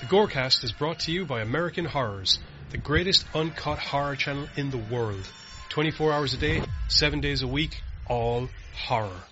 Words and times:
The 0.00 0.06
Gorecast 0.06 0.62
is 0.62 0.72
brought 0.72 0.98
to 1.00 1.10
you 1.10 1.24
by 1.24 1.40
American 1.40 1.86
Horrors, 1.86 2.38
the 2.70 2.76
greatest 2.76 3.24
uncut 3.34 3.78
horror 3.78 4.14
channel 4.14 4.46
in 4.54 4.70
the 4.70 4.76
world. 4.76 5.26
24 5.70 6.12
hours 6.12 6.34
a 6.34 6.36
day, 6.36 6.62
7 6.88 7.22
days 7.22 7.40
a 7.40 7.46
week, 7.46 7.80
all 8.06 8.50
horror. 8.74 9.22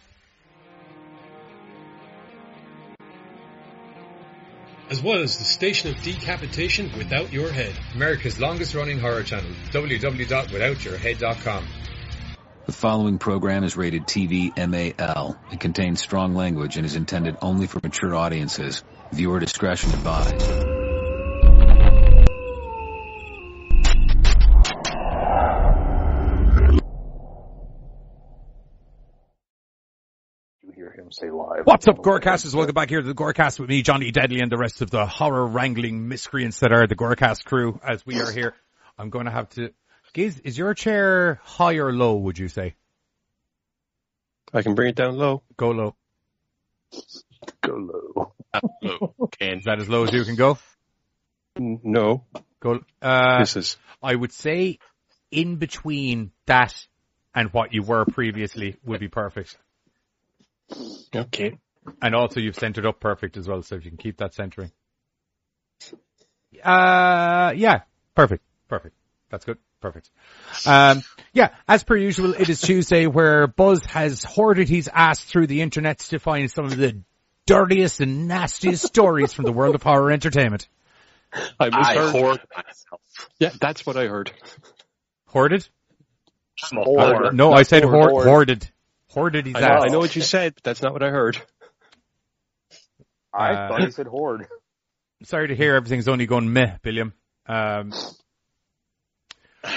As 4.88 5.02
well 5.02 5.18
as 5.18 5.36
the 5.36 5.44
station 5.44 5.90
of 5.90 6.00
decapitation 6.00 6.90
without 6.96 7.30
your 7.30 7.52
head. 7.52 7.74
America's 7.94 8.40
longest 8.40 8.74
running 8.74 8.98
horror 8.98 9.22
channel, 9.22 9.50
www.withoutyourhead.com. 9.70 11.66
The 12.66 12.72
following 12.72 13.18
program 13.18 13.62
is 13.62 13.76
rated 13.76 14.06
TV 14.06 14.56
MAL. 14.56 15.38
It 15.52 15.60
contains 15.60 16.00
strong 16.00 16.34
language 16.34 16.78
and 16.78 16.86
is 16.86 16.96
intended 16.96 17.36
only 17.42 17.66
for 17.66 17.78
mature 17.82 18.14
audiences. 18.14 18.82
Viewer 19.12 19.38
discretion 19.38 19.90
advised. 19.90 20.40
You 30.62 30.72
hear 30.74 30.90
him 30.90 31.12
say 31.12 31.30
live. 31.30 31.64
What's 31.64 31.86
up, 31.86 31.98
Gorecasters? 31.98 32.54
Welcome 32.54 32.72
back 32.72 32.88
here 32.88 33.02
to 33.02 33.06
the 33.06 33.14
Gorecast 33.14 33.60
with 33.60 33.68
me, 33.68 33.82
Johnny 33.82 34.10
Deadly, 34.10 34.40
and 34.40 34.50
the 34.50 34.56
rest 34.56 34.80
of 34.80 34.90
the 34.90 35.04
horror 35.04 35.46
wrangling 35.46 36.08
miscreants 36.08 36.60
that 36.60 36.72
are 36.72 36.86
the 36.86 36.96
Gorecast 36.96 37.44
crew 37.44 37.78
as 37.86 38.06
we 38.06 38.22
are 38.22 38.32
here. 38.32 38.54
I'm 38.96 39.10
going 39.10 39.26
to 39.26 39.32
have 39.32 39.50
to. 39.50 39.70
Giz, 40.14 40.38
is 40.44 40.56
your 40.56 40.74
chair 40.74 41.40
high 41.42 41.74
or 41.74 41.92
low, 41.92 42.14
would 42.14 42.38
you 42.38 42.48
say? 42.48 42.76
I 44.52 44.62
can 44.62 44.76
bring 44.76 44.90
it 44.90 44.94
down 44.94 45.18
low. 45.18 45.42
Go 45.56 45.70
low. 45.70 45.96
Go 47.60 48.32
low. 48.82 49.28
Can 49.40 49.58
Is 49.58 49.64
that 49.64 49.80
as 49.80 49.88
low 49.88 50.04
as 50.04 50.12
you 50.12 50.24
can 50.24 50.36
go? 50.36 50.56
No, 51.58 52.24
Go. 52.60 52.80
Uh, 53.02 53.40
this 53.40 53.56
is. 53.56 53.76
I 54.02 54.14
would 54.14 54.32
say 54.32 54.78
in 55.30 55.56
between 55.56 56.30
that 56.46 56.86
and 57.34 57.52
what 57.52 57.74
you 57.74 57.82
were 57.82 58.04
previously 58.04 58.76
would 58.84 59.00
be 59.00 59.08
perfect. 59.08 59.58
Okay. 61.14 61.58
And 62.00 62.14
also 62.14 62.40
you've 62.40 62.54
centered 62.54 62.86
up 62.86 63.00
perfect 63.00 63.36
as 63.36 63.48
well, 63.48 63.62
so 63.62 63.74
if 63.74 63.84
you 63.84 63.90
can 63.90 63.98
keep 63.98 64.18
that 64.18 64.34
centering. 64.34 64.70
Uh, 66.62 67.52
yeah, 67.56 67.80
perfect, 68.14 68.44
perfect. 68.68 68.94
That's 69.28 69.44
good. 69.44 69.58
Perfect. 69.84 70.08
Um, 70.64 71.02
yeah, 71.34 71.50
as 71.68 71.84
per 71.84 71.94
usual, 71.94 72.32
it 72.32 72.48
is 72.48 72.58
Tuesday 72.62 73.06
where 73.06 73.46
Buzz 73.46 73.84
has 73.84 74.24
hoarded 74.24 74.66
his 74.66 74.88
ass 74.90 75.20
through 75.20 75.46
the 75.46 75.60
internet 75.60 75.98
to 75.98 76.18
find 76.18 76.50
some 76.50 76.64
of 76.64 76.74
the 76.74 77.02
dirtiest 77.44 78.00
and 78.00 78.26
nastiest 78.26 78.82
stories 78.86 79.34
from 79.34 79.44
the 79.44 79.52
world 79.52 79.74
of 79.74 79.82
horror 79.82 80.10
entertainment. 80.10 80.68
I 81.60 81.66
I 81.66 81.68
misheard. 81.68 82.12
hoard 82.12 82.40
myself? 82.56 83.00
yeah, 83.38 83.50
that's 83.60 83.84
what 83.84 83.98
I 83.98 84.06
heard. 84.06 84.32
Hoarded? 85.26 85.68
I'm 86.72 86.78
Hoard. 86.78 87.12
hoarder. 87.12 87.32
No, 87.32 87.50
Not 87.50 87.58
I 87.58 87.62
said 87.64 87.82
hoard, 87.82 87.94
hoard, 87.94 88.10
hoard. 88.12 88.26
hoarded. 88.26 88.70
Hoarded 89.10 89.44
his 89.44 89.54
I 89.56 89.60
know, 89.60 89.66
ass. 89.66 89.82
I 89.84 89.88
know 89.88 89.98
what 89.98 90.16
you 90.16 90.22
said, 90.22 90.54
but 90.54 90.62
that's 90.62 90.80
not 90.80 90.94
what 90.94 91.02
I 91.02 91.10
heard. 91.10 91.36
I 93.34 93.52
Uh, 93.52 93.68
thought 93.68 93.82
you 93.82 93.90
said 93.90 94.06
hoard. 94.06 94.46
Sorry 95.24 95.48
to 95.48 95.54
hear 95.54 95.74
everything's 95.74 96.08
only 96.08 96.24
going 96.24 96.50
meh, 96.50 96.78
Billiam. 96.82 97.12
Um, 97.46 97.92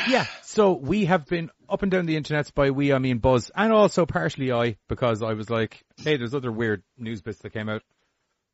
yeah, 0.07 0.25
so 0.43 0.73
we 0.73 1.05
have 1.05 1.25
been 1.25 1.49
up 1.69 1.81
and 1.81 1.91
down 1.91 2.05
the 2.05 2.19
internets 2.19 2.53
by 2.53 2.71
we, 2.71 2.93
I 2.93 2.99
mean 2.99 3.19
Buzz, 3.19 3.51
and 3.55 3.71
also 3.71 4.05
partially 4.05 4.51
I, 4.51 4.77
because 4.87 5.21
I 5.21 5.33
was 5.33 5.49
like, 5.49 5.83
hey, 5.97 6.17
there's 6.17 6.33
other 6.33 6.51
weird 6.51 6.83
news 6.97 7.21
bits 7.21 7.39
that 7.39 7.51
came 7.51 7.69
out. 7.69 7.83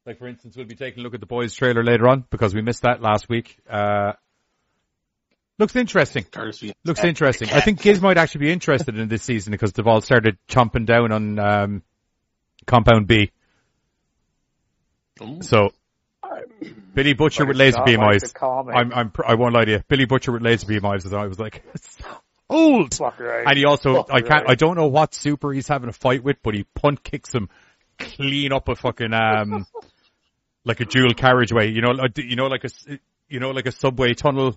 Like 0.06 0.20
for 0.20 0.28
instance, 0.28 0.56
we'll 0.58 0.66
be 0.66 0.76
taking 0.76 1.00
a 1.00 1.04
look 1.04 1.14
at 1.14 1.20
the 1.20 1.26
boys 1.26 1.54
trailer 1.54 1.84
later 1.84 2.08
on, 2.08 2.26
because 2.30 2.54
we 2.54 2.62
missed 2.62 2.82
that 2.84 3.02
last 3.02 3.30
week. 3.30 3.58
Uh, 3.70 4.14
looks 5.58 5.76
interesting. 5.76 6.26
Looks 6.84 7.04
interesting. 7.04 7.50
I 7.50 7.62
think 7.62 7.82
Giz 7.82 8.02
might 8.02 8.18
actually 8.18 8.46
be 8.46 8.52
interested 8.52 8.98
in 8.98 9.08
this 9.08 9.24
season 9.24 9.52
because 9.52 9.72
they've 9.74 9.88
all 9.88 10.02
started 10.02 10.38
chomping 10.50 10.86
down 10.86 11.12
on, 11.12 11.40
um, 11.40 11.84
Compound 12.66 13.08
V. 13.08 13.32
Ooh. 15.22 15.42
So, 15.42 15.74
Billy 16.94 17.14
Butcher 17.14 17.46
with 17.46 17.58
laser 17.58 17.82
beam 17.86 18.00
like 18.00 18.16
eyes. 18.24 18.34
I'm, 18.42 18.94
I'm, 18.94 19.12
I 19.26 19.36
won't 19.36 19.54
lie 19.54 19.66
to 19.66 19.72
you. 19.72 19.84
Billy 19.88 20.06
Butcher 20.06 20.32
with 20.32 20.42
laser 20.42 20.68
beam 20.68 20.86
eyes. 20.86 21.12
I 21.12 21.26
was 21.26 21.40
like, 21.40 21.64
old. 22.50 22.98
Right. 23.00 23.46
And 23.48 23.58
he 23.58 23.66
also, 23.66 23.96
Fuck 23.96 24.12
I 24.12 24.22
can't, 24.22 24.32
right. 24.46 24.50
I 24.52 24.56
don't 24.56 24.76
know 24.76 24.88
what 24.88 25.14
super 25.14 25.52
he's 25.52 25.68
having 25.68 25.90
a 25.90 25.94
fight 25.94 26.24
with, 26.24 26.38
but 26.44 26.54
he 26.54 26.66
punt 26.76 27.04
kicks 27.04 27.34
him 27.34 27.50
clean 28.00 28.52
up 28.54 28.68
a 28.70 28.76
fucking, 28.76 29.14
um, 29.14 29.66
like 30.66 30.80
a 30.80 30.86
dual 30.86 31.14
carriageway, 31.14 31.72
you 31.72 31.82
know, 31.82 31.92
like- 31.92 32.18
you 32.18 32.36
know, 32.36 32.48
like 32.48 32.64
a, 32.64 32.70
you 33.28 33.40
know, 33.40 33.52
like 33.52 33.66
a 33.66 33.72
subway 33.72 34.14
tunnel 34.14 34.56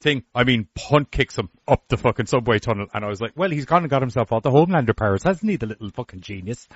thing. 0.00 0.24
I 0.34 0.44
mean, 0.44 0.68
punt 0.74 1.10
kicks 1.10 1.36
him 1.38 1.48
up 1.66 1.88
the 1.88 1.96
fucking 1.96 2.26
subway 2.26 2.58
tunnel. 2.58 2.86
And 2.92 3.04
I 3.04 3.08
was 3.08 3.20
like, 3.20 3.32
well, 3.36 3.50
he's 3.50 3.64
gone 3.64 3.82
and 3.82 3.90
got 3.90 4.02
himself 4.02 4.32
all 4.32 4.40
the 4.40 4.50
Homelander 4.50 4.96
powers, 4.96 5.22
hasn't 5.22 5.50
he? 5.50 5.56
The 5.56 5.66
little 5.66 5.90
fucking 5.90 6.20
genius. 6.20 6.68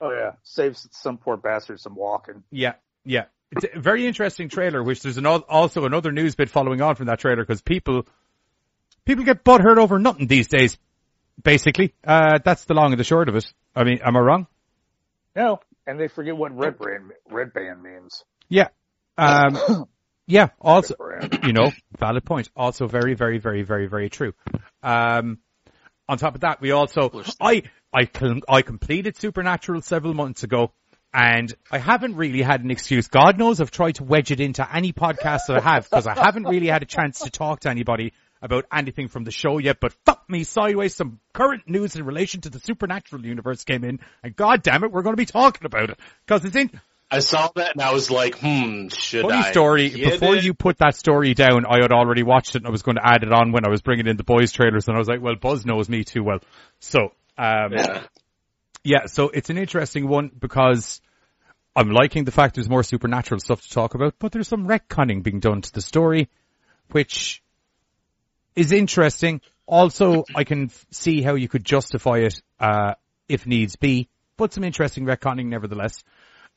Oh 0.00 0.10
yeah, 0.10 0.32
saves 0.42 0.86
some 0.90 1.16
poor 1.16 1.36
bastard 1.38 1.80
some 1.80 1.94
walking. 1.94 2.42
Yeah, 2.50 2.74
yeah. 3.04 3.26
It's 3.52 3.64
a 3.74 3.78
very 3.78 4.06
interesting 4.06 4.48
trailer, 4.48 4.82
which 4.82 5.02
there's 5.02 5.18
an, 5.18 5.26
also 5.26 5.84
another 5.84 6.10
news 6.12 6.34
bit 6.34 6.50
following 6.50 6.80
on 6.82 6.96
from 6.96 7.06
that 7.06 7.20
trailer 7.20 7.44
because 7.44 7.62
people, 7.62 8.06
people 9.04 9.24
get 9.24 9.44
butthurt 9.44 9.78
over 9.78 9.98
nothing 9.98 10.26
these 10.26 10.48
days. 10.48 10.76
Basically, 11.42 11.94
uh, 12.04 12.38
that's 12.44 12.64
the 12.64 12.74
long 12.74 12.92
and 12.92 12.98
the 12.98 13.04
short 13.04 13.28
of 13.28 13.36
it. 13.36 13.46
I 13.74 13.84
mean, 13.84 14.00
am 14.02 14.16
I 14.16 14.20
wrong? 14.20 14.46
No, 15.34 15.60
and 15.86 16.00
they 16.00 16.08
forget 16.08 16.36
what 16.36 16.56
red 16.56 16.78
brand 16.78 17.12
red 17.30 17.52
band 17.52 17.82
means. 17.82 18.24
Yeah. 18.48 18.68
Um, 19.18 19.86
yeah. 20.26 20.48
Also, 20.60 20.94
you 21.44 21.52
know, 21.52 21.72
valid 21.98 22.24
point. 22.24 22.48
Also 22.56 22.86
very, 22.86 23.14
very, 23.14 23.38
very, 23.38 23.62
very, 23.62 23.86
very 23.86 24.08
true. 24.08 24.32
Um, 24.82 25.38
on 26.08 26.18
top 26.18 26.34
of 26.34 26.40
that, 26.42 26.60
we 26.60 26.70
also, 26.70 27.10
I, 27.40 27.64
I, 27.92 28.08
I 28.48 28.62
completed 28.62 29.16
Supernatural 29.16 29.82
several 29.82 30.14
months 30.14 30.42
ago 30.42 30.72
and 31.16 31.54
I 31.72 31.78
haven't 31.78 32.16
really 32.16 32.42
had 32.42 32.62
an 32.62 32.70
excuse. 32.70 33.08
God 33.08 33.38
knows 33.38 33.58
I've 33.58 33.70
tried 33.70 33.94
to 33.94 34.04
wedge 34.04 34.30
it 34.30 34.38
into 34.38 34.68
any 34.70 34.92
podcast 34.92 35.46
that 35.48 35.56
I 35.56 35.60
have 35.60 35.84
because 35.84 36.06
I 36.06 36.12
haven't 36.12 36.44
really 36.44 36.66
had 36.66 36.82
a 36.82 36.86
chance 36.86 37.20
to 37.20 37.30
talk 37.30 37.60
to 37.60 37.70
anybody 37.70 38.12
about 38.42 38.66
anything 38.70 39.08
from 39.08 39.24
the 39.24 39.30
show 39.30 39.56
yet, 39.56 39.78
but 39.80 39.94
fuck 40.04 40.28
me 40.28 40.44
sideways, 40.44 40.94
some 40.94 41.18
current 41.32 41.62
news 41.66 41.96
in 41.96 42.04
relation 42.04 42.42
to 42.42 42.50
the 42.50 42.60
Supernatural 42.60 43.24
universe 43.24 43.64
came 43.64 43.82
in 43.82 43.98
and 44.22 44.36
god 44.36 44.62
damn 44.62 44.84
it, 44.84 44.92
we're 44.92 45.00
going 45.02 45.14
to 45.14 45.20
be 45.20 45.24
talking 45.24 45.64
about 45.64 45.88
it 45.88 45.98
because 46.26 46.44
it's 46.44 46.54
in, 46.54 46.70
I 47.10 47.20
saw 47.20 47.48
that 47.54 47.72
and 47.72 47.80
I 47.80 47.94
was 47.94 48.10
like, 48.10 48.38
hmm, 48.38 48.88
should 48.88 49.22
Funny 49.22 49.38
I? 49.38 49.52
story. 49.52 49.88
Before 49.88 50.36
it? 50.36 50.44
you 50.44 50.52
put 50.52 50.76
that 50.78 50.96
story 50.96 51.32
down, 51.32 51.64
I 51.64 51.80
had 51.80 51.92
already 51.92 52.24
watched 52.24 52.56
it 52.56 52.58
and 52.58 52.66
I 52.66 52.70
was 52.70 52.82
going 52.82 52.96
to 52.96 53.06
add 53.06 53.22
it 53.22 53.32
on 53.32 53.52
when 53.52 53.64
I 53.64 53.70
was 53.70 53.80
bringing 53.80 54.06
in 54.06 54.18
the 54.18 54.24
boys 54.24 54.52
trailers 54.52 54.86
and 54.86 54.96
I 54.96 54.98
was 54.98 55.08
like, 55.08 55.22
well, 55.22 55.36
Buzz 55.36 55.64
knows 55.64 55.88
me 55.88 56.04
too 56.04 56.22
well. 56.22 56.40
So, 56.80 57.12
um, 57.38 57.72
yeah. 57.72 58.02
Yeah. 58.84 59.06
so 59.06 59.30
it's 59.30 59.48
an 59.48 59.56
interesting 59.56 60.08
one 60.08 60.30
because 60.38 61.00
I'm 61.76 61.90
liking 61.90 62.24
the 62.24 62.32
fact 62.32 62.54
there's 62.54 62.70
more 62.70 62.82
supernatural 62.82 63.38
stuff 63.38 63.60
to 63.60 63.68
talk 63.68 63.94
about, 63.94 64.14
but 64.18 64.32
there's 64.32 64.48
some 64.48 64.66
retconning 64.66 65.22
being 65.22 65.40
done 65.40 65.60
to 65.60 65.72
the 65.72 65.82
story, 65.82 66.30
which 66.90 67.42
is 68.56 68.72
interesting. 68.72 69.42
Also, 69.66 70.24
I 70.34 70.44
can 70.44 70.70
see 70.90 71.20
how 71.20 71.34
you 71.34 71.48
could 71.48 71.64
justify 71.64 72.20
it, 72.20 72.40
uh, 72.58 72.94
if 73.28 73.46
needs 73.46 73.76
be, 73.76 74.08
but 74.38 74.54
some 74.54 74.64
interesting 74.64 75.04
retconning 75.04 75.46
nevertheless. 75.46 76.02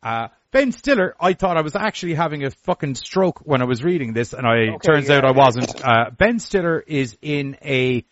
Uh, 0.01 0.29
Ben 0.51 0.71
Stiller, 0.71 1.15
I 1.19 1.33
thought 1.33 1.57
I 1.57 1.61
was 1.61 1.75
actually 1.75 2.13
having 2.13 2.45
a 2.45 2.51
fucking 2.51 2.95
stroke 2.95 3.41
when 3.43 3.61
I 3.61 3.65
was 3.65 3.83
reading 3.83 4.13
this, 4.13 4.31
and 4.31 4.47
I 4.47 4.69
Okay, 4.75 4.77
turns 4.77 5.09
yeah. 5.09 5.17
out 5.17 5.25
I 5.25 5.31
wasn't. 5.31 5.75
Uh, 5.83 6.11
ben 6.11 6.39
Stiller 6.39 6.79
is 6.79 7.17
in 7.21 7.57
a. 7.61 8.05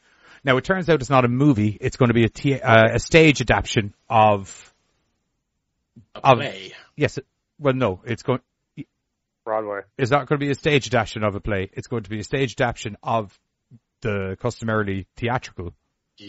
Now 0.44 0.58
it 0.58 0.66
turns 0.66 0.90
out 0.90 1.00
it's 1.00 1.10
not 1.10 1.24
a 1.24 1.30
movie; 1.30 1.78
it's 1.80 1.96
going 1.96 2.10
to 2.10 2.14
be 2.14 2.26
a 2.26 2.30
t- 2.30 2.60
uh, 2.60 2.96
a 2.96 3.00
stage 3.00 3.40
adaptation 3.40 3.94
of. 4.10 4.74
Of 6.14 6.38
Play. 6.38 6.74
Yes, 6.98 7.18
it, 7.18 7.26
well, 7.60 7.74
no, 7.74 8.02
it's 8.06 8.24
going. 8.24 8.42
Broadway. 9.46 9.82
It's 9.98 10.12
not 10.12 10.28
going 10.28 10.40
to 10.42 10.46
be 10.46 10.52
a 10.52 10.56
stage 10.56 10.88
adaptation 10.88 11.24
of 11.24 11.36
a 11.36 11.40
play. 11.40 11.70
It's 11.72 11.88
going 11.88 12.04
to 12.04 12.10
be 12.10 12.20
a 12.20 12.24
stage 12.24 12.56
adaptation 12.60 12.98
of 13.02 13.40
the 14.02 14.38
customarily 14.42 15.08
theatrical 15.16 15.74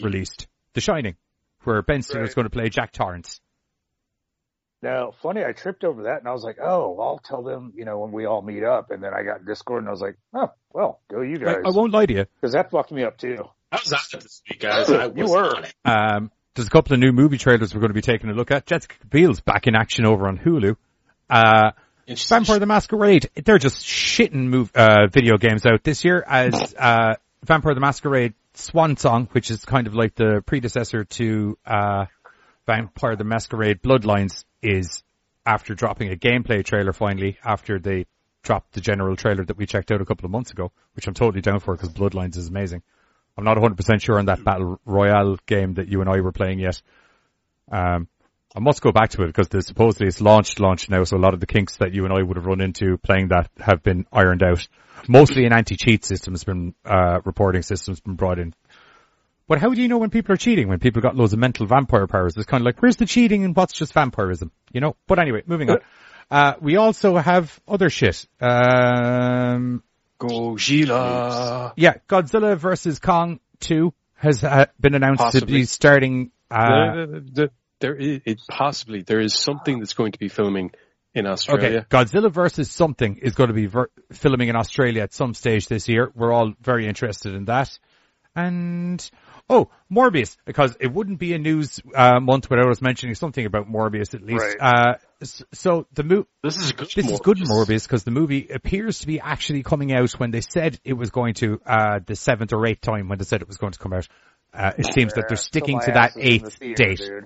released 0.01 0.47
The 0.73 0.81
Shining, 0.81 1.15
where 1.63 1.81
Ben 1.81 2.01
Stiller 2.01 2.23
is 2.23 2.33
going 2.33 2.45
to 2.45 2.49
play 2.49 2.69
Jack 2.69 2.93
Torrance. 2.93 3.41
Now, 4.81 5.11
funny, 5.21 5.43
I 5.43 5.51
tripped 5.51 5.83
over 5.83 6.03
that 6.03 6.19
and 6.19 6.27
I 6.27 6.31
was 6.31 6.43
like, 6.43 6.57
oh, 6.61 6.97
I'll 7.01 7.19
tell 7.19 7.43
them, 7.43 7.73
you 7.75 7.83
know, 7.83 7.99
when 7.99 8.13
we 8.13 8.25
all 8.25 8.41
meet 8.41 8.63
up. 8.63 8.91
And 8.91 9.03
then 9.03 9.13
I 9.13 9.23
got 9.23 9.45
Discord 9.45 9.79
and 9.79 9.89
I 9.89 9.91
was 9.91 10.01
like, 10.01 10.15
oh, 10.33 10.51
well, 10.71 11.01
go 11.11 11.21
you 11.21 11.37
guys. 11.37 11.57
I 11.65 11.71
won't 11.71 11.91
lie 11.91 12.05
to 12.05 12.13
you. 12.13 12.25
Because 12.39 12.53
that 12.53 12.71
fucked 12.71 12.91
me 12.91 13.03
up 13.03 13.17
too. 13.17 13.43
I 13.71 13.79
was 13.83 13.91
on 13.91 13.99
it 14.13 14.21
this 14.21 14.41
week, 14.49 14.61
guys. 14.61 14.89
I 14.89 15.07
You 15.15 15.29
were. 15.29 15.57
on 15.57 15.65
it. 15.65 15.73
Um, 15.83 16.31
there's 16.59 16.67
a 16.67 16.71
couple 16.71 16.93
of 16.93 16.99
new 16.99 17.13
movie 17.13 17.37
trailers 17.37 17.73
we're 17.73 17.79
going 17.79 17.89
to 17.89 17.93
be 17.93 18.01
taking 18.01 18.29
a 18.29 18.33
look 18.33 18.51
at. 18.51 18.65
Jessica 18.65 18.93
Biel's 19.09 19.39
back 19.39 19.65
in 19.65 19.75
action 19.75 20.05
over 20.05 20.27
on 20.27 20.37
Hulu. 20.37 20.75
Uh, 21.29 21.71
Vampire 22.05 22.59
the 22.59 22.65
Masquerade, 22.65 23.29
they're 23.45 23.59
just 23.59 23.85
shitting 23.85 24.49
move, 24.49 24.69
uh, 24.75 25.07
video 25.07 25.37
games 25.37 25.65
out 25.65 25.83
this 25.83 26.03
year 26.03 26.21
as, 26.27 26.73
uh, 26.77 27.15
Vampire 27.45 27.73
the 27.75 27.79
Masquerade 27.79 28.33
Swan 28.55 28.97
Song, 28.97 29.29
which 29.31 29.51
is 29.51 29.63
kind 29.63 29.87
of 29.87 29.95
like 29.95 30.15
the 30.15 30.43
predecessor 30.45 31.05
to, 31.05 31.57
uh, 31.65 32.05
Vampire 32.65 33.15
the 33.15 33.23
Masquerade 33.23 33.81
Bloodlines 33.81 34.43
is 34.61 35.01
after 35.45 35.75
dropping 35.75 36.11
a 36.11 36.17
gameplay 36.17 36.65
trailer 36.65 36.91
finally 36.91 37.37
after 37.41 37.79
they 37.79 38.05
dropped 38.43 38.73
the 38.73 38.81
general 38.81 39.15
trailer 39.15 39.45
that 39.45 39.55
we 39.55 39.65
checked 39.65 39.91
out 39.91 40.01
a 40.01 40.05
couple 40.05 40.25
of 40.25 40.31
months 40.31 40.51
ago, 40.51 40.73
which 40.93 41.07
I'm 41.07 41.13
totally 41.13 41.41
down 41.41 41.61
for 41.61 41.73
because 41.73 41.93
Bloodlines 41.93 42.35
is 42.35 42.49
amazing. 42.49 42.83
I'm 43.39 43.45
not 43.45 43.57
100% 43.57 44.01
sure 44.01 44.19
on 44.19 44.25
that 44.25 44.43
battle 44.43 44.79
royale 44.85 45.37
game 45.45 45.75
that 45.75 45.87
you 45.87 46.01
and 46.01 46.09
I 46.09 46.19
were 46.19 46.31
playing 46.33 46.59
yet. 46.59 46.81
Um, 47.71 48.07
I 48.55 48.59
must 48.59 48.81
go 48.81 48.91
back 48.91 49.11
to 49.11 49.23
it 49.23 49.27
because 49.27 49.47
supposedly 49.65 50.07
it's 50.07 50.19
launched, 50.19 50.59
launched 50.59 50.89
now, 50.89 51.03
so 51.03 51.15
a 51.15 51.19
lot 51.19 51.33
of 51.33 51.39
the 51.39 51.45
kinks 51.45 51.77
that 51.77 51.93
you 51.93 52.03
and 52.03 52.13
I 52.13 52.21
would 52.21 52.35
have 52.35 52.45
run 52.45 52.61
into 52.61 52.97
playing 52.97 53.29
that 53.29 53.49
have 53.59 53.81
been 53.81 54.05
ironed 54.11 54.43
out. 54.43 54.67
Mostly 55.07 55.45
an 55.45 55.53
anti-cheat 55.53 56.03
system 56.03 56.33
has 56.33 56.43
been, 56.43 56.73
uh, 56.83 57.21
reporting 57.23 57.61
systems 57.61 58.01
been 58.01 58.15
brought 58.15 58.39
in. 58.39 58.53
But 59.47 59.59
how 59.59 59.69
do 59.73 59.81
you 59.81 59.87
know 59.87 59.97
when 59.97 60.09
people 60.09 60.33
are 60.33 60.37
cheating? 60.37 60.67
When 60.67 60.79
people 60.79 61.01
got 61.01 61.15
loads 61.15 61.33
of 61.33 61.39
mental 61.39 61.65
vampire 61.65 62.07
powers? 62.07 62.35
It's 62.35 62.45
kind 62.45 62.61
of 62.61 62.65
like, 62.65 62.81
where's 62.81 62.97
the 62.97 63.05
cheating 63.05 63.45
and 63.45 63.55
what's 63.55 63.73
just 63.73 63.93
vampirism? 63.93 64.51
You 64.73 64.81
know? 64.81 64.95
But 65.07 65.19
anyway, 65.19 65.43
moving 65.45 65.69
on. 65.69 65.77
Uh, 66.29 66.53
we 66.61 66.75
also 66.75 67.17
have 67.17 67.59
other 67.67 67.89
shit. 67.89 68.27
Um, 68.39 69.81
Godzilla. 70.19 71.73
yeah, 71.75 71.95
Godzilla 72.07 72.57
versus 72.57 72.99
Kong 72.99 73.39
2 73.61 73.93
has 74.15 74.43
uh, 74.43 74.65
been 74.79 74.95
announced 74.95 75.31
to 75.39 75.45
be 75.45 75.63
starting, 75.65 76.31
uh, 76.51 76.93
The- 76.95 77.07
the- 77.07 77.21
the- 77.31 77.51
there 77.79 77.95
is, 77.95 78.21
it 78.25 78.41
possibly, 78.49 79.01
there 79.03 79.21
is 79.21 79.33
something 79.33 79.79
that's 79.79 79.93
going 79.93 80.11
to 80.11 80.19
be 80.19 80.27
filming 80.27 80.71
in 81.13 81.25
Australia. 81.25 81.65
Okay, 81.67 81.77
Australia. 81.79 82.05
Godzilla 82.27 82.31
versus 82.31 82.69
something 82.69 83.17
is 83.17 83.35
going 83.35 83.47
to 83.47 83.53
be 83.53 83.67
ver- 83.67 83.89
filming 84.11 84.49
in 84.49 84.55
Australia 84.57 85.03
at 85.03 85.13
some 85.13 85.33
stage 85.33 85.67
this 85.67 85.87
year. 85.87 86.11
We're 86.13 86.33
all 86.33 86.53
very 86.61 86.87
interested 86.87 87.33
in 87.35 87.45
that. 87.45 87.77
And 88.35 89.09
oh, 89.49 89.69
Morbius, 89.91 90.35
because 90.45 90.75
it 90.79 90.91
wouldn't 90.93 91.19
be 91.19 91.33
a 91.33 91.39
news 91.39 91.79
uh, 91.95 92.19
month 92.19 92.49
without 92.49 92.69
us 92.69 92.81
mentioning 92.81 93.15
something 93.15 93.45
about 93.45 93.67
Morbius 93.67 94.13
at 94.13 94.21
least. 94.21 94.43
Right. 94.59 94.99
S- 95.21 95.43
so 95.53 95.85
the 95.93 96.03
mo- 96.03 96.27
This 96.43 96.55
is 96.57 96.71
good. 96.71 96.89
this 96.95 97.09
is 97.09 97.19
good 97.19 97.37
Morbius 97.37 97.83
because 97.83 98.03
the 98.03 98.11
movie 98.11 98.47
appears 98.49 98.99
to 98.99 99.07
be 99.07 99.19
actually 99.19 99.63
coming 99.63 99.91
out 99.93 100.11
when 100.13 100.31
they 100.31 100.41
said 100.41 100.79
it 100.85 100.93
was 100.93 101.09
going 101.09 101.33
to 101.35 101.59
uh, 101.65 101.99
the 102.05 102.15
seventh 102.15 102.53
or 102.53 102.65
eighth 102.65 102.81
time 102.81 103.09
when 103.09 103.17
they 103.17 103.25
said 103.25 103.41
it 103.41 103.47
was 103.47 103.57
going 103.57 103.73
to 103.73 103.79
come 103.79 103.93
out. 103.93 104.07
Uh, 104.53 104.71
it 104.77 104.93
seems 104.93 105.13
that 105.13 105.25
they're 105.27 105.37
sticking 105.37 105.79
So 105.81 105.87
to 105.87 105.91
that 105.93 106.11
ass 106.11 106.17
is 106.17 106.23
in 106.23 106.23
the 106.23 106.33
eighth 106.47 106.55
theater, 106.57 106.83
date. 106.85 106.97
dude. 106.99 107.25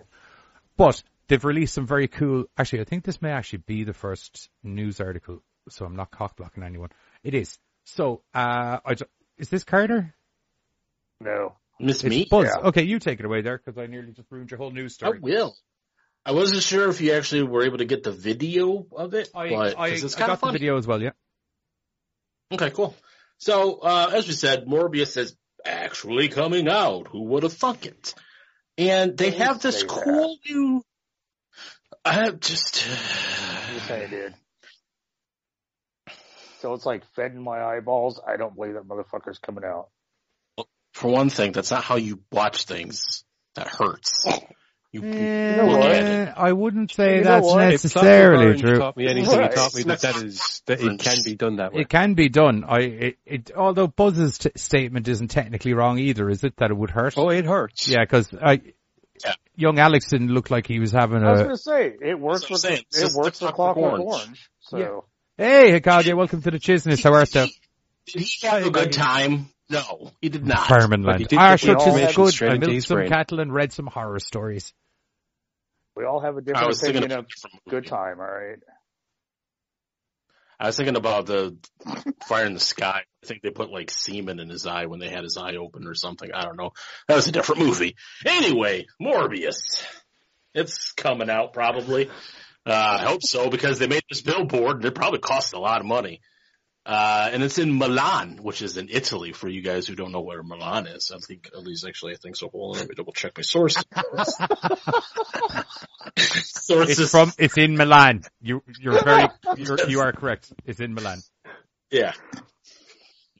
But 0.75 1.04
they've 1.28 1.44
released 1.45 1.74
some 1.75 1.86
very 1.86 2.07
cool. 2.07 2.45
Actually, 2.57 2.81
I 2.81 2.86
think 2.86 3.04
this 3.04 3.22
may 3.22 3.31
actually 3.31 3.60
be 3.60 3.84
the 3.84 3.94
first 3.94 4.50
news 4.63 5.00
article, 5.00 5.44
so 5.69 5.86
I'm 5.86 5.95
not 5.95 6.10
cock 6.12 6.36
blocking 6.38 6.63
anyone. 6.63 6.90
It 7.24 7.36
is. 7.36 7.57
So, 7.86 8.24
uh, 8.34 8.80
I 8.84 8.95
ju- 8.95 9.06
is 9.38 9.50
this 9.50 9.63
Carter? 9.63 10.13
No. 11.19 11.56
Miss 11.80 12.04
It's 12.04 12.10
me? 12.10 12.28
Buzz. 12.30 12.45
Yeah. 12.45 12.68
Okay, 12.69 12.84
you 12.84 13.00
take 13.00 13.19
it 13.19 13.25
away 13.25 13.42
there 13.42 13.57
because 13.63 13.78
I 13.78 13.88
nearly 13.88 14.12
just 14.13 14.30
ruined 14.31 14.51
your 14.51 14.57
whole 14.57 14.72
news 14.72 14.95
story. 14.95 15.18
I 15.18 15.22
will. 15.22 15.56
I 16.25 16.31
wasn't 16.31 16.64
sure 16.64 16.90
if 16.90 17.02
you 17.02 17.14
actually 17.14 17.44
were 17.44 17.64
able 17.64 17.80
to 17.80 17.86
get 17.86 18.04
the 18.04 18.12
video 18.12 18.86
of 18.96 19.14
it, 19.14 19.30
I, 19.36 19.50
but 19.50 19.78
I, 19.78 19.90
'cause 19.92 20.04
it's 20.04 20.16
I 20.16 20.20
got 20.20 20.30
of 20.31 20.42
the 20.42 20.52
video 20.54 20.78
as 20.78 20.88
well. 20.88 21.02
Yeah. 21.02 21.12
Okay, 22.52 22.72
cool. 22.72 22.96
So, 23.40 23.80
uh, 23.80 24.12
as 24.14 24.28
we 24.28 24.34
said, 24.34 24.66
Morbius 24.66 25.18
is 25.18 25.36
actually 25.66 26.30
coming 26.30 26.70
out. 26.70 27.08
Who 27.08 27.24
would 27.24 27.44
have 27.44 27.54
thunk 27.54 27.86
it? 27.86 28.14
And 28.78 29.18
they 29.18 29.31
Please 29.31 29.40
have 29.40 29.62
this 29.62 29.81
say 29.81 29.88
that. 29.88 29.90
cool 29.90 30.38
new. 30.48 30.84
I 32.06 32.14
have 32.14 32.40
just. 32.40 32.86
You 32.86 33.80
say, 33.80 34.08
dude. 34.10 34.36
So 36.60 36.74
it's 36.74 36.86
like 36.86 37.04
fed 37.16 37.34
in 37.34 37.42
my 37.44 37.62
eyeballs. 37.62 38.22
I 38.26 38.38
don't 38.38 38.56
believe 38.56 38.76
that 38.76 38.88
motherfucker's 38.88 39.40
coming 39.40 39.66
out. 39.66 39.90
For 40.94 41.12
one 41.12 41.30
thing, 41.30 41.52
that's 41.52 41.72
not 41.72 41.84
how 41.84 41.96
you 41.96 42.22
watch 42.31 42.64
things. 42.66 43.26
That 43.56 43.68
hurts. 43.68 44.26
You, 44.94 45.01
you 45.01 45.10
know 45.57 45.66
look 45.69 45.80
what? 45.80 45.92
at 45.92 46.04
it. 46.04 46.28
Eh, 46.30 46.34
I 46.38 46.51
wouldn't 46.54 46.94
say 46.94 47.18
You 47.18 47.24
that's 47.24 47.51
necessarily 47.56 48.45
Clockwork 48.45 48.45
Orange 48.45 48.62
true. 48.62 48.78
taught 48.78 48.98
me 48.98 49.07
anything, 49.07 49.40
Right. 49.40 49.50
he 49.51 49.56
taught 49.56 49.74
me 49.75 49.84
that 49.84 50.01
that 50.01 50.16
is, 50.18 50.62
that 50.68 50.81
it 50.81 51.00
can 51.00 51.18
be 51.25 51.36
done 51.36 51.56
that 51.56 51.74
way. 51.74 51.81
It 51.81 51.90
can 51.90 52.13
be 52.13 52.30
done. 52.30 52.63
I, 52.63 52.80
it, 52.80 53.18
it, 53.25 53.51
although 53.57 53.88
Buzz's 53.88 54.38
t- 54.38 54.51
statement 54.56 55.07
isn't 55.07 55.30
technically 55.30 55.74
wrong 55.74 55.98
either, 55.98 56.30
is 56.30 56.44
it? 56.44 56.56
That 56.57 56.69
it 56.69 56.78
would 56.78 56.92
hurt? 56.92 57.16
Oh, 57.18 57.30
it 57.30 57.45
hurts. 57.45 57.88
Yeah, 57.88 58.04
because 58.04 58.30
I, 58.40 58.62
Yeah. 59.25 59.34
young 59.56 59.80
Alex 59.80 60.10
didn't 60.10 60.30
look 60.30 60.51
like 60.51 60.68
he 60.68 60.78
was 60.80 60.92
having 60.92 61.24
I 61.24 61.31
was 61.31 61.42
gonna 61.42 61.57
say 61.57 61.95
it 62.00 62.19
works 62.19 62.42
That's 62.42 62.51
with 62.51 62.60
saying. 62.62 62.84
It's 62.92 63.01
it 63.01 63.12
works 63.18 63.40
the 63.40 63.48
with 63.48 63.56
Clockwork 63.56 63.95
Clockwork 63.95 64.01
Orange. 64.06 64.25
Orange. 64.28 64.50
So 64.60 64.78
Yeah. 64.78 65.00
Hey, 65.38 65.80
Hikadia, 65.80 66.16
welcome 66.16 66.44
to 66.44 66.51
the 66.51 66.60
Chisness. 66.60 67.04
How 67.04 67.13
are 67.16 67.22
you? 67.22 67.50
Did 68.06 68.22
he 68.22 68.48
have 68.48 68.63
a 68.68 68.69
good 68.69 68.94
time? 68.94 69.50
No, 69.69 70.12
he 70.22 70.30
did 70.30 70.45
not. 70.45 70.69
But 70.69 70.81
he 70.81 70.88
Farmland. 70.88 71.18
did 71.19 71.30
get 71.31 71.60
sure, 71.60 71.74
the 71.74 71.80
tis 71.80 71.95
information 72.00 72.48
good. 72.48 72.63
I 72.63 72.68
milked 72.68 72.86
some 72.88 72.98
brain. 72.98 73.10
cattle 73.10 73.40
and 73.40 73.51
read 73.51 73.72
some 73.74 73.88
horror 73.88 74.19
stories. 74.19 74.72
We 75.95 76.06
all 76.06 76.19
have 76.19 76.36
a 76.36 76.40
I 76.40 76.42
different 76.42 76.68
was 76.68 76.81
thinking 76.81 77.04
opinion 77.04 77.19
of 77.19 77.28
good 77.69 77.88
time. 77.88 78.19
All 78.19 78.25
right. 78.25 78.60
I 80.60 80.68
was 80.68 80.78
thinking 80.78 80.95
about 80.95 81.25
the 81.25 81.57
fire 82.25 82.45
in 82.45 82.54
the 82.54 82.60
sky. 82.60 83.01
I 83.24 83.25
think 83.25 83.42
they 83.42 83.50
put 83.50 83.72
like 83.72 83.92
semen 83.92 84.40
in 84.40 84.50
his 84.50 84.66
eye 84.66 84.86
when 84.86 85.00
they 85.00 85.10
had 85.10 85.24
his 85.24 85.38
eye 85.38 85.56
open 85.56 85.88
or 85.88 85.94
something. 85.94 86.30
I 86.34 86.44
don't 86.44 86.57
know. 86.57 86.72
That 87.07 87.16
was 87.16 87.28
a 87.28 87.31
different 87.31 87.62
movie. 87.62 87.95
Anyway, 88.25 88.86
Morbius. 89.01 89.84
It's 90.54 90.92
coming 90.94 91.30
out 91.30 91.54
probably. 91.54 92.10
Uh, 92.66 92.98
I 93.00 93.04
hope 93.04 93.24
so 93.24 93.50
because 93.50 93.80
they 93.80 93.88
made 93.88 94.04
this 94.10 94.22
billboard 94.22 94.78
and 94.78 94.86
it 94.86 94.95
probably 94.95 95.19
cost 95.19 95.54
a 95.54 95.60
lot 95.60 95.81
of 95.81 95.86
money. 95.86 96.22
Uh, 96.85 97.30
and 97.31 97.41
it's 97.44 97.57
in 97.59 97.77
Milan, 97.77 98.39
which 98.41 98.62
is 98.62 98.75
in 98.75 98.89
Italy 98.89 99.31
for 99.31 99.47
you 99.47 99.62
guys 99.62 99.88
who 99.88 99.95
don't 99.95 100.12
know 100.12 100.19
where 100.21 100.44
Milan 100.44 100.85
is. 100.88 101.12
I 101.15 101.18
think, 101.19 101.50
at 101.56 101.63
least 101.63 101.85
actually 101.88 102.13
I 102.13 102.18
think 102.18 102.35
so. 102.35 102.50
Hold 102.50 102.75
on, 102.75 102.81
let 102.81 102.89
me 102.89 102.95
double 102.95 103.13
check 103.13 103.38
my 103.38 103.41
source. 103.44 103.75
Sources. 106.18 107.00
It's 107.00 107.12
from. 107.12 107.31
It's 107.38 107.57
in 107.57 107.75
Milan. 107.77 108.24
You, 108.41 108.63
you're 108.80 109.03
very. 109.03 109.30
You're, 109.57 109.89
you 109.89 110.00
are 110.01 110.12
correct. 110.12 110.51
It's 110.65 110.80
in 110.80 110.94
Milan. 110.94 111.21
Yeah. 111.91 112.13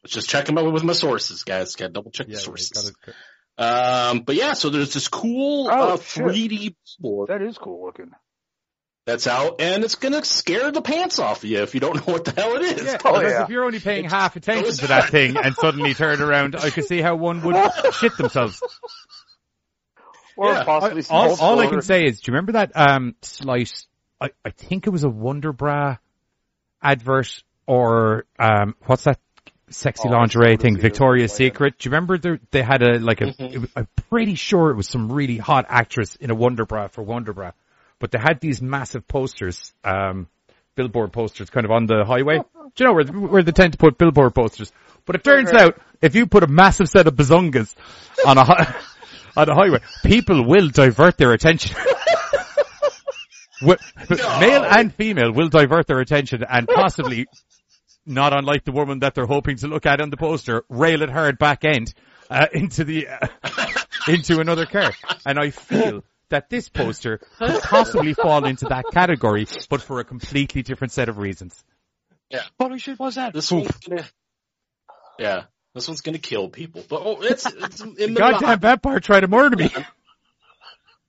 Let's 0.04 0.14
just 0.14 0.30
check 0.30 0.46
them 0.46 0.58
out 0.58 0.72
with 0.72 0.84
my 0.84 0.94
sources, 0.94 1.44
guys. 1.44 1.76
Got 1.76 1.88
to 1.88 1.94
double 1.94 2.12
check 2.12 2.28
Yeah, 2.28 2.36
the 2.36 2.42
sources. 2.42 2.70
got 2.70 2.86
it. 2.86 3.16
Um, 3.64 4.20
but 4.22 4.36
yeah, 4.36 4.54
so 4.54 4.70
there's 4.70 4.94
this 4.94 5.08
cool 5.08 5.68
Oh, 5.72 5.94
uh, 5.94 5.98
3D 5.98 6.76
board 7.00 7.30
That 7.30 7.42
is 7.42 7.58
cool 7.58 7.86
looking. 7.86 8.12
That's 9.06 9.28
out, 9.28 9.60
and 9.60 9.84
it's 9.84 9.96
gonna 9.96 10.24
scare 10.24 10.72
the 10.72 10.82
pants 10.82 11.20
off 11.20 11.44
of 11.44 11.50
you 11.50 11.62
if 11.62 11.74
you 11.74 11.80
don't 11.82 11.96
know 11.96 12.14
what 12.14 12.24
the 12.26 12.32
hell 12.40 12.56
it 12.56 12.62
is. 12.62 12.84
Yeah, 12.86 12.98
Oh, 13.04 13.14
because 13.20 13.32
yeah. 13.32 13.44
if 13.44 13.50
you're 13.50 13.66
only 13.66 13.80
paying 13.80 14.06
It's- 14.06 14.12
half 14.12 14.36
attention 14.36 14.74
to 14.76 14.88
that 14.88 15.10
thing 15.12 15.36
and 15.38 15.54
suddenly 15.56 15.94
turn 15.94 16.22
around, 16.22 16.56
I 16.56 16.70
could 16.70 16.86
see 16.86 17.02
how 17.02 17.16
one 17.16 17.42
would 17.44 17.56
shit 18.00 18.16
themselves. 18.18 18.62
Or 20.36 20.52
Yeah. 20.54 20.64
possibly 20.64 21.04
I, 21.10 21.14
all, 21.16 21.36
all 21.42 21.60
I 21.60 21.68
can 21.68 21.82
say 21.82 22.06
is, 22.06 22.20
do 22.22 22.32
you 22.32 22.34
remember 22.36 22.54
that 22.54 22.72
um 22.76 23.16
slice? 23.22 23.88
I, 24.22 24.30
I 24.46 24.50
think 24.52 24.88
it 24.88 24.90
was 24.90 25.04
a 25.04 25.10
Wonder 25.10 25.52
Bra 25.54 25.98
advert 26.82 27.44
or 27.68 28.26
um 28.40 28.76
what's 28.86 29.04
that 29.04 29.20
sexy 29.70 30.08
Oh, 30.08 30.12
lingerie 30.12 30.56
Victoria's 30.56 30.62
thing, 30.62 30.76
Secret. 30.76 30.82
Victoria's 30.82 31.32
Yeah. 31.32 31.36
Secret. 31.48 31.78
Do 31.80 31.88
you 31.88 31.92
remember 31.92 32.18
there, 32.18 32.40
they 32.52 32.62
had 32.64 32.82
a 32.84 33.00
like 33.00 33.22
a? 33.22 33.26
Mhm. 33.26 33.54
it 33.54 33.58
was- 33.60 33.70
I'm 33.76 33.88
pretty 34.10 34.36
sure 34.36 34.72
it 34.72 34.76
was 34.76 34.88
some 34.88 35.12
really 35.12 35.38
hot 35.38 35.66
actress 35.70 36.16
in 36.16 36.32
a 36.32 36.36
Wonder 36.36 36.66
Bra 36.66 36.88
for 36.88 37.04
Wonder 37.04 37.34
Bra, 37.34 37.52
but 38.04 38.12
they 38.12 38.20
had 38.20 38.42
these 38.42 38.62
massive 38.62 39.08
posters, 39.08 39.74
um, 39.86 40.28
billboard 40.76 41.14
posters, 41.14 41.50
kind 41.50 41.64
of 41.66 41.72
on 41.72 41.86
the 41.86 42.04
highway. 42.06 42.38
Do 42.76 42.84
you 42.84 42.86
know 42.86 42.92
where 42.92 43.06
where 43.06 43.44
they 43.44 43.54
tend 43.54 43.72
to 43.72 43.78
put 43.78 43.98
billboard 43.98 44.36
posters? 44.36 44.74
But 45.06 45.16
it 45.16 45.24
turns 45.24 45.54
out 45.54 45.82
if 46.02 46.14
you 46.14 46.26
put 46.28 46.44
a 46.44 46.48
massive 46.48 46.90
set 46.90 47.08
of 47.08 47.16
bazongas 47.16 47.74
on 48.26 48.38
a 48.38 48.42
on 49.38 49.48
a 49.48 49.56
highway, 49.56 49.80
people 50.04 50.46
will 50.46 50.68
divert 50.68 51.18
their 51.18 51.32
attention. 51.32 51.78
Wi- 53.62 53.80
Male 54.42 54.66
and 54.66 54.94
female 54.94 55.32
will 55.32 55.48
divert 55.48 55.88
their 55.88 56.02
attention 56.02 56.44
and 56.44 56.68
possibly, 56.68 57.28
not 58.06 58.38
unlike 58.38 58.66
the 58.66 58.74
woman 58.74 59.00
that 59.00 59.16
they're 59.16 59.26
hoping 59.26 59.56
to 59.60 59.70
look 59.70 59.86
at 59.86 60.02
on 60.02 60.10
the 60.10 60.18
poster, 60.18 60.66
rail 60.68 61.04
it 61.04 61.10
hard 61.10 61.38
back 61.38 61.64
end 61.64 61.94
uh, 62.30 62.48
into 62.52 62.84
the 62.84 63.08
uh, 63.08 63.28
into 64.10 64.42
another 64.42 64.66
car. 64.66 64.92
And 65.26 65.40
I 65.40 65.52
feel 65.52 66.04
that 66.34 66.50
this 66.50 66.68
poster 66.68 67.20
could 67.38 67.62
possibly 67.62 68.14
fall 68.14 68.44
into 68.46 68.66
that 68.66 68.86
category, 68.92 69.48
but 69.70 69.82
for 69.82 70.00
a 70.00 70.04
completely 70.04 70.64
different 70.64 70.92
set 70.92 71.08
of 71.08 71.18
reasons. 71.20 71.64
Holy 72.60 72.80
shit, 72.80 72.98
what's 73.00 73.16
that? 73.16 73.34
This 73.34 73.52
one's 73.52 73.70
gonna, 73.78 74.04
yeah, 75.20 75.44
this 75.76 75.88
one's 75.88 76.02
gonna 76.02 76.18
kill 76.18 76.50
people. 76.50 76.84
But 76.90 77.02
oh, 77.06 77.22
it's 77.22 77.46
it's 77.46 77.82
in 77.82 78.16
the 78.16 78.20
Goddamn 78.20 78.60
vampire 78.60 79.00
tried 79.00 79.22
to 79.22 79.28
murder 79.28 79.56
me. 79.56 79.70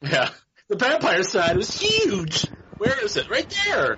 Yeah. 0.03 0.29
The 0.69 0.77
vampire 0.77 1.23
side 1.23 1.57
is 1.57 1.81
huge. 1.81 2.47
Where 2.77 3.03
is 3.03 3.17
it? 3.17 3.31
Right 3.31 3.49
there. 3.65 3.97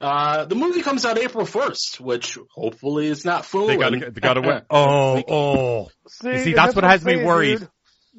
Uh, 0.00 0.46
the 0.46 0.54
movie 0.54 0.80
comes 0.80 1.04
out 1.04 1.18
April 1.18 1.44
1st, 1.44 2.00
which 2.00 2.38
hopefully 2.54 3.06
is 3.06 3.26
not 3.26 3.42
They 3.42 3.48
fooling. 3.48 3.78
got 3.80 4.14
they 4.14 4.20
got 4.20 4.38
away. 4.38 4.62
Oh, 4.70 5.22
oh. 5.28 5.88
You 6.24 6.38
see, 6.38 6.54
that's 6.54 6.74
what 6.74 6.84
I'm 6.84 6.90
has 6.90 7.04
me 7.04 7.22
worried. 7.22 7.58
dude. 7.58 7.68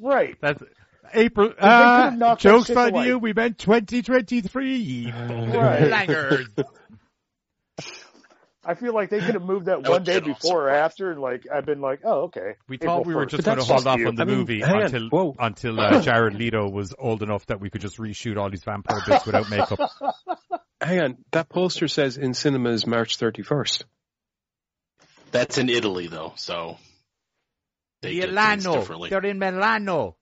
Right. 0.00 0.36
That's 0.40 0.62
April. 1.14 1.48
could've 1.50 1.62
Uh, 1.64 2.10
knocked 2.16 2.42
jokes 2.42 2.70
on 2.70 2.90
away. 2.90 3.06
you. 3.06 3.18
We 3.18 3.32
meant 3.32 3.58
2023. 3.58 5.12
Right. 5.12 5.82
Langers. 6.08 6.46
I 8.64 8.74
feel 8.74 8.94
like 8.94 9.10
they 9.10 9.18
could 9.18 9.34
have 9.34 9.42
moved 9.42 9.66
that 9.66 9.82
That 9.82 9.90
one 9.90 10.04
day 10.04 10.20
before 10.20 10.68
or 10.68 10.70
after, 10.70 11.10
and 11.10 11.20
like 11.20 11.46
I've 11.52 11.66
been 11.66 11.80
like, 11.80 12.00
oh 12.04 12.22
okay. 12.24 12.54
We 12.68 12.76
April 12.76 12.98
thought 12.98 13.06
we 13.06 13.14
were 13.14 13.26
1st. 13.26 13.30
just 13.30 13.44
going 13.44 13.58
to 13.58 13.64
hold 13.64 13.86
off 13.88 13.98
to 13.98 14.06
on 14.06 14.14
the. 14.14 14.22
I 14.22 14.24
mean, 14.24 14.38
movie 14.38 14.60
hang 14.60 14.82
until 14.82 15.08
Whoa. 15.08 15.34
until 15.38 15.80
uh, 15.80 16.00
Jared 16.02 16.34
Leto 16.34 16.68
was 16.70 16.94
old 16.96 17.22
enough 17.24 17.44
that 17.46 17.60
we 17.60 17.70
could 17.70 17.80
just 17.80 17.98
reshoot 17.98 18.36
all 18.36 18.50
these 18.50 18.62
vampire 18.62 19.00
bits 19.04 19.26
without 19.26 19.50
makeup. 19.50 19.80
Hang 20.80 21.00
on, 21.02 21.16
that 21.32 21.48
poster 21.48 21.88
says 21.88 22.16
in 22.18 22.34
cinemas 22.34 22.86
March 22.86 23.18
31st. 23.18 23.82
That's 25.32 25.58
in 25.58 25.68
Italy 25.68 26.06
though, 26.06 26.34
so 26.36 26.76
they 28.00 28.14
did 28.20 28.32
things 28.34 28.64
differently. 28.64 29.10
They're 29.10 29.24
in 29.24 29.40
Milano. 29.40 30.16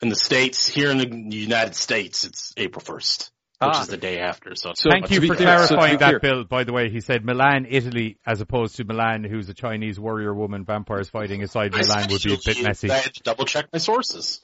In 0.00 0.08
the 0.10 0.16
states, 0.16 0.68
here 0.68 0.90
in 0.90 0.98
the 0.98 1.36
United 1.36 1.74
States, 1.74 2.24
it's 2.24 2.52
April 2.56 2.80
first, 2.84 3.32
which 3.60 3.70
Ah. 3.74 3.80
is 3.82 3.88
the 3.88 3.96
day 3.96 4.20
after. 4.20 4.54
So, 4.54 4.72
So- 4.76 4.90
Thank 4.90 5.10
you 5.10 5.20
for 5.26 5.34
clear- 5.34 5.36
so 5.36 5.42
to 5.44 5.44
clarifying 5.74 5.98
clear- 5.98 6.12
that, 6.12 6.22
Bill. 6.22 6.44
By 6.44 6.62
the 6.64 6.72
way, 6.72 6.88
he 6.88 7.00
said 7.00 7.24
Milan, 7.24 7.66
Italy, 7.68 8.16
as 8.24 8.40
opposed 8.40 8.76
to 8.76 8.84
Milan, 8.84 9.24
who's 9.24 9.48
a 9.48 9.54
Chinese 9.54 9.98
warrior 9.98 10.32
woman, 10.32 10.64
vampires 10.64 11.10
fighting 11.10 11.40
inside 11.40 11.74
I 11.74 11.78
Milan 11.78 12.06
would 12.10 12.22
be 12.22 12.34
a 12.34 12.38
bit 12.44 12.62
messy. 12.62 12.90
I 12.90 12.98
had 12.98 13.14
to 13.14 13.22
double 13.24 13.44
check 13.44 13.66
my 13.72 13.78
sources. 13.80 14.40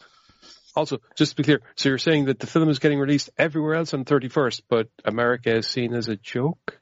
Also, 0.77 0.99
just 1.17 1.31
to 1.33 1.37
be 1.37 1.45
clear, 1.45 1.61
so 1.77 1.89
you're 1.89 1.99
saying 1.99 2.25
that 2.25 2.41
the 2.41 2.49
film 2.49 2.69
is 2.69 2.81
getting 2.81 2.99
released 2.99 3.31
everywhere 3.39 3.75
else 3.75 3.95
on 3.95 4.05
31st, 4.05 4.63
but 4.69 4.89
America 5.05 5.55
is 5.59 5.69
seen 5.69 5.95
as 5.95 6.09
a 6.09 6.17
joke? 6.17 6.81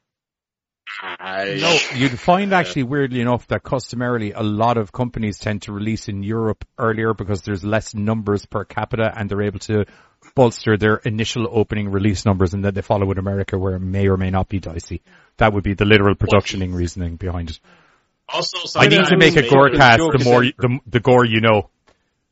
I 1.01 1.57
No, 1.59 1.77
you'd 1.95 2.19
find 2.19 2.53
actually 2.53 2.83
weirdly 2.83 3.21
enough 3.21 3.47
that 3.47 3.63
customarily 3.63 4.31
a 4.31 4.41
lot 4.41 4.77
of 4.77 4.91
companies 4.91 5.39
tend 5.39 5.63
to 5.63 5.71
release 5.73 6.07
in 6.07 6.23
Europe 6.23 6.65
earlier 6.77 7.13
because 7.13 7.41
there's 7.41 7.63
less 7.63 7.93
numbers 7.93 8.45
per 8.45 8.63
capita 8.63 9.11
and 9.15 9.29
they're 9.29 9.41
able 9.41 9.59
to 9.59 9.85
bolster 10.35 10.77
their 10.77 10.97
initial 10.97 11.47
opening 11.49 11.89
release 11.91 12.25
numbers 12.25 12.53
and 12.53 12.63
then 12.63 12.73
they 12.73 12.81
follow 12.81 13.05
with 13.05 13.17
America 13.17 13.57
where 13.57 13.75
it 13.75 13.79
may 13.79 14.07
or 14.07 14.17
may 14.17 14.29
not 14.29 14.47
be 14.49 14.59
dicey. 14.59 15.01
That 15.37 15.53
would 15.53 15.63
be 15.63 15.73
the 15.73 15.85
literal 15.85 16.15
productioning 16.15 16.73
reasoning 16.73 17.17
behind 17.17 17.49
it. 17.49 17.59
also 18.29 18.79
I 18.79 18.87
need 18.87 19.05
to 19.05 19.17
make 19.17 19.33
a 19.33 19.41
maybe- 19.41 19.49
gore 19.49 19.69
cast 19.71 19.99
the 19.99 20.21
more, 20.23 20.43
that- 20.43 20.53
the, 20.57 20.79
the 20.87 20.99
gore 20.99 21.25
you 21.25 21.41
know 21.41 21.69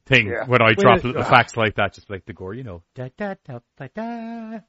thing 0.06 0.28
Yeah. 0.28 0.46
when 0.46 0.62
I 0.62 0.74
drop 0.74 0.98
Wait, 0.98 1.06
little 1.06 1.22
uh, 1.22 1.26
facts 1.30 1.58
like 1.58 1.76
that, 1.76 1.94
just 1.94 2.10
like 2.10 2.26
the 2.26 2.34
gore 2.34 2.54
you 2.54 2.64
know. 2.64 2.84
Da, 2.96 3.10
da, 3.18 3.36
da, 3.46 3.60
da, 3.78 3.88
da. 3.94 4.60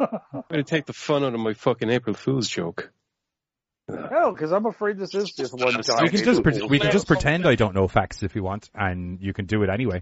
I'm 0.00 0.42
going 0.50 0.64
to 0.64 0.70
take 0.70 0.86
the 0.86 0.92
fun 0.92 1.24
out 1.24 1.34
of 1.34 1.40
my 1.40 1.54
fucking 1.54 1.90
April 1.90 2.14
Fool's 2.14 2.48
joke. 2.48 2.92
No, 3.88 4.32
because 4.32 4.50
I'm 4.52 4.66
afraid 4.66 4.98
this 4.98 5.14
is 5.14 5.30
just 5.32 5.52
one 5.52 5.80
time. 5.82 6.02
We 6.02 6.08
can 6.08 6.24
just, 6.24 6.42
pre- 6.42 6.62
we 6.62 6.78
can 6.80 6.90
just 6.90 7.06
pretend 7.06 7.46
I 7.46 7.54
don't 7.54 7.74
know 7.74 7.86
facts 7.86 8.22
if 8.24 8.34
you 8.34 8.42
want 8.42 8.68
and 8.74 9.20
you 9.22 9.32
can 9.32 9.46
do 9.46 9.62
it 9.62 9.70
anyway. 9.70 10.00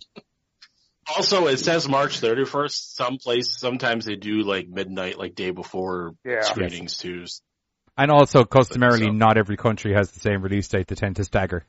Also, 1.14 1.48
it 1.48 1.58
says 1.58 1.86
March 1.86 2.20
31st. 2.20 2.94
Some 2.94 3.18
place, 3.18 3.58
sometimes 3.58 4.06
they 4.06 4.16
do 4.16 4.42
like 4.42 4.68
midnight, 4.68 5.18
like 5.18 5.34
day 5.34 5.50
before 5.50 6.14
Yeah. 6.24 6.40
screenings 6.40 6.96
too. 6.96 7.26
And 7.96 8.10
also, 8.10 8.44
customarily, 8.44 9.06
So- 9.06 9.12
not 9.12 9.36
every 9.36 9.58
country 9.58 9.92
has 9.92 10.10
the 10.12 10.20
same 10.20 10.40
release 10.40 10.66
date. 10.68 10.86
They 10.86 10.94
tend 10.94 11.16
to 11.16 11.24
stagger. 11.24 11.66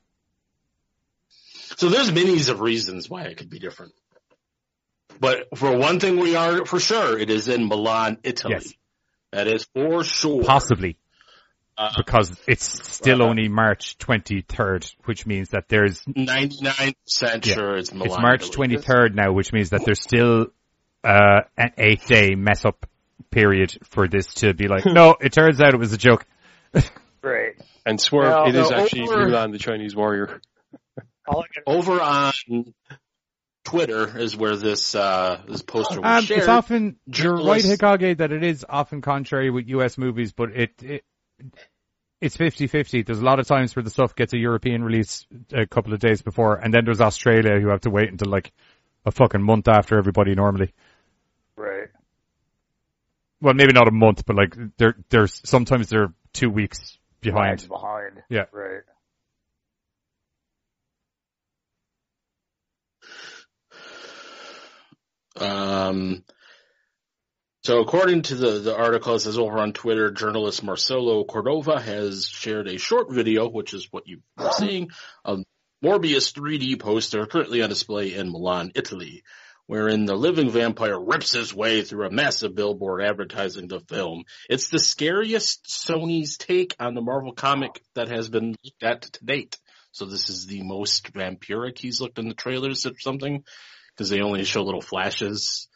So 1.77 1.89
there's 1.89 2.11
minis 2.11 2.49
of 2.49 2.61
reasons 2.61 3.09
why 3.09 3.23
it 3.23 3.35
could 3.37 3.49
be 3.49 3.59
different. 3.59 3.91
But 5.19 5.57
for 5.57 5.75
one 5.77 5.99
thing, 5.99 6.19
we 6.19 6.35
are 6.35 6.65
for 6.65 6.79
sure 6.79 7.17
it 7.17 7.29
is 7.29 7.47
in 7.47 7.67
Milan, 7.67 8.17
Italy. 8.23 8.55
Yes. 8.55 8.73
That 9.31 9.47
is 9.47 9.65
for 9.73 10.03
sure. 10.03 10.43
Possibly. 10.43 10.97
Uh, 11.77 11.91
Because 11.97 12.31
it's 12.47 12.63
still 12.93 13.21
uh, 13.21 13.25
only 13.27 13.49
March 13.49 13.97
23rd, 13.97 14.95
which 15.03 15.25
means 15.25 15.49
that 15.49 15.67
there's, 15.67 16.01
99% 16.05 16.93
Yeah. 17.45 17.53
sure 17.53 17.75
it's 17.75 17.91
Milan. 17.93 18.07
it's 18.11 18.17
March 18.21 18.49
23rd 18.51 19.13
now, 19.13 19.33
which 19.33 19.51
means 19.51 19.71
that 19.71 19.83
there's 19.83 20.01
still, 20.01 20.47
uh, 21.03 21.41
an 21.57 21.71
eight 21.77 22.05
day 22.07 22.35
mess 22.35 22.63
up 22.63 22.85
period 23.29 23.77
for 23.89 24.07
this 24.07 24.33
to 24.35 24.53
be 24.53 24.67
like, 24.69 24.85
no, 24.85 25.15
it 25.19 25.33
turns 25.33 25.59
out 25.59 25.73
it 25.73 25.79
was 25.79 25.91
a 25.91 25.97
joke. 25.97 26.25
Great. 27.21 27.55
And 27.85 27.99
Swerve, 27.99 28.31
Well, 28.31 28.47
it 28.47 28.55
is 28.55 28.69
no, 28.69 28.77
actually 28.77 29.01
over- 29.03 29.25
Mulan 29.27 29.51
the 29.51 29.59
Chinese 29.59 29.95
warrior. 29.95 30.39
All 31.27 31.41
I 31.41 31.47
can, 31.53 31.63
Over 31.67 31.99
on 32.01 32.33
Twitter 33.65 34.17
is 34.17 34.37
where 34.37 34.55
this, 34.55 34.95
uh, 34.95 35.41
this 35.47 35.61
poster 35.61 35.99
was 35.99 36.19
Um, 36.19 36.23
shared. 36.23 36.39
it's 36.39 36.47
often, 36.47 36.95
you're 37.07 37.35
right, 37.35 37.61
Hikage, 37.61 38.17
that 38.19 38.31
it 38.31 38.43
is 38.43 38.65
often 38.67 39.01
contrary 39.01 39.49
with 39.49 39.67
US 39.67 39.97
movies, 39.97 40.31
but 40.31 40.51
it, 40.51 40.71
it 40.81 41.03
it's 42.21 42.37
50-50. 42.37 43.05
There's 43.05 43.19
a 43.19 43.25
lot 43.25 43.39
of 43.39 43.47
times 43.47 43.75
where 43.75 43.83
the 43.83 43.89
stuff 43.89 44.15
gets 44.15 44.31
a 44.33 44.37
European 44.37 44.83
release 44.83 45.25
a 45.51 45.65
couple 45.67 45.93
of 45.93 45.99
days 45.99 46.21
before, 46.21 46.55
and 46.55 46.73
then 46.73 46.85
there's 46.85 47.01
Australia 47.01 47.59
who 47.59 47.67
have 47.67 47.81
to 47.81 47.89
wait 47.89 48.09
until 48.09 48.29
like 48.31 48.53
a 49.05 49.11
fucking 49.11 49.41
month 49.43 49.67
after 49.67 49.97
everybody 49.97 50.33
normally. 50.33 50.73
right. 51.57 51.89
Well, 53.41 53.53
maybe 53.53 53.73
not 53.73 53.87
a 53.87 53.91
month, 53.91 54.25
but 54.25 54.35
like 54.37 54.55
they're 54.77 54.95
there's 55.09 55.41
sometimes 55.43 55.89
they're 55.89 56.13
two 56.33 56.49
weeks 56.49 56.97
behind. 57.21 57.59
Lags 57.59 57.67
behind. 57.67 58.23
Yeah. 58.29 58.45
Right. 58.51 58.81
Um, 65.39 66.23
so 67.63 67.79
according 67.79 68.21
to 68.23 68.35
the, 68.35 68.59
the 68.59 68.77
article, 68.77 69.15
it 69.15 69.21
says 69.21 69.39
over 69.39 69.57
on 69.57 69.73
Twitter, 69.73 70.11
journalist 70.11 70.63
Marcelo 70.63 71.23
Cordova 71.23 71.81
has 71.81 72.27
shared 72.27 72.67
a 72.67 72.77
short 72.77 73.11
video, 73.11 73.49
which 73.49 73.73
is 73.73 73.87
what 73.91 74.07
you 74.07 74.21
are 74.37 74.53
seeing, 74.53 74.91
of 75.23 75.43
Morbius 75.83 76.31
3D 76.31 76.79
poster 76.79 77.25
currently 77.25 77.63
on 77.63 77.69
display 77.69 78.13
in 78.13 78.31
Milan, 78.31 78.71
Italy, 78.75 79.23
wherein 79.65 80.05
the 80.05 80.15
living 80.15 80.51
vampire 80.51 80.99
rips 80.99 81.33
his 81.33 81.53
way 81.53 81.81
through 81.81 82.05
a 82.05 82.11
massive 82.11 82.53
billboard 82.53 83.03
advertising 83.03 83.67
the 83.67 83.79
film. 83.79 84.25
It's 84.47 84.69
the 84.69 84.79
scariest 84.79 85.65
Sony's 85.65 86.37
take 86.37 86.75
on 86.79 86.93
the 86.93 87.01
Marvel 87.01 87.33
comic 87.33 87.81
that 87.95 88.09
has 88.09 88.29
been 88.29 88.55
looked 88.63 88.83
at 88.83 89.01
to 89.01 89.25
date. 89.25 89.57
So 89.91 90.05
this 90.05 90.29
is 90.29 90.45
the 90.45 90.61
most 90.61 91.13
vampiric 91.13 91.79
he's 91.79 91.99
looked 91.99 92.19
in 92.19 92.27
the 92.27 92.35
trailers 92.35 92.85
or 92.85 92.93
something, 92.99 93.43
because 93.95 94.09
they 94.09 94.21
only 94.21 94.43
show 94.43 94.63
little 94.63 94.81
flashes 94.81 95.67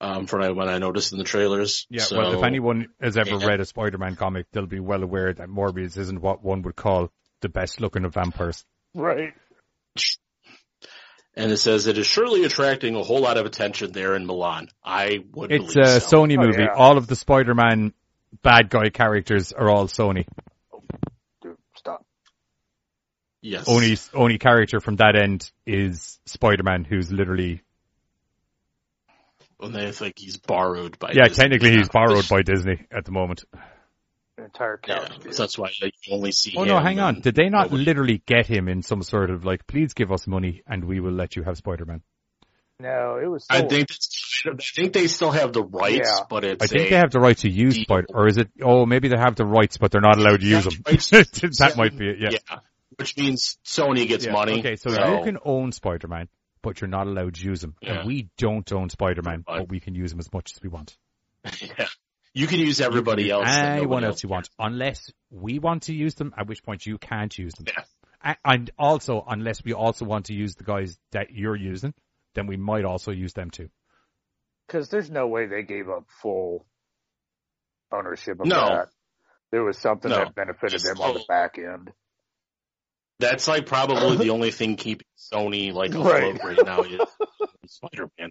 um, 0.00 0.26
from 0.26 0.54
what 0.56 0.68
I 0.68 0.78
noticed 0.78 1.12
in 1.12 1.18
the 1.18 1.24
trailers. 1.24 1.86
Yeah, 1.90 2.02
So- 2.02 2.18
well, 2.18 2.32
if 2.38 2.44
anyone 2.44 2.86
has 3.00 3.16
ever 3.16 3.36
Yeah. 3.36 3.46
read 3.46 3.60
a 3.60 3.64
Spider-Man 3.64 4.14
comic, 4.16 4.46
they'll 4.52 4.66
be 4.66 4.78
well 4.80 5.02
aware 5.02 5.32
that 5.32 5.48
Morbius 5.48 5.96
isn't 5.98 6.20
what 6.20 6.42
one 6.42 6.62
would 6.62 6.76
call 6.76 7.10
the 7.40 7.48
best 7.48 7.80
looking 7.80 8.04
of 8.04 8.14
vampires. 8.14 8.64
Right. 8.94 9.32
and 11.36 11.52
it 11.52 11.56
says 11.58 11.86
it 11.86 11.98
is 11.98 12.06
surely 12.06 12.44
attracting 12.44 12.96
a 12.96 13.02
whole 13.02 13.20
lot 13.20 13.36
of 13.36 13.46
attention 13.46 13.92
there 13.92 14.14
in 14.16 14.26
Milan. 14.26 14.68
I 14.84 15.20
would 15.32 15.52
It's 15.52 15.72
believe 15.74 15.86
a 15.88 16.00
so. 16.00 16.16
Sony 16.26 16.36
Oh, 16.38 16.46
movie. 16.46 16.62
yeah. 16.62 16.74
All 16.74 16.96
of 16.96 17.06
the 17.06 17.14
Spider-Man 17.16 17.92
bad 18.42 18.70
guy 18.70 18.90
characters 18.90 19.52
are 19.52 19.68
all 19.68 19.86
Sony. 19.86 20.26
Dude. 23.42 23.52
Yes. 23.52 23.68
Only 23.68 23.96
only 24.14 24.38
character 24.38 24.80
from 24.80 24.96
that 24.96 25.14
end 25.16 25.50
is 25.66 26.18
Spider-Man, 26.26 26.84
who's 26.84 27.12
literally 27.12 27.62
when 29.58 29.72
they 29.72 29.90
think 29.92 30.14
he's 30.18 30.36
borrowed 30.36 30.98
by. 30.98 31.12
yeah, 31.14 31.24
Disney. 31.28 31.42
technically 31.42 31.72
he's 31.76 31.88
borrowed 31.88 32.28
by 32.28 32.42
Disney 32.42 32.86
at 32.92 33.04
the 33.04 33.12
moment. 33.12 33.44
The 34.36 34.44
entire 34.44 34.78
Yeah, 34.86 35.08
so 35.30 35.42
that's 35.42 35.58
why 35.58 35.70
you 35.80 35.90
only 36.12 36.30
see. 36.32 36.54
Oh 36.56 36.64
no, 36.64 36.78
hang 36.80 37.00
on. 37.00 37.20
Did 37.20 37.34
they 37.34 37.48
not 37.48 37.66
nobody- 37.70 37.84
literally 37.84 38.22
get 38.24 38.46
him 38.46 38.68
in 38.68 38.82
some 38.82 39.02
sort 39.02 39.30
of 39.30 39.44
like, 39.44 39.66
please 39.66 39.94
give 39.94 40.12
us 40.12 40.26
money 40.28 40.62
and 40.66 40.84
we 40.84 41.00
will 41.00 41.12
let 41.12 41.34
you 41.34 41.42
have 41.42 41.56
Spider-Man? 41.56 42.02
No, 42.80 43.18
it 43.20 43.26
was. 43.26 43.44
I 43.50 43.62
think 43.62 43.88
I 44.46 44.50
think 44.76 44.92
they 44.92 45.08
still 45.08 45.32
have 45.32 45.52
the 45.52 45.64
rights, 45.64 46.08
Yeah. 46.08 46.24
but 46.30 46.44
it's 46.44 46.62
I 46.62 46.68
think 46.68 46.86
a, 46.86 46.90
they 46.90 46.96
have 46.96 47.10
the 47.10 47.18
right 47.18 47.36
to 47.38 47.48
use. 47.50 47.74
Spider, 47.80 48.06
or 48.14 48.28
is 48.28 48.38
it? 48.38 48.50
Oh, 48.62 48.86
maybe 48.86 49.08
they 49.08 49.18
have 49.18 49.34
the 49.34 49.44
rights, 49.44 49.78
but 49.78 49.90
they're 49.90 50.00
not 50.00 50.16
allowed 50.18 50.40
to 50.40 50.46
use 50.46 50.62
them. 50.64 50.74
Rights- 50.86 51.10
that 51.10 51.74
might 51.76 51.98
be 51.98 52.08
it. 52.08 52.18
Yeah. 52.20 52.28
yeah, 52.48 52.58
which 52.98 53.16
means 53.16 53.58
Sony 53.64 54.06
gets 54.08 54.26
Yeah, 54.26 54.32
money. 54.32 54.58
Okay, 54.58 54.76
so, 54.76 54.90
you 54.90 55.24
can 55.24 55.38
own 55.44 55.72
Spider-Man, 55.72 56.28
but 56.62 56.80
you're 56.80 56.88
not 56.88 57.06
allowed 57.06 57.34
to 57.36 57.44
use 57.44 57.62
him. 57.62 57.74
Yeah. 57.80 58.00
And 58.00 58.06
we 58.08 58.28
don't 58.36 58.70
own 58.72 58.90
Spider-Man, 58.90 59.44
Fine. 59.44 59.58
but 59.60 59.68
we 59.68 59.80
can 59.80 59.94
use 59.94 60.12
him 60.12 60.18
as 60.18 60.32
much 60.32 60.52
as 60.54 60.62
we 60.62 60.68
want. 60.68 60.96
yeah, 61.60 61.86
you 62.34 62.46
can 62.46 62.58
use 62.58 62.80
everybody 62.80 63.24
can 63.24 63.32
else. 63.32 63.46
use 63.46 63.56
that 63.56 63.76
Anyone 63.78 64.04
else 64.04 64.22
you 64.22 64.28
want, 64.28 64.50
unless 64.58 65.10
we 65.30 65.58
want 65.60 65.84
to 65.84 65.94
use 65.94 66.14
them, 66.16 66.34
at 66.36 66.46
which 66.48 66.62
point 66.64 66.84
you 66.86 66.98
can't 66.98 67.36
use 67.38 67.54
them. 67.54 67.66
Yeah. 67.68 68.34
And 68.44 68.70
also, 68.76 69.24
unless 69.28 69.62
we 69.64 69.72
also 69.74 70.04
want 70.04 70.26
to 70.26 70.34
use 70.34 70.56
the 70.56 70.64
guys 70.64 70.98
that 71.12 71.30
you're 71.30 71.54
using, 71.56 71.94
then 72.34 72.48
we 72.48 72.56
might 72.56 72.84
also 72.84 73.12
use 73.12 73.32
them 73.32 73.50
too. 73.50 73.68
Because 74.66 74.88
there's 74.88 75.08
no 75.10 75.28
way 75.28 75.46
they 75.46 75.62
gave 75.62 75.88
up 75.88 76.04
full 76.20 76.66
ownership 77.92 78.40
of 78.40 78.46
No. 78.46 78.56
that. 78.68 78.88
There 79.52 79.62
was 79.62 79.78
something 79.78 80.10
No. 80.10 80.18
that 80.18 80.34
benefited 80.34 80.72
Just 80.72 80.84
them 80.84 81.00
on 81.00 81.14
the 81.14 81.24
back 81.28 81.58
end. 81.58 81.92
That's 83.20 83.48
like 83.48 83.66
probably 83.66 84.16
the 84.16 84.30
only 84.34 84.50
thing 84.50 84.76
keeping 84.76 85.06
Sony 85.32 85.72
like 85.72 85.92
Right. 85.94 86.36
afloat 86.36 86.44
right, 86.44 86.66
now 86.66 86.82
is 86.82 87.00
Spider-Man. 87.66 88.30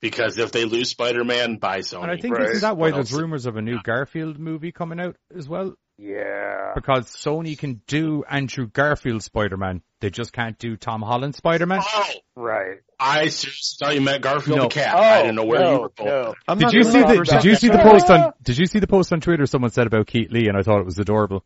Because 0.00 0.38
if 0.38 0.52
they 0.52 0.64
lose 0.64 0.90
Spider-Man, 0.90 1.56
buy 1.56 1.78
Sony. 1.80 2.02
And 2.02 2.10
I 2.10 2.16
think 2.16 2.36
Right. 2.36 2.48
isn't 2.50 2.60
that 2.62 2.76
why 2.76 2.88
What 2.88 2.94
there's 2.94 3.12
else? 3.12 3.20
rumors 3.20 3.46
of 3.46 3.56
a 3.56 3.62
new 3.62 3.78
Garfield 3.82 4.38
movie 4.38 4.72
coming 4.72 5.00
out 5.00 5.16
as 5.36 5.48
well? 5.48 5.74
Yeah. 5.98 6.72
Because 6.74 7.06
Sony 7.10 7.56
can 7.56 7.82
do 7.86 8.24
Andrew 8.28 8.66
Garfield 8.66 9.22
Spider-Man. 9.22 9.82
They 10.00 10.10
just 10.10 10.32
can't 10.32 10.58
do 10.58 10.76
Tom 10.76 11.02
Holland 11.02 11.34
Spider-Man. 11.34 11.80
Oh, 11.84 12.04
Right. 12.34 12.78
I 12.98 13.28
seriously 13.28 13.76
thought 13.86 13.94
you 13.94 14.00
meant 14.00 14.22
Garfield 14.22 14.56
No. 14.56 14.62
the 14.64 14.68
cat. 14.70 14.94
Oh, 14.96 14.98
I 15.00 15.20
didn't 15.22 15.34
know 15.36 15.44
where 15.44 15.60
no, 15.60 15.72
you 15.74 15.80
were 15.82 15.88
going. 15.90 16.10
no. 16.10 16.34
I'm 16.48 16.58
Did 16.58 16.72
you 16.72 16.84
see 16.84 17.00
the 17.02 17.24
Did 17.24 17.44
you 17.44 17.54
see 17.56 17.68
the 17.68 17.78
post 17.78 18.08
on 18.10 18.32
Did 18.42 18.58
you 18.58 18.66
see 18.66 18.78
the 18.78 18.86
post 18.86 19.12
on 19.12 19.20
Twitter 19.20 19.44
someone 19.46 19.70
said 19.70 19.86
about 19.86 20.06
Keith 20.06 20.30
Lee 20.32 20.48
and 20.48 20.56
I 20.56 20.62
thought 20.62 20.80
it 20.80 20.86
was 20.86 20.98
adorable. 20.98 21.44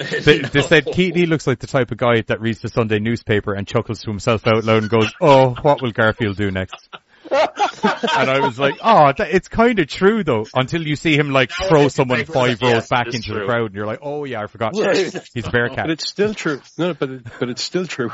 They, 0.24 0.38
they 0.38 0.62
said 0.62 0.86
Keith 0.86 1.14
Lee 1.14 1.26
looks 1.26 1.46
like 1.46 1.58
the 1.58 1.66
type 1.66 1.90
of 1.90 1.98
guy 1.98 2.22
that 2.22 2.40
reads 2.40 2.60
the 2.60 2.68
Sunday 2.68 2.98
newspaper 3.00 3.52
and 3.54 3.66
chuckles 3.66 4.00
to 4.02 4.10
himself 4.10 4.46
out 4.46 4.64
loud 4.64 4.82
and 4.82 4.90
goes, 4.90 5.12
"Oh, 5.20 5.50
what 5.60 5.82
will 5.82 5.92
Garfield 5.92 6.36
do 6.36 6.50
next?" 6.50 6.88
and 7.30 8.30
I 8.30 8.40
was 8.40 8.58
like, 8.58 8.76
"Oh, 8.82 9.12
that, 9.16 9.28
it's 9.30 9.48
kind 9.48 9.78
of 9.78 9.88
true 9.88 10.24
though." 10.24 10.46
Until 10.54 10.86
you 10.86 10.96
see 10.96 11.16
him 11.16 11.30
like 11.30 11.50
Now 11.60 11.68
throw 11.68 11.88
someone 11.88 12.24
five 12.24 12.52
it, 12.52 12.62
yes, 12.62 12.72
rows 12.72 12.88
back 12.88 13.06
it 13.06 13.08
is 13.10 13.14
into 13.16 13.38
the 13.38 13.44
crowd, 13.44 13.66
and 13.66 13.74
you're 13.74 13.86
like, 13.86 13.98
"Oh 14.02 14.24
yeah, 14.24 14.42
I 14.42 14.46
forgot." 14.46 14.74
Right. 14.74 14.96
He's 15.34 15.46
Bearcat. 15.48 15.76
But 15.84 15.90
it's 15.90 16.08
still 16.08 16.32
true. 16.34 16.60
No, 16.78 16.94
but 16.94 17.10
it, 17.10 17.22
but 17.38 17.50
it's 17.50 17.62
still 17.62 17.86
true. 17.86 18.10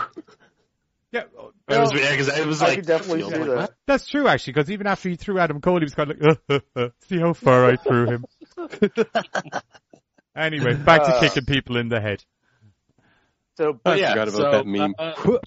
yeah, 1.13 1.21
It 1.69 1.79
was, 1.79 1.93
yeah, 1.95 2.17
'cause 2.17 2.29
it 2.37 2.47
was 2.47 2.63
I 2.63 2.69
like, 2.69 2.85
definitely 2.85 3.23
see 3.31 3.37
I'm 3.41 3.47
that. 3.49 3.75
that's 3.87 4.09
true 4.09 4.27
actually. 4.27 4.55
Because 4.55 4.71
even 4.73 4.87
after 4.89 5.09
he 5.09 5.15
threw 5.17 5.39
Adam 5.39 5.61
Cole, 5.61 5.79
he 5.79 5.85
was 5.85 5.95
kind 5.95 6.11
of 6.11 6.39
like, 6.49 6.63
uh, 6.77 6.89
"See 7.09 7.19
how 7.21 7.33
far 7.33 7.65
I 7.65 7.77
threw 7.77 8.07
him." 8.07 8.25
Anyway, 10.37 10.75
back 10.75 11.03
to 11.05 11.09
Uh, 11.17 11.21
kicking 11.21 11.45
people 11.47 11.77
in 11.77 11.89
the 11.89 12.01
head. 12.01 12.25
So, 13.57 13.73
But 13.83 13.95
I 13.95 13.97
yeah, 13.97 14.11
forgot 14.11 14.29
about 14.29 14.37
so, 14.37 14.51
that 14.53 14.67
meme. 14.67 14.95
uh, 14.99 15.39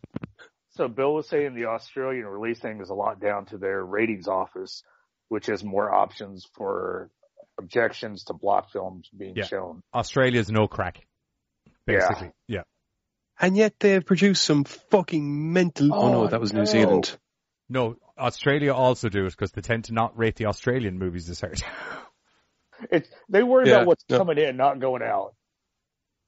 so 0.72 0.88
Bill 0.88 1.13
was 1.13 1.27
saying 1.27 1.53
the 1.55 1.65
Australian 1.65 2.25
release 2.25 2.60
thing 2.60 2.81
is 2.81 2.89
a 2.89 2.93
lot 2.96 3.19
down 3.19 3.46
to 3.48 3.58
their 3.58 3.84
ratings 3.86 4.27
office, 4.27 4.84
which 5.27 5.46
has 5.48 5.63
more 5.63 5.93
options 5.93 6.48
for 6.55 7.12
objections 7.60 8.24
to 8.25 8.34
block 8.34 8.72
films 8.72 9.10
being 9.15 9.36
Yeah. 9.36 9.43
shown. 9.46 9.84
Australia's 9.93 10.50
no 10.50 10.67
crack. 10.67 11.05
Basically, 11.86 12.31
yeah. 12.48 12.63
And 13.39 13.55
yet 13.58 13.74
they've 13.79 14.05
produced 14.05 14.43
some 14.43 14.63
fucking 14.63 15.53
mental. 15.53 15.93
Oh, 15.93 16.12
no, 16.12 16.24
Oh, 16.24 16.27
that 16.27 16.39
was 16.39 16.51
no. 16.53 16.60
New 16.62 16.65
Zealand. 16.65 17.17
No, 17.67 17.96
Australia 18.17 18.74
also 18.74 19.10
do 19.10 19.25
it 19.25 19.31
because 19.31 19.51
they 19.51 19.62
tend 19.62 19.86
to 19.86 19.93
not 19.93 20.17
rate 20.17 20.36
the 20.36 20.48
Australian 20.48 20.98
movies 21.00 21.29
as 21.29 21.39
hard. 21.41 21.62
It, 22.91 23.09
they 23.29 23.43
worry 23.43 23.67
Yeah, 23.67 23.75
about 23.77 23.88
what's 23.88 24.05
no. 24.09 24.17
coming 24.17 24.38
in, 24.38 24.57
not 24.57 24.79
going 24.79 25.01
out. 25.01 25.33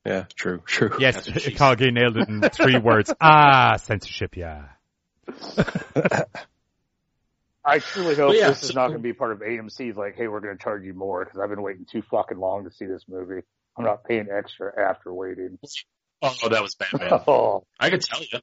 Yeah, 0.06 0.26
true, 0.36 0.62
true. 0.66 0.96
yes, 1.00 1.16
That's 1.16 1.30
what 1.30 1.42
she 1.42 1.52
Kage 1.54 1.92
nailed 1.94 2.18
it 2.18 2.28
in 2.28 2.42
three 2.54 2.78
words. 2.80 3.14
Ah, 3.22 3.78
censorship, 3.78 4.36
yeah. 4.36 4.70
I 7.64 7.78
truly 7.78 8.16
hope 8.16 8.34
yeah, 8.36 8.50
this 8.50 8.64
is 8.64 8.74
not 8.74 8.88
going 8.88 8.98
to 8.98 9.04
be 9.04 9.14
part 9.14 9.34
of 9.34 9.40
AMC's 9.40 9.96
like, 9.96 10.16
hey, 10.16 10.28
we're 10.28 10.40
going 10.40 10.58
to 10.58 10.64
charge 10.64 10.84
you 10.84 10.96
more 10.96 11.24
because 11.24 11.40
I've 11.40 11.50
been 11.50 11.62
waiting 11.62 11.86
too 11.90 12.02
fucking 12.10 12.40
long 12.40 12.64
to 12.64 12.72
see 12.72 12.86
this 12.86 13.04
movie. 13.08 13.42
I'm 13.78 13.86
not 13.86 14.04
paying 14.04 14.28
extra 14.36 14.72
after 14.90 15.14
waiting. 15.14 15.60
oh, 16.24 16.50
that 16.50 16.62
was 16.64 16.74
Batman. 16.76 17.22
Oh, 17.28 17.66
I 17.80 17.90
could 17.92 18.02
tell 18.02 18.20
you. 18.22 18.40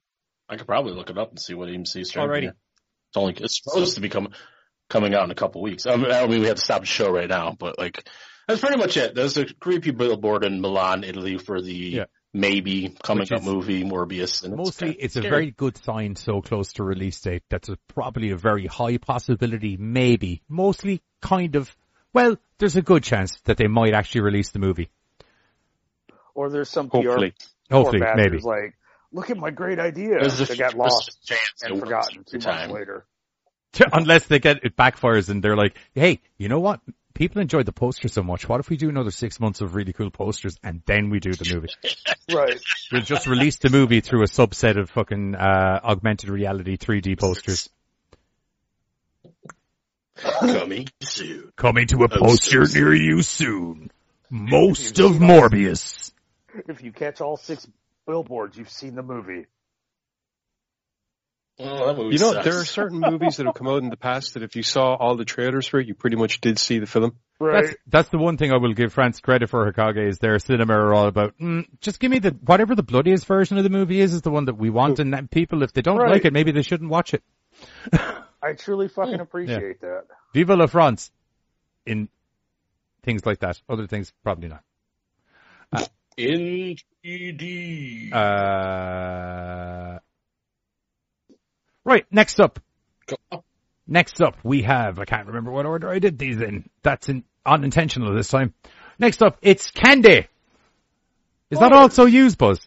I 0.49 0.57
could 0.57 0.67
probably 0.67 0.93
look 0.93 1.11
it 1.11 1.19
up 1.19 1.31
and 1.31 1.41
see 1.41 1.55
what 1.55 1.69
AMC's 1.69 2.11
trying 2.11 2.29
Alrighty. 2.29 2.41
to. 2.43 2.49
It's 2.49 3.17
only 3.17 3.35
it's 3.35 3.61
supposed 3.63 3.97
to 3.97 4.01
be 4.01 4.09
com- 4.09 4.31
coming 4.89 5.15
out 5.15 5.25
in 5.25 5.31
a 5.31 5.35
couple 5.35 5.63
weeks. 5.63 5.87
I 5.87 5.97
mean, 5.97 6.11
I 6.11 6.27
mean, 6.27 6.41
we 6.41 6.47
have 6.47 6.57
to 6.57 6.63
stop 6.65 6.81
the 6.81 6.87
show 6.87 7.11
right 7.11 7.29
now, 7.29 7.55
but 7.59 7.79
like 7.79 8.09
that's 8.47 8.61
pretty 8.61 8.79
much 8.79 8.97
it. 8.97 9.15
There's 9.15 9.37
a 9.37 9.45
creepy 9.47 9.91
billboard 9.91 10.45
in 10.45 10.61
Milan, 10.61 11.05
Italy, 11.05 11.37
for 11.39 11.61
the 11.61 11.73
Yeah. 11.75 12.05
maybe 12.33 12.97
coming 13.03 13.23
Which 13.23 13.33
up 13.33 13.43
movie 13.43 13.85
Morbius. 13.85 14.43
And 14.45 14.57
Mostly, 14.57 14.89
kinda 14.95 15.05
it's 15.05 15.17
a 15.17 15.21
very 15.21 15.51
good 15.51 15.77
sign 15.85 16.17
so 16.17 16.41
close 16.41 16.73
to 16.75 16.85
release 16.85 17.21
date. 17.21 17.43
That's 17.51 17.69
a, 17.69 17.77
probably 17.89 18.31
a 18.31 18.37
very 18.37 18.67
high 18.67 18.97
possibility, 18.99 19.77
maybe. 19.79 20.43
Mostly, 20.49 21.03
kind 21.21 21.57
of, 21.57 21.75
well, 22.15 22.37
there's 22.59 22.77
a 22.77 22.83
good 22.83 23.03
chance 23.03 23.39
that 23.45 23.57
they 23.59 23.67
might 23.67 23.93
actually 23.95 24.23
release 24.23 24.51
the 24.51 24.59
movie. 24.61 24.89
or 26.35 26.51
there's 26.51 26.71
some 26.71 26.89
Hopefully. 26.89 27.33
PR 27.69 27.75
Hopefully, 27.75 28.01
maybe. 28.15 28.39
like, 28.39 28.75
look 29.13 29.29
at 29.31 29.37
my 29.37 29.51
great 29.51 29.79
idea. 29.79 30.21
There's 30.21 30.41
a 30.41 30.45
They 30.47 30.57
got 30.57 30.73
50% 30.73 30.77
lost 30.79 31.27
chance 31.27 31.63
and 31.63 31.79
forgotten 31.81 32.25
two 32.25 32.37
every 32.39 32.47
months 32.47 32.63
time. 32.67 32.71
later. 32.71 33.07
Unless 33.93 34.27
they 34.27 34.39
get, 34.39 34.65
it 34.65 34.77
backfires 34.77 35.29
and 35.29 35.43
they're 35.43 35.57
like, 35.57 35.77
hey, 35.95 36.21
you 36.39 36.49
know 36.49 36.61
what? 36.61 36.81
People 37.15 37.41
enjoyed 37.43 37.67
the 37.67 37.73
poster 37.73 38.07
so 38.09 38.23
much. 38.23 38.49
What 38.49 38.61
if 38.61 38.69
we 38.71 38.77
do 38.77 38.89
another 38.89 39.11
six 39.11 39.41
months 39.41 39.61
of 39.61 39.75
really 39.75 39.93
cool 39.93 40.11
posters 40.11 40.57
and 40.63 40.83
then 40.87 41.11
we 41.11 41.19
do 41.21 41.33
the 41.33 41.55
movie? 41.55 41.69
Right. 42.31 42.61
We'll 42.93 43.01
just 43.01 43.27
release 43.27 43.57
the 43.57 43.71
movie 43.71 44.01
through 44.03 44.21
a 44.23 44.27
subset 44.27 44.79
of 44.79 44.91
fucking 44.91 45.35
uh, 45.35 45.81
augmented 45.83 46.29
reality 46.29 46.77
3D 46.77 47.19
posters. 47.19 47.71
coming 50.15 50.89
soon. 51.01 51.53
Coming 51.57 51.87
to 51.87 52.03
a 52.03 52.05
Oh, 52.05 52.19
poster 52.19 52.67
so- 52.67 52.79
near 52.79 52.93
you 52.95 53.23
soon. 53.23 53.91
Most 54.31 54.99
of 55.01 55.13
Morbius. 55.13 56.13
If 56.69 56.83
you 56.83 56.93
catch 56.93 57.23
all 57.23 57.39
six 57.39 57.67
billboards, 58.07 58.59
you've 58.59 58.69
seen 58.69 58.95
the 58.95 59.03
movie. 59.03 59.47
Oh, 61.61 62.09
You 62.11 62.19
know, 62.19 62.33
sucks. 62.33 62.45
there 62.45 62.59
are 62.61 62.65
certain 62.65 63.01
movies 63.01 63.37
that 63.39 63.47
have 63.47 63.55
come 63.57 63.67
out 63.67 63.83
in 63.83 63.91
the 63.91 63.97
past 63.97 64.35
that 64.35 64.45
if 64.45 64.55
you 64.55 64.63
saw 64.63 64.95
all 64.95 65.17
the 65.17 65.25
trailers 65.25 65.67
for 65.67 65.81
it, 65.81 65.89
you 65.89 65.95
pretty 65.95 66.17
much 66.17 66.41
did 66.41 66.59
see 66.59 66.79
the 66.79 66.87
film. 66.87 67.17
Right. 67.41 67.65
That's 67.65 67.77
that's 67.89 68.09
the 68.11 68.19
one 68.19 68.37
thing 68.37 68.53
I 68.53 68.59
will 68.59 68.75
give 68.75 68.93
France 68.93 69.19
credit 69.21 69.51
for. 69.51 69.71
Hokage 69.73 70.09
is 70.09 70.19
their 70.19 70.39
cinema 70.39 70.75
are 70.75 70.95
all 70.95 71.07
about. 71.09 71.37
Mm, 71.39 71.67
just 71.81 71.99
give 71.99 72.11
me 72.13 72.21
the 72.21 72.31
whatever 72.31 72.75
the 72.77 72.83
bloodiest 72.85 73.27
version 73.27 73.59
of 73.59 73.65
the 73.65 73.71
movie 73.71 74.01
is 74.01 74.15
is 74.15 74.23
the 74.23 74.31
one 74.31 74.45
that 74.45 74.55
we 74.57 74.71
want, 74.71 74.99
and 75.01 75.29
people 75.31 75.63
if 75.65 75.73
they 75.73 75.83
don't 75.83 75.99
Right. 75.99 76.11
like 76.11 76.25
it, 76.25 76.33
maybe 76.33 76.53
they 76.53 76.63
shouldn't 76.63 76.91
watch 76.91 77.13
it. 77.15 77.23
I 78.41 78.53
truly 78.57 78.87
fucking 78.89 79.19
appreciate 79.21 79.81
that. 79.81 80.05
Viva 80.35 80.55
la 80.55 80.67
France 80.67 81.11
in 81.87 82.09
things 83.03 83.27
like 83.27 83.41
that. 83.41 83.61
Other 83.69 83.87
things 83.89 84.13
probably 84.23 84.49
not. 84.49 84.63
in 86.17 86.77
3D. 87.05 88.13
Uh, 88.13 89.99
right, 91.89 92.07
next 92.11 92.41
up. 92.41 92.61
Next 93.87 94.21
up, 94.21 94.37
we 94.45 94.63
have, 94.63 94.99
I 94.99 95.05
can't 95.07 95.27
remember 95.29 95.51
what 95.51 95.65
order 95.65 95.89
I 95.89 95.99
did 95.99 96.19
these 96.19 96.41
in. 96.41 96.69
That's 96.83 97.09
in, 97.09 97.25
unintentional 97.47 98.15
this 98.15 98.29
time. 98.29 98.53
Next 98.99 99.23
up, 99.23 99.39
it's 99.41 99.71
Candy. 99.71 100.27
Is 101.51 101.59
that 101.59 101.73
Oh. 101.73 101.79
also 101.79 102.05
used, 102.05 102.37
Buzz? 102.37 102.61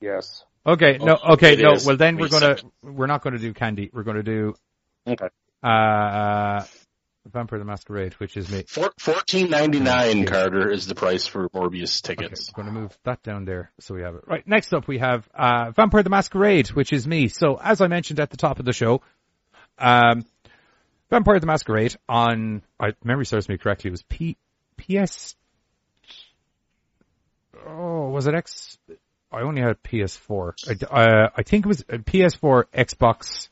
Yes. 0.00 0.44
Okay, 0.64 0.98
no, 0.98 1.18
Oh, 1.22 1.32
okay, 1.32 1.54
it 1.54 1.60
no, 1.60 1.72
is. 1.72 1.84
well 1.86 1.96
then 1.96 2.16
we're 2.18 2.28
gonna, 2.28 2.56
we're 2.82 3.06
not 3.06 3.22
gonna 3.22 3.38
do 3.38 3.52
Candy. 3.52 3.90
We're 3.92 4.04
gonna 4.04 4.22
do, 4.22 4.54
okay. 5.06 5.28
uh, 5.62 6.62
Vampire 7.26 7.58
the 7.58 7.64
Masquerade, 7.64 8.14
which 8.14 8.36
is 8.36 8.50
me. 8.50 8.64
Four, 8.66 8.92
Fourteen 8.98 9.50
ninety 9.50 9.80
nine. 9.80 10.24
Carter, 10.24 10.70
is 10.70 10.86
the 10.86 10.94
price 10.94 11.26
for 11.26 11.48
Morbius 11.50 12.02
Okay, 12.04 12.14
tickets. 12.14 12.48
I'm 12.48 12.62
going 12.62 12.74
to 12.74 12.80
move 12.80 12.98
that 13.04 13.22
down 13.22 13.44
there 13.44 13.70
so 13.80 13.94
we 13.94 14.02
have 14.02 14.14
it. 14.14 14.24
Right, 14.26 14.46
next 14.46 14.72
up 14.72 14.88
we 14.88 14.98
have 14.98 15.28
uh, 15.34 15.72
Vampire 15.72 16.02
the 16.02 16.10
Masquerade, 16.10 16.68
which 16.68 16.92
is 16.92 17.06
me. 17.06 17.28
So 17.28 17.58
as 17.62 17.80
I 17.80 17.86
mentioned 17.88 18.20
at 18.20 18.30
the 18.30 18.36
top 18.36 18.58
of 18.58 18.64
the 18.64 18.72
show, 18.72 19.02
um, 19.78 20.24
Vampire 21.10 21.40
the 21.40 21.46
Masquerade 21.46 21.96
on, 22.08 22.62
I 22.80 22.92
memory 23.04 23.26
serves 23.26 23.48
me 23.48 23.58
correctly, 23.58 23.88
it 23.88 23.92
was 23.92 24.02
P, 24.02 24.36
PS, 24.76 25.36
oh, 27.66 28.08
was 28.08 28.26
it 28.26 28.34
X? 28.34 28.78
I 29.30 29.42
only 29.42 29.60
had 29.60 29.82
PS4. 29.82 30.88
I, 30.90 31.02
uh, 31.02 31.28
I 31.36 31.42
think 31.42 31.66
it 31.66 31.68
was 31.68 31.82
uh, 31.82 31.98
PS4, 31.98 32.64
Xbox, 32.74 33.48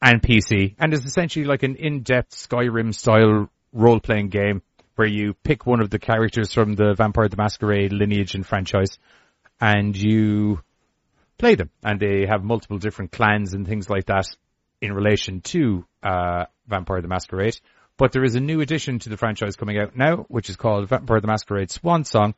and 0.00 0.22
PC, 0.22 0.74
and 0.78 0.92
it's 0.92 1.04
essentially 1.04 1.44
like 1.44 1.62
an 1.62 1.76
in-depth 1.76 2.32
Skyrim 2.32 2.94
style 2.94 3.50
role-playing 3.72 4.28
game 4.28 4.62
where 4.96 5.08
you 5.08 5.34
pick 5.44 5.66
one 5.66 5.80
of 5.80 5.90
the 5.90 5.98
characters 5.98 6.52
from 6.52 6.74
the 6.74 6.94
Vampire 6.94 7.28
the 7.28 7.36
Masquerade 7.36 7.92
lineage 7.92 8.34
and 8.34 8.46
franchise, 8.46 8.98
and 9.60 9.96
you 9.96 10.60
play 11.38 11.54
them, 11.54 11.70
and 11.82 12.00
they 12.00 12.26
have 12.28 12.42
multiple 12.42 12.78
different 12.78 13.12
clans 13.12 13.54
and 13.54 13.66
things 13.66 13.88
like 13.88 14.06
that 14.06 14.26
in 14.80 14.92
relation 14.92 15.40
to 15.42 15.84
uh, 16.02 16.44
Vampire 16.66 17.02
the 17.02 17.08
Masquerade. 17.08 17.58
But 17.98 18.12
there 18.12 18.24
is 18.24 18.34
a 18.34 18.40
new 18.40 18.60
addition 18.60 18.98
to 19.00 19.08
the 19.08 19.16
franchise 19.16 19.56
coming 19.56 19.78
out 19.78 19.96
now, 19.96 20.26
which 20.28 20.50
is 20.50 20.56
called 20.56 20.88
Vampire 20.88 21.20
the 21.20 21.28
Masquerade 21.28 21.70
Swan 21.70 22.04
Song. 22.04 22.34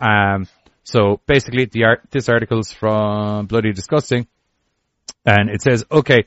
Um, 0.00 0.46
so 0.84 1.20
basically, 1.26 1.64
the 1.66 1.84
art, 1.84 2.02
this 2.10 2.28
article's 2.28 2.72
from 2.72 3.46
Bloody 3.46 3.72
Disgusting, 3.72 4.26
and 5.26 5.50
it 5.50 5.62
says, 5.62 5.84
okay, 5.90 6.26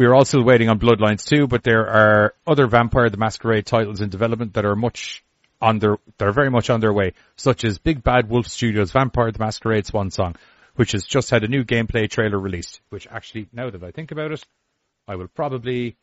we 0.00 0.06
are 0.06 0.14
also 0.14 0.40
waiting 0.40 0.70
on 0.70 0.78
Bloodlines 0.78 1.26
2, 1.28 1.46
but 1.46 1.62
there 1.62 1.86
are 1.86 2.34
other 2.46 2.66
Vampire 2.66 3.10
the 3.10 3.18
Masquerade 3.18 3.66
titles 3.66 4.00
in 4.00 4.08
development 4.08 4.54
that 4.54 4.64
are 4.64 4.74
much 4.74 5.22
on 5.60 5.78
their, 5.78 5.98
that 6.16 6.26
are 6.26 6.32
very 6.32 6.50
much 6.50 6.70
on 6.70 6.80
their 6.80 6.90
way, 6.90 7.12
such 7.36 7.64
as 7.66 7.76
Big 7.76 8.02
Bad 8.02 8.30
Wolf 8.30 8.46
Studios' 8.46 8.92
Vampire 8.92 9.30
the 9.30 9.38
Masquerade 9.38 9.84
Swan 9.84 10.10
Song, 10.10 10.36
which 10.76 10.92
has 10.92 11.04
just 11.04 11.28
had 11.28 11.44
a 11.44 11.48
new 11.48 11.64
gameplay 11.64 12.08
trailer 12.08 12.38
released, 12.38 12.80
which 12.88 13.06
actually, 13.08 13.48
now 13.52 13.68
that 13.68 13.84
I 13.84 13.90
think 13.90 14.10
about 14.10 14.32
it, 14.32 14.42
I 15.06 15.16
will 15.16 15.28
probably, 15.28 15.98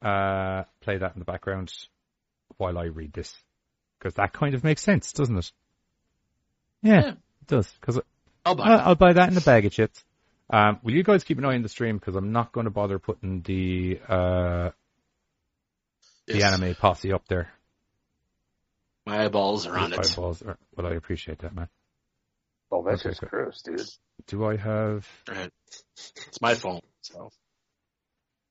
uh, 0.00 0.62
play 0.80 0.98
that 0.98 1.14
in 1.14 1.18
the 1.18 1.24
background 1.24 1.72
while 2.56 2.78
I 2.78 2.84
read 2.84 3.12
this. 3.12 3.34
Because 3.98 4.14
that 4.14 4.32
kind 4.32 4.54
of 4.54 4.62
makes 4.62 4.82
sense, 4.82 5.12
doesn't 5.12 5.38
it? 5.38 5.50
Yeah, 6.82 6.92
Yeah. 7.00 7.08
it 7.10 7.46
does. 7.48 7.68
Because 7.80 7.98
I'll 8.46 8.54
buy 8.54 8.64
I'll. 8.68 8.80
I'll 8.90 8.94
buy 8.94 9.14
that 9.14 9.28
in 9.28 9.36
a 9.36 9.40
bag 9.40 9.66
of 9.66 9.72
chips. 9.72 10.04
Um, 10.52 10.80
will 10.82 10.92
you 10.92 11.02
guys 11.02 11.24
keep 11.24 11.38
an 11.38 11.44
eye 11.44 11.54
on 11.54 11.62
the 11.62 11.68
stream 11.68 11.96
because 11.98 12.16
I'm 12.16 12.32
not 12.32 12.52
going 12.52 12.64
to 12.64 12.70
bother 12.70 12.98
putting 12.98 13.42
the 13.42 14.00
uh, 14.08 14.70
the 16.26 16.38
Yes. 16.38 16.54
anime 16.54 16.74
posse 16.74 17.12
up 17.12 17.26
there. 17.28 17.52
My 19.06 19.24
eyeballs 19.24 19.66
are 19.66 19.76
on 19.78 19.92
it. 19.92 19.98
Eyeballs 19.98 20.42
are- 20.42 20.58
well, 20.76 20.86
I 20.86 20.94
appreciate 20.94 21.40
that, 21.40 21.54
man. 21.54 21.68
Oh, 22.70 22.84
that's 22.84 23.00
Okay, 23.00 23.10
just 23.10 23.20
good. 23.20 23.30
gross, 23.30 23.62
dude. 23.62 23.80
Do 24.28 24.44
I 24.44 24.56
have? 24.56 25.08
Right. 25.28 25.50
It's 25.96 26.40
my 26.40 26.54
phone, 26.54 26.80
so 27.00 27.30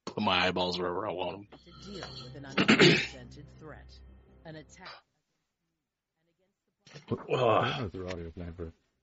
put 0.05 0.21
my 0.23 0.45
eyeballs 0.47 0.77
wherever 0.79 1.07
I 1.07 1.11
want 1.13 1.47
them. 1.49 1.59
to 1.59 1.91
deal 1.91 2.07
with 2.23 2.35
an 2.35 2.45
unprecedented 2.45 3.45
threat. 3.59 3.87
An 4.45 4.55
attack. 4.55 4.89
I 7.11 7.77
don't 7.79 7.93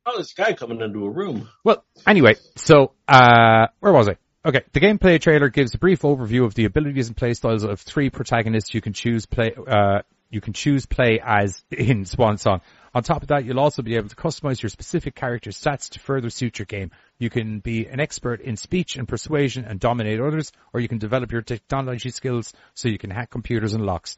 Oh, 0.08 0.18
this 0.18 0.34
guy 0.34 0.52
coming 0.52 0.80
into 0.80 1.04
a 1.04 1.10
room. 1.10 1.48
Well, 1.64 1.84
anyway, 2.06 2.36
so 2.54 2.92
uh, 3.08 3.66
where 3.80 3.92
was 3.92 4.08
I? 4.08 4.16
Okay, 4.44 4.62
the 4.72 4.78
gameplay 4.78 5.20
trailer 5.20 5.48
gives 5.48 5.74
a 5.74 5.78
brief 5.78 6.02
overview 6.02 6.44
of 6.44 6.54
the 6.54 6.66
abilities 6.66 7.08
and 7.08 7.16
playstyles 7.16 7.68
of 7.68 7.80
three 7.80 8.10
protagonists 8.10 8.72
you 8.72 8.80
can 8.80 8.92
choose 8.92 9.26
play. 9.26 9.52
Uh, 9.66 10.02
you 10.30 10.40
can 10.40 10.52
choose 10.52 10.86
play 10.86 11.20
as 11.24 11.64
in 11.72 12.04
Swan 12.04 12.38
Song. 12.38 12.60
On 12.94 13.02
top 13.02 13.22
of 13.22 13.28
that, 13.28 13.44
you'll 13.44 13.58
also 13.58 13.82
be 13.82 13.96
able 13.96 14.08
to 14.08 14.14
customize 14.14 14.62
your 14.62 14.70
specific 14.70 15.16
character's 15.16 15.60
stats 15.60 15.90
to 15.90 15.98
further 15.98 16.30
suit 16.30 16.60
your 16.60 16.66
game. 16.66 16.92
You 17.18 17.28
can 17.28 17.58
be 17.58 17.86
an 17.86 17.98
expert 17.98 18.40
in 18.40 18.56
speech 18.56 18.96
and 18.96 19.08
persuasion 19.08 19.64
and 19.64 19.80
dominate 19.80 20.20
others, 20.20 20.52
or 20.72 20.78
you 20.78 20.88
can 20.88 20.98
develop 20.98 21.32
your 21.32 21.42
technology 21.42 22.10
skills 22.10 22.52
so 22.74 22.88
you 22.88 22.98
can 22.98 23.10
hack 23.10 23.30
computers 23.30 23.74
and 23.74 23.84
locks. 23.84 24.16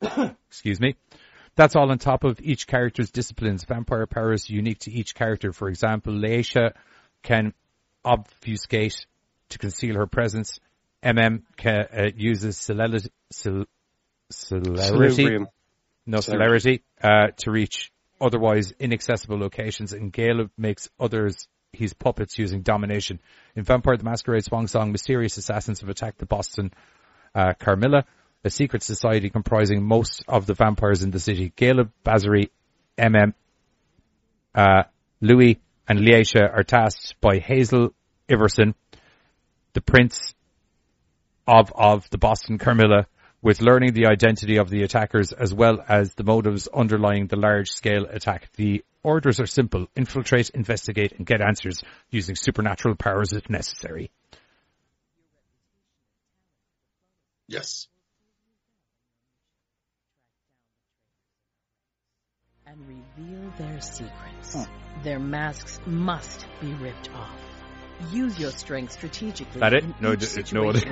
Excuse 0.48 0.80
me. 0.80 0.94
That's 1.60 1.76
all 1.76 1.90
on 1.90 1.98
top 1.98 2.24
of 2.24 2.40
each 2.40 2.66
character's 2.66 3.10
disciplines. 3.10 3.64
Vampire 3.64 4.06
powers 4.06 4.48
unique 4.48 4.78
to 4.78 4.90
each 4.90 5.14
character. 5.14 5.52
For 5.52 5.68
example, 5.68 6.14
Leysha 6.14 6.72
can 7.22 7.52
obfuscate 8.02 9.04
to 9.50 9.58
conceal 9.58 9.96
her 9.96 10.06
presence. 10.06 10.58
MM 11.04 11.42
ca 11.58 11.84
uh, 11.94 12.10
uses 12.16 12.56
celerity, 12.56 13.10
cel- 13.30 13.66
celerity, 14.30 15.44
no 16.06 16.20
Celerity. 16.20 16.22
celerity, 16.22 16.82
uh, 17.02 17.26
to 17.36 17.50
reach 17.50 17.92
otherwise 18.22 18.72
inaccessible 18.78 19.38
locations. 19.38 19.92
And 19.92 20.10
Gale 20.10 20.48
makes 20.56 20.88
others 20.98 21.46
his 21.74 21.92
puppets 21.92 22.38
using 22.38 22.62
domination. 22.62 23.20
In 23.54 23.64
Vampire 23.64 23.98
the 23.98 24.04
Masquerade 24.04 24.46
Swan 24.46 24.66
Song, 24.66 24.92
mysterious 24.92 25.36
assassins 25.36 25.80
have 25.80 25.90
attacked 25.90 26.20
the 26.20 26.26
Boston 26.26 26.72
uh, 27.34 27.52
Camarilla, 27.58 28.06
a 28.44 28.50
secret 28.50 28.82
society 28.82 29.30
comprising 29.30 29.84
most 29.84 30.24
of 30.26 30.46
the 30.46 30.54
vampires 30.54 31.02
in 31.02 31.10
the 31.10 31.20
city. 31.20 31.52
Galeb, 31.56 31.90
Bazory, 32.04 32.50
MM, 32.98 33.34
uh, 34.54 34.84
Louis, 35.20 35.60
and 35.88 36.00
Leysha 36.00 36.42
are 36.42 36.62
tasked 36.62 37.16
by 37.20 37.38
Hazel 37.38 37.94
Iverson, 38.30 38.74
the 39.74 39.80
prince 39.80 40.34
of, 41.46 41.72
of 41.74 42.08
the 42.10 42.18
Boston 42.18 42.58
Camarilla, 42.58 43.06
with 43.42 43.60
learning 43.60 43.92
the 43.92 44.06
identity 44.06 44.58
of 44.58 44.70
the 44.70 44.82
attackers 44.82 45.32
as 45.32 45.52
well 45.52 45.82
as 45.88 46.14
the 46.14 46.24
motives 46.24 46.68
underlying 46.68 47.26
the 47.26 47.36
large 47.36 47.68
scale 47.70 48.06
attack. 48.06 48.50
The 48.56 48.84
orders 49.02 49.40
are 49.40 49.46
simple. 49.46 49.86
Infiltrate, 49.96 50.50
investigate, 50.50 51.12
and 51.16 51.26
get 51.26 51.40
answers 51.40 51.80
using 52.10 52.36
supernatural 52.36 52.96
powers 52.96 53.32
if 53.32 53.48
necessary. 53.48 54.10
Yes. 57.48 57.88
and 62.70 62.78
reveal 62.86 63.49
their 63.60 63.80
secrets. 63.80 64.56
Their 65.02 65.18
masks 65.18 65.80
must 65.86 66.46
be 66.60 66.72
ripped 66.74 67.10
off. 67.14 67.36
Use 68.12 68.38
your 68.38 68.50
strength 68.50 68.92
strategically. 68.92 69.60
That 69.60 69.74
it? 69.74 69.84
in 69.84 69.94
No, 70.00 70.14
each 70.14 70.20
d- 70.34 70.42
no, 70.54 70.70
it- 70.70 70.86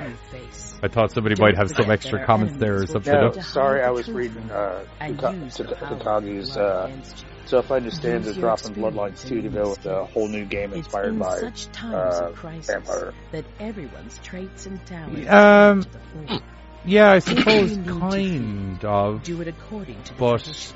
I 0.83 0.87
thought 0.89 1.11
somebody 1.11 1.35
might 1.41 1.57
have 1.57 1.71
some 1.71 1.89
extra 1.89 2.23
comments 2.25 2.57
there 2.57 2.75
or 2.83 2.85
something. 2.85 3.11
No, 3.11 3.31
to 3.31 3.41
sorry, 3.41 3.79
hide 3.79 3.85
I 3.85 3.87
the 3.87 3.93
was 3.93 4.05
truth 4.05 4.15
reading 4.17 4.41
from 4.47 4.51
uh, 4.51 4.79
and 4.99 5.17
Huka- 5.17 5.43
use 5.43 5.57
the 5.57 5.63
Huka- 5.63 5.79
power 5.79 6.17
of 6.17 6.23
Hikagi's. 6.23 6.53
blood 6.53 6.65
Uh, 6.81 6.85
against 6.85 7.17
you. 7.19 7.25
so 7.47 7.57
if 7.57 7.71
I 7.71 7.75
understand, 7.77 8.13
Use 8.13 8.25
they're 8.25 8.33
your 8.35 8.41
dropping 8.41 8.65
experience 8.83 8.95
Bloodlines 8.95 9.27
2 9.27 9.41
to 9.41 9.47
in 9.47 9.53
go 9.53 9.59
this 9.69 9.77
with 9.77 9.85
a 9.87 10.05
whole 10.05 10.27
new 10.27 10.45
game 10.45 10.69
It's 10.69 10.77
inspired 10.85 11.07
in 11.09 11.17
by 11.19 11.39
such 11.39 11.71
times 11.71 12.19
uh, 12.21 12.25
of 12.27 12.35
crisis 12.35 12.67
Vampire. 12.67 13.13
that 13.31 13.45
everyone's 13.59 14.19
traits 14.19 14.65
and 14.67 14.85
talents 14.85 15.19
Um, 15.21 15.25
come 15.25 15.81
to 15.83 15.89
the 15.89 16.27
fore. 16.27 16.39
Yeah, 16.85 17.11
I 17.11 17.15
If 17.17 17.27
you 17.27 17.37
suppose 17.39 17.77
need 17.77 17.85
to 17.87 17.99
kind 17.99 18.85
of. 18.85 19.23
Do 19.23 19.41
it 19.41 19.47
according 19.47 20.01
to 20.03 20.13
the 20.13 20.19
But- 20.19 20.37
traditions. 20.43 20.73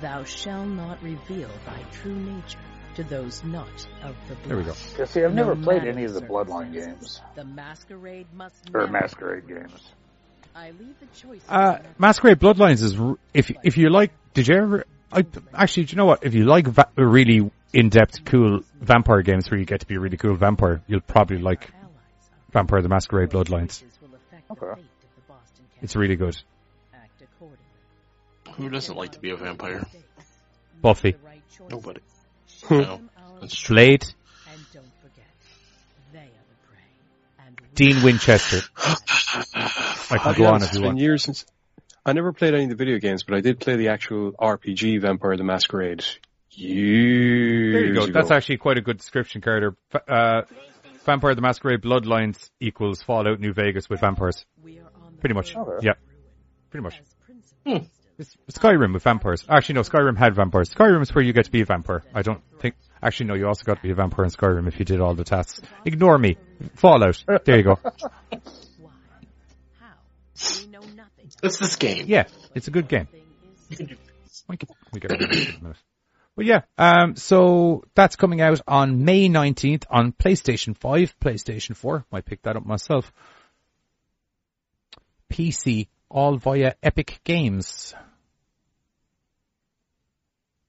Thou 0.00 0.24
shalt 0.24 0.68
not 0.68 1.02
reveal 1.02 1.50
thy 1.66 1.82
true 1.92 2.14
nature 2.14 2.58
to 2.96 3.04
those 3.04 3.42
not 3.44 3.68
of 4.02 4.14
the 4.28 4.34
blood. 4.34 4.48
There 4.48 4.56
we 4.56 4.64
go. 4.64 4.72
Yeah, 4.98 5.04
see, 5.04 5.24
I've 5.24 5.34
No 5.34 5.44
never 5.44 5.56
played 5.56 5.84
any 5.84 6.04
of 6.04 6.14
the 6.14 6.20
Bloodline 6.20 6.72
games 6.72 7.20
The 7.34 7.44
masquerade 7.44 8.26
must 8.32 8.70
or 8.72 8.86
Masquerade 8.86 9.48
games. 9.48 9.92
I 10.54 10.70
leave 10.70 10.94
the 11.00 11.06
choice. 11.18 11.40
Uh, 11.48 11.78
Masquerade 11.98 12.38
Bloodlines 12.38 12.82
is, 12.82 12.96
if, 13.32 13.50
if 13.64 13.76
you 13.76 13.90
like, 13.90 14.12
did 14.34 14.46
you 14.46 14.54
ever, 14.54 14.84
I, 15.12 15.26
actually, 15.52 15.84
do 15.84 15.92
you 15.92 15.96
know 15.96 16.06
what? 16.06 16.24
If 16.24 16.34
you 16.34 16.44
like 16.44 16.68
va- 16.68 16.90
really 16.96 17.50
in-depth, 17.72 18.24
cool 18.24 18.60
vampire 18.80 19.22
games 19.22 19.50
where 19.50 19.58
you 19.58 19.66
get 19.66 19.80
to 19.80 19.86
be 19.86 19.96
a 19.96 20.00
really 20.00 20.16
cool 20.16 20.36
vampire, 20.36 20.80
you'll 20.86 21.00
probably 21.00 21.38
like 21.38 21.70
Vampire 22.52 22.82
the 22.82 22.88
Masquerade 22.88 23.30
Bloodlines. 23.30 23.82
Okay. 24.50 24.80
It's 25.82 25.96
really 25.96 26.14
good. 26.14 26.36
Who 28.56 28.68
doesn't 28.70 28.96
like 28.96 29.12
to 29.12 29.20
be 29.20 29.30
a 29.30 29.36
vampire? 29.36 29.84
Buffy. 30.80 31.16
Nobody. 31.68 32.00
Hmm. 32.64 32.78
no, 32.80 33.00
that's 33.40 33.54
true. 33.56 33.74
Blade, 33.76 34.04
And 34.50 34.60
don't 34.72 34.84
forget, 35.02 35.24
they 36.12 36.18
are 36.18 36.22
the 36.22 36.68
prey. 36.68 37.46
And 37.46 37.60
we 37.60 37.66
Dean 37.74 38.02
Winchester. 38.02 38.60
I 40.10 40.18
can 40.18 40.34
go 40.34 40.44
on 40.46 40.54
honest, 40.54 40.72
if 40.74 40.78
you 40.80 40.84
want. 40.86 40.98
years 40.98 41.22
since 41.24 41.44
I 42.06 42.12
never 42.12 42.32
played 42.32 42.54
any 42.54 42.64
of 42.64 42.70
the 42.70 42.76
video 42.76 42.98
games, 42.98 43.22
but 43.22 43.34
I 43.34 43.40
did 43.40 43.58
play 43.60 43.76
the 43.76 43.88
actual 43.88 44.32
RPG 44.32 45.00
Vampire 45.00 45.36
the 45.36 45.44
Masquerade 45.44 46.04
years 46.50 47.72
There 47.72 47.84
you 47.86 47.94
go. 47.94 48.04
ago. 48.04 48.12
That's 48.12 48.30
actually 48.30 48.58
quite 48.58 48.76
a 48.78 48.82
good 48.82 48.98
description, 48.98 49.40
Carter. 49.40 49.74
Uh, 50.06 50.42
Vampire 51.06 51.34
the 51.34 51.40
Masquerade 51.42 51.80
Bloodlines 51.82 52.50
equals 52.60 53.02
Fallout 53.02 53.40
New 53.40 53.52
Vegas 53.52 53.88
with 53.90 54.00
vampires. 54.00 54.44
we 54.62 54.78
are 54.78 54.90
on 55.02 55.12
the 55.12 55.18
Pretty 55.18 55.34
much. 55.34 55.54
road 55.54 55.82
Yeah. 55.82 55.94
Pretty 56.70 56.82
much. 56.84 56.98
as 57.00 57.14
principals. 57.26 57.88
It's 58.18 58.36
Skyrim 58.50 58.92
with 58.92 59.02
vampires. 59.02 59.44
Actually, 59.48 59.76
no, 59.76 59.80
Skyrim 59.80 60.16
had 60.16 60.34
vampires. 60.34 60.70
Skyrim 60.70 61.02
is 61.02 61.14
where 61.14 61.24
you 61.24 61.32
get 61.32 61.46
to 61.46 61.50
be 61.50 61.62
a 61.62 61.64
vampire. 61.64 62.04
I 62.14 62.22
don't 62.22 62.40
think. 62.60 62.76
Actually, 63.02 63.26
no, 63.26 63.34
you 63.34 63.46
also 63.46 63.64
got 63.64 63.76
to 63.76 63.82
be 63.82 63.90
a 63.90 63.94
vampire 63.94 64.24
in 64.24 64.30
Skyrim 64.30 64.68
if 64.68 64.78
you 64.78 64.84
did 64.84 65.00
all 65.00 65.14
the 65.14 65.24
tasks. 65.24 65.60
Ignore 65.84 66.18
me. 66.18 66.36
Fallout. 66.76 67.24
There 67.44 67.56
you 67.56 67.64
go. 67.64 67.78
Why? 67.80 68.90
How? 69.80 69.94
We 70.60 70.66
know 70.68 70.80
nothing. 70.80 71.30
It's 71.42 71.58
this 71.58 71.76
game. 71.76 72.04
Yeah, 72.06 72.24
it's 72.54 72.68
a 72.68 72.70
good 72.70 72.88
game. 72.88 73.06
Thing 73.06 73.22
is 73.52 73.70
You 73.70 73.76
can 73.76 73.86
do 73.86 73.96
We 74.48 74.56
can, 74.56 74.68
we 74.92 75.00
get 75.00 75.10
into 75.10 75.24
it 75.24 75.48
in 75.48 75.54
a 75.56 75.62
minute. 75.62 75.76
But 76.36 76.46
yeah, 76.46 76.62
um, 76.78 77.14
so 77.16 77.84
that's 77.94 78.16
coming 78.16 78.40
out 78.40 78.60
on 78.66 79.04
May 79.04 79.28
19th 79.28 79.84
on 79.88 80.12
PlayStation 80.12 80.76
5, 80.76 81.14
PlayStation 81.20 81.76
4. 81.76 82.06
Might 82.10 82.24
pick 82.24 82.42
that 82.42 82.56
up 82.56 82.66
myself. 82.66 83.12
PC, 85.32 85.88
all 86.14 86.36
via 86.36 86.76
Epic 86.80 87.20
Games. 87.24 87.92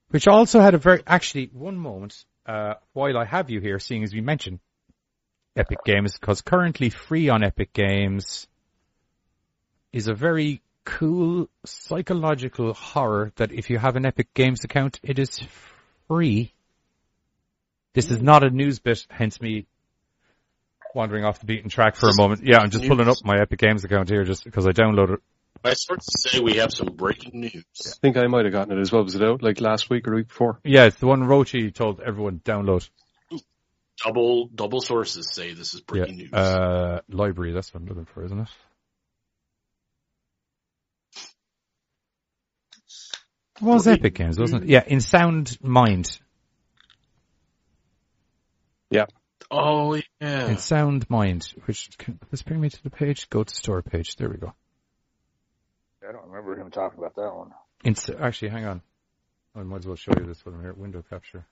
Which 0.09 0.27
also 0.27 0.59
had 0.59 0.73
a 0.73 0.79
very, 0.79 1.03
actually, 1.05 1.51
one 1.53 1.77
moment, 1.77 2.25
uh, 2.47 2.73
while 2.93 3.15
I 3.15 3.25
have 3.25 3.51
you 3.51 3.61
here, 3.61 3.77
seeing 3.77 4.03
as 4.03 4.11
we 4.11 4.21
mentioned 4.21 4.59
Epic 5.55 5.77
Games, 5.85 6.17
because 6.19 6.41
currently 6.41 6.89
free 6.89 7.29
on 7.29 7.43
Epic 7.43 7.73
Games 7.73 8.47
is 9.93 10.07
a 10.07 10.15
very 10.15 10.61
cool 10.83 11.47
psychological 11.63 12.73
horror 12.73 13.31
that 13.35 13.51
if 13.51 13.69
you 13.69 13.77
have 13.77 13.95
an 13.97 14.05
Epic 14.05 14.33
Games 14.33 14.63
account, 14.63 14.99
it 15.03 15.19
is 15.19 15.39
free. 16.07 16.53
This 17.93 18.09
is 18.09 18.19
not 18.19 18.43
a 18.43 18.49
news 18.49 18.79
bit, 18.79 19.05
hence 19.11 19.39
me 19.39 19.67
wandering 20.95 21.23
off 21.23 21.39
the 21.39 21.45
beaten 21.45 21.69
track 21.69 21.95
for 21.95 22.09
a 22.09 22.15
moment. 22.15 22.41
Yeah, 22.43 22.59
I'm 22.59 22.71
just 22.71 22.87
pulling 22.87 23.07
up 23.07 23.17
my 23.23 23.39
Epic 23.39 23.59
Games 23.59 23.83
account 23.83 24.09
here 24.09 24.23
just 24.23 24.43
because 24.43 24.65
I 24.65 24.71
downloaded 24.71 25.15
it. 25.15 25.19
My 25.65 25.73
sources 25.73 26.21
say 26.21 26.39
we 26.41 26.57
have 26.57 26.71
some 26.71 26.89
breaking 26.95 27.39
news. 27.39 27.65
I 27.87 27.89
think 27.99 28.17
I 28.17 28.27
might 28.27 28.45
have 28.45 28.53
gotten 28.53 28.77
it 28.77 28.79
as 28.79 28.91
well. 28.91 29.03
Was 29.03 29.15
it 29.15 29.23
out 29.23 29.41
like 29.41 29.59
last 29.59 29.89
week 29.89 30.07
or 30.07 30.11
the 30.11 30.17
week 30.17 30.27
before? 30.27 30.59
Yeah, 30.63 30.83
it's 30.83 30.97
the 30.97 31.07
one 31.07 31.21
Rochi 31.21 31.73
told 31.73 32.01
everyone 32.01 32.39
download. 32.45 32.87
Double 34.05 34.47
double 34.53 34.79
sources 34.79 35.33
say 35.33 35.55
this 35.55 35.73
is 35.73 35.81
breaking 35.81 36.17
news. 36.17 36.31
Uh, 36.31 36.99
library, 37.09 37.51
that's 37.51 37.73
what 37.73 37.81
I'm 37.81 37.87
looking 37.87 38.05
for, 38.05 38.23
isn't 38.25 38.41
it? 38.41 38.49
It 43.59 43.63
was 43.63 43.85
Breaking 43.85 44.01
Epic 44.01 44.13
Games, 44.13 44.37
wasn't 44.37 44.65
it? 44.65 44.69
Yeah, 44.69 44.83
in 44.85 45.01
Sound 45.01 45.57
Mind. 45.63 46.19
Yeah. 48.91 49.05
Oh 49.49 49.95
yeah. 50.21 50.49
In. 50.49 50.57
Sound 50.59 51.09
Mind, 51.09 51.51
which 51.65 51.89
can, 51.97 52.19
let's 52.31 52.43
bring 52.43 52.61
me 52.61 52.69
to 52.69 52.83
the 52.83 52.91
page. 52.91 53.31
Go 53.31 53.43
to 53.43 53.55
store 53.55 53.81
page. 53.81 54.15
There 54.17 54.29
we 54.29 54.37
go. 54.37 54.53
I 56.07 56.11
don't 56.11 56.27
remember 56.27 56.59
him 56.59 56.71
talking 56.71 56.99
about 56.99 57.15
that 57.15 57.33
one. 57.33 57.51
In, 57.83 57.95
actually, 58.19 58.49
hang 58.49 58.65
on. 58.65 58.81
I 59.55 59.63
might 59.63 59.77
as 59.77 59.87
well 59.87 59.95
show 59.95 60.11
you 60.17 60.25
this 60.25 60.45
one 60.45 60.61
here. 60.61 60.73
Window 60.73 61.03
capture. 61.09 61.45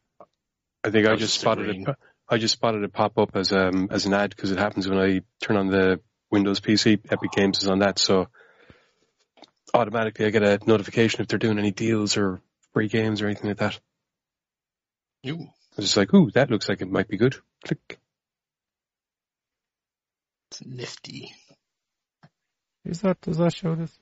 I 0.84 0.90
think 0.90 1.06
I 1.06 1.12
That's 1.12 1.22
just 1.22 1.34
just 1.34 1.42
spotted 1.42 1.70
agreeing. 1.70 1.88
it. 1.88 1.96
I 2.30 2.38
just 2.38 2.54
spotted 2.54 2.84
it 2.84 2.94
pop 2.94 3.18
up 3.18 3.36
as 3.36 3.52
um 3.54 3.88
as 3.92 4.06
an 4.06 4.14
ad 4.14 4.32
because 4.32 4.52
it 4.52 4.60
happens 4.60 4.88
when 4.88 5.00
I 5.00 5.22
turn 5.42 5.58
on 5.58 5.68
the 5.68 6.00
Windows 6.30 6.60
PC. 6.60 7.00
Epic 7.12 7.32
Games 7.32 7.62
is 7.62 7.68
on 7.70 7.80
that, 7.80 8.00
so 8.00 8.28
automatically 9.74 10.26
I 10.26 10.30
get 10.30 10.44
a 10.44 10.60
notification 10.66 11.22
if 11.22 11.28
they're 11.28 11.40
doing 11.40 11.60
any 11.60 11.72
deals 11.72 12.18
or 12.18 12.42
free 12.74 12.88
games 12.88 13.22
or 13.22 13.28
anything 13.28 13.50
like 13.50 13.58
that. 13.58 13.80
You. 15.22 15.36
I 15.38 15.76
was 15.78 15.86
just 15.86 15.98
like, 15.98 16.14
ooh, 16.14 16.30
that 16.32 16.52
looks 16.52 16.68
like 16.70 16.82
it 16.82 16.90
might 16.90 17.08
be 17.08 17.18
good. 17.18 17.36
Click. 17.66 18.00
It's 20.52 20.66
nifty. 20.66 21.34
Is 22.86 23.02
that 23.02 23.22
does 23.22 23.38
that 23.38 23.56
show 23.56 23.76
this? 23.76 23.98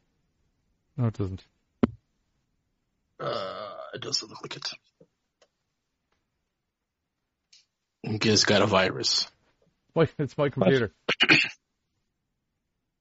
No, 0.98 1.08
it 1.08 1.18
doesn't. 1.18 1.44
Uh, 3.20 3.74
it 3.94 4.02
doesn't 4.02 4.30
look 4.30 4.42
like 4.42 4.58
it. 4.58 4.70
Giz 8.20 8.46
got 8.46 8.62
a 8.62 8.68
virus. 8.68 9.28
Why? 9.94 10.10
It's 10.18 10.38
my 10.38 10.50
computer. 10.50 10.92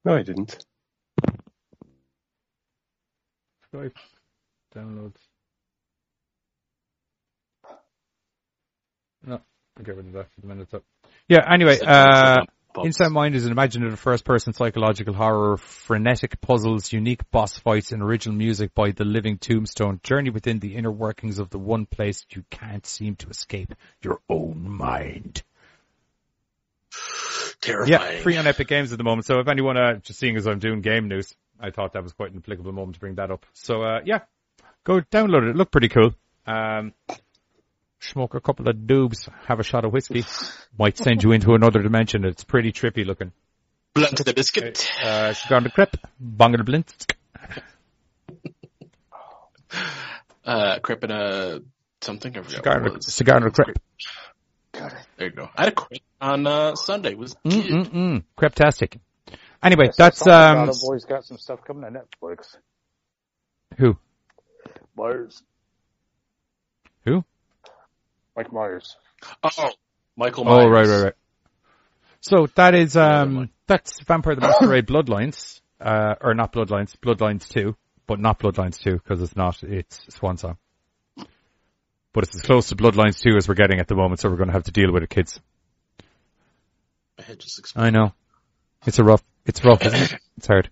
No, 0.05 0.14
I 0.14 0.22
didn't. 0.22 0.64
Skype 3.72 3.92
downloads. 4.74 5.16
No, 9.26 9.40
I'll 9.76 9.85
get 9.85 9.96
rid 9.96 10.07
of 10.07 10.12
that 10.14 10.33
for 10.35 10.40
the 10.40 10.46
minute. 10.46 10.72
Up. 10.74 10.83
Yeah. 11.29 11.46
Anyway, 11.50 11.79
uh, 11.81 12.44
In 12.76 12.92
Sound 12.92 13.12
Mind 13.12 13.35
is 13.35 13.46
an 13.46 13.52
imaginative 13.52 13.98
first-person 13.98 14.52
psychological 14.52 15.12
horror, 15.12 15.56
frenetic 15.56 16.40
puzzles, 16.40 16.92
unique 16.92 17.28
boss 17.30 17.59
fights, 17.59 17.90
and 17.90 18.00
original 18.00 18.37
music 18.37 18.74
by 18.74 18.92
The 18.92 19.04
Living 19.04 19.38
Tombstone. 19.38 20.00
Journey 20.04 20.30
within 20.30 20.61
the 20.61 20.76
inner 20.76 20.90
workings 20.90 21.40
of 21.40 21.50
the 21.50 21.59
one 21.59 21.85
place 21.85 22.24
you 22.30 22.44
can't 22.48 22.87
seem 22.87 23.16
to 23.16 23.28
escape, 23.28 23.74
your 24.02 24.20
own 24.28 24.68
mind. 24.68 25.42
Terrifying. 27.61 27.92
Yeah, 27.92 28.22
free 28.22 28.37
on 28.37 28.46
Epic 28.46 28.68
Games 28.68 28.92
at 28.92 28.98
the 28.98 29.04
moment. 29.04 29.26
So 29.26 29.40
if 29.40 29.48
anyone, 29.48 29.76
uh, 29.76 29.94
just 29.96 30.20
seeing 30.20 30.37
as 30.37 30.46
I'm 30.46 30.61
doing 30.61 30.80
game 30.80 31.09
news, 31.09 31.35
I 31.59 31.70
thought 31.70 31.94
that 31.94 32.04
was 32.04 32.12
quite 32.12 32.30
an 32.30 32.38
applicable 32.38 32.72
moment 32.72 32.94
to 32.94 33.00
bring 33.00 33.16
that 33.16 33.33
up. 33.33 33.44
So, 33.52 33.83
uh, 33.83 34.00
yeah, 34.04 34.20
go 34.85 35.00
download 35.00 35.42
it. 35.42 35.50
It 35.50 35.56
looked 35.56 35.72
pretty 35.72 35.88
cool. 35.88 36.14
Um, 36.46 36.94
smoke 38.00 38.34
a 38.34 38.40
couple 38.40 38.68
of 38.68 38.76
doobs, 38.76 39.28
have 39.46 39.60
a 39.60 39.62
shot 39.62 39.84
of 39.84 39.92
whiskey. 39.92 40.24
Might 40.78 40.96
send 40.96 41.22
you 41.22 41.32
into 41.32 41.54
another 41.54 41.82
dimension. 41.82 42.24
It's 42.24 42.44
pretty 42.44 42.72
trippy 42.72 43.06
looking. 43.06 43.32
Blunt 43.94 44.16
to 44.16 44.24
the 44.24 44.34
biscuit. 44.34 44.88
Uh, 45.02 45.32
cigar 45.32 45.58
on 45.58 45.64
the 45.64 45.70
crep, 45.70 45.96
bong 46.18 46.54
on 46.54 46.58
the 46.58 46.64
blint. 46.64 47.06
Uh, 50.44 50.78
crep 50.80 51.02
and 51.04 51.12
a 51.12 51.62
something. 52.00 52.36
I 52.36 52.42
forgot 52.42 52.50
Cigar 52.50 52.74
what 52.74 52.80
on 52.80 52.86
it 52.86 52.90
the, 52.90 52.96
was. 52.96 53.14
cigar 53.14 53.36
on 53.36 53.50
crep. 53.50 53.78
There 54.72 55.28
you 55.28 55.30
go. 55.30 55.48
I 55.54 55.62
had 55.64 55.68
a 55.68 55.74
crep 55.74 56.00
on 56.20 56.46
uh, 56.46 56.74
Sunday. 56.74 57.10
It 57.10 57.18
was. 57.18 57.36
Mm-mm-mm. 57.44 58.24
Creptastic. 58.38 58.98
Anyway, 59.62 59.88
I 59.88 59.90
saw 59.90 60.04
that's, 60.04 60.18
something 60.18 60.58
um, 60.58 60.68
about 60.70 60.76
boy's 60.82 61.04
got 61.04 61.24
some 61.24 61.36
stuff 61.38 61.60
coming 61.64 61.82
to 61.92 62.00
Netflix. 62.00 62.56
who? 63.76 63.96
Myers. 64.96 65.42
Who? 67.04 67.24
Mike 68.36 68.52
Myers. 68.52 68.96
Oh, 69.42 69.70
Michael 70.16 70.44
Myers. 70.44 70.64
Oh, 70.64 70.68
right, 70.68 70.86
right, 70.86 71.02
right. 71.04 71.14
So 72.20 72.46
that 72.54 72.74
is, 72.74 72.94
never 72.94 73.22
um, 73.22 73.34
mind. 73.34 73.48
that's 73.66 74.00
Vampire 74.00 74.34
the 74.34 74.42
Masquerade 74.42 74.86
Bloodlines, 74.86 75.60
uh, 75.80 76.16
or 76.20 76.34
not 76.34 76.52
Bloodlines, 76.52 76.94
Bloodlines 76.96 77.48
2, 77.48 77.74
but 78.06 78.20
not 78.20 78.38
Bloodlines 78.38 78.78
2, 78.78 78.92
because 78.92 79.22
it's 79.22 79.36
not, 79.36 79.62
it's 79.62 80.00
Swan 80.14 80.36
Song. 80.36 80.58
But 82.12 82.24
it's 82.24 82.34
as 82.34 82.42
close 82.42 82.68
to 82.68 82.76
Bloodlines 82.76 83.20
2 83.20 83.36
as 83.36 83.48
we're 83.48 83.54
getting 83.54 83.78
at 83.78 83.88
the 83.88 83.94
moment, 83.94 84.20
so 84.20 84.28
we're 84.28 84.36
going 84.36 84.48
to 84.48 84.52
have 84.52 84.64
to 84.64 84.72
deal 84.72 84.92
with 84.92 85.02
it, 85.02 85.10
kids. 85.10 85.40
My 87.16 87.24
head 87.24 87.38
just 87.38 87.58
exploded. 87.58 87.94
I 87.94 87.98
know. 87.98 88.12
It's 88.86 88.98
a 88.98 89.04
rough, 89.04 89.22
it's 89.46 89.64
rough, 89.64 89.84
isn't 89.84 90.12
it? 90.12 90.20
It's 90.38 90.46
hard. 90.46 90.70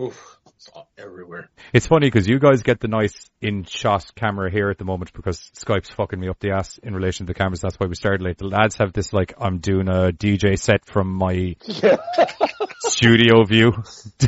Oof, 0.00 0.38
it's 0.60 0.68
everywhere. 0.98 1.48
It's 1.72 1.86
funny 1.86 2.06
because 2.06 2.28
you 2.28 2.38
guys 2.38 2.62
get 2.62 2.80
the 2.80 2.88
nice 2.88 3.14
in-shot 3.40 4.14
camera 4.14 4.50
here 4.50 4.68
at 4.68 4.76
the 4.78 4.84
moment 4.84 5.12
because 5.14 5.38
Skype's 5.56 5.88
fucking 5.90 6.20
me 6.20 6.28
up 6.28 6.38
the 6.38 6.50
ass 6.50 6.78
in 6.82 6.94
relation 6.94 7.26
to 7.26 7.32
the 7.32 7.38
cameras. 7.38 7.60
That's 7.60 7.76
why 7.76 7.86
we 7.86 7.94
started 7.94 8.20
late. 8.22 8.36
The 8.38 8.46
lads 8.46 8.76
have 8.76 8.92
this 8.92 9.12
like, 9.12 9.32
I'm 9.38 9.58
doing 9.58 9.88
a 9.88 10.12
DJ 10.12 10.58
set 10.58 10.84
from 10.84 11.08
my 11.14 11.56
studio 12.80 13.44
view. 13.44 13.72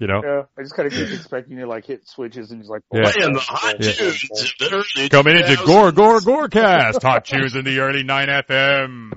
you 0.00 0.06
know? 0.08 0.20
Yeah, 0.24 0.42
I 0.58 0.62
just 0.62 0.74
kind 0.74 0.86
of 0.88 0.92
keep 0.92 1.10
expecting 1.12 1.56
you 1.58 1.62
to 1.64 1.68
like 1.68 1.86
hit 1.86 2.08
switches 2.08 2.50
and 2.50 2.60
just 2.60 2.70
like. 2.70 2.82
Yeah. 2.92 3.12
Playing 3.12 3.34
the 3.34 3.40
hot 3.40 3.76
Yeah. 3.78 3.92
tunes 3.92 4.24
of 4.60 4.84
the 4.94 5.08
Coming 5.10 5.36
into 5.36 5.54
2000s. 5.54 5.66
Gore 5.66 5.92
Gore 5.92 6.20
Gorecast. 6.20 7.02
Hot 7.02 7.24
tunes 7.24 7.54
in 7.54 7.64
the 7.64 7.78
early 7.78 8.02
9 8.02 8.28
FM. 8.28 9.12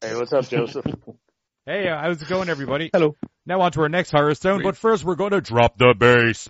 Hey, 0.00 0.16
what's 0.16 0.32
up, 0.32 0.48
Joseph? 0.48 0.84
Hey, 1.68 1.86
uh, 1.86 2.00
how's 2.00 2.22
it 2.22 2.28
going 2.30 2.48
everybody? 2.48 2.88
Hello. 2.94 3.14
Now 3.44 3.60
on 3.60 3.70
to 3.72 3.82
our 3.82 3.90
next 3.90 4.10
horror 4.10 4.34
stone, 4.34 4.62
but 4.62 4.74
first 4.74 5.04
we're 5.04 5.16
going 5.16 5.32
to 5.32 5.42
drop 5.42 5.76
the 5.76 5.92
bass. 5.92 6.48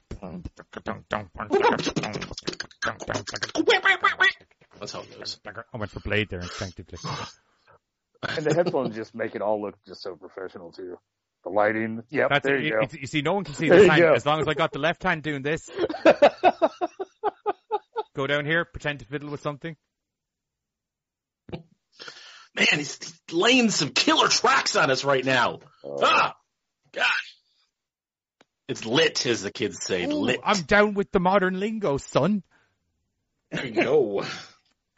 That's 4.79 4.93
how 4.93 5.01
it 5.01 5.19
goes. 5.19 5.41
I 5.75 5.77
went 5.77 5.91
for 5.91 5.99
Blade 5.99 6.29
there 6.31 6.39
instinctively. 6.39 7.01
and 8.29 8.47
the 8.47 8.55
headphones 8.55 8.95
just 8.95 9.13
make 9.13 9.35
it 9.35 9.43
all 9.43 9.61
look 9.61 9.75
just 9.89 10.03
so 10.03 10.15
professional 10.15 10.71
too. 10.71 10.97
The 11.43 11.51
lighting. 11.51 12.05
Yep, 12.11 12.29
That's 12.31 12.45
there 12.47 12.55
it. 12.55 12.63
you 12.63 12.75
You- 12.81 12.87
go. 12.87 12.97
You 13.01 13.07
see, 13.09 13.23
no 13.23 13.33
one 13.33 13.43
can 13.43 13.55
see 13.55 13.69
the 13.71 13.75
this 13.75 13.89
hand 13.89 14.05
as 14.05 14.25
long 14.25 14.41
as 14.41 14.47
I 14.47 14.55
got 14.55 14.71
the 14.71 14.79
left 14.79 15.03
hand 15.03 15.25
doing 15.25 15.43
this. 15.43 15.69
Go 18.15 18.29
down 18.29 18.47
here, 18.47 18.65
pretend 18.65 19.01
to 19.01 19.05
fiddle 19.05 19.31
with 19.31 19.41
something. 19.43 19.77
Man, 22.59 22.67
he's, 22.79 22.99
he's 22.99 23.21
laying 23.33 23.71
some 23.71 23.91
killer 23.91 24.29
tracks 24.29 24.75
on 24.77 24.91
us 24.91 25.05
right 25.05 25.25
now. 25.25 25.61
Uh, 25.85 25.97
Ah, 26.03 26.37
gosh. 26.93 27.35
It's 28.69 28.85
lit, 28.85 29.25
as 29.27 29.43
the 29.43 29.51
kids 29.51 29.79
say. 29.83 30.05
Ooh, 30.05 30.13
lit. 30.15 30.41
I'm 30.45 30.63
down 30.63 30.95
with 30.95 31.11
the 31.13 31.21
modern 31.21 31.59
lingo, 31.59 31.97
son. 31.97 32.43
There 33.51 33.65
you 33.65 33.83
go. 33.83 34.21
oh, 34.23 34.45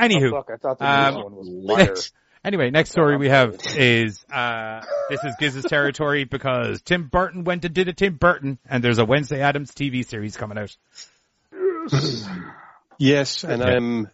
Anywho, 0.00 0.30
fuck, 0.30 0.48
I 0.52 0.56
thought 0.56 0.78
the 0.78 0.90
um, 0.90 1.14
one 1.14 1.36
was 1.36 1.76
fire. 1.76 1.94
anyway, 2.42 2.70
next 2.70 2.90
story 2.90 3.16
we 3.18 3.28
have 3.28 3.58
is 3.76 4.24
uh 4.32 4.80
this 5.10 5.22
is 5.22 5.34
Giz's 5.38 5.64
territory 5.66 6.24
because 6.24 6.80
Tim 6.80 7.08
Burton 7.08 7.44
went 7.44 7.64
and 7.66 7.74
did 7.74 7.88
a 7.88 7.92
Tim 7.92 8.14
Burton, 8.14 8.58
and 8.66 8.82
there's 8.82 8.98
a 8.98 9.04
Wednesday 9.04 9.42
Addams 9.42 9.72
TV 9.72 10.04
series 10.08 10.36
coming 10.38 10.56
out. 10.58 10.74
Yes, 12.98 13.44
and 13.44 13.62
Yeah. 13.62 13.68
I'm 13.68 14.08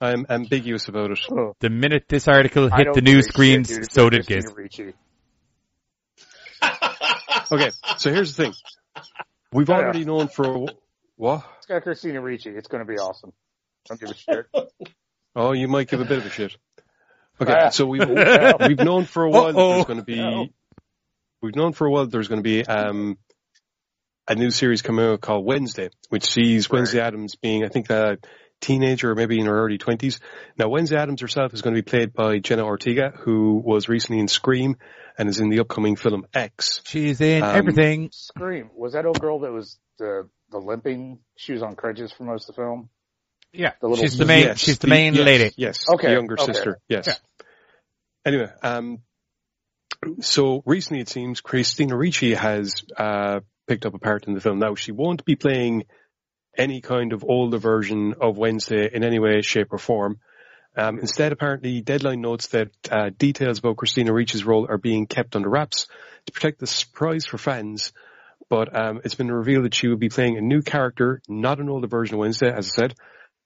I'm 0.00 0.26
ambiguous 0.28 0.88
about 0.88 1.10
it. 1.10 1.18
Oh, 1.30 1.54
The 1.60 1.70
minute 1.70 2.04
this 2.08 2.28
article 2.28 2.68
hit 2.70 2.94
the 2.94 3.00
news 3.00 3.26
screens, 3.26 3.68
dude. 3.68 3.78
It's 3.84 3.94
so 3.94 4.08
did 4.10 4.26
Christina 4.26 4.68
Giz. 4.68 4.94
Okay, 7.50 7.70
so 7.96 8.12
here's 8.12 8.34
the 8.36 8.44
thing. 8.44 8.54
We've 9.52 9.68
Yeah. 9.68 9.76
already 9.76 10.04
known 10.04 10.28
for 10.28 10.44
a, 10.44 10.66
what? 11.16 11.44
It's 11.58 11.66
got 11.66 11.82
Christina 11.82 12.20
Ricci. 12.20 12.50
It's 12.50 12.68
going 12.68 12.84
to 12.86 12.90
be 12.90 12.98
awesome. 12.98 13.32
Don't 13.88 14.00
give 14.00 14.10
a 14.10 14.14
shit. 14.14 14.46
Oh, 15.36 15.52
you 15.52 15.68
might 15.68 15.86
give 15.88 16.00
a 16.00 16.04
bit 16.04 16.18
of 16.18 16.26
a 16.26 16.30
shit. 16.30 16.56
Okay, 17.40 17.52
Ah. 17.56 17.68
so 17.68 17.86
we've 17.86 18.00
we've 18.08 18.78
known 18.78 19.04
for 19.04 19.22
a 19.22 19.30
while 19.30 19.52
that 19.52 19.56
Uh-oh. 19.56 19.72
there's 19.74 19.84
going 19.84 19.98
to 20.00 20.04
be 20.04 20.52
we've 21.40 21.54
known 21.54 21.72
for 21.74 21.86
a 21.86 21.90
while 21.92 22.06
there's 22.06 22.26
going 22.26 22.40
to 22.40 22.42
be 22.42 22.64
um 22.66 23.18
a 24.26 24.34
new 24.34 24.50
series 24.50 24.82
coming 24.82 25.04
out 25.04 25.20
called 25.20 25.44
Wednesday, 25.44 25.90
which 26.08 26.24
sees 26.24 26.68
Wednesday 26.68 27.00
Addams 27.00 27.36
being 27.36 27.64
I 27.64 27.68
think 27.68 27.88
a 27.90 28.18
teenager 28.60 29.10
or 29.12 29.14
maybe 29.14 29.38
in 29.38 29.46
her 29.46 29.64
early 29.64 29.78
twenties. 29.78 30.20
Now 30.58 30.68
Wednesday 30.68 30.96
Addams 30.96 31.20
herself 31.20 31.54
is 31.54 31.62
going 31.62 31.74
to 31.74 31.82
be 31.82 31.88
played 31.88 32.12
by 32.12 32.38
Jenna 32.38 32.64
Ortega, 32.64 33.12
who 33.16 33.62
was 33.64 33.88
recently 33.88 34.20
in 34.20 34.28
Scream 34.28 34.76
and 35.16 35.28
is 35.28 35.40
in 35.40 35.48
the 35.48 35.60
upcoming 35.60 35.96
film 35.96 36.26
X. 36.34 36.80
She's 36.84 37.20
in 37.20 37.42
Um, 37.42 37.56
everything. 37.56 38.10
Scream. 38.12 38.70
Was 38.74 38.92
that 38.94 39.06
old 39.06 39.20
girl 39.20 39.40
that 39.40 39.52
was 39.52 39.78
the 39.98 40.28
the 40.50 40.58
limping? 40.58 41.18
She 41.36 41.52
was 41.52 41.62
on 41.62 41.76
crutches 41.76 42.12
for 42.12 42.24
most 42.24 42.48
of 42.48 42.56
the 42.56 42.62
film. 42.62 42.88
Yeah, 43.52 43.72
the 43.80 43.88
little- 43.88 44.02
she's 44.04 44.18
the 44.18 44.26
main. 44.26 44.44
Yes, 44.44 44.58
she's 44.58 44.78
the 44.78 44.88
main 44.88 45.14
yes, 45.14 45.24
lady. 45.24 45.54
Yes, 45.56 45.84
Okay, 45.88 46.08
the 46.08 46.12
younger 46.14 46.34
okay. 46.38 46.52
sister. 46.52 46.78
Yes. 46.88 47.06
Yeah. 47.06 47.14
Anyway, 48.26 48.50
um, 48.62 48.98
so 50.20 50.62
recently 50.66 51.00
it 51.00 51.08
seems 51.08 51.40
Christina 51.40 51.96
Ricci 51.96 52.34
has 52.34 52.74
uh, 52.96 53.40
picked 53.66 53.86
up 53.86 53.94
a 53.94 53.98
part 53.98 54.26
in 54.26 54.34
the 54.34 54.40
film. 54.40 54.58
Now 54.58 54.74
she 54.74 54.92
won't 54.92 55.24
be 55.24 55.34
playing 55.34 55.84
any 56.58 56.80
kind 56.80 57.12
of 57.12 57.24
older 57.24 57.58
version 57.58 58.14
of 58.20 58.36
Wednesday 58.36 58.90
in 58.92 59.04
any 59.04 59.18
way, 59.18 59.40
shape, 59.42 59.68
or 59.72 59.78
form. 59.78 60.18
Um, 60.76 60.98
instead, 60.98 61.32
apparently, 61.32 61.80
Deadline 61.80 62.20
notes 62.20 62.48
that 62.48 62.68
uh, 62.90 63.10
details 63.16 63.58
about 63.58 63.76
Christina 63.76 64.12
Ricci's 64.12 64.44
role 64.44 64.66
are 64.68 64.78
being 64.78 65.06
kept 65.06 65.34
under 65.34 65.48
wraps 65.48 65.86
to 66.26 66.32
protect 66.32 66.60
the 66.60 66.66
surprise 66.66 67.24
for 67.24 67.38
fans. 67.38 67.92
But 68.48 68.74
um, 68.78 69.00
it's 69.04 69.14
been 69.14 69.30
revealed 69.30 69.64
that 69.64 69.74
she 69.74 69.88
will 69.88 69.96
be 69.96 70.08
playing 70.08 70.38
a 70.38 70.40
new 70.40 70.62
character, 70.62 71.20
not 71.28 71.60
an 71.60 71.68
older 71.68 71.86
version 71.86 72.14
of 72.14 72.20
Wednesday, 72.20 72.50
as 72.50 72.66
I 72.66 72.80
said, 72.82 72.94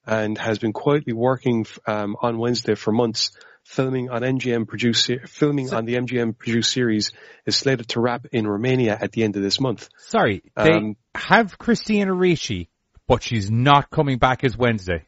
and 0.07 0.39
has 0.39 0.59
been 0.59 0.73
quietly 0.73 1.13
working 1.13 1.67
um, 1.87 2.17
on 2.21 2.39
Wednesday 2.39 2.75
for 2.75 2.93
months. 2.93 3.31
Filming 3.65 4.11
on 4.11 4.23
MGM 4.23 4.67
produced 4.67 5.09
filming 5.29 5.73
on 5.73 5.85
the 5.85 5.95
MGM 5.95 6.37
produced 6.37 6.73
series 6.73 7.13
is 7.47 7.55
slated 7.55 7.89
to 7.91 8.01
wrap 8.01 8.27
in 8.33 8.45
Romania 8.45 8.99
at 9.01 9.13
the 9.13 9.23
end 9.23 9.37
of 9.37 9.43
this 9.43 9.61
month. 9.61 9.89
Sorry, 9.99 10.43
they 10.57 10.73
Um, 10.73 10.97
have 11.15 11.57
Christina 11.59 12.13
Ricci, 12.13 12.69
but 13.13 13.23
she's 13.23 13.51
not 13.51 13.91
coming 13.91 14.17
back 14.17 14.43
as 14.43 14.57
Wednesday. 14.57 15.05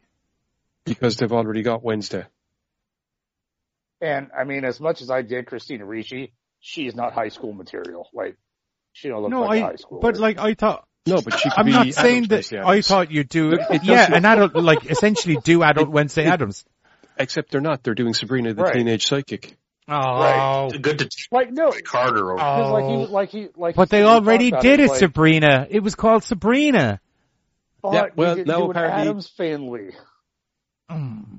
because 0.85 1.17
they've 1.17 1.31
already 1.33 1.63
got 1.63 1.81
Wednesday. 1.83 2.23
And 3.99 4.29
I 4.39 4.43
mean, 4.43 4.63
as 4.63 4.79
much 4.79 5.01
as 5.01 5.09
I 5.09 5.23
did 5.23 5.47
Christina 5.47 5.85
Ricci, 5.85 6.31
she 6.59 6.85
is 6.85 6.93
not 6.93 7.13
high 7.13 7.29
school 7.29 7.51
material. 7.53 8.07
Like, 8.13 8.37
she 8.93 9.07
don't 9.07 9.23
look 9.23 9.31
No, 9.31 9.41
like 9.41 9.61
a 9.61 9.65
I, 9.65 9.67
high 9.71 9.75
school. 9.77 9.97
No, 9.97 10.01
but 10.01 10.17
like 10.17 10.37
I 10.37 10.53
thought, 10.53 10.85
No, 11.07 11.19
but 11.23 11.39
she 11.39 11.49
could 11.49 11.57
I'm 11.57 11.65
be 11.65 11.71
not 11.71 11.93
saying 11.93 12.23
that, 12.27 12.35
Wednesday 12.35 12.59
I 12.59 12.69
Addams. 12.73 12.87
thought 12.87 13.11
you'd 13.11 13.29
do, 13.29 13.53
It 13.53 13.83
yeah, 13.83 14.13
an 14.13 14.23
adult, 14.23 14.53
like 14.55 14.85
essentially 14.85 15.37
do 15.43 15.63
adult 15.63 15.89
Wednesday 15.89 16.25
Addams. 16.25 16.63
Except 17.17 17.49
they're 17.49 17.61
not. 17.61 17.81
They're 17.81 17.95
doing 17.95 18.13
Sabrina 18.13 18.53
the 18.53 18.61
Right. 18.63 18.73
Teenage 18.75 19.07
Psychic. 19.07 19.57
Oh, 19.87 20.69
Good 20.69 20.99
to 20.99 21.09
like, 21.31 21.51
no, 21.51 21.71
Carter 21.83 22.31
over. 22.33 22.35
because 22.35 22.71
like 22.71 22.83
Oh. 22.83 22.99
he, 22.99 23.05
like 23.07 23.29
he, 23.29 23.47
like. 23.55 23.75
but 23.75 23.89
they 23.89 24.03
already 24.03 24.51
did 24.51 24.79
it, 24.79 24.85
it, 24.85 24.89
like, 24.89 24.99
Sabrina. 24.99 25.65
It 25.69 25.79
was 25.81 25.95
called 25.95 26.23
Sabrina. 26.23 26.99
But 27.91 27.93
Yeah, 27.93 28.05
well, 28.15 28.29
you 28.31 28.35
didn't 28.43 28.47
now 28.47 28.57
do 28.59 28.63
an 28.65 28.69
apparently- 28.71 29.01
Addams 29.01 29.27
family. 29.29 29.89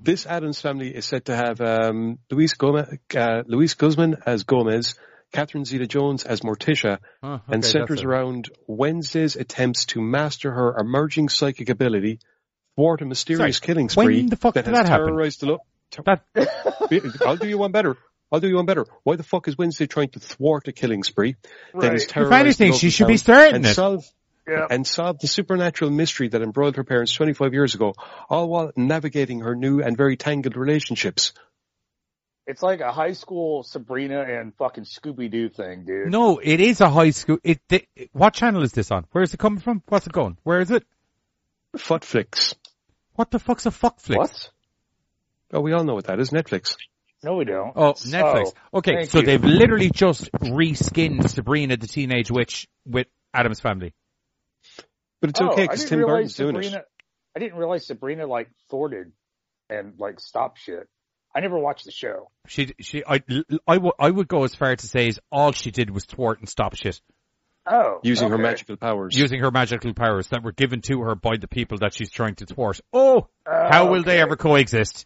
This 0.03 0.27
Addams 0.27 0.61
family 0.61 0.95
is 0.95 1.05
said 1.07 1.27
to 1.27 1.37
have 1.37 1.61
um, 1.61 2.19
Luis 2.31 2.55
Gomez, 2.55 2.89
uh, 3.17 3.43
Luis 3.47 3.75
Guzman 3.75 4.17
as 4.27 4.43
Gomez, 4.45 4.95
Catherine 5.33 5.65
Zeta-Jones 5.65 6.25
as 6.25 6.41
Morticia, 6.41 6.99
Oh, 7.23 7.41
and 7.49 7.65
centers 7.65 8.03
around 8.03 8.51
Wednesday's 8.67 9.37
attempts 9.37 9.87
to 9.87 10.01
master 10.01 10.53
her 10.53 10.77
emerging 10.79 11.29
psychic 11.29 11.69
ability, 11.69 12.19
thwart 12.77 13.03
a 13.03 13.05
mysterious 13.07 13.57
Sorry, 13.59 13.67
killing 13.67 13.87
when 13.95 14.07
spree 14.07 14.29
the 14.29 14.37
fuck 14.37 14.55
that 14.55 14.65
did 14.65 14.75
has 14.75 14.85
that 14.85 14.89
happen? 14.91 15.07
terrorized 15.07 15.41
the. 15.41 15.47
Lo- 15.47 15.59
That, 16.05 16.23
I'll 17.27 17.37
do 17.37 17.49
you 17.49 17.59
one 17.59 17.73
better. 17.73 17.97
I'll 18.33 18.41
do 18.41 18.49
you 18.49 18.57
one 18.57 18.67
better. 18.67 18.85
Why 19.05 19.15
the 19.17 19.23
fuck 19.23 19.47
is 19.49 19.57
Wednesday 19.57 19.87
trying 19.87 20.09
to 20.11 20.21
thwart 20.21 20.67
a 20.69 20.73
killing 20.73 21.05
spree 21.05 21.37
that 21.75 21.93
has 21.93 22.03
Right. 22.03 22.09
terrorized 22.09 22.61
anything, 22.61 22.73
she 22.73 22.91
should 22.91 23.07
be 23.07 23.15
town 23.15 23.19
starting 23.19 23.55
and 23.57 23.67
it. 23.67 23.75
solve 23.75 24.05
Yeah. 24.49 24.67
and 24.71 24.87
solve 24.87 25.19
the 25.19 25.27
supernatural 25.27 25.91
mystery 25.91 26.29
that 26.29 26.41
embroiled 26.41 26.77
her 26.77 26.85
parents 26.85 27.13
25 27.13 27.53
years 27.53 27.75
ago, 27.75 27.95
all 28.31 28.49
while 28.49 28.71
navigating 28.77 29.41
her 29.41 29.57
new 29.57 29.83
and 29.83 29.97
very 29.97 30.17
tangled 30.17 30.57
relationships. 30.57 31.33
It's 32.47 32.63
like 32.63 32.81
a 32.81 32.93
high 32.93 33.13
school 33.13 33.65
Sabrina 33.65 34.23
and 34.23 34.55
fucking 34.55 34.85
Scooby 34.85 35.29
Doo 35.31 35.49
thing, 35.49 35.85
dude. 35.85 36.13
no, 36.13 36.39
it 36.39 36.61
is 36.61 36.81
a 36.81 36.89
high 36.89 37.11
school. 37.11 37.39
It, 37.43 37.61
it, 37.71 37.89
what 38.13 38.35
channel 38.35 38.63
is 38.63 38.73
this 38.73 38.93
on? 38.93 39.05
Where 39.11 39.25
is 39.25 39.35
it 39.35 39.39
coming 39.39 39.59
from? 39.59 39.83
What's 39.89 40.07
it 40.07 40.13
going? 40.13 40.39
Where 40.45 40.61
is 40.61 40.71
it? 40.71 40.85
Foot 41.77 42.05
flicks. 42.05 42.55
What 43.15 43.33
the 43.33 43.41
fuck's 43.41 43.67
a 43.67 43.73
fuck? 43.73 43.99
What? 44.07 44.51
Oh, 45.53 45.61
we 45.61 45.73
all 45.73 45.83
know 45.83 45.95
what 45.95 46.07
that 46.07 46.21
is. 46.21 46.31
Netflix. 46.31 46.77
No, 47.25 47.35
we 47.35 47.45
don't. 47.45 47.73
Oh, 47.75 47.95
Netflix. 47.95 48.53
Oh, 48.73 48.79
okay, 48.79 49.07
so 49.07 49.19
you. 49.19 49.27
they've 49.27 49.45
literally 49.45 49.91
just 49.91 50.31
reskinned 50.33 51.29
Sabrina 51.29 51.77
the 51.77 51.89
Teenage 51.89 52.31
Witch 52.31 52.69
with 52.85 53.09
Addams 53.35 53.59
Family. 53.59 53.93
But 55.21 55.31
it's 55.31 55.41
Oh, 55.41 55.51
okay 55.53 55.63
because 55.63 55.85
Tim 55.85 55.99
realize 56.01 56.13
Burton's 56.15 56.35
doing 56.37 56.55
Sabrina, 56.55 56.77
it. 56.79 56.85
I 57.37 57.39
didn't 57.41 57.59
realize 57.59 57.87
Sabrina 57.87 58.27
like 58.27 58.49
thwarted 58.71 59.13
and 59.71 59.95
like 59.99 60.21
stopped 60.21 60.59
shit. 60.59 60.89
I 61.35 61.41
never 61.41 61.59
watched 61.59 61.85
the 61.85 61.91
show. 61.91 62.31
She, 62.47 62.75
she, 62.81 63.05
I, 63.07 63.23
I, 63.67 63.77
would- 63.77 63.93
I 63.99 64.11
would 64.11 64.29
go 64.29 64.45
as 64.45 64.55
far 64.55 64.75
to 64.75 64.87
say 64.87 65.09
is 65.09 65.21
all 65.31 65.53
she 65.53 65.71
did 65.71 65.91
was 65.91 66.05
thwart 66.07 66.39
and 66.41 66.49
stop 66.49 66.75
shit 66.75 67.01
Oh, 67.69 67.99
Using 68.05 68.31
her 68.31 68.39
magical 68.39 68.77
powers. 68.77 69.19
using 69.19 69.41
her 69.41 69.51
magical 69.51 69.93
powers 69.93 70.29
that 70.29 70.45
were 70.45 70.53
given 70.53 70.83
to 70.83 71.01
her 71.03 71.17
by 71.17 71.37
the 71.37 71.49
people 71.49 71.79
that 71.79 71.95
she's 71.95 72.11
trying 72.11 72.37
to 72.37 72.47
thwart. 72.47 72.81
Oh, 72.93 73.27
how 73.45 73.89
oh, 73.89 73.91
will 73.91 74.05
they 74.05 74.21
ever 74.21 74.37
coexist? 74.37 75.05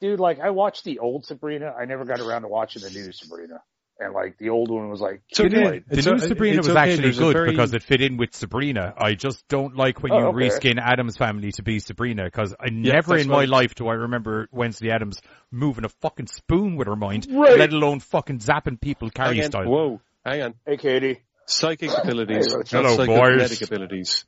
Dude, 0.00 0.20
like 0.20 0.38
I 0.38 0.50
watched 0.50 0.84
the 0.84 1.00
old 1.00 1.26
Sabrina. 1.26 1.74
I 1.76 1.86
never 1.86 2.04
got 2.04 2.20
around 2.20 2.42
to 2.42 2.48
watching 2.48 2.82
the 2.82 2.90
new 2.90 3.10
Sabrina. 3.12 3.62
And 4.00 4.14
like 4.14 4.38
the 4.38 4.50
old 4.50 4.70
one 4.70 4.88
was 4.90 5.00
like, 5.00 5.22
It's 5.28 5.40
okay. 5.40 5.82
The 5.88 6.02
new 6.02 6.12
o- 6.12 6.16
Sabrina 6.18 6.58
was 6.58 6.68
okay. 6.68 6.78
actually 6.78 7.02
There's 7.02 7.18
good 7.18 7.32
very- 7.32 7.50
because 7.50 7.74
it 7.74 7.82
fit 7.82 8.00
in 8.00 8.16
with 8.16 8.32
Sabrina. 8.32 8.94
I 8.96 9.14
just 9.14 9.46
don't 9.48 9.76
like 9.76 10.02
when 10.02 10.12
Oh, 10.12 10.18
you 10.18 10.24
okay. 10.26 10.48
reskin 10.50 10.80
Addams 10.80 11.16
family 11.16 11.50
to 11.52 11.62
be 11.64 11.80
Sabrina 11.80 12.24
because 12.24 12.54
I 12.60 12.70
never 12.70 13.14
that's 13.14 13.24
in 13.24 13.28
my 13.28 13.38
why- 13.38 13.44
life 13.46 13.74
do 13.74 13.88
I 13.88 13.94
remember 13.94 14.48
Wednesday 14.52 14.90
Addams 14.92 15.20
moving 15.50 15.84
a 15.84 15.88
fucking 15.88 16.28
spoon 16.28 16.76
with 16.76 16.86
her 16.86 16.94
mind, 16.94 17.26
Right. 17.28 17.58
let 17.58 17.72
alone 17.72 17.98
fucking 17.98 18.38
zapping 18.38 18.80
people 18.80 19.10
carry 19.10 19.38
Hang 19.38 19.46
style. 19.50 19.66
Whoa, 19.68 20.00
hang 20.24 20.42
on. 20.42 20.54
hey 20.64 20.76
Katie. 20.76 21.20
Psychic 21.46 21.90
abilities, 22.04 22.46
Hey, 22.52 22.58
not 22.58 22.68
hello, 22.68 22.96
psychokinetic 22.98 23.38
boys. 23.60 23.62
abilities. 23.62 24.26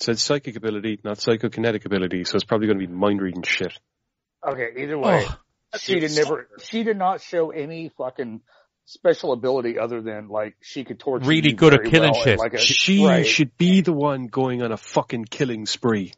It 0.00 0.02
said 0.02 0.18
psychic 0.18 0.56
ability, 0.56 0.98
not 1.04 1.18
psychokinetic 1.18 1.84
ability, 1.84 2.24
so 2.24 2.34
it's 2.34 2.44
probably 2.44 2.66
going 2.66 2.80
to 2.80 2.86
be 2.88 2.92
mind 2.92 3.20
reading 3.22 3.42
shit. 3.44 3.78
Okay, 4.44 4.70
either 4.76 4.98
way, 4.98 5.24
Oh, 5.28 5.38
she 5.78 6.00
did 6.00 6.16
never. 6.16 6.48
She 6.64 6.82
did 6.82 6.96
not 6.96 7.20
show 7.20 7.50
any 7.50 7.90
fucking 7.96 8.40
special 8.86 9.32
ability 9.32 9.78
other 9.78 10.00
than 10.02 10.28
like 10.28 10.56
she 10.62 10.84
could 10.84 10.98
torture. 11.00 11.26
Really 11.26 11.50
you 11.50 11.56
good 11.56 11.74
at 11.74 11.84
killing 11.84 12.12
well, 12.12 12.22
shit. 12.22 12.38
Like 12.38 12.54
a, 12.54 12.58
She 12.58 13.04
right. 13.06 13.26
should 13.26 13.56
be 13.56 13.80
the 13.80 13.92
one 13.92 14.26
going 14.26 14.62
on 14.62 14.72
a 14.72 14.76
fucking 14.76 15.24
killing 15.26 15.66
spree. 15.66 16.12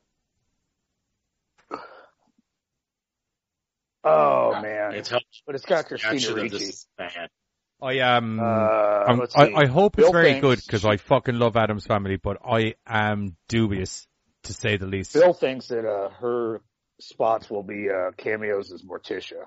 Oh 4.04 4.60
man, 4.62 4.94
It's 4.94 5.08
helped 5.08 5.42
but 5.46 5.54
it's 5.56 5.64
got 5.64 5.86
Christina 5.86 6.14
action 6.14 6.30
of 6.32 6.36
Ricci. 6.44 6.58
this. 6.58 6.86
I 7.82 7.94
am. 7.98 8.38
Uh, 8.40 8.42
I'm- 8.44 9.20
I, 9.34 9.46
see. 9.48 9.54
I 9.54 9.66
hope 9.66 9.98
it's 9.98 10.04
Bill 10.06 10.12
very 10.12 10.32
thinks- 10.34 10.40
good 10.42 10.60
because 10.64 10.84
I 10.84 10.96
fucking 10.96 11.34
love 11.38 11.56
Addams 11.56 11.86
family, 11.86 12.16
but 12.16 12.38
I 12.44 12.74
am 12.86 13.36
dubious 13.48 14.06
to 14.44 14.52
say 14.54 14.76
the 14.76 14.86
least. 14.86 15.12
Bill 15.12 15.32
thinks 15.34 15.68
that 15.68 15.84
uh, 15.84 16.10
her 16.20 16.62
spots 17.00 17.50
will 17.50 17.64
be 17.64 17.88
uh, 17.90 18.12
cameos 18.16 18.72
as 18.72 18.82
Morticia. 18.82 19.44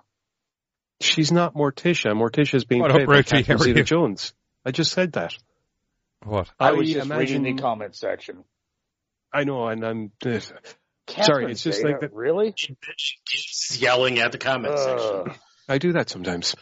She's 1.01 1.31
not 1.31 1.53
Morticia. 1.55 2.11
Morticia's 2.13 2.65
being 2.65 2.81
What 2.81 2.91
up, 2.91 2.95
played 2.97 3.07
by 3.07 3.13
Ricci? 3.17 3.37
Catherine 3.37 3.57
How 3.57 3.63
are 3.63 3.67
you? 3.67 3.73
Zeta-Jones. 3.75 4.33
I 4.65 4.71
just 4.71 4.91
said 4.91 5.13
that. 5.13 5.33
What? 6.25 6.49
I, 6.59 6.69
I 6.69 6.71
was 6.73 6.91
just 6.91 7.05
imagine- 7.05 7.41
reading 7.43 7.55
the 7.55 7.61
comment 7.61 7.95
section. 7.95 8.43
I 9.31 9.43
know, 9.43 9.67
and 9.67 9.85
I'm. 9.85 10.11
uh, 10.25 10.39
Catherine 11.07 11.51
it's 11.51 11.63
just 11.63 11.77
Zeta, 11.77 11.89
like 11.89 12.01
that- 12.01 12.13
Really? 12.13 12.53
She's 12.55 13.79
yelling 13.81 14.19
at 14.19 14.31
the 14.31 14.37
comment 14.37 14.77
section. 14.77 15.39
I 15.67 15.77
do 15.77 15.93
that 15.93 16.09
sometimes. 16.09 16.55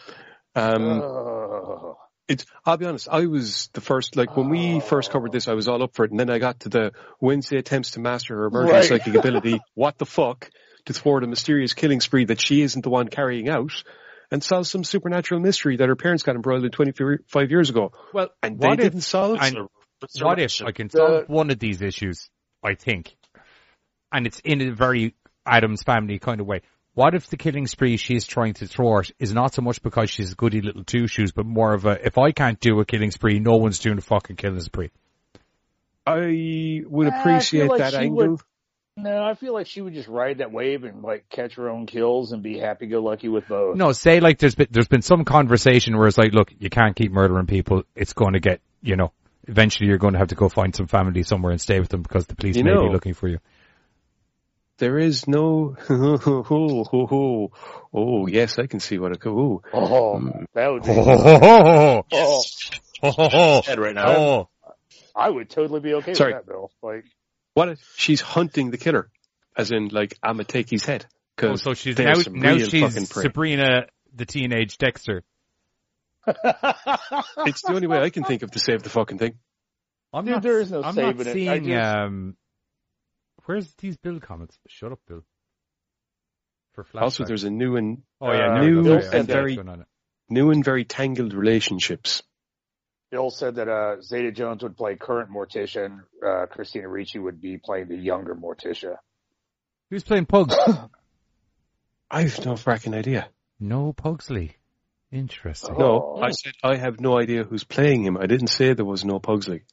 Um, 0.55 1.01
Ugh. 1.01 1.95
It's, 2.27 2.45
I'll 2.65 2.75
be 2.75 2.85
honest, 2.85 3.07
I 3.09 3.25
was 3.27 3.69
the 3.71 3.79
first, 3.79 4.17
like 4.17 4.35
when 4.35 4.49
we 4.49 4.81
first 4.81 5.11
covered 5.11 5.31
this, 5.31 5.47
I 5.47 5.53
was 5.53 5.69
all 5.69 5.81
up 5.81 5.95
for 5.95 6.03
it. 6.03 6.11
And 6.11 6.19
then 6.19 6.29
I 6.29 6.39
got 6.39 6.59
to 6.61 6.69
the 6.69 6.91
Wednesday 7.21 7.57
attempts 7.57 7.91
to 7.91 8.01
master 8.01 8.35
her 8.35 8.45
emerging 8.47 8.73
Right. 8.73 8.83
psychic 8.83 9.15
ability. 9.15 9.61
What 9.75 9.97
the 9.97 10.05
fuck? 10.05 10.49
To 10.87 10.93
thwart 10.93 11.23
a 11.23 11.27
mysterious 11.27 11.73
killing 11.73 12.01
spree 12.01 12.25
that 12.25 12.41
she 12.41 12.61
isn't 12.61 12.81
the 12.81 12.89
one 12.89 13.07
carrying 13.07 13.47
out 13.47 13.71
and 14.31 14.43
solve 14.43 14.67
some 14.67 14.83
supernatural 14.83 15.39
mystery 15.39 15.77
that 15.77 15.87
her 15.87 15.95
parents 15.95 16.23
got 16.23 16.35
embroiled 16.35 16.65
in 16.65 16.71
25 16.71 17.49
years 17.51 17.69
ago. 17.69 17.91
Well, 18.13 18.29
And 18.43 18.59
they 18.59 18.67
what 18.67 18.79
if, 18.79 18.83
didn't 18.85 19.01
solve 19.01 19.39
and 19.41 19.67
It's 20.03 20.21
what 20.21 20.39
if. 20.39 20.61
I 20.61 20.71
can 20.71 20.87
The- 20.87 20.97
solve 20.97 21.29
one 21.29 21.49
of 21.49 21.59
these 21.59 21.81
issues? 21.81 22.29
I 22.63 22.73
think, 22.75 23.15
and 24.11 24.25
it's 24.27 24.39
in 24.39 24.61
a 24.61 24.71
very 24.73 25.15
Addams 25.45 25.83
family 25.83 26.19
kind 26.19 26.41
of 26.41 26.47
way. 26.47 26.61
What 26.95 27.13
if 27.13 27.27
the 27.27 27.37
killing 27.37 27.67
spree 27.67 27.95
she's 27.97 28.25
trying 28.25 28.55
to 28.55 28.67
thwart 28.67 29.11
is 29.19 29.31
not 29.33 29.53
so 29.53 29.61
much 29.61 29.81
because 29.83 30.09
she's 30.09 30.31
a 30.31 30.35
goody 30.35 30.61
little 30.61 30.83
two 30.83 31.05
shoes, 31.07 31.31
but 31.31 31.45
more 31.45 31.73
of 31.73 31.85
a 31.85 32.03
if 32.05 32.17
I 32.17 32.31
can't 32.31 32.59
do 32.59 32.79
a 32.79 32.85
killing 32.85 33.11
spree, 33.11 33.39
no 33.39 33.57
one's 33.57 33.77
doing 33.79 33.99
a 33.99 34.01
fucking 34.01 34.35
killing 34.37 34.59
spree. 34.61 34.89
I 36.05 36.81
would 36.87 37.07
I 37.07 37.11
feel 37.11 37.19
appreciate 37.19 37.67
like 37.69 37.79
that 37.79 37.93
angle. 37.93 38.27
would- 38.31 38.41
No, 38.99 39.23
I 39.23 39.35
feel 39.35 39.53
like 39.53 39.67
she 39.67 39.79
would 39.79 39.93
just 39.93 40.07
ride 40.07 40.39
that 40.39 40.51
wave 40.51 40.83
and 40.83 41.03
like 41.03 41.29
catch 41.29 41.53
her 41.55 41.69
own 41.69 41.85
kills 41.85 42.31
and 42.31 42.41
be 42.41 42.57
happy 42.57 42.87
go 42.87 42.99
lucky 42.99 43.29
with 43.29 43.47
both. 43.47 43.77
No, 43.77 43.91
say 43.91 44.19
like 44.19 44.39
there's 44.39 44.55
been 44.55 44.67
there's 44.71 44.87
been 44.87 45.03
some 45.03 45.23
conversation 45.23 45.95
where 45.95 46.07
it's 46.07 46.17
like, 46.17 46.33
look, 46.33 46.51
you 46.57 46.71
can't 46.71 46.95
keep 46.95 47.11
murdering 47.11 47.45
people. 47.45 47.83
It's 47.95 48.13
going 48.13 48.33
to 48.33 48.39
get, 48.39 48.59
you 48.81 48.95
know, 48.95 49.13
eventually 49.47 49.87
you're 49.87 49.99
going 49.99 50.13
to 50.13 50.19
have 50.19 50.29
to 50.29 50.35
go 50.35 50.49
find 50.49 50.75
some 50.75 50.87
family 50.87 51.21
somewhere 51.21 51.51
and 51.51 51.61
stay 51.61 51.79
with 51.79 51.89
them 51.89 52.01
because 52.01 52.25
the 52.25 52.35
police 52.35 52.57
You 52.57 52.63
may 52.63 52.73
know, 52.73 52.87
be 52.87 52.93
looking 52.93 53.13
for 53.13 53.27
you. 53.27 53.37
There 54.79 54.97
is 54.97 55.27
no, 55.27 55.75
oh, 55.89 56.45
oh, 56.49 57.07
oh, 57.11 57.51
oh, 57.93 58.27
yes, 58.27 58.59
I 58.59 58.67
can 58.67 58.79
see 58.79 58.99
what 58.99 59.11
it 59.11 59.19
could, 59.19 59.31
oh. 59.31 59.61
Oh, 59.73 60.21
that 60.53 60.71
would 60.71 60.83
be. 60.83 60.89
Oh, 60.91 62.03
oh, 62.03 62.03
oh. 62.11 62.43
Oh, 63.03 63.13
oh, 63.17 63.29
oh, 63.31 63.61
Head 63.61 63.79
right 63.79 63.95
now. 63.95 64.07
oh. 64.07 64.49
I 65.15 65.29
would 65.29 65.49
totally 65.49 65.79
be 65.79 65.95
okay 65.95 66.13
Sorry. 66.13 66.33
with 66.33 66.45
that, 66.45 66.51
Bill. 66.51 66.71
Like, 66.83 67.05
What 67.57 67.69
if 67.69 67.93
she's 67.95 68.21
hunting 68.21 68.69
the 68.69 68.77
killer? 68.77 69.09
As 69.57 69.71
in, 69.71 69.87
like, 69.87 70.15
I'ma 70.21 70.43
take 70.43 70.69
his 70.69 70.85
head. 70.85 71.07
Oh, 71.41 71.55
so 71.55 71.73
she's 71.73 71.97
now 71.97 72.13
now 72.29 72.55
she's. 72.59 73.09
Sabrina 73.09 73.87
the 74.13 74.27
teenage 74.27 74.77
Dexter. 74.77 75.23
It's 76.27 77.63
the 77.63 77.73
only 77.73 77.87
way 77.87 77.97
I 77.97 78.11
can 78.11 78.23
think 78.25 78.43
of 78.43 78.51
to 78.51 78.59
save 78.59 78.83
the 78.83 78.91
fucking 78.91 79.17
thing. 79.17 79.39
I'm 80.13 80.25
Dude, 80.25 80.35
not, 80.35 80.43
there 80.43 80.59
is 80.59 80.69
no 80.71 80.83
I'm 80.83 80.93
saving 80.93 81.17
not 81.17 81.25
it. 81.25 81.29
I 81.29 81.33
seeing. 81.33 81.63
just- 81.65 81.97
Um, 81.97 82.37
where's 83.45 83.73
these 83.79 83.97
Bill 83.97 84.19
comments? 84.19 84.59
Shut 84.67 84.91
up, 84.91 84.99
Bill. 85.07 85.23
For 86.73 86.83
flashback. 86.83 87.01
Also, 87.01 87.23
there's 87.25 87.43
a 87.43 87.49
new 87.49 87.75
and 87.75 88.03
oh 88.21 88.33
yeah, 88.33 88.51
uh, 88.51 88.61
there 88.61 88.69
we 88.69 88.75
go. 88.75 88.81
new 88.83 88.97
and 88.99 89.27
very- 89.27 89.55
what's 89.57 89.65
going 89.65 89.79
on. 89.79 89.85
new 90.29 90.51
and 90.51 90.63
very 90.63 90.85
tangled 90.85 91.33
relationships. 91.33 92.21
Bill 93.11 93.29
said 93.29 93.55
that 93.55 93.69
uh, 93.69 94.01
Zeta 94.01 94.31
Jones 94.31 94.63
would 94.63 94.75
play 94.75 94.95
current 94.95 95.29
Morticia 95.31 95.85
and 95.85 96.01
uh, 96.25 96.45
Christina 96.47 96.89
Ricci 96.89 97.19
would 97.19 97.41
be 97.41 97.57
playing 97.57 97.87
the 97.87 97.95
younger 97.97 98.35
Morticia. 98.35 98.97
Who's 99.89 100.03
playing 100.03 100.25
Pugs? 100.25 100.55
I've 102.11 102.45
no 102.45 102.53
fracking 102.53 102.93
idea. 102.95 103.29
no 103.59 103.93
Pugsley. 103.93 104.55
Interesting. 105.11 105.77
No, 105.77 106.15
Oh. 106.17 106.21
I 106.21 106.31
said 106.31 106.51
I 106.63 106.75
have 106.75 106.99
no 106.99 107.17
idea 107.17 107.43
who's 107.43 107.63
playing 107.63 108.03
him. 108.03 108.17
I 108.17 108.25
didn't 108.25 108.47
say 108.47 108.73
there 108.73 108.83
was 108.83 109.05
no 109.05 109.19
Pugsley. 109.19 109.63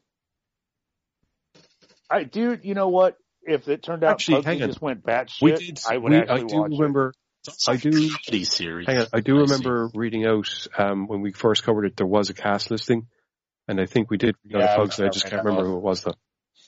I, 2.11 2.23
do. 2.25 2.57
you 2.63 2.75
know 2.75 2.89
what? 2.89 3.17
if 3.47 3.69
it 3.69 3.83
turned 3.83 4.03
out 4.05 4.13
Actually, 4.13 4.39
Bugsy 4.41 4.45
hang 4.45 4.63
on. 4.63 4.69
just 4.69 4.81
went 4.81 5.03
batshit, 5.05 5.43
We 5.43 5.53
did. 5.53 5.81
I 5.87 5.99
would 5.99 6.13
we, 6.13 6.19
actually 6.19 6.41
I 6.45 6.47
do 6.47 6.57
watch 6.61 6.71
remember. 6.71 7.13
It's 7.47 7.69
also 7.69 7.91
do- 7.91 8.09
comedy 8.09 8.45
series. 8.45 8.87
Hang 8.87 8.99
on, 9.01 9.07
I 9.13 9.21
do 9.21 9.35
I 9.35 9.45
see. 9.45 9.53
remember 9.53 9.91
reading 9.95 10.25
out 10.25 10.49
um, 10.79 11.09
when 11.09 11.21
we 11.21 11.33
first 11.33 11.63
covered 11.63 11.85
it. 11.85 11.97
There 11.97 12.07
was 12.07 12.31
a 12.31 12.35
cast 12.35 12.71
listing, 12.71 13.07
and 13.69 13.81
I 13.81 13.87
think 13.87 14.11
we 14.11 14.17
did. 14.19 14.37
read 14.45 14.57
out 14.57 14.61
Yeah, 14.61 14.67
the 14.67 14.73
I 14.73 14.77
folks, 14.77 15.01
I 15.01 15.09
just 15.09 15.27
can't 15.27 15.45
remember 15.45 15.67
who 15.67 15.77
it 15.77 15.83
was 15.83 16.03
though. 16.03 16.15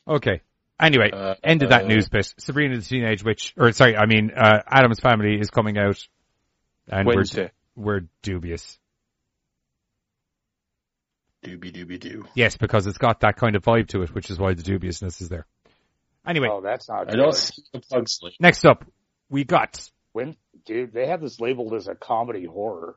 Okay. 0.08 0.40
Anyway, 0.80 1.10
Uh, 1.12 1.34
end 1.42 1.62
of 1.62 1.70
that 1.70 1.84
uh, 1.84 1.88
news 1.88 2.08
bit. 2.08 2.32
Sabrina 2.38 2.76
the 2.76 2.82
Teenage 2.82 3.24
Witch, 3.24 3.54
or 3.56 3.72
sorry, 3.72 3.96
I 3.96 4.04
mean, 4.06 4.30
uh, 4.36 4.60
Addams 4.66 5.00
Family 5.00 5.38
is 5.40 5.48
coming 5.50 5.78
out, 5.78 5.98
and 6.88 7.06
Wednesday. 7.06 7.50
we're 7.74 7.94
we're 8.00 8.00
dubious. 8.22 8.78
Doobie 11.44 11.72
doobie 11.72 12.00
doo. 12.00 12.24
Yes, 12.34 12.56
because 12.56 12.86
it's 12.86 12.98
got 12.98 13.20
that 13.20 13.36
kind 13.36 13.56
of 13.56 13.62
vibe 13.62 13.88
to 13.88 14.02
it, 14.02 14.14
which 14.14 14.30
is 14.30 14.38
why 14.38 14.54
the 14.54 14.62
dubiousness 14.62 15.20
is 15.20 15.28
there. 15.28 15.46
Anyway, 16.26 16.48
Oh, 16.50 16.60
that's 16.60 16.88
not 16.88 17.08
I 17.08 17.12
good. 17.12 17.16
don't 17.18 17.34
see 17.34 17.62
the 17.72 17.80
Pugsley. 17.80 18.34
next 18.40 18.64
up, 18.66 18.84
we 19.28 19.44
got 19.44 19.88
When, 20.12 20.36
dude, 20.64 20.92
they 20.92 21.06
have 21.06 21.20
this 21.20 21.38
labeled 21.40 21.74
as 21.74 21.86
a 21.88 21.94
comedy 21.94 22.44
horror. 22.46 22.96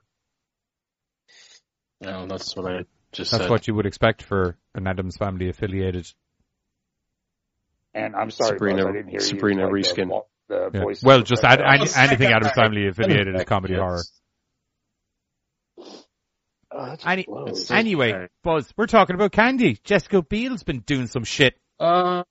No, 2.02 2.26
that's 2.26 2.56
what 2.56 2.72
I 2.72 2.86
just 3.12 3.32
that's 3.32 3.44
said. 3.44 3.50
what 3.50 3.68
you 3.68 3.74
would 3.76 3.86
expect 3.86 4.22
for 4.24 4.58
an 4.76 4.88
Addams 4.88 5.18
Family 5.18 5.50
affiliated. 5.50 6.08
And 7.94 8.16
I'm 8.16 8.30
sorry, 8.32 8.58
Sabrina- 8.58 8.84
Buzz, 8.84 8.90
I 8.90 8.92
didn't 8.94 9.10
hear 9.10 9.20
Sabrina 9.20 9.62
you. 9.68 9.74
like, 9.76 9.86
Reskin. 9.86 10.08
vo- 10.10 10.28
The, 10.48 10.70
Yeah. 10.74 10.84
Well, 11.04 11.22
just 11.22 11.42
the- 11.44 11.50
add, 11.50 11.62
any, 11.62 11.88
Oh, 11.88 11.94
anything 11.96 12.32
Addams. 12.34 12.54
Family 12.54 12.88
affiliated 12.88 13.36
is 13.36 13.44
comedy 13.46 13.74
Yes. 13.78 13.82
horror. 13.82 14.02
Oh, 16.72 16.96
Any- 17.06 17.28
Anyway, 17.72 18.28
Buzz, 18.44 18.72
we're 18.78 18.86
talking 18.86 19.16
about 19.16 19.32
Candy. 19.32 19.80
Jessica 19.84 20.22
Biel's 20.22 20.64
been 20.64 20.80
doing 20.82 21.08
some 21.08 21.24
shit. 21.24 21.56
Uh, 21.80 22.24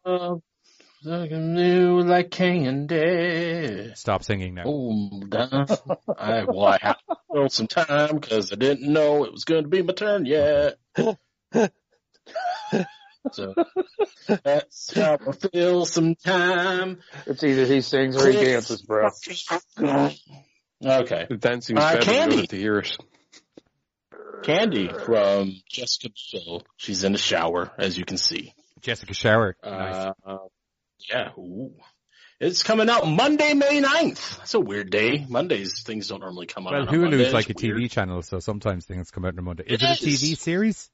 looking 1.02 1.54
new 1.54 2.00
like 2.00 2.30
candy. 2.30 3.92
Stop 3.94 4.22
singing 4.24 4.54
now. 4.54 4.64
Hold 4.64 5.34
on. 5.34 5.66
I, 6.16 6.44
well, 6.44 6.66
I 6.66 6.78
have 6.82 6.98
to 7.08 7.16
fill 7.32 7.48
some 7.48 7.66
time 7.66 8.16
because 8.18 8.52
I 8.52 8.56
didn't 8.56 8.92
know 8.92 9.24
it 9.24 9.32
was 9.32 9.44
going 9.44 9.62
to 9.64 9.68
be 9.68 9.82
my 9.82 9.92
turn 9.92 10.26
yet. 10.26 10.76
so 13.32 13.54
that's 14.44 14.94
how 14.94 15.18
I 15.26 15.32
fill 15.32 15.86
some 15.86 16.14
time. 16.14 17.00
It's 17.26 17.42
either 17.42 17.64
he 17.66 17.80
sings 17.80 18.16
or 18.16 18.30
he 18.30 18.44
dances, 18.44 18.82
bro. 18.82 19.08
Okay. 20.84 21.26
The 21.28 21.36
dancing's 21.38 21.80
Uh, 21.80 21.94
better. 21.94 21.98
You 21.98 22.04
Candy. 22.18 22.36
don't 22.36 22.50
to 22.50 22.56
hear 22.56 22.78
it. 22.78 22.96
Candy 24.44 24.88
from 25.04 25.52
Jessica 25.68 26.10
Biel. 26.32 26.62
She's 26.76 27.02
in 27.02 27.10
the 27.12 27.18
shower, 27.18 27.72
as 27.76 27.98
you 27.98 28.04
can 28.04 28.16
see. 28.18 28.54
Jessica 28.80 29.12
Shower. 29.12 29.56
Nice. 29.64 30.12
Uh, 30.24 30.36
yeah. 31.10 31.30
Ooh. 31.38 31.72
It's 32.40 32.62
coming 32.62 32.88
out 32.88 33.06
Monday, 33.08 33.52
May 33.54 33.82
9th. 33.82 34.38
That's 34.38 34.54
a 34.54 34.60
weird 34.60 34.90
day. 34.90 35.26
Mondays, 35.28 35.82
things 35.82 36.06
don't 36.06 36.20
normally 36.20 36.46
come 36.46 36.68
out 36.68 36.72
Well, 36.72 36.82
on 36.82 36.88
a 36.88 36.98
Monday. 36.98 37.16
Hulu's 37.16 37.32
like 37.34 37.50
a 37.50 37.54
TV 37.54 37.74
weird. 37.74 37.90
channel, 37.90 38.22
so 38.22 38.38
sometimes 38.38 38.86
things 38.86 39.10
come 39.10 39.24
out 39.24 39.32
on 39.32 39.38
a 39.40 39.42
Monday. 39.42 39.64
Is 39.66 39.82
It 39.82 39.90
it, 39.90 40.00
a. 40.02 40.04
TV 40.04 40.36
series? 40.38 40.88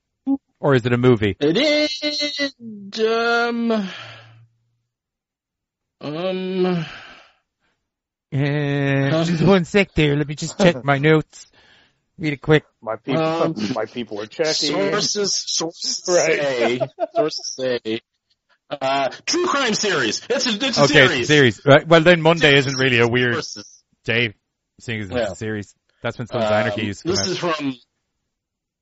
Or 0.59 0.75
is 0.75 0.87
it 0.87 0.93
a 0.95 0.97
movie? 0.97 1.37
It 1.39 1.57
is, 1.59 2.55
um, 2.99 3.71
um, 6.01 6.87
Uh, 8.33 9.25
just 9.25 9.43
one 9.47 9.65
sec 9.67 9.93
there. 9.95 10.17
Let 10.17 10.27
me 10.27 10.35
just 10.35 10.59
check 10.59 10.83
my 10.83 10.97
notes. 10.99 11.47
Read 12.19 12.33
it 12.33 12.41
quick. 12.41 12.65
My 12.81 12.97
people, 12.97 13.23
Um, 13.23 13.55
my 13.75 13.85
people 13.85 14.21
are 14.21 14.27
checking. 14.27 14.55
sources, 14.55 15.37
sources 15.37 16.03
Right. 16.09 16.41
say, 16.41 16.89
sources 17.15 17.55
say, 17.55 18.01
uh, 18.71 19.11
true 19.27 19.47
crime 19.47 19.75
series. 19.75 20.23
It's 20.29 20.47
a, 20.47 20.67
it's 20.67 20.79
a 20.79 20.83
Okay, 20.85 20.93
series. 20.93 21.21
it's 21.21 21.31
a 21.31 21.33
series. 21.33 21.61
Right, 21.65 21.87
well, 21.87 22.01
then 22.03 22.21
Monday 22.23 22.57
isn't 22.57 22.77
really 22.79 22.99
a 23.01 23.09
weird 23.09 23.35
Sources. 23.35 23.83
day, 24.05 24.35
seeing 24.81 25.01
as 25.01 25.11
it's 25.11 25.17
Yeah. 25.17 25.33
a 25.33 25.37
series. 25.37 25.75
That's 26.03 26.19
when 26.19 26.27
Sons 26.27 26.45
of 26.45 26.51
Um, 26.51 26.57
Anarchy 26.59 26.87
used 26.87 27.05
This 27.05 27.21
out. 27.21 27.27
is 27.29 27.39
from, 27.39 27.77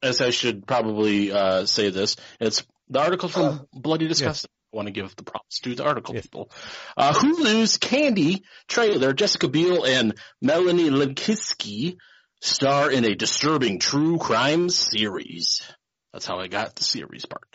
as 0.02 0.20
I 0.20 0.30
should 0.30 0.66
probably 0.66 1.32
uh, 1.32 1.66
say 1.66 1.90
this, 1.90 2.16
it's 2.40 2.64
the 2.88 3.00
article 3.00 3.28
from 3.28 3.66
Bloody 3.72 4.08
Disgusting. 4.08 4.50
I 4.72 4.76
want 4.76 4.86
to 4.88 4.92
give 4.92 5.14
the 5.16 5.22
props 5.22 5.60
to 5.60 5.74
the 5.74 5.84
article 5.84 6.14
Yes. 6.14 6.22
people. 6.24 6.50
Uh, 6.96 7.12
Hulu's 7.12 7.76
Candy 7.76 8.42
trailer, 8.68 9.12
Jessica 9.12 9.46
Biel 9.48 9.84
and 9.84 10.14
Melanie 10.40 10.88
Lynskey 10.88 11.98
star 12.40 12.90
in 12.90 13.04
a 13.04 13.14
disturbing 13.14 13.78
true 13.78 14.16
crime 14.18 14.70
series. 14.70 15.60
That's 16.12 16.26
how 16.26 16.38
I 16.38 16.48
got 16.48 16.74
the 16.74 16.84
series 16.84 17.26
part. 17.26 17.51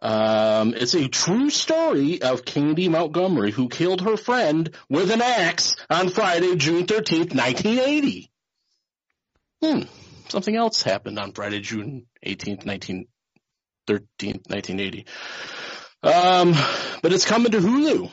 Um, 0.00 0.74
it's 0.74 0.94
a 0.94 1.08
true 1.08 1.50
story 1.50 2.22
of 2.22 2.44
Candy 2.44 2.88
Montgomery 2.88 3.50
who 3.50 3.68
killed 3.68 4.02
her 4.02 4.16
friend 4.16 4.70
with 4.88 5.10
an 5.10 5.22
axe 5.22 5.74
on 5.90 6.08
Friday, 6.08 6.54
June 6.56 6.86
13th, 6.86 7.34
1980. 7.34 8.30
Hmm. 9.62 9.82
Something 10.28 10.56
else 10.56 10.82
happened 10.82 11.18
on 11.18 11.32
Friday, 11.32 11.60
June 11.60 12.06
18th, 12.24 12.64
1913th, 12.64 13.06
1980. 14.48 15.06
Um, 16.02 16.54
but 17.02 17.12
it's 17.12 17.24
coming 17.24 17.50
to 17.52 17.58
Hulu 17.58 18.10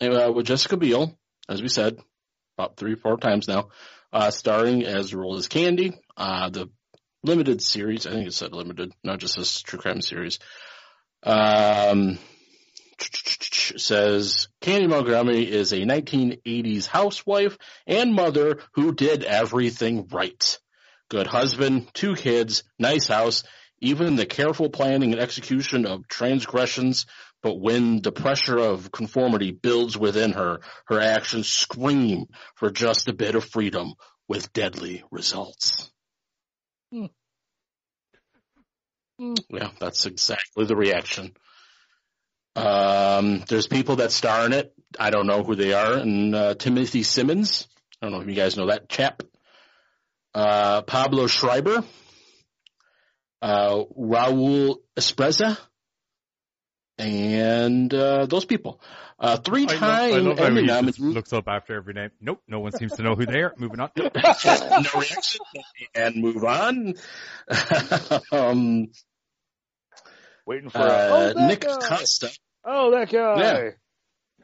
uh, 0.00 0.32
with 0.32 0.46
Jessica 0.46 0.76
Biel, 0.76 1.16
as 1.48 1.62
we 1.62 1.68
said, 1.68 1.98
about 2.56 2.76
three, 2.76 2.96
four 2.96 3.16
times 3.16 3.46
now, 3.46 3.68
uh, 4.12 4.30
starring 4.30 4.84
as 4.84 5.10
the 5.10 5.18
role 5.18 5.36
as 5.36 5.46
Candy. 5.46 5.92
Uh, 6.16 6.48
the 6.50 6.68
limited 7.22 7.62
series, 7.62 8.06
I 8.06 8.10
think 8.10 8.26
it 8.26 8.34
said 8.34 8.52
limited, 8.52 8.92
not 9.04 9.18
just 9.18 9.36
this 9.36 9.60
true 9.60 9.78
crime 9.78 10.00
series. 10.00 10.40
Um, 11.22 12.18
says 13.76 14.48
Candy 14.60 14.86
Montgomery 14.86 15.50
is 15.50 15.72
a 15.72 15.78
1980s 15.78 16.86
housewife 16.86 17.56
and 17.86 18.14
mother 18.14 18.60
who 18.72 18.94
did 18.94 19.24
everything 19.24 20.08
right. 20.10 20.58
Good 21.08 21.26
husband, 21.26 21.92
two 21.94 22.14
kids, 22.14 22.64
nice 22.78 23.08
house, 23.08 23.44
even 23.80 24.16
the 24.16 24.26
careful 24.26 24.68
planning 24.68 25.12
and 25.12 25.20
execution 25.20 25.86
of 25.86 26.08
transgressions. 26.08 27.06
But 27.42 27.60
when 27.60 28.02
the 28.02 28.12
pressure 28.12 28.58
of 28.58 28.90
conformity 28.90 29.52
builds 29.52 29.96
within 29.96 30.32
her, 30.32 30.60
her 30.86 31.00
actions 31.00 31.48
scream 31.48 32.26
for 32.56 32.70
just 32.70 33.08
a 33.08 33.14
bit 33.14 33.36
of 33.36 33.44
freedom 33.44 33.94
with 34.26 34.52
deadly 34.52 35.04
results. 35.10 35.90
Yeah, 39.18 39.70
that's 39.80 40.06
exactly 40.06 40.64
the 40.64 40.76
reaction. 40.76 41.32
Um, 42.54 43.44
there's 43.48 43.66
people 43.66 43.96
that 43.96 44.12
star 44.12 44.46
in 44.46 44.52
it. 44.52 44.72
I 44.98 45.10
don't 45.10 45.26
know 45.26 45.42
who 45.42 45.54
they 45.54 45.72
are. 45.72 45.92
And 45.92 46.34
uh, 46.34 46.54
Timothy 46.54 47.02
Simons. 47.02 47.68
I 48.00 48.06
don't 48.06 48.12
know 48.12 48.20
if 48.20 48.28
you 48.28 48.34
guys 48.34 48.56
know 48.56 48.68
that 48.68 48.88
chap. 48.88 49.22
Uh, 50.34 50.82
Pablo 50.82 51.26
Schreiber. 51.26 51.84
Uh, 53.40 53.84
Raul 53.96 54.76
Esparza. 54.96 55.58
And 56.98 57.92
uh, 57.94 58.26
those 58.26 58.44
people. 58.44 58.80
Uh, 59.20 59.36
three-time 59.36 60.24
love 60.24 60.38
how 60.38 60.44
Emmy 60.44 60.62
nominee. 60.62 60.92
looks 60.98 61.32
up 61.32 61.48
after 61.48 61.74
every 61.76 61.92
name. 61.92 62.10
Nope, 62.20 62.40
no 62.46 62.60
one 62.60 62.70
seems 62.70 62.92
to 62.94 63.02
know 63.02 63.16
who 63.16 63.26
they 63.26 63.40
are. 63.40 63.52
Moving 63.56 63.80
on. 63.80 63.90
no 63.96 64.04
reaction 64.94 65.40
and 65.92 66.16
move 66.16 66.44
on. 66.44 66.94
um, 68.32 68.88
Waiting 70.48 70.70
for 70.70 70.78
uh, 70.78 71.08
oh, 71.10 71.32
that 71.34 71.46
Nick 71.46 71.60
guy. 71.60 71.76
Costa. 71.78 72.30
Oh, 72.64 72.90
that 72.92 73.10
guy. 73.10 73.36
Yeah. 73.38 73.70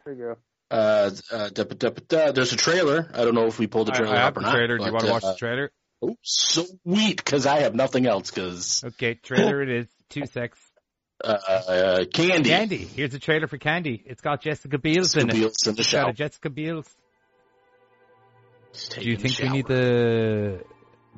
There 0.04 0.14
you 0.14 0.14
go. 0.16 0.36
Uh, 0.70 1.10
uh, 1.32 1.48
da, 1.48 1.64
da, 1.64 1.88
da, 1.88 1.90
da. 2.06 2.32
there's 2.32 2.52
a 2.52 2.58
trailer. 2.58 3.10
I 3.14 3.24
don't 3.24 3.34
know 3.34 3.46
if 3.46 3.58
we 3.58 3.68
pulled 3.68 3.88
the 3.88 3.92
trailer 3.92 4.14
I 4.14 4.24
up 4.24 4.36
or 4.36 4.42
not. 4.42 4.52
trailer. 4.54 4.76
Do 4.76 4.84
you 4.84 4.92
want 4.92 5.06
to 5.06 5.10
watch 5.10 5.24
uh, 5.24 5.32
the 5.32 5.38
trailer? 5.38 5.72
Oh, 6.02 6.14
sweet, 6.20 7.16
because 7.16 7.46
I 7.46 7.60
have 7.60 7.74
nothing 7.74 8.04
else. 8.06 8.30
Because 8.30 8.84
Okay, 8.84 9.14
trailer 9.14 9.62
it 9.62 9.70
is. 9.70 9.86
Two 10.10 10.26
secs. 10.32 10.58
uh, 11.24 11.28
uh, 11.28 12.04
Candy, 12.12 12.50
Candy. 12.50 12.76
Here's 12.84 13.14
a 13.14 13.18
trailer 13.18 13.46
for 13.46 13.56
Candy. 13.56 14.02
It's 14.04 14.20
got 14.20 14.42
Jessica 14.42 14.76
Biel's 14.76 15.16
in 15.16 15.30
it. 15.30 15.32
Biel's 15.32 15.66
in 15.66 15.74
the 15.74 15.80
It's 15.80 15.90
got 15.90 16.00
shower. 16.00 16.10
a 16.10 16.12
Jessica 16.12 16.50
Biel's. 16.50 16.94
Do 18.90 19.08
you 19.08 19.16
think 19.16 19.38
we 19.38 19.48
need 19.48 19.66
the 19.68 20.64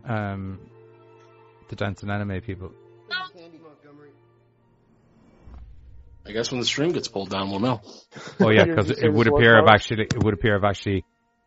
um 0.04 0.60
the 1.70 1.74
dance 1.74 2.02
and 2.02 2.12
anime 2.12 2.40
people? 2.40 2.70
I 6.28 6.32
guess 6.32 6.50
when 6.50 6.60
the 6.60 6.66
stream 6.66 6.92
gets 6.92 7.08
pulled 7.08 7.30
down, 7.30 7.50
we'll 7.50 7.60
know. 7.60 7.80
Oh 8.40 8.50
yeah, 8.50 8.64
because 8.64 8.88
just 8.88 9.02
it 9.02 9.12
would 9.12 9.26
this 9.26 9.32
one 9.32 9.40
appear 9.42 9.58
I've 9.60 9.68
actually 9.68 10.02
it 10.04 10.22
would 10.22 10.34
appear 10.34 10.56
I've 10.56 10.64
actually 10.64 11.04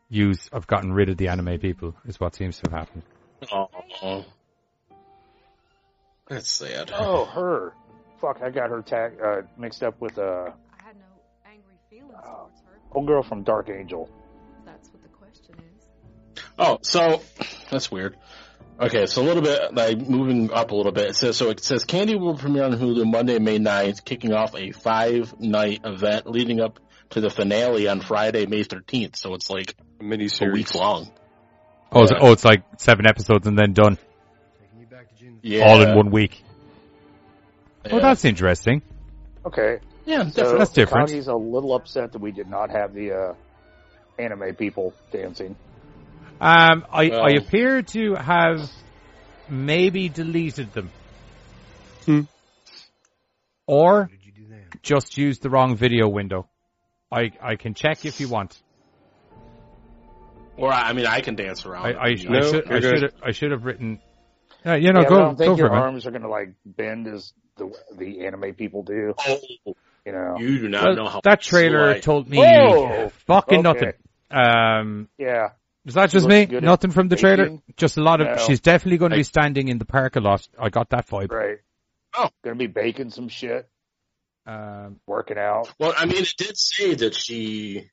used 0.09 0.49
I've 0.53 0.67
gotten 0.67 0.93
rid 0.93 1.09
of 1.09 1.17
the 1.17 1.27
anime 1.27 1.59
people 1.59 1.95
is 2.05 2.19
what 2.19 2.35
seems 2.35 2.57
to 2.59 2.69
have 2.71 2.79
happened. 2.87 3.03
Oh, 3.51 4.25
that's 6.27 6.49
sad. 6.51 6.91
Oh, 6.93 7.25
her. 7.25 7.73
Fuck, 8.21 8.41
I 8.43 8.49
got 8.49 8.69
her 8.69 8.81
tag 8.81 9.13
uh, 9.23 9.41
mixed 9.57 9.81
up 9.83 9.99
with 10.01 10.17
uh, 10.17 10.21
I 10.51 10.83
had 10.83 10.95
no 10.97 11.05
angry 11.45 11.75
feelings 11.89 12.13
Oh. 12.25 12.31
towards 12.31 12.61
her. 12.61 12.79
old 12.91 13.07
girl 13.07 13.23
from 13.23 13.43
Dark 13.43 13.69
Angel. 13.69 14.09
That's 14.65 14.89
what 14.89 15.01
the 15.01 15.09
question 15.09 15.55
is. 15.77 16.43
Oh, 16.57 16.79
so 16.81 17.21
that's 17.71 17.89
weird. 17.91 18.17
Okay, 18.81 19.07
so 19.07 19.21
a 19.21 19.25
little 19.25 19.43
bit, 19.43 19.73
like 19.73 19.97
moving 20.07 20.51
up 20.53 20.71
a 20.71 20.75
little 20.75 20.93
bit. 20.93 21.09
It 21.09 21.15
says 21.15 21.35
so. 21.35 21.49
It 21.49 21.59
says 21.61 21.83
Candy 21.83 22.15
will 22.15 22.35
premiere 22.37 22.63
on 22.63 22.71
Hulu 22.71 23.11
Monday, 23.11 23.37
May 23.37 23.59
9th, 23.59 24.05
kicking 24.05 24.33
off 24.33 24.55
a 24.55 24.71
five-night 24.71 25.81
event 25.83 26.27
leading 26.27 26.61
up 26.61 26.79
to 27.09 27.19
the 27.19 27.29
finale 27.29 27.89
on 27.89 27.99
Friday, 27.99 28.45
May 28.45 28.63
13th. 28.63 29.17
So 29.17 29.33
it's 29.33 29.49
like 29.49 29.75
a 29.99 30.03
Miniseries. 30.03 30.53
week 30.53 30.73
long. 30.75 31.11
Oh, 31.91 32.03
it's, 32.03 32.11
Yeah. 32.11 32.19
oh, 32.21 32.31
it's 32.31 32.45
like 32.45 32.63
seven 32.77 33.05
episodes 33.05 33.47
and 33.47 33.57
then 33.59 33.73
done, 33.73 33.97
Yeah. 35.41 35.65
all 35.67 35.81
in 35.81 35.95
one 35.97 36.11
week. 36.11 36.41
Oh, 37.91 37.97
Yeah. 37.97 38.01
that's 38.01 38.23
interesting. 38.23 38.81
Okay. 39.45 39.79
yeah, 40.05 40.23
So 40.23 40.29
different. 40.29 40.59
That's 40.59 40.71
different. 40.71 41.09
Kagi's 41.09 41.27
a 41.27 41.35
little 41.35 41.73
upset 41.75 42.13
that 42.13 42.19
we 42.19 42.31
did 42.31 42.47
not 42.47 42.69
have 42.69 42.93
the 42.93 43.11
uh, 43.11 43.33
anime 44.17 44.55
people 44.55 44.93
dancing. 45.11 45.55
Um, 46.41 46.85
I, 46.91 47.09
Well- 47.09 47.25
I 47.25 47.29
appear 47.31 47.81
to 47.81 48.15
have 48.15 48.69
maybe 49.49 50.09
deleted 50.09 50.73
them. 50.73 50.89
Hmm. 52.05 52.21
Or 53.67 54.09
just 54.81 55.17
used 55.17 55.41
the 55.43 55.49
wrong 55.49 55.75
video 55.75 56.07
window. 56.07 56.47
I, 57.11 57.31
I 57.41 57.55
can 57.55 57.73
check 57.73 58.05
if 58.05 58.19
you 58.19 58.27
want. 58.29 58.61
Or 60.57 60.71
I 60.71 60.89
I 60.89 60.93
mean, 60.93 61.05
I 61.05 61.21
can 61.21 61.35
dance 61.35 61.65
around. 61.65 61.85
I, 61.85 61.91
I, 61.91 62.05
I 62.07 62.13
No, 62.27 62.41
should, 62.41 62.71
I 62.71 62.79
should, 62.79 63.01
have, 63.03 63.13
I 63.23 63.31
should 63.31 63.51
have 63.51 63.65
written. 63.65 63.99
Uh, 64.65 64.73
you 64.75 64.91
know, 64.91 65.01
yeah, 65.01 65.05
but 65.09 65.15
I 65.15 65.19
don't 65.21 65.37
think 65.37 65.49
go 65.49 65.55
for 65.55 65.59
your 65.59 65.67
it, 65.67 65.71
man. 65.71 65.81
arms 65.81 66.05
are 66.05 66.11
going 66.11 66.21
to 66.23 66.29
like 66.29 66.53
bend 66.65 67.07
as 67.07 67.33
the 67.57 67.73
the 67.97 68.25
anime 68.25 68.53
people 68.55 68.83
do. 68.83 69.13
Oh, 69.17 69.39
You 70.05 70.11
know. 70.11 70.35
you 70.39 70.59
do 70.59 70.67
not 70.67 70.83
Well, 70.83 70.95
know 70.95 71.07
how 71.07 71.21
that 71.23 71.41
trailer 71.41 71.93
slight- 71.93 72.03
told 72.03 72.29
me 72.29 72.37
Whoa! 72.39 73.09
fucking 73.27 73.65
Okay. 73.65 73.85
nothing. 73.91 73.93
Um, 74.31 75.07
Yeah. 75.17 75.49
Is 75.85 75.93
that 75.95 76.09
just 76.11 76.27
me? 76.27 76.45
Nothing 76.45 76.91
from 76.91 77.07
the 77.07 77.15
trailer? 77.15 77.57
Just 77.77 77.97
a 77.97 78.01
lot 78.03 78.21
of. 78.21 78.27
No. 78.27 78.35
She's 78.45 78.59
definitely 78.61 78.97
going 78.97 79.11
to 79.11 79.17
be 79.17 79.23
standing 79.23 79.67
in 79.69 79.77
the 79.77 79.85
park 79.85 80.15
a 80.15 80.19
lot. 80.19 80.47
I 80.59 80.69
got 80.69 80.89
that 80.89 81.07
vibe. 81.07 81.31
Right. 81.31 81.57
Oh. 82.15 82.29
Going 82.43 82.57
to 82.57 82.59
be 82.59 82.67
baking 82.67 83.11
some 83.11 83.27
shit, 83.29 83.69
Um, 84.45 84.99
working 85.07 85.37
out. 85.37 85.71
Well, 85.79 85.93
I 85.95 86.05
mean, 86.05 86.17
it 86.23 86.33
did 86.37 86.57
say 86.57 86.95
that 86.95 87.13
she, 87.15 87.89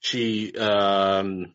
she, 0.00 0.52
um, 0.56 1.54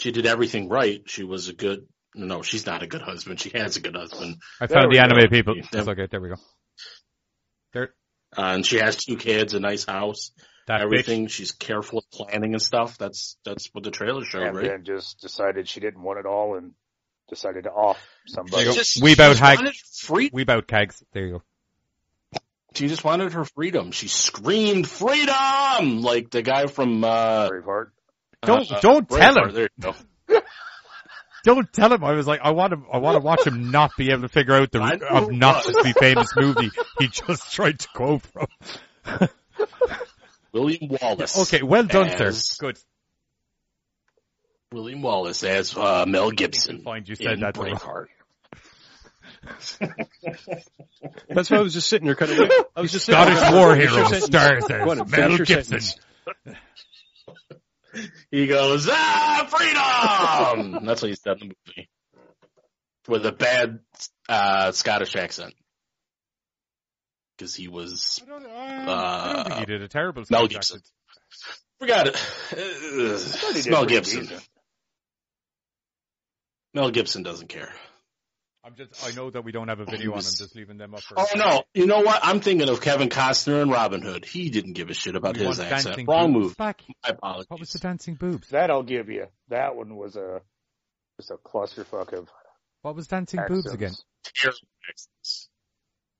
she 0.00 0.12
did 0.12 0.26
everything 0.26 0.68
right. 0.68 1.02
She 1.06 1.24
was 1.24 1.48
a 1.48 1.52
good. 1.52 1.86
No, 2.14 2.42
she's 2.42 2.66
not 2.66 2.82
a 2.82 2.86
good 2.86 3.02
husband. 3.02 3.38
She 3.38 3.50
has 3.54 3.76
a 3.76 3.80
good 3.80 3.94
husband, 3.94 4.36
I 4.60 4.66
There 4.66 4.76
found 4.78 4.88
we 4.88 4.96
the 4.96 5.02
anime 5.04 5.20
go. 5.20 5.28
people. 5.28 5.56
Yeah. 5.56 5.64
It's 5.72 5.88
okay. 5.88 6.08
There 6.10 6.20
we 6.20 6.30
go. 6.30 6.36
There, 7.74 7.90
uh, 8.36 8.42
and 8.54 8.66
she 8.66 8.78
has 8.78 8.96
two 8.96 9.16
kids, 9.16 9.54
a 9.54 9.60
nice 9.60 9.84
house, 9.84 10.32
that 10.68 10.80
everything. 10.80 11.26
She's 11.26 11.52
careful 11.52 11.98
at 11.98 12.10
planning 12.10 12.54
and 12.54 12.62
stuff. 12.62 12.96
That's 12.96 13.36
that's 13.44 13.68
what 13.74 13.84
the 13.84 13.90
trailer 13.90 14.24
showed, 14.24 14.42
and 14.44 14.56
right? 14.56 14.68
then 14.68 14.84
just 14.84 15.20
decided 15.20 15.68
she 15.68 15.80
didn't 15.80 16.02
want 16.02 16.18
it 16.20 16.26
all 16.26 16.56
and 16.56 16.72
decided 17.28 17.64
to 17.64 17.70
off 17.70 17.98
somebody. 18.26 18.56
There 18.56 18.64
you 18.64 18.70
go. 18.70 18.74
Just- 18.76 19.02
We 19.02 19.10
she 19.10 19.14
about 19.14 19.28
just 19.30 19.40
hag- 19.40 19.58
wanted 19.58 19.74
free. 19.76 20.30
We 20.32 20.44
bout 20.44 20.66
kegs. 20.66 21.02
There 21.12 21.26
you 21.26 21.32
go. 21.32 22.40
She 22.74 22.86
just 22.88 23.02
wanted 23.02 23.32
her 23.32 23.44
freedom. 23.44 23.90
She 23.92 24.08
screamed 24.08 24.88
freedom 24.88 26.02
like 26.02 26.30
the 26.30 26.42
guy 26.42 26.66
from. 26.66 27.02
uh 27.02 27.48
Braveheart. 27.48 27.90
Don't 28.42 28.70
uh, 28.70 28.80
don't 28.80 29.08
tell 29.08 29.34
Braveheart. 29.34 29.48
him. 29.48 29.54
There 29.54 29.68
you 29.76 29.92
go. 30.28 30.40
Don't 31.44 31.72
tell 31.72 31.92
him. 31.92 32.04
I 32.04 32.12
was 32.12 32.26
like, 32.26 32.40
I 32.42 32.50
want 32.50 32.72
to. 32.72 32.82
I 32.92 32.98
want 32.98 33.14
to 33.16 33.20
watch 33.20 33.46
him 33.46 33.70
not 33.70 33.92
be 33.96 34.10
able 34.10 34.22
to 34.22 34.28
figure 34.28 34.54
out 34.54 34.70
the 34.70 34.80
I 34.80 34.96
know 34.96 35.06
it 35.06 35.12
obnoxiously 35.12 35.92
famous 35.92 36.34
movie 36.36 36.70
he 36.98 37.08
just 37.08 37.52
tried 37.52 37.78
to 37.78 37.88
quote 37.94 38.22
from. 38.22 38.46
William 40.52 40.88
Wallace. 41.00 41.38
Okay, 41.42 41.62
well 41.62 41.84
done, 41.84 42.08
as- 42.08 42.46
sir. 42.48 42.66
Good. 42.66 42.78
William 44.72 45.00
Wallace 45.02 45.44
as 45.44 45.74
uh, 45.76 46.04
Mel 46.06 46.30
Gibson. 46.30 46.82
Find 46.82 47.08
you 47.08 47.14
said 47.14 47.32
in 47.34 47.40
that. 47.40 47.56
right. 47.56 47.72
Braveheart. 47.72 48.06
That's 51.28 51.50
why 51.50 51.56
I 51.56 51.60
was 51.60 51.72
just 51.72 51.88
sitting 51.88 52.06
there 52.06 52.14
kind 52.16 52.32
of. 52.32 52.50
I 52.76 52.80
was 52.82 52.92
just 52.92 53.06
Scottish 53.06 53.38
there, 53.40 53.52
war 53.52 53.74
hero 53.74 54.04
sentence. 54.08 54.24
stars 54.26 54.64
Go 54.66 54.90
on, 54.90 55.00
as 55.00 55.10
Mel 55.10 55.36
Gibson. 55.38 55.80
sentence. 55.80 55.98
He 58.30 58.46
goes, 58.46 58.86
ah, 58.90 59.48
freedom! 59.48 60.84
That's 60.86 61.00
what 61.02 61.08
he 61.08 61.14
said 61.16 61.38
in 61.40 61.48
the 61.48 61.54
movie. 61.66 61.88
With 63.08 63.24
a 63.26 63.32
bad 63.32 63.80
uh, 64.28 64.70
Scottish 64.72 65.16
accent. 65.16 65.54
Because 67.38 67.54
he 67.54 67.68
was, 67.68 68.20
I 68.26 68.28
don't, 68.28 68.46
I 68.46 69.32
don't 69.32 69.46
think 69.46 69.60
he 69.60 69.66
did 69.66 69.82
a 69.82 69.88
terrible. 69.88 70.24
Mel 70.28 70.48
Gibson. 70.48 70.78
accent. 70.78 70.90
forgot 71.78 72.08
it. 72.08 72.16
Uh, 72.52 73.70
Mel 73.70 73.86
Gibson. 73.86 74.28
Mel 76.74 76.90
Gibson 76.90 77.22
doesn't 77.22 77.48
care. 77.48 77.72
I'm 78.64 78.74
just. 78.74 79.06
I 79.06 79.12
know 79.12 79.30
that 79.30 79.44
we 79.44 79.52
don't 79.52 79.68
have 79.68 79.78
a 79.78 79.84
video 79.84 80.10
on 80.10 80.18
him. 80.18 80.24
Just 80.24 80.56
leaving 80.56 80.78
them 80.78 80.94
up 80.94 81.00
for. 81.00 81.14
Oh 81.16 81.26
no, 81.36 81.62
you 81.74 81.86
know 81.86 82.00
what? 82.00 82.20
I'm 82.22 82.40
thinking 82.40 82.68
of 82.68 82.80
Kevin 82.80 83.08
Costner 83.08 83.62
and 83.62 83.70
Robin 83.70 84.02
Hood. 84.02 84.24
He 84.24 84.50
didn't 84.50 84.72
give 84.72 84.90
a 84.90 84.94
shit 84.94 85.14
about 85.14 85.36
We 85.38 85.44
his 85.44 85.60
accent. 85.60 86.08
Wrong 86.08 86.32
move. 86.32 86.56
Back. 86.56 86.82
My 87.04 87.10
apologies. 87.10 87.46
What 87.48 87.60
was 87.60 87.72
the 87.72 87.78
dancing 87.78 88.16
boobs? 88.16 88.48
That 88.48 88.70
I'll 88.70 88.82
give 88.82 89.08
you. 89.08 89.26
That 89.48 89.76
one 89.76 89.96
was 89.96 90.16
a 90.16 90.42
just 91.18 91.30
a 91.30 91.36
clusterfuck 91.36 92.12
of 92.12 92.28
What 92.82 92.96
was 92.96 93.06
dancing 93.06 93.40
boobs 93.48 93.72
again? 93.72 93.94
Terrible 94.34 94.58
accents. 94.88 95.47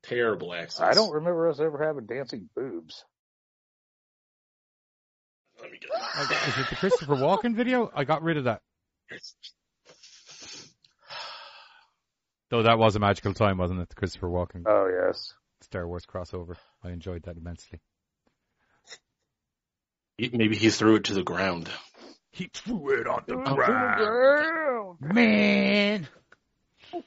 Terrible 0.09 0.55
accents. 0.55 0.81
I 0.81 0.95
don't 0.95 1.13
remember 1.13 1.49
us 1.49 1.61
ever 1.61 1.85
having 1.85 2.07
dancing 2.07 2.49
boobs. 2.57 3.05
Let 5.61 5.71
me 5.71 5.79
get 5.79 5.91
Like, 5.91 6.49
is 6.49 6.59
it 6.59 6.71
the 6.71 6.77
Christopher 6.77 7.17
Walken 7.17 7.55
video? 7.55 7.91
I 7.95 8.05
got 8.05 8.23
rid 8.23 8.39
of 8.39 8.45
that. 8.45 8.63
it. 9.11 9.21
Though 12.51 12.63
that 12.63 12.79
was 12.79 12.97
a 12.97 13.01
magical 13.01 13.35
time, 13.35 13.59
wasn't 13.59 13.81
it? 13.81 13.91
The 13.91 13.95
Christopher 13.97 14.29
Walken 14.29 14.63
Oh 14.67 14.89
yes. 14.89 15.35
Star 15.61 15.87
Wars 15.87 16.07
crossover. 16.07 16.57
I 16.83 16.91
enjoyed 16.91 17.25
that 17.25 17.37
immensely. 17.37 17.81
Maybe 20.19 20.57
he 20.57 20.71
threw 20.71 20.97
it 20.97 21.05
to 21.05 21.15
the 21.15 21.23
ground. 21.23 21.69
He 22.33 22.49
threw 22.53 22.99
it 22.99 23.07
on 23.07 23.23
the 23.27 23.37
ground. 23.37 24.97
Man. 25.01 26.09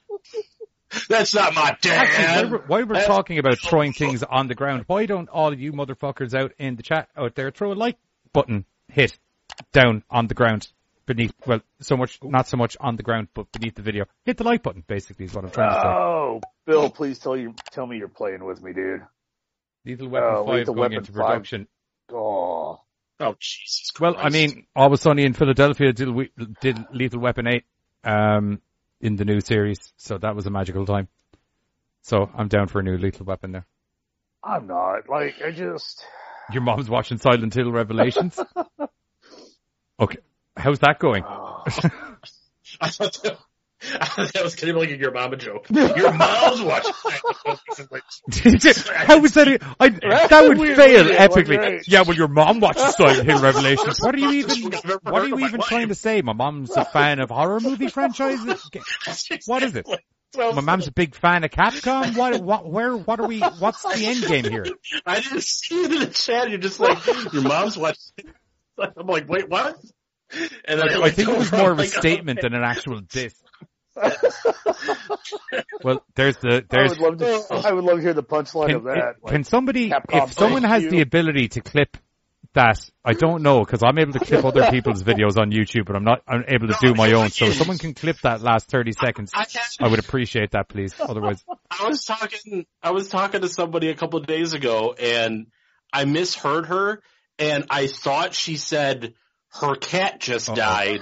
That's 1.10 1.34
not 1.34 1.54
my 1.56 1.70
Actually, 1.70 1.92
while 1.92 2.08
dad. 2.08 2.52
we're, 2.52 2.58
while 2.60 2.80
we're 2.82 2.86
That's- 2.94 3.08
talking 3.08 3.38
about 3.40 3.60
throwing 3.60 3.94
things 3.94 4.24
on 4.24 4.48
the 4.48 4.56
ground, 4.56 4.84
why 4.88 5.06
don't 5.06 5.30
all 5.30 5.54
you 5.58 5.72
motherfuckers 5.74 6.34
out 6.34 6.54
in 6.60 6.76
the 6.76 6.84
chat 6.84 7.10
out 7.16 7.36
there 7.36 7.52
throw 7.52 7.72
a 7.72 7.76
like 7.76 7.98
button 8.34 8.66
hit 8.90 9.18
down 9.72 10.04
on 10.10 10.28
the 10.28 10.34
ground 10.34 10.68
beneath, 11.06 11.34
well, 11.46 11.62
so 11.82 11.98
much, 11.98 12.20
not 12.24 12.48
so 12.48 12.58
much 12.58 12.78
on 12.80 12.96
the 12.96 13.04
ground, 13.04 13.28
but 13.34 13.52
beneath 13.52 13.76
the 13.76 13.82
video. 13.82 14.06
Hit 14.26 14.38
the 14.38 14.44
like 14.44 14.64
button, 14.64 14.84
basically, 14.88 15.26
is 15.26 15.34
what 15.34 15.44
I'm 15.46 15.52
trying 15.52 15.70
to 15.74 15.82
say. 15.82 15.88
Oh, 15.88 16.42
Bill, 16.66 16.90
please 16.90 17.20
tell 17.20 17.36
you 17.36 17.54
tell 17.72 17.86
me 17.88 17.98
you're 17.98 18.08
playing 18.08 18.44
with 18.46 18.62
me, 18.62 18.72
dude. 18.74 19.02
Lethal 19.86 20.10
Weapon 20.10 20.30
oh, 20.34 20.46
5 20.46 20.56
Lethal 20.56 20.74
going 20.76 20.82
Weapon 20.92 20.98
into 21.00 21.12
5. 21.12 21.16
production. 21.16 21.68
Oh, 22.14 22.80
Oh 23.20 23.36
Jesus 23.40 23.92
Well, 24.00 24.16
I 24.18 24.30
mean, 24.30 24.66
Always 24.76 25.02
Sunny 25.02 25.24
in 25.26 25.34
Philadelphia 25.34 25.92
did, 25.94 26.10
we- 26.10 26.32
did 26.60 26.78
Lethal 26.92 27.20
Weapon 27.20 27.48
8, 27.48 27.64
um, 28.04 28.62
in 29.02 29.16
the 29.16 29.26
new 29.26 29.42
series, 29.42 29.80
so 29.98 30.18
that 30.20 30.36
was 30.36 30.46
a 30.46 30.50
magical 30.50 30.86
time. 30.86 31.08
So 32.04 32.30
I'm 32.36 32.48
down 32.48 32.68
for 32.68 32.80
a 32.80 32.84
new 32.84 32.98
Lethal 32.98 33.26
Weapon 33.26 33.52
there. 33.52 33.66
I'm 34.44 34.68
not. 34.68 35.10
Like, 35.10 35.36
I 35.44 35.52
just 35.52 36.04
Your 36.52 36.62
mom's 36.62 36.90
watching 36.90 37.18
Silent 37.18 37.54
Hill 37.54 37.72
Revelations? 37.72 38.40
okay. 40.00 40.18
How's 40.56 40.80
that 40.80 41.00
going? 41.00 41.24
oh. 41.26 41.64
I 42.82 42.90
thought 42.90 43.22
that, 43.24 43.34
I 43.34 43.38
thought 43.38 43.38
that 43.82 44.42
was 44.44 44.56
kind 44.56 44.70
of 44.70 44.78
like 44.78 44.92
a 44.92 44.98
your 44.98 45.12
mama 45.12 45.38
joke. 45.38 45.66
Your 45.72 46.14
mom's 46.14 46.62
watching. 46.62 46.94
How 48.86 49.20
was 49.20 49.34
that? 49.34 49.60
I, 49.80 49.90
that 49.90 50.46
would 50.48 50.60
weird, 50.60 50.76
fail 50.76 51.06
weird, 51.06 51.18
epically. 51.18 51.58
right. 51.58 51.88
Yeah, 51.88 52.02
well, 52.02 52.16
your 52.16 52.28
mom 52.28 52.60
watches 52.60 52.96
Silent 52.96 53.28
Hill 53.28 53.42
Revelations. 53.42 54.00
What 54.00 54.14
are 54.14 54.20
you 54.20 54.32
even? 54.32 54.72
What 55.02 55.24
are 55.24 55.28
you 55.28 55.40
even 55.40 55.60
life. 55.60 55.68
trying 55.68 55.88
to 55.88 55.96
say? 55.96 56.22
My 56.22 56.34
mom's 56.34 56.70
a 56.72 56.86
fan 56.86 57.20
of 57.20 57.32
horror 57.32 57.60
movie 57.60 57.88
franchises. 57.88 58.70
What 59.48 59.64
is 59.64 59.76
it? 59.76 59.88
My 60.38 60.62
mom's 60.62 60.88
a 60.88 60.92
big 60.92 61.16
fan 61.16 61.44
of 61.44 61.50
Capcom. 61.50 62.16
What? 62.16 62.42
What? 62.42 62.70
Where? 62.70 62.96
What 62.96 63.20
are 63.20 63.28
we? 63.28 63.40
What's 63.40 63.82
the 63.82 64.06
end 64.06 64.28
game 64.28 64.52
here? 64.52 64.66
I 65.08 65.22
didn't 65.22 65.44
see 65.44 65.84
it 65.84 65.92
in 65.92 66.00
the 66.02 66.08
chat. 66.08 66.50
You're 66.50 66.60
just 66.60 66.80
like, 66.80 67.04
your 67.34 67.42
mom's 67.42 67.78
watching. 67.78 68.14
I'm 68.78 69.08
like, 69.08 69.28
wait, 69.28 69.50
what? 69.50 69.76
And 70.66 70.80
then 70.80 71.04
I 71.04 71.10
think 71.10 71.30
it 71.30 71.38
was 71.38 71.52
more 71.52 71.72
of 71.72 71.80
a 71.80 71.88
statement 71.88 72.42
than 72.42 72.54
an 72.54 72.64
actual 72.64 73.02
diss. 73.02 73.34
Well, 75.84 76.04
there's 76.16 76.38
the 76.38 76.64
I 76.72 76.88
would 76.88 77.00
love 77.00 77.18
to. 77.18 77.46
I 77.68 77.72
would 77.72 77.84
love 77.84 77.98
to 77.98 78.02
hear 78.04 78.14
the 78.14 78.24
punchline 78.24 78.68
Can, 78.68 78.76
of 78.76 78.84
that. 78.84 79.16
Like, 79.22 79.34
can 79.34 79.44
somebody, 79.44 79.90
Capcom, 79.90 80.28
if 80.28 80.34
someone 80.34 80.64
has 80.64 80.84
you. 80.84 80.92
the 80.92 81.02
ability 81.02 81.50
to 81.50 81.62
clip 81.62 81.98
that, 82.54 82.88
I 83.04 83.14
don't 83.14 83.42
know, 83.42 83.62
because 83.62 83.82
I'm 83.84 83.98
able 83.98 84.14
to 84.14 84.20
clip 84.20 84.44
other 84.44 84.70
people's 84.70 85.04
videos 85.04 85.38
on 85.38 85.52
YouTube, 85.52 85.86
but 85.86 85.96
I'm 85.96 86.04
not 86.04 86.22
I'm 86.28 86.44
able 86.48 86.68
to 86.68 86.76
do 86.82 86.94
my 86.94 87.14
own. 87.14 87.30
So 87.30 87.46
if 87.46 87.56
someone 87.56 87.78
can 87.78 87.94
clip 87.94 88.20
that 88.22 88.42
last 88.42 88.70
30 88.70 88.92
seconds, 88.92 89.32
I, 89.34 89.46
can't- 89.46 89.66
I 89.80 89.88
would 89.88 90.00
appreciate 90.00 90.52
that, 90.52 90.68
please. 90.70 90.94
Otherwise, 91.00 91.44
I 91.72 91.88
was 91.88 92.04
talking, 92.04 92.66
I 92.84 92.92
was 92.92 93.08
talking 93.08 93.42
to 93.42 93.50
somebody 93.50 93.90
a 93.90 93.96
couple 93.96 94.20
of 94.20 94.28
days 94.28 94.54
ago 94.54 94.94
and 95.00 95.48
I 95.94 96.06
misheard 96.06 96.68
her 96.68 97.02
and 97.40 97.66
I 97.70 97.88
thought 97.88 98.34
she 98.34 98.58
said 98.58 99.14
her 99.60 99.76
cat 99.76 100.20
just 100.20 100.50
Uh-oh. 100.50 100.56
died, 100.56 101.02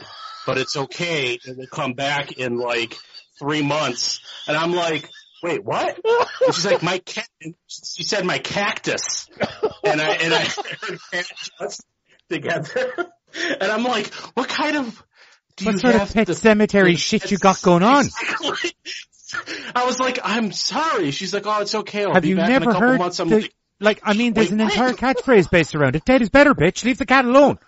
but 0.49 0.57
it's 0.57 0.75
okay. 0.75 1.39
It 1.45 1.57
will 1.57 1.67
come 1.67 1.93
back 1.93 2.31
in 2.31 2.57
like 2.57 2.97
three 3.37 3.61
months. 3.61 4.19
And 4.47 4.57
I'm 4.57 4.73
like, 4.73 5.07
wait, 5.43 5.63
what? 5.63 5.99
And 6.43 6.55
she's 6.55 6.65
like, 6.65 6.81
my 6.81 6.97
cat. 6.97 7.27
She 7.67 8.03
said 8.03 8.25
my 8.25 8.39
cactus, 8.39 9.27
and 9.83 10.01
I 10.01 10.09
and 10.09 10.33
I 10.33 10.43
heard 10.43 10.99
cactus 11.11 11.81
together, 12.29 12.93
and 13.61 13.71
I'm 13.71 13.83
like, 13.83 14.11
what 14.33 14.49
kind 14.49 14.77
of? 14.77 15.03
Do 15.55 15.65
What 15.65 15.73
you 15.73 15.79
sort 15.79 15.95
of 15.95 16.13
pet 16.13 16.35
cemetery 16.35 16.95
shit 16.95 17.29
you 17.31 17.37
got 17.37 17.61
going 17.61 17.83
on? 17.83 18.05
Exactly. 18.05 18.71
I 19.75 19.85
was 19.85 19.99
like, 19.99 20.19
I'm 20.23 20.51
sorry. 20.51 21.11
She's 21.11 21.33
like, 21.33 21.45
oh, 21.45 21.61
it's 21.61 21.75
okay. 21.75 22.05
I'll 22.05 22.13
Have 22.13 22.23
be 22.23 22.29
you 22.29 22.37
back 22.37 22.47
in 22.47 22.53
never 22.53 22.69
a 22.71 22.73
couple 22.73 22.87
heard 22.87 22.97
months. 22.97 23.19
I'm 23.19 23.29
the, 23.29 23.41
like, 23.41 23.53
like, 23.79 23.99
I 24.03 24.13
mean, 24.13 24.33
there's 24.33 24.49
Wait, 24.49 24.59
an 24.59 24.61
entire 24.61 24.93
catchphrase 24.93 25.51
based 25.51 25.75
around 25.75 25.95
it. 25.95 26.05
Dead 26.05 26.21
is 26.21 26.29
better, 26.29 26.55
bitch. 26.55 26.83
Leave 26.85 26.97
the 26.97 27.05
cat 27.05 27.25
alone. 27.25 27.59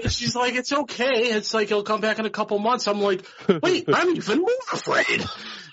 And 0.00 0.12
she's 0.12 0.34
like, 0.34 0.54
it's 0.54 0.72
okay. 0.72 1.10
It's 1.10 1.52
like 1.54 1.68
he'll 1.68 1.82
come 1.82 2.00
back 2.00 2.18
in 2.18 2.26
a 2.26 2.30
couple 2.30 2.58
months. 2.58 2.86
I'm 2.88 3.00
like, 3.00 3.24
wait, 3.62 3.84
I'm 3.92 4.16
even 4.16 4.40
more 4.40 4.50
afraid. 4.72 5.24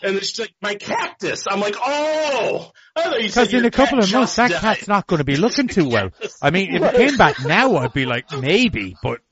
And 0.02 0.16
then 0.16 0.20
she's 0.22 0.40
like, 0.40 0.54
my 0.62 0.76
cactus. 0.76 1.46
I'm 1.50 1.60
like, 1.60 1.76
oh, 1.78 2.72
I 2.96 3.04
thought 3.04 3.22
you 3.22 3.30
said 3.30 3.48
Because 3.48 3.54
in 3.54 3.66
a 3.66 3.72
couple 3.72 4.00
of 4.00 4.12
months, 4.12 4.36
that 4.38 4.52
died. 4.52 4.62
cat's 4.62 4.88
not 4.88 5.08
going 5.08 5.18
to 5.18 5.24
be 5.26 5.36
looking 5.36 5.68
too 5.68 5.90
well. 5.90 6.10
I 6.42 6.52
mean, 6.52 6.76
if 6.76 6.82
it 6.82 6.96
came 6.96 7.18
back 7.18 7.44
now, 7.46 7.78
I'd 7.78 7.94
be 7.94 8.06
like, 8.06 8.32
maybe, 8.32 8.96
but 9.02 9.20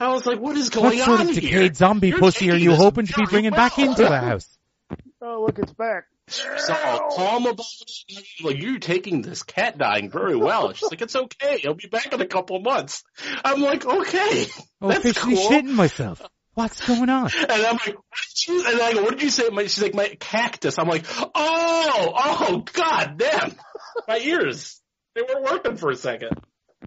I 0.00 0.08
was 0.08 0.24
like, 0.24 0.40
what 0.40 0.56
is 0.56 0.70
going 0.70 0.84
what 0.84 0.92
going 0.94 1.04
sort 1.04 1.20
on 1.20 1.28
of 1.28 1.36
here? 1.36 1.40
decayed 1.60 1.76
zombie 1.76 2.08
You're 2.08 2.18
pussy 2.18 2.50
are 2.50 2.56
you 2.56 2.70
this 2.70 2.78
hoping 2.78 3.06
to 3.06 3.12
be 3.12 3.16
very 3.16 3.26
bringing 3.26 3.50
back 3.50 3.78
into 3.78 4.02
the 4.02 4.18
house? 4.18 4.58
Oh, 5.20 5.44
look, 5.46 5.58
it's 5.58 5.72
back. 5.74 6.04
All 6.68 7.16
calm 7.16 7.46
about 7.46 7.64
it. 8.08 8.24
Like, 8.42 8.58
you're 8.62 8.78
taking 8.78 9.22
this 9.22 9.42
cat 9.42 9.78
dying 9.78 10.10
very 10.10 10.36
well. 10.36 10.72
She's 10.72 10.90
like, 10.90 11.02
it's 11.02 11.16
okay. 11.16 11.58
He'll 11.58 11.74
be 11.74 11.88
back 11.88 12.12
in 12.12 12.20
a 12.20 12.26
couple 12.26 12.60
months. 12.60 13.02
I'm 13.44 13.60
like, 13.60 13.84
okay. 13.86 14.46
Oh, 14.80 14.88
That's 14.88 15.04
officially 15.04 15.36
cool. 15.36 15.50
shitting 15.50 15.70
myself. 15.74 16.22
What's 16.54 16.84
going 16.86 17.08
on? 17.08 17.30
And 17.38 17.50
I'm 17.50 17.74
like, 17.76 17.94
what 17.94 18.18
did 18.34 18.48
you, 18.48 18.64
and 18.66 18.80
I 18.82 18.92
go, 18.94 19.02
what 19.02 19.10
did 19.12 19.22
you 19.22 19.30
say? 19.30 19.48
My, 19.50 19.62
she's 19.62 19.82
like, 19.82 19.94
my 19.94 20.08
cactus. 20.18 20.78
I'm 20.78 20.88
like, 20.88 21.04
oh, 21.18 21.28
oh, 21.34 22.64
god 22.72 23.18
damn. 23.18 23.54
My 24.08 24.18
ears. 24.18 24.80
They 25.14 25.22
weren't 25.22 25.44
working 25.44 25.76
for 25.76 25.90
a 25.90 25.96
second. 25.96 26.30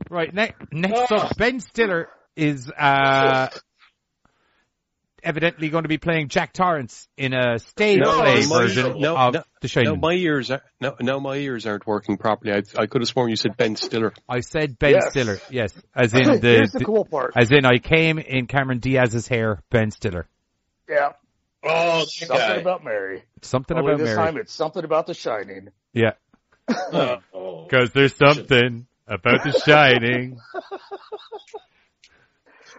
Right, 0.10 0.34
ne- 0.34 0.54
next 0.72 1.12
Oh. 1.12 1.16
up, 1.18 1.38
Ben 1.38 1.60
Stiller 1.60 2.10
is, 2.36 2.70
uh, 2.70 3.48
evidently 5.24 5.70
going 5.70 5.84
to 5.84 5.90
be 5.90 5.98
playing 5.98 6.28
Jack 6.30 6.54
Torrance 6.54 7.08
in 7.18 7.34
a 7.34 7.60
stage 7.60 8.00
No, 8.00 8.20
play 8.22 8.46
my- 8.46 8.58
version 8.62 9.00
no, 9.00 9.16
of 9.18 9.34
no, 9.34 9.44
The 9.62 9.68
Shining. 9.68 9.94
No, 9.94 9.96
my 9.96 10.14
ears 10.14 10.52
are 10.52 10.62
no, 10.82 10.96
no, 11.00 11.20
my 11.20 11.36
ears 11.36 11.66
aren't 11.66 11.88
working 11.88 12.18
properly. 12.18 12.54
I, 12.54 12.62
I 12.82 12.86
could 12.88 13.02
have 13.02 13.08
sworn 13.08 13.30
you 13.30 13.36
said 13.36 13.56
Ben 13.58 13.76
Stiller. 13.76 14.14
I 14.28 14.42
said 14.42 14.78
Ben 14.78 14.92
Yes. 14.92 15.10
Stiller, 15.12 15.40
yes, 15.50 15.74
as 15.96 16.14
in 16.14 16.24
the, 16.42 16.48
Here's 16.48 16.72
the 16.72 16.80
the- 16.80 16.86
cool 16.86 17.06
part. 17.06 17.34
as 17.36 17.52
in 17.52 17.66
I 17.66 17.78
came 17.80 18.20
in 18.20 18.48
Cameron 18.48 18.80
Diaz's 18.80 19.28
hair, 19.28 19.62
Ben 19.70 19.92
Stiller. 19.92 20.28
Yeah, 20.90 21.14
Oh, 21.64 22.04
something 22.06 22.38
guy. 22.38 22.56
about 22.56 22.84
Mary. 22.84 23.24
Something 23.42 23.78
Only 23.78 23.94
about 23.94 24.00
this 24.00 24.16
Mary. 24.16 24.18
time 24.28 24.38
it's 24.38 24.54
something 24.54 24.84
about 24.84 25.08
The 25.08 25.14
Shining. 25.14 25.70
Yeah, 25.94 26.12
because 26.68 27.92
there's 27.94 28.16
something 28.16 28.86
about 29.08 29.44
The 29.44 29.52
Shining. 29.66 30.40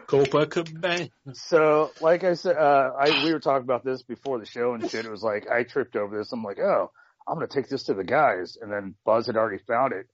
Copacabana. 0.07 1.11
So, 1.33 1.91
like 2.01 2.25
I 2.25 2.35
said, 2.35 2.57
uh, 2.57 2.91
I 2.99 3.25
we 3.25 3.33
were 3.33 3.41
talking 3.41 3.65
about 3.65 3.85
this 3.85 4.03
before 4.03 4.39
the 4.39 4.47
show 4.47 4.75
and 4.75 4.89
shit. 4.91 5.05
It 5.05 5.11
was 5.11 5.23
like 5.23 5.47
I 5.51 5.63
tripped 5.65 5.97
over 5.97 6.17
this. 6.17 6.33
I'm 6.33 6.43
like, 6.43 6.59
oh, 6.59 6.91
I'm 7.27 7.35
gonna 7.35 7.47
take 7.49 7.69
this 7.69 7.85
to 7.85 7.95
the 7.95 8.05
guys, 8.05 8.57
and 8.61 8.71
then 8.71 8.95
Buzz 9.05 9.27
had 9.27 9.37
already 9.37 9.63
found 9.67 9.93
it. 9.93 10.07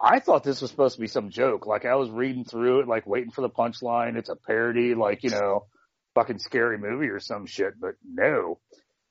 I 0.00 0.18
thought 0.18 0.42
this 0.42 0.60
was 0.60 0.70
supposed 0.70 0.96
to 0.96 1.00
be 1.00 1.06
some 1.06 1.30
joke. 1.30 1.66
Like 1.66 1.84
I 1.84 1.94
was 1.94 2.10
reading 2.10 2.44
through 2.44 2.80
it, 2.80 2.88
like 2.88 3.06
waiting 3.06 3.30
for 3.30 3.42
the 3.42 3.50
punchline. 3.50 4.16
It's 4.16 4.28
a 4.28 4.36
parody, 4.36 4.94
like 4.94 5.22
you 5.22 5.30
know, 5.30 5.66
fucking 6.14 6.38
scary 6.38 6.78
movie 6.78 7.08
or 7.08 7.20
some 7.20 7.46
shit. 7.46 7.74
But 7.80 7.94
no, 8.04 8.58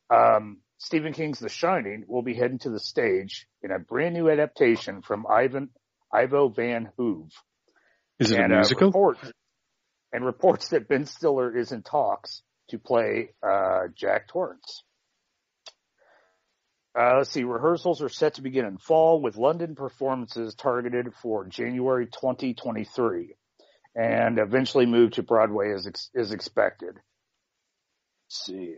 um, 0.10 0.58
Stephen 0.78 1.14
King's 1.14 1.40
The 1.40 1.48
Shining 1.50 2.04
will 2.08 2.24
be 2.24 2.34
heading 2.34 2.60
to 2.60 2.70
the 2.70 2.80
stage 2.80 3.48
in 3.64 3.72
a 3.72 3.80
brand 3.80 4.14
new 4.16 4.30
adaptation 4.30 5.02
from 5.02 5.26
Ivan 5.28 5.70
Ivo 6.14 6.50
Van 6.50 6.90
Hove 6.98 7.32
Is 8.20 8.32
it 8.32 8.40
and, 8.40 8.52
a 8.52 8.56
musical? 8.58 8.88
report, 8.88 9.18
and 10.14 10.26
reports 10.26 10.70
that 10.70 10.88
Ben 10.88 11.06
Stiller 11.06 11.56
is 11.56 11.72
in 11.72 11.84
talks 11.84 12.42
to 12.70 12.80
play 12.80 13.34
uh, 13.44 13.88
Jack 13.96 14.28
Torrance. 14.28 14.84
Uh, 16.98 17.18
let's 17.20 17.30
see. 17.30 17.44
Rehearsals 17.44 18.02
are 18.02 18.10
set 18.10 18.34
to 18.34 18.42
begin 18.42 18.66
in 18.66 18.78
fall, 18.78 19.22
with 19.22 19.38
London 19.38 19.76
performances 19.76 20.56
targeted 20.56 21.14
for 21.22 21.46
January 21.46 22.06
2023, 22.06 23.36
and 23.96 24.40
eventually 24.40 24.86
move 24.86 25.12
to 25.12 25.24
Broadway 25.24 25.74
as 25.74 25.88
ex- 25.88 26.10
is 26.14 26.34
expected. 26.34 26.96
Let's 26.96 28.46
see. 28.46 28.76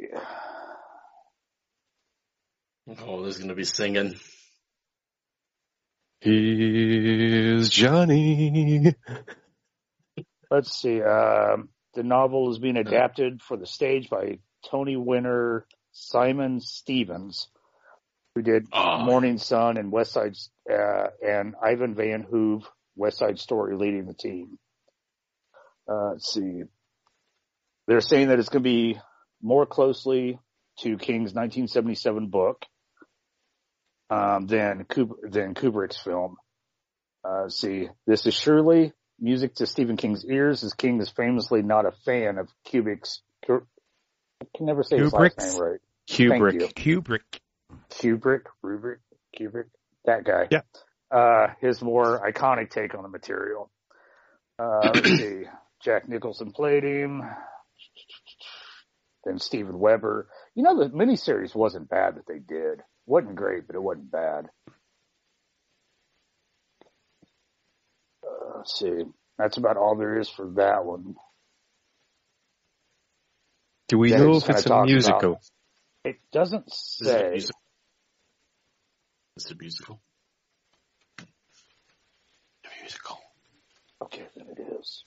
Oh, 3.02 3.24
there's 3.24 3.38
gonna 3.38 3.56
be 3.56 3.64
singing. 3.64 4.16
Here's 6.20 7.70
Johnny. 7.70 8.94
Let's 10.54 10.80
see. 10.80 11.02
Um, 11.02 11.70
the 11.96 12.04
novel 12.04 12.52
is 12.52 12.60
being 12.60 12.78
adapted 12.78 13.42
for 13.42 13.58
the 13.58 13.66
stage 13.66 14.08
by 14.08 14.38
Tony 14.70 14.96
winner 14.96 15.66
Simon 15.94 16.60
Stephens, 16.60 17.48
who 18.36 18.44
did 18.44 18.68
Oh. 18.72 19.00
Morning 19.04 19.40
Sun 19.40 19.78
and 19.78 19.92
West 19.92 20.12
Side, 20.12 20.36
uh, 20.72 21.08
and 21.26 21.56
Ivan 21.60 21.96
Van 21.96 22.22
Hove, 22.22 22.70
West 22.96 23.18
Side 23.18 23.40
Story, 23.40 23.76
leading 23.76 24.06
the 24.06 24.14
team. 24.14 24.60
Uh, 25.90 26.12
let's 26.12 26.32
see. 26.32 26.62
They're 27.88 28.00
saying 28.02 28.28
that 28.28 28.38
it's 28.38 28.50
going 28.50 28.64
to 28.64 28.70
be 28.70 29.00
more 29.42 29.66
closely 29.66 30.38
to 30.82 30.98
King's 31.00 31.34
1977 31.34 32.28
book 32.28 32.64
um, 34.12 34.46
than 34.46 34.86
than 35.24 35.56
Kubrick's 35.56 35.98
film. 35.98 36.38
Uh, 37.28 37.44
let's 37.46 37.60
see, 37.60 37.90
this 38.06 38.28
is 38.28 38.36
surely 38.36 38.94
music 39.24 39.56
to 39.56 39.66
Stephen 39.66 39.98
King's 39.98 40.26
ears, 40.26 40.64
as 40.64 40.74
King 40.74 41.02
is 41.02 41.10
famously 41.10 41.62
not 41.62 41.86
a 41.86 41.92
fan 42.06 42.38
of 42.38 42.50
Kubrick's. 42.68 43.22
I 43.50 43.60
can 44.56 44.66
never 44.66 44.84
say 44.84 45.00
his 45.00 45.14
last 45.14 45.40
name 45.40 45.58
right. 45.58 45.80
Kubrick. 46.10 46.74
Kubrick. 46.74 47.40
Kubrick, 47.90 48.42
Rubrick, 48.64 48.98
Kubrick, 49.40 49.70
that 50.06 50.26
guy. 50.26 50.48
Yeah. 50.52 50.62
Uh, 51.10 51.54
his 51.62 51.82
more 51.82 52.20
iconic 52.30 52.70
take 52.70 52.96
on 52.96 53.04
the 53.04 53.10
material. 53.10 53.72
Uh, 54.60 54.92
let's 54.94 55.10
see. 55.18 55.44
Jack 55.84 56.08
Nicholson 56.08 56.52
played 56.52 56.84
him. 56.84 57.24
Then 59.26 59.40
Steven 59.40 59.80
Weber. 59.80 60.28
You 60.56 60.64
know, 60.64 60.78
the 60.78 60.90
miniseries 60.90 61.56
wasn't 61.56 61.90
bad 61.90 62.16
that 62.16 62.28
they 62.28 62.40
did. 62.40 62.82
wasn't 63.06 63.36
great, 63.36 63.68
but 63.68 63.76
it 63.76 63.82
wasn't 63.82 64.12
bad. 64.12 64.48
Uh, 68.26 68.53
let's 68.64 68.80
see. 68.80 69.04
That's 69.38 69.58
about 69.58 69.76
all 69.78 69.98
there 69.98 70.20
is 70.20 70.30
for 70.30 70.46
that 70.56 70.86
one. 70.86 71.16
Do 73.90 73.98
we 73.98 74.12
Yeah, 74.12 74.20
know 74.20 74.38
if 74.38 74.50
it's 74.50 74.66
a 74.66 74.86
musical? 74.86 75.32
about- 75.32 75.44
It 76.06 76.16
doesn't 76.32 76.68
Is 76.68 77.02
it 77.02 77.08
a 77.08 77.14
say. 77.20 77.30
musical? 77.32 77.62
Is 79.38 79.46
it 79.46 79.52
a 79.52 79.56
musical? 79.56 80.02
A 81.20 82.70
musical. 82.82 83.18
Okay, 84.02 84.28
then 84.36 84.48
it 84.50 84.60
is. 84.80 85.04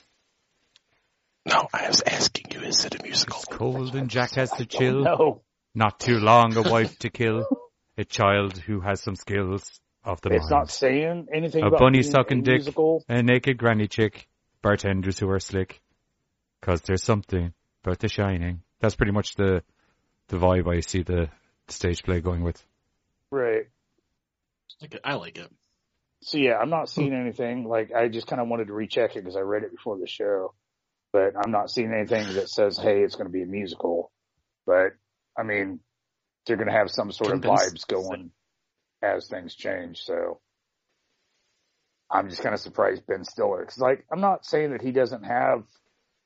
No, 1.46 1.68
I 1.72 1.88
was 1.88 2.02
asking 2.02 2.46
you, 2.50 2.60
is 2.60 2.84
it 2.84 2.98
a 2.98 3.02
musical? 3.02 3.36
It's 3.38 3.46
Cold 3.46 3.94
and 3.94 4.10
Jack 4.10 4.32
has 4.32 4.50
to 4.52 4.66
chill. 4.66 5.02
No, 5.04 5.42
Not 5.74 6.00
too 6.00 6.18
long, 6.18 6.56
a 6.56 6.62
wife 6.62 6.98
to 6.98 7.10
kill. 7.10 7.46
A 7.98 8.04
child 8.04 8.58
who 8.58 8.80
has 8.80 9.00
some 9.02 9.16
skills 9.16 9.80
of 10.06 10.20
the 10.20 10.30
it's 10.30 10.50
mind. 10.50 10.50
not 10.50 10.70
saying 10.70 11.26
anything 11.32 11.64
A 11.64 11.66
about 11.66 11.80
bunny 11.80 12.00
being 12.00 12.10
sucking 12.10 12.38
a 12.38 12.42
dick. 12.42 12.54
musical. 12.54 13.04
A 13.08 13.22
naked 13.22 13.58
granny 13.58 13.88
chick. 13.88 14.28
Bartenders 14.62 15.18
who 15.18 15.28
are 15.28 15.40
slick. 15.40 15.80
Cause 16.62 16.80
there's 16.82 17.02
something 17.02 17.52
about 17.84 17.98
the 17.98 18.08
shining. 18.08 18.62
That's 18.80 18.94
pretty 18.94 19.12
much 19.12 19.34
the, 19.34 19.62
the 20.28 20.38
vibe 20.38 20.72
I 20.72 20.80
see 20.80 21.02
the, 21.02 21.28
the 21.66 21.72
stage 21.72 22.02
play 22.02 22.20
going 22.20 22.42
with. 22.42 22.64
Right. 23.30 23.66
Like 24.80 24.94
it. 24.94 25.00
I 25.04 25.14
like 25.14 25.38
it. 25.38 25.50
So 26.22 26.38
yeah, 26.38 26.56
I'm 26.56 26.70
not 26.70 26.88
seeing 26.88 27.10
hmm. 27.10 27.20
anything. 27.20 27.68
Like 27.68 27.92
I 27.92 28.08
just 28.08 28.26
kind 28.26 28.40
of 28.40 28.48
wanted 28.48 28.68
to 28.68 28.72
recheck 28.72 29.16
it 29.16 29.20
because 29.20 29.36
I 29.36 29.40
read 29.40 29.64
it 29.64 29.70
before 29.70 29.98
the 29.98 30.06
show, 30.06 30.54
but 31.12 31.34
I'm 31.36 31.50
not 31.50 31.70
seeing 31.70 31.92
anything 31.92 32.34
that 32.34 32.48
says, 32.48 32.78
"Hey, 32.78 33.02
it's 33.02 33.14
going 33.14 33.26
to 33.26 33.32
be 33.32 33.42
a 33.42 33.46
musical." 33.46 34.10
But 34.66 34.94
I 35.38 35.42
mean, 35.42 35.80
they're 36.46 36.56
going 36.56 36.68
to 36.68 36.74
have 36.74 36.90
some 36.90 37.12
sort 37.12 37.32
of 37.32 37.40
vibes 37.40 37.86
going 37.86 38.32
as 39.02 39.28
things 39.28 39.54
change. 39.54 40.02
So 40.02 40.40
I'm 42.10 42.28
just 42.28 42.42
kind 42.42 42.54
of 42.54 42.60
surprised 42.60 43.06
Ben 43.06 43.24
Stiller 43.24 43.60
because, 43.60 43.78
like, 43.78 44.04
I'm 44.12 44.20
not 44.20 44.46
saying 44.46 44.72
that 44.72 44.82
he 44.82 44.92
doesn't 44.92 45.24
have 45.24 45.64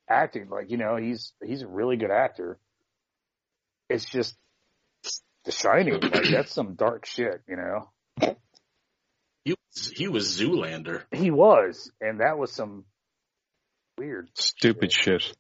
acting. 0.09 0.49
Like, 0.51 0.71
you 0.71 0.77
know, 0.77 0.97
he's 0.97 1.33
he's 1.45 1.63
a 1.63 1.69
really 1.69 1.97
good 1.97 2.11
actor. 2.11 2.59
It's 3.89 4.05
just 4.05 4.37
The 5.45 5.53
Shining. 5.53 6.01
Like 6.01 6.31
that's 6.31 6.53
some 6.53 6.75
dark 6.75 7.07
shit, 7.07 7.43
you 7.49 7.57
know. 7.57 7.89
He 9.45 9.55
was, 9.75 9.93
he 9.97 10.09
was 10.09 10.39
Zoolander. 10.39 11.05
He 11.11 11.31
was, 11.31 11.91
and 12.01 12.21
that 12.21 12.39
was 12.39 12.53
some 12.53 12.85
weird. 13.99 14.29
Stupid 14.35 14.93
shit. 14.93 15.33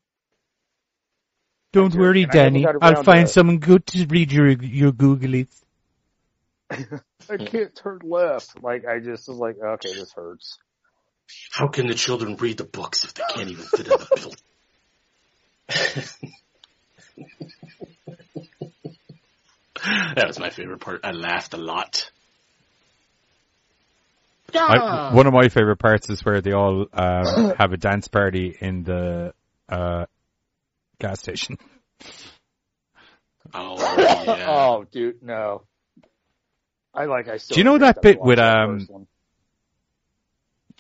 Don't 1.73 1.95
worry, 1.95 2.23
And 2.23 2.33
I 2.33 2.49
never 2.49 2.79
Danny. 2.79 2.79
I'll 2.81 3.05
find 3.05 3.27
to- 3.27 3.33
someone 3.33 3.59
good 3.59 3.87
to 3.89 4.07
read 4.07 4.33
your 4.33 4.49
your 4.49 4.93
Googlies. 4.93 5.55
I 7.29 7.37
can't 7.37 7.75
turn 7.75 7.99
left. 8.03 8.63
Like 8.63 8.87
I 8.87 9.01
just 9.01 9.29
was 9.29 9.39
like, 9.39 9.59
okay, 9.59 9.93
this 9.93 10.13
hurts. 10.13 10.59
How 11.53 11.69
can 11.69 11.87
the 11.87 11.95
children 11.95 12.37
read 12.37 12.59
the 12.59 12.65
books 12.65 13.05
if 13.05 13.15
they 13.15 13.23
can't 13.35 13.51
even 13.51 13.65
fit 13.65 13.87
in 13.87 13.87
the 13.87 14.07
building? 14.17 14.37
that 20.15 20.27
was 20.27 20.39
my 20.39 20.51
favorite 20.51 20.81
part. 20.81 21.01
I 21.05 21.13
laughed 21.13 21.55
a 21.55 21.57
lot. 21.57 22.11
I, 24.53 25.15
one 25.15 25.27
of 25.27 25.33
my 25.33 25.49
favorite 25.49 25.79
parts 25.79 26.11
is 26.11 26.25
where 26.25 26.41
they 26.41 26.53
all 26.53 26.87
um, 26.93 27.55
have 27.59 27.73
a 27.73 27.77
dance 27.77 28.09
party 28.09 28.57
in 28.61 28.83
the 28.83 29.33
uh, 29.69 30.07
gas 30.99 31.21
station. 31.21 31.57
Oh, 33.55 33.77
yeah. 33.99 34.47
oh, 34.49 34.85
dude, 34.91 35.23
no. 35.23 35.63
I 36.95 37.05
like. 37.05 37.29
I 37.29 37.37
still. 37.37 37.55
Do 37.55 37.61
you 37.61 37.65
know 37.65 37.79
that 37.79 38.03
bit 38.03 38.21
with, 38.21 38.39
um. 38.39 38.79
Do 38.89 39.07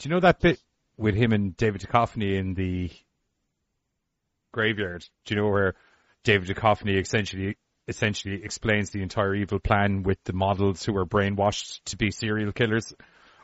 you 0.08 0.10
know 0.10 0.20
that 0.20 0.40
bit 0.40 0.58
with 0.96 1.14
him 1.14 1.32
and 1.32 1.56
David 1.56 1.82
Duchovny 1.82 2.38
in 2.38 2.54
the 2.54 2.90
graveyard? 4.52 5.04
Do 5.24 5.34
you 5.34 5.40
know 5.40 5.48
where 5.48 5.74
David 6.24 6.48
Duchovny 6.48 7.00
essentially 7.00 7.56
essentially 7.88 8.42
explains 8.44 8.90
the 8.90 9.02
entire 9.02 9.34
evil 9.34 9.58
plan 9.58 10.02
with 10.02 10.18
the 10.24 10.32
models 10.32 10.84
who 10.84 10.96
are 10.96 11.06
brainwashed 11.06 11.80
to 11.86 11.96
be 11.96 12.10
serial 12.10 12.52
killers 12.52 12.92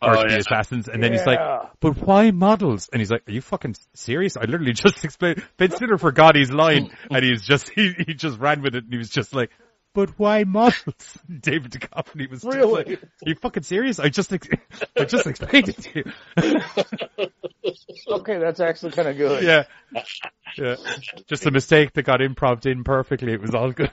or 0.01 0.17
Oh, 0.17 0.23
to 0.23 0.27
be 0.29 0.33
yeah. 0.35 0.39
assassins? 0.39 0.89
And 0.89 1.03
then 1.03 1.13
he's 1.13 1.27
like, 1.27 1.41
"But 1.81 1.97
why 1.99 2.31
models?" 2.31 2.89
And 2.93 3.01
he's 3.01 3.11
like, 3.11 3.23
"Are 3.29 3.33
you 3.33 3.41
fucking 3.41 3.77
serious? 3.95 4.37
I 4.37 4.43
literally 4.43 4.73
just 4.85 5.05
explained." 5.05 5.43
Ben 5.57 5.71
Stiller 5.71 5.99
forgot 5.99 6.37
he's 6.37 6.51
lying 6.51 6.91
and 7.11 7.25
he's 7.25 7.43
just 7.43 7.69
he, 7.71 7.93
he 8.07 8.15
just 8.15 8.39
ran 8.39 8.63
with 8.63 8.75
it, 8.75 8.85
and 8.85 8.93
he 8.93 8.99
was 8.99 9.11
just 9.11 9.35
like. 9.35 9.51
But 9.97 10.11
why 10.19 10.45
models? 10.45 11.19
David 11.41 11.71
Duchovny 11.73 12.29
was 12.31 12.43
just 12.43 12.55
Really? 12.55 12.85
like, 12.85 13.03
"Are 13.03 13.09
you 13.31 13.35
fucking 13.35 13.63
serious? 13.63 13.99
I 13.99 14.11
just, 14.11 14.31
ex- 14.31 14.47
I 14.95 15.05
just 15.07 15.27
explained 15.27 15.71
it 15.71 15.79
to 15.79 16.05
you." 16.05 17.31
Okay, 18.09 18.39
that's 18.39 18.61
actually 18.61 18.93
kind 18.93 19.09
of 19.09 19.17
good. 19.17 19.43
yeah. 19.43 19.65
Yeah. 20.57 20.77
Just 21.27 21.47
a 21.47 21.51
mistake 21.51 21.93
that 21.95 22.03
got 22.05 22.21
improv 22.21 22.65
in 22.67 22.85
perfectly. 22.85 23.33
It 23.33 23.41
was 23.41 23.55
all 23.55 23.73
good. 23.73 23.91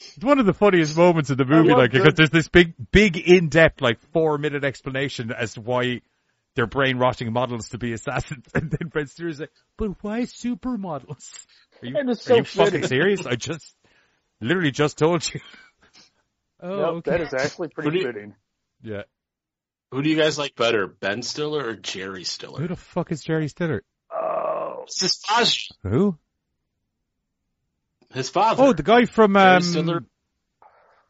It's 0.00 0.18
one 0.20 0.38
of 0.38 0.46
the 0.46 0.54
funniest 0.54 0.96
moments 0.96 1.30
of 1.30 1.36
the 1.38 1.44
movie, 1.44 1.68
love 1.70 1.78
like, 1.78 1.90
because 1.92 2.06
good- 2.08 2.16
there's 2.16 2.30
this 2.30 2.48
big, 2.48 2.74
big 2.90 3.16
in-depth, 3.16 3.80
like, 3.80 4.00
four-minute 4.12 4.64
explanation 4.64 5.30
as 5.32 5.54
to 5.54 5.60
why 5.60 6.00
they're 6.54 6.66
brainwashing 6.66 7.32
models 7.32 7.68
to 7.70 7.78
be 7.78 7.92
assassins. 7.92 8.44
And 8.54 8.70
then 8.70 8.88
Ben 8.88 9.06
Stiller's 9.06 9.38
like, 9.40 9.52
but 9.76 9.90
why 10.02 10.22
supermodels? 10.22 11.46
Are 11.82 11.86
you, 11.86 11.96
And 11.96 12.10
are 12.10 12.14
so 12.14 12.36
you 12.36 12.44
fucking 12.44 12.86
serious? 12.86 13.24
I 13.26 13.36
just, 13.36 13.74
literally 14.40 14.70
just 14.70 14.98
told 14.98 15.28
you. 15.32 15.40
oh, 16.60 16.68
Nope, 16.76 16.94
okay. 16.96 17.10
that 17.12 17.20
is 17.20 17.34
actually 17.34 17.68
pretty 17.68 17.90
Who 17.90 17.96
you- 17.98 18.06
fitting. 18.12 18.34
Yeah. 18.82 19.02
Who 19.90 20.02
do 20.02 20.10
you 20.10 20.16
guys 20.16 20.38
like 20.38 20.54
better, 20.54 20.86
Ben 20.86 21.22
Stiller 21.22 21.64
or 21.68 21.74
Jerry 21.74 22.24
Stiller? 22.24 22.60
Who 22.60 22.68
the 22.68 22.76
fuck 22.76 23.10
is 23.10 23.22
Jerry 23.22 23.48
Stiller? 23.48 23.82
Oh, 24.12 24.82
It's 24.84 25.00
his 25.00 25.16
father. 25.16 25.50
Who? 25.84 26.18
His 28.12 28.28
father. 28.30 28.62
Oh, 28.64 28.72
the 28.72 28.82
guy 28.82 29.04
from, 29.06 29.34
Jerry 29.34 29.56
um, 29.56 29.62
Stiller. 29.62 30.04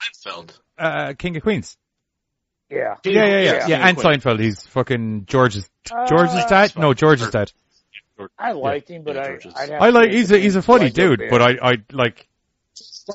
Seinfeld. 0.01 0.51
uh, 0.79 1.15
King 1.19 1.37
of 1.37 1.43
Queens. 1.43 1.77
yeah. 2.71 2.95
Yeah, 3.05 3.13
yeah, 3.13 3.27
yeah, 3.27 3.41
Yeah. 3.43 3.67
yeah. 3.67 3.89
And 3.89 3.97
Seinfeld, 3.99 4.39
he's 4.41 4.65
fucking 4.67 5.27
George's 5.27 5.69
George's 6.09 6.35
Uh, 6.35 6.47
dad. 6.49 6.77
No, 6.77 6.95
George's 6.95 7.31
dad. 7.31 7.51
I 8.39 8.53
liked 8.53 8.89
him, 8.91 9.03
but 9.03 9.17
Yeah, 9.17 9.23
I, 9.23 9.63
I'd 9.63 9.71
have 9.71 9.83
I 9.83 9.89
like 9.91 10.11
go 10.11 10.17
he's 10.17 10.31
a 10.31 10.39
he's 10.39 10.57
a 10.57 10.63
funny 10.63 10.87
I'd 10.87 10.95
dude, 10.95 11.23
but 11.31 11.41
I 11.43 11.57
I 11.63 11.77
like 11.93 12.29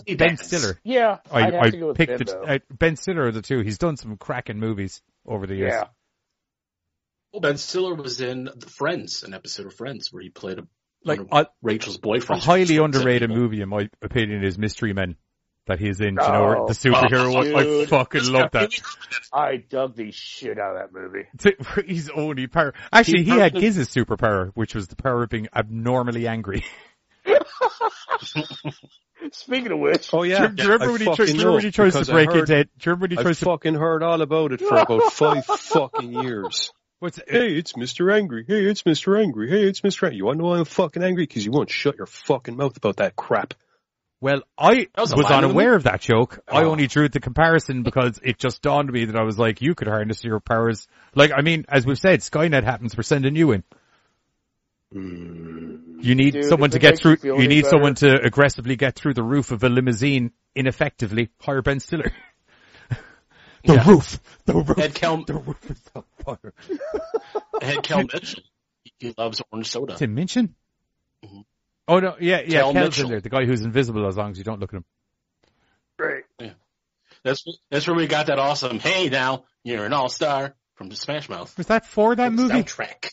Ben 0.08 0.18
Dance. 0.18 0.46
Stiller. 0.48 0.80
yeah, 0.84 1.18
oh, 1.32 1.36
I 1.36 1.40
I'd 1.48 1.54
have 1.54 1.64
I 1.64 1.70
to 1.72 1.78
go 1.78 1.88
with 1.88 1.98
picked 1.98 2.10
Ben, 2.10 2.18
the 2.20 2.26
though. 2.26 2.46
I, 2.54 2.60
Ben 2.72 2.96
Stiller 2.96 3.28
of 3.28 3.34
the 3.34 3.42
two. 3.42 3.60
He's 3.62 3.78
done 3.78 3.98
some 3.98 4.18
cracking 4.18 4.60
movies 4.60 5.02
over 5.26 5.46
the 5.48 5.56
years. 5.56 5.74
yeah. 5.74 5.84
Well, 7.32 7.42
Ben 7.42 7.58
Stiller 7.58 7.96
was 7.96 8.22
in 8.22 8.46
the 8.56 8.70
Friends, 8.70 9.24
an 9.24 9.34
episode 9.34 9.66
of 9.66 9.74
Friends, 9.74 10.14
where 10.14 10.22
he 10.22 10.30
played 10.30 10.60
a, 10.60 10.68
Like 11.04 11.20
a, 11.32 11.48
Rachel's 11.64 11.96
a 11.98 12.00
boyfriend. 12.00 12.44
highly 12.44 12.78
underrated 12.78 13.30
movie 13.32 13.62
in 13.62 13.70
my 13.70 13.90
opinion 14.02 14.44
is 14.44 14.58
Mystery 14.58 14.94
Men. 14.94 15.16
That 15.66 15.80
he's 15.80 16.02
in, 16.02 16.16
Do 16.16 16.22
you 16.24 16.28
know, 16.30 16.56
Oh, 16.64 16.68
the 16.68 16.74
superhero 16.74 17.34
one. 17.34 17.56
I 17.56 17.86
fucking 17.86 18.26
love 18.26 18.52
that. 18.52 18.74
I 19.32 19.56
dug 19.56 19.96
the 19.96 20.12
shit 20.12 20.60
out 20.60 20.76
of 20.76 20.92
that 20.92 20.94
movie. 20.94 21.86
He's 21.90 22.10
only 22.10 22.48
power. 22.48 22.74
Actually, 22.92 23.24
he 23.24 23.32
He 23.32 23.38
had 23.40 23.54
personally- 23.54 23.62
Giz's 23.62 23.88
superpower, 23.90 24.52
which 24.56 24.76
was 24.76 24.90
the 24.90 24.98
power 24.98 25.24
of 25.24 25.30
being 25.30 25.48
abnormally 25.56 26.28
angry. 26.28 26.66
Speaking 29.32 29.72
of 29.72 29.80
which, 29.80 30.10
Oh 30.14 30.24
yeah, 30.24 30.48
do 30.48 30.64
you 30.64 30.70
remember 30.72 30.86
I 30.86 30.92
when 30.92 31.00
he, 31.02 31.06
tries, 31.06 31.18
fucking 31.18 31.26
do 31.26 31.32
you 31.34 31.38
remember 31.40 31.52
when 31.54 31.62
he 31.62 31.68
know, 31.68 31.72
tries 31.72 31.94
to 31.94 32.12
I 32.12 32.14
break 32.16 32.30
heard- 32.30 32.50
into? 32.50 32.64
Do 32.64 32.70
you 32.70 32.70
remember 32.86 33.02
when 33.04 33.12
he 33.12 33.18
I 33.20 33.24
to? 33.34 33.46
fucking 33.46 33.74
heard 33.76 34.04
all 34.04 34.22
about 34.22 34.52
it 34.52 34.60
for 34.62 34.76
about 34.78 35.04
five 35.14 35.46
fucking 35.46 36.14
years. 36.24 36.72
What's 37.00 37.20
Hey, 37.28 37.56
it's 37.58 37.74
Mr. 37.74 38.14
Angry. 38.14 38.46
Hey, 38.48 38.66
it's 38.66 38.84
Mr. 38.84 39.22
Angry. 39.22 39.50
Hey, 39.50 39.64
it's 39.68 39.82
Mr. 39.82 40.04
Angry. 40.04 40.18
You 40.18 40.26
want 40.26 40.38
to 40.38 40.44
know 40.44 40.50
why 40.50 40.60
I'm 40.60 40.66
fucking 40.66 41.04
angry? 41.04 41.24
Because 41.26 41.46
you 41.46 41.52
won't 41.52 41.70
shut 41.70 41.98
your 41.98 42.06
fucking 42.06 42.56
mouth 42.56 42.78
about 42.78 42.98
that 42.98 43.16
crap. 43.16 43.54
Well, 44.22 44.42
I 44.58 44.88
That 44.96 45.02
was 45.02 45.14
was, 45.14 45.26
a 45.26 45.30
line 45.30 45.34
of 45.34 45.42
the 45.42 45.48
unaware 45.50 45.76
of 45.76 45.84
that 45.84 46.00
joke. 46.00 46.40
I 46.48 46.64
Oh. 46.64 46.72
only 46.72 46.88
drew 46.88 47.10
the 47.10 47.20
comparison 47.20 47.84
because 47.84 48.22
it 48.24 48.40
just 48.40 48.62
dawned 48.62 48.88
on 48.90 48.94
me 48.94 49.04
that 49.06 49.18
I 49.18 49.24
was 49.24 49.38
like, 49.38 49.62
you 49.62 49.76
could 49.76 49.90
harness 49.90 50.24
your 50.24 50.40
powers. 50.40 50.88
Like, 51.14 51.32
I 51.36 51.42
mean, 51.42 51.66
as 51.68 51.86
we've 51.86 52.00
said, 52.00 52.22
Skynet 52.22 52.64
happens. 52.64 52.96
We're 52.96 53.04
sending 53.04 53.36
you 53.36 53.52
in. 53.52 53.66
You 54.94 56.16
need 56.16 56.34
Dude, 56.34 56.46
someone 56.46 56.70
to 56.72 56.80
get 56.80 57.00
through. 57.00 57.18
you 57.24 57.40
You 57.42 57.48
need 57.48 57.62
better- 57.62 57.70
someone 57.72 57.96
to 57.96 58.22
aggressively 58.24 58.76
get 58.76 58.96
through 58.96 59.14
the 59.16 59.24
roof 59.24 59.52
of 59.52 59.64
a 59.64 59.70
limousine 59.70 60.32
ineffectively. 60.56 61.30
Hire 61.40 61.62
Ben 61.62 61.80
Stiller. 61.80 62.12
the 62.90 63.74
Yeah. 63.74 63.90
roof. 63.90 64.20
The 64.46 64.54
roof. 64.54 64.78
Had 64.78 64.94
Kel, 64.96 65.24
The 65.26 65.34
roof 65.36 65.72
is 65.72 65.82
on 65.96 66.04
fire. 66.24 66.54
had 67.62 67.84
Kel 67.84 68.04
Mitchell. 68.04 68.44
He 69.00 69.14
loves 69.18 69.42
orange 69.52 69.68
soda. 69.70 69.96
Tim 69.96 70.14
Minchin? 70.14 70.54
Mhm. 71.26 71.46
Oh 71.88 72.00
no, 72.00 72.16
yeah, 72.20 72.42
yeah, 72.46 72.60
Kel 72.62 72.74
Kel's 72.74 72.76
in 72.76 72.82
Mitchell. 72.84 73.10
there. 73.10 73.22
The 73.22 73.30
guy 73.30 73.46
who's 73.46 73.62
invisible 73.62 74.06
as 74.08 74.16
long 74.18 74.32
as 74.32 74.38
you 74.38 74.44
don't 74.44 74.60
look 74.60 74.74
at 74.74 74.78
him. 74.78 74.86
great. 75.98 76.24
That's 77.24 77.46
that's 77.72 77.88
where 77.88 77.96
we 77.96 78.08
got 78.08 78.26
that 78.28 78.38
awesome. 78.40 78.80
Hey, 78.80 79.08
now 79.10 79.46
you're 79.64 79.86
an 79.86 79.94
all 79.94 80.10
star 80.10 80.56
from 80.76 80.90
the 80.90 80.96
Smash 80.98 81.30
Mouth 81.30 81.58
Was 81.58 81.68
that 81.68 81.86
for 81.86 82.16
that 82.16 82.34
movie? 82.34 82.54
soundtrack. 82.54 83.12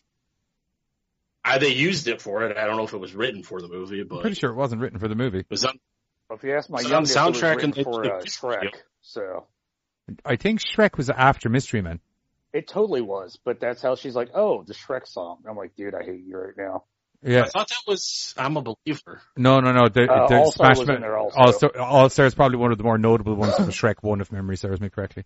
I, 1.45 1.59
they 1.59 1.69
used 1.73 2.07
it 2.09 2.21
for 2.21 2.45
it. 2.45 2.57
I 2.57 2.67
don't 2.67 2.77
know 2.77 2.85
if 2.85 2.93
it 2.93 2.99
was 2.99 3.15
written 3.15 3.43
for 3.43 3.61
the 3.61 3.69
movie, 3.69 4.03
but 4.03 4.17
I'm 4.17 4.21
pretty 4.23 4.37
sure 4.37 4.51
it 4.51 4.57
wasn't 4.57 4.83
written 4.83 4.99
for 4.99 5.09
the 5.09 5.15
movie. 5.15 5.41
it 5.41 5.47
was 5.51 5.65
on. 5.65 5.79
Well, 6.29 6.37
if 6.37 6.45
you 6.45 6.55
ask 6.57 6.71
my 6.71 6.79
It's 6.79 6.87
on 6.87 6.93
youngest, 6.93 7.17
it 7.17 7.21
was 7.21 7.37
soundtrack 7.41 7.57
written 7.57 7.73
and 7.77 7.85
for 7.85 8.05
uh, 8.15 8.19
it- 8.19 8.27
Shrek. 8.27 8.75
So 9.01 9.47
I 10.25 10.37
think 10.37 10.61
Shrek 10.61 10.97
was 10.97 11.09
after 11.11 11.49
Mystery 11.49 11.81
Men. 11.83 12.01
it 12.53 12.69
totally 12.69 13.01
was, 13.01 13.39
but 13.45 13.59
that's 13.61 13.81
how 13.83 13.95
she's 13.97 14.15
like, 14.15 14.31
"Oh, 14.35 14.63
the 14.65 14.75
Shrek 14.75 15.07
song." 15.07 15.39
I'm 15.49 15.57
like, 15.57 15.75
"Dude, 15.77 15.95
I 15.95 16.05
hate 16.05 16.23
you 16.25 16.37
right 16.37 16.57
now." 16.57 16.85
Yeah. 17.23 17.43
I 17.43 17.49
thought 17.49 17.69
that 17.69 17.83
was 17.87 18.35
I'm 18.39 18.57
a 18.57 18.63
believer. 18.63 19.21
No, 19.37 19.61
no, 19.61 19.73
no. 19.73 19.89
The, 19.89 20.03
Uh, 20.11 20.27
the 20.29 20.37
All 20.37 20.53
Star 20.53 20.67
Smash 20.69 20.79
was 20.79 20.89
Man- 20.89 20.97
in 20.97 21.03
there 21.03 21.19
also. 21.19 21.69
All 21.79 22.09
Star 22.09 22.27
is 22.27 22.35
probably 22.35 22.59
one 22.59 22.73
of 22.73 22.79
the 22.79 22.85
more 22.85 22.97
notable 22.99 23.35
ones 23.35 23.57
from 23.57 23.67
Shrek 23.67 23.97
1, 24.03 24.21
if 24.21 24.33
memory 24.33 24.57
serves 24.57 24.81
me 24.81 24.89
correctly. 24.89 25.25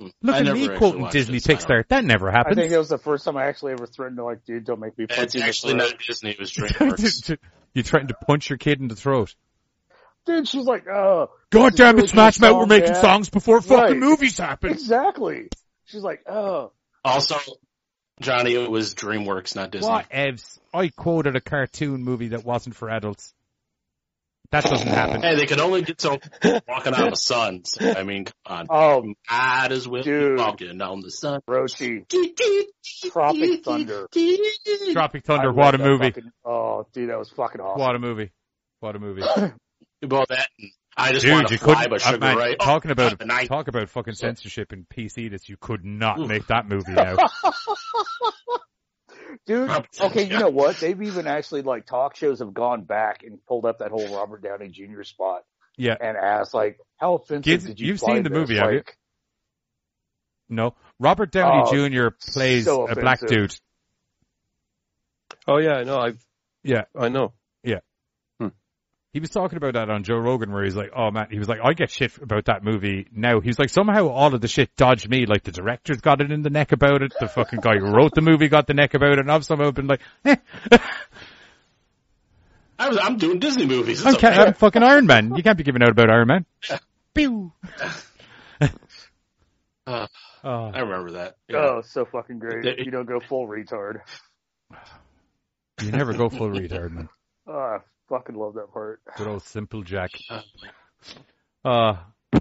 Hmm. 0.00 0.08
Look 0.22 0.34
I 0.36 0.38
at 0.40 0.54
me 0.54 0.68
quoting 0.76 1.08
Disney 1.10 1.38
it, 1.38 1.42
so 1.44 1.52
I 1.52 1.56
don't- 1.56 1.66
Pixar. 1.68 1.88
That 1.88 2.04
never 2.04 2.30
happened. 2.30 2.58
I 2.58 2.62
think 2.62 2.72
that 2.72 2.78
was 2.78 2.88
the 2.90 2.98
first 2.98 3.24
time 3.24 3.36
I 3.36 3.46
actually 3.46 3.72
ever 3.72 3.86
threatened 3.86 4.18
to 4.18 4.24
like, 4.24 4.44
"Dude, 4.44 4.64
don't 4.64 4.80
make 4.80 4.96
me 4.98 5.06
punch 5.06 5.20
It's 5.20 5.34
you." 5.34 5.40
in 5.42 5.48
actually 5.48 5.74
not 5.74 5.98
Disney. 6.06 6.30
It 6.32 6.38
was 6.38 6.52
DreamWorks. 6.54 7.38
you 7.74 7.82
threatened 7.82 8.08
to 8.10 8.14
punch 8.26 8.50
your 8.50 8.58
kid 8.58 8.80
in 8.80 8.88
the 8.88 8.96
throat. 8.96 9.34
Dude, 10.26 10.48
she's 10.48 10.64
like, 10.66 10.86
"Oh, 10.88 11.30
God 11.50 11.76
damn 11.76 11.94
really 11.96 12.08
it, 12.08 12.10
Smash 12.10 12.40
Mouth, 12.40 12.56
we're 12.56 12.66
making 12.66 12.92
Dad. 12.92 13.00
songs 13.00 13.30
before 13.30 13.60
fucking 13.62 13.76
Right. 13.78 13.96
movies 13.96 14.36
happen. 14.38 14.70
exactly." 14.70 15.48
She's 15.86 16.02
like, 16.02 16.24
"Oh, 16.28 16.72
also, 17.04 17.36
Johnny, 18.20 18.54
it 18.54 18.70
was 18.70 18.94
DreamWorks, 18.94 19.54
not 19.54 19.70
Disney. 19.70 19.88
What 19.88 20.10
evs? 20.10 20.58
I 20.74 20.88
quoted 20.88 21.36
a 21.36 21.40
cartoon 21.40 22.02
movie 22.02 22.28
that 22.28 22.44
wasn't 22.44 22.74
for 22.74 22.90
adults. 22.90 23.32
That 24.50 24.64
doesn't 24.64 24.86
happen. 24.86 25.22
Hey, 25.22 25.34
they 25.36 25.46
could 25.46 25.60
only 25.60 25.82
get 25.82 26.00
so 26.00 26.18
walking 26.68 26.94
out 26.94 27.04
of 27.04 27.10
the 27.10 27.16
sun. 27.16 27.64
So, 27.64 27.90
I 27.92 28.02
mean, 28.04 28.24
come 28.26 28.34
on. 28.46 28.66
oh, 28.70 29.12
Might 29.30 29.72
as 29.72 29.86
well 29.88 30.02
Dude. 30.02 30.38
walking 30.38 30.80
on 30.80 31.00
the 31.00 31.10
sun. 31.10 31.40
Roshi, 31.48 32.04
Tropic 33.10 33.64
Thunder." 33.64 34.06
Tropic 34.92 35.24
Thunder, 35.24 35.48
love 35.48 35.56
what 35.56 35.74
a 35.74 35.78
movie. 35.78 36.04
fucking- 36.10 36.30
oh, 36.44 36.86
dude, 36.92 37.10
that 37.10 37.18
was 37.18 37.30
fucking 37.30 37.60
awesome. 37.60 37.80
What 37.80 37.94
a 37.96 37.98
movie. 37.98 38.30
What 38.80 38.96
a 38.96 38.98
movie. 38.98 39.22
Well, 40.06 40.26
that 40.28 40.46
I 40.94 41.12
just 41.12 41.24
Dude, 41.24 41.32
want 41.32 41.50
you 41.50 41.56
to 41.56 41.64
fly 41.64 41.74
couldn't, 41.86 41.90
by 41.90 41.96
Sugar 41.98 42.18
man, 42.18 42.36
Ray. 42.36 42.54
talking 42.56 42.90
Oh, 42.90 42.92
about, 42.92 43.18
the 43.18 43.46
talk 43.48 43.66
about 43.68 43.88
fucking 43.88 44.12
censorship 44.14 44.72
and 44.72 44.86
PC 44.88 45.30
this, 45.30 45.48
you 45.48 45.56
could 45.58 45.86
not 45.86 46.20
Oof. 46.20 46.28
make 46.28 46.46
that 46.48 46.68
movie 46.68 46.92
now. 46.92 47.16
Dude, 49.46 49.70
okay, 50.00 50.24
you 50.24 50.38
know 50.38 50.48
what? 50.50 50.76
They've 50.78 51.00
even 51.02 51.26
actually 51.26 51.62
like 51.62 51.86
talk 51.86 52.16
shows 52.16 52.38
have 52.40 52.52
gone 52.54 52.82
back 52.82 53.22
and 53.22 53.38
pulled 53.46 53.64
up 53.64 53.78
that 53.78 53.90
whole 53.90 54.14
Robert 54.14 54.42
Downey 54.42 54.68
Jr. 54.68 55.02
spot 55.02 55.44
Yeah. 55.76 55.96
and 56.00 56.16
asked 56.16 56.54
like, 56.54 56.78
how 56.96 57.14
offensive 57.14 57.44
Kids, 57.44 57.64
did 57.64 57.80
you 57.80 57.88
you've 57.88 58.00
seen 58.00 58.08
find 58.08 58.24
the 58.26 58.30
this? 58.30 58.38
movie, 58.38 58.56
have 58.56 58.72
you? 58.72 58.82
No. 60.48 60.74
Robert 60.98 61.30
Downey 61.32 61.64
Oh, 61.66 61.88
Jr. 61.88 62.08
plays 62.32 62.64
so 62.64 62.88
a 62.88 62.94
black 62.94 63.20
dude. 63.26 63.54
Oh 65.46 65.58
yeah, 65.58 65.74
I 65.74 65.84
know. 65.84 65.98
I've 65.98 66.24
Yeah. 66.62 66.84
I 66.98 67.08
know. 67.08 67.32
He 69.16 69.20
was 69.20 69.30
talking 69.30 69.56
about 69.56 69.72
that 69.72 69.88
on 69.88 70.04
Joe 70.04 70.18
Rogan 70.18 70.52
where 70.52 70.62
he's 70.62 70.76
like, 70.76 70.90
oh 70.94 71.10
man, 71.10 71.28
he 71.30 71.38
was 71.38 71.48
like, 71.48 71.60
I 71.64 71.72
get 71.72 71.90
shit 71.90 72.14
about 72.18 72.44
that 72.44 72.62
movie 72.62 73.06
now. 73.10 73.40
He 73.40 73.48
was 73.48 73.58
like, 73.58 73.70
somehow 73.70 74.08
all 74.08 74.34
of 74.34 74.42
the 74.42 74.46
shit 74.46 74.76
dodged 74.76 75.08
me. 75.08 75.24
Like 75.24 75.42
the 75.42 75.52
director's 75.52 76.02
got 76.02 76.20
it 76.20 76.30
in 76.30 76.42
the 76.42 76.50
neck 76.50 76.72
about 76.72 77.00
it. 77.00 77.14
The 77.18 77.26
fucking 77.26 77.60
guy 77.60 77.78
who 77.78 77.86
wrote 77.96 78.12
the 78.14 78.20
movie 78.20 78.48
got 78.48 78.66
the 78.66 78.74
neck 78.74 78.92
about 78.92 79.12
it. 79.12 79.20
And 79.20 79.32
I've 79.32 79.46
somehow 79.46 79.70
been 79.70 79.86
like, 79.86 80.02
eh, 80.26 80.36
I 82.78 82.88
was, 82.90 82.98
I'm 83.00 83.16
doing 83.16 83.38
Disney 83.38 83.64
movies. 83.64 84.00
It's 84.04 84.06
I'm, 84.06 84.16
ca- 84.16 84.28
okay. 84.28 84.36
I'm 84.48 84.52
fucking 84.52 84.82
Iron 84.82 85.06
Man. 85.06 85.34
You 85.34 85.42
can't 85.42 85.56
be 85.56 85.64
giving 85.64 85.82
out 85.82 85.88
about 85.92 86.10
Iron 86.10 86.28
Man. 86.28 86.44
Pew. 87.14 87.52
Uh, 89.86 90.06
Oh. 90.44 90.70
I 90.74 90.80
remember 90.80 91.12
that. 91.12 91.36
Yeah. 91.48 91.56
Oh, 91.58 91.82
so 91.86 92.04
fucking 92.04 92.38
great. 92.40 92.64
They- 92.64 92.84
You 92.84 92.90
don't 92.90 93.06
go 93.08 93.20
full 93.20 93.46
retard. 93.48 94.00
You 95.80 95.90
never 95.90 96.12
go 96.12 96.28
full 96.28 96.50
retard, 96.50 96.90
man. 96.90 97.08
Oh, 97.46 97.52
I 97.56 97.78
fucking 98.08 98.36
love 98.36 98.54
that 98.54 98.72
part. 98.72 99.00
Good 99.16 99.26
old 99.26 99.42
simple 99.42 99.82
Jack. 99.82 100.10
Uh, 101.64 101.68
Uh, 101.68 101.96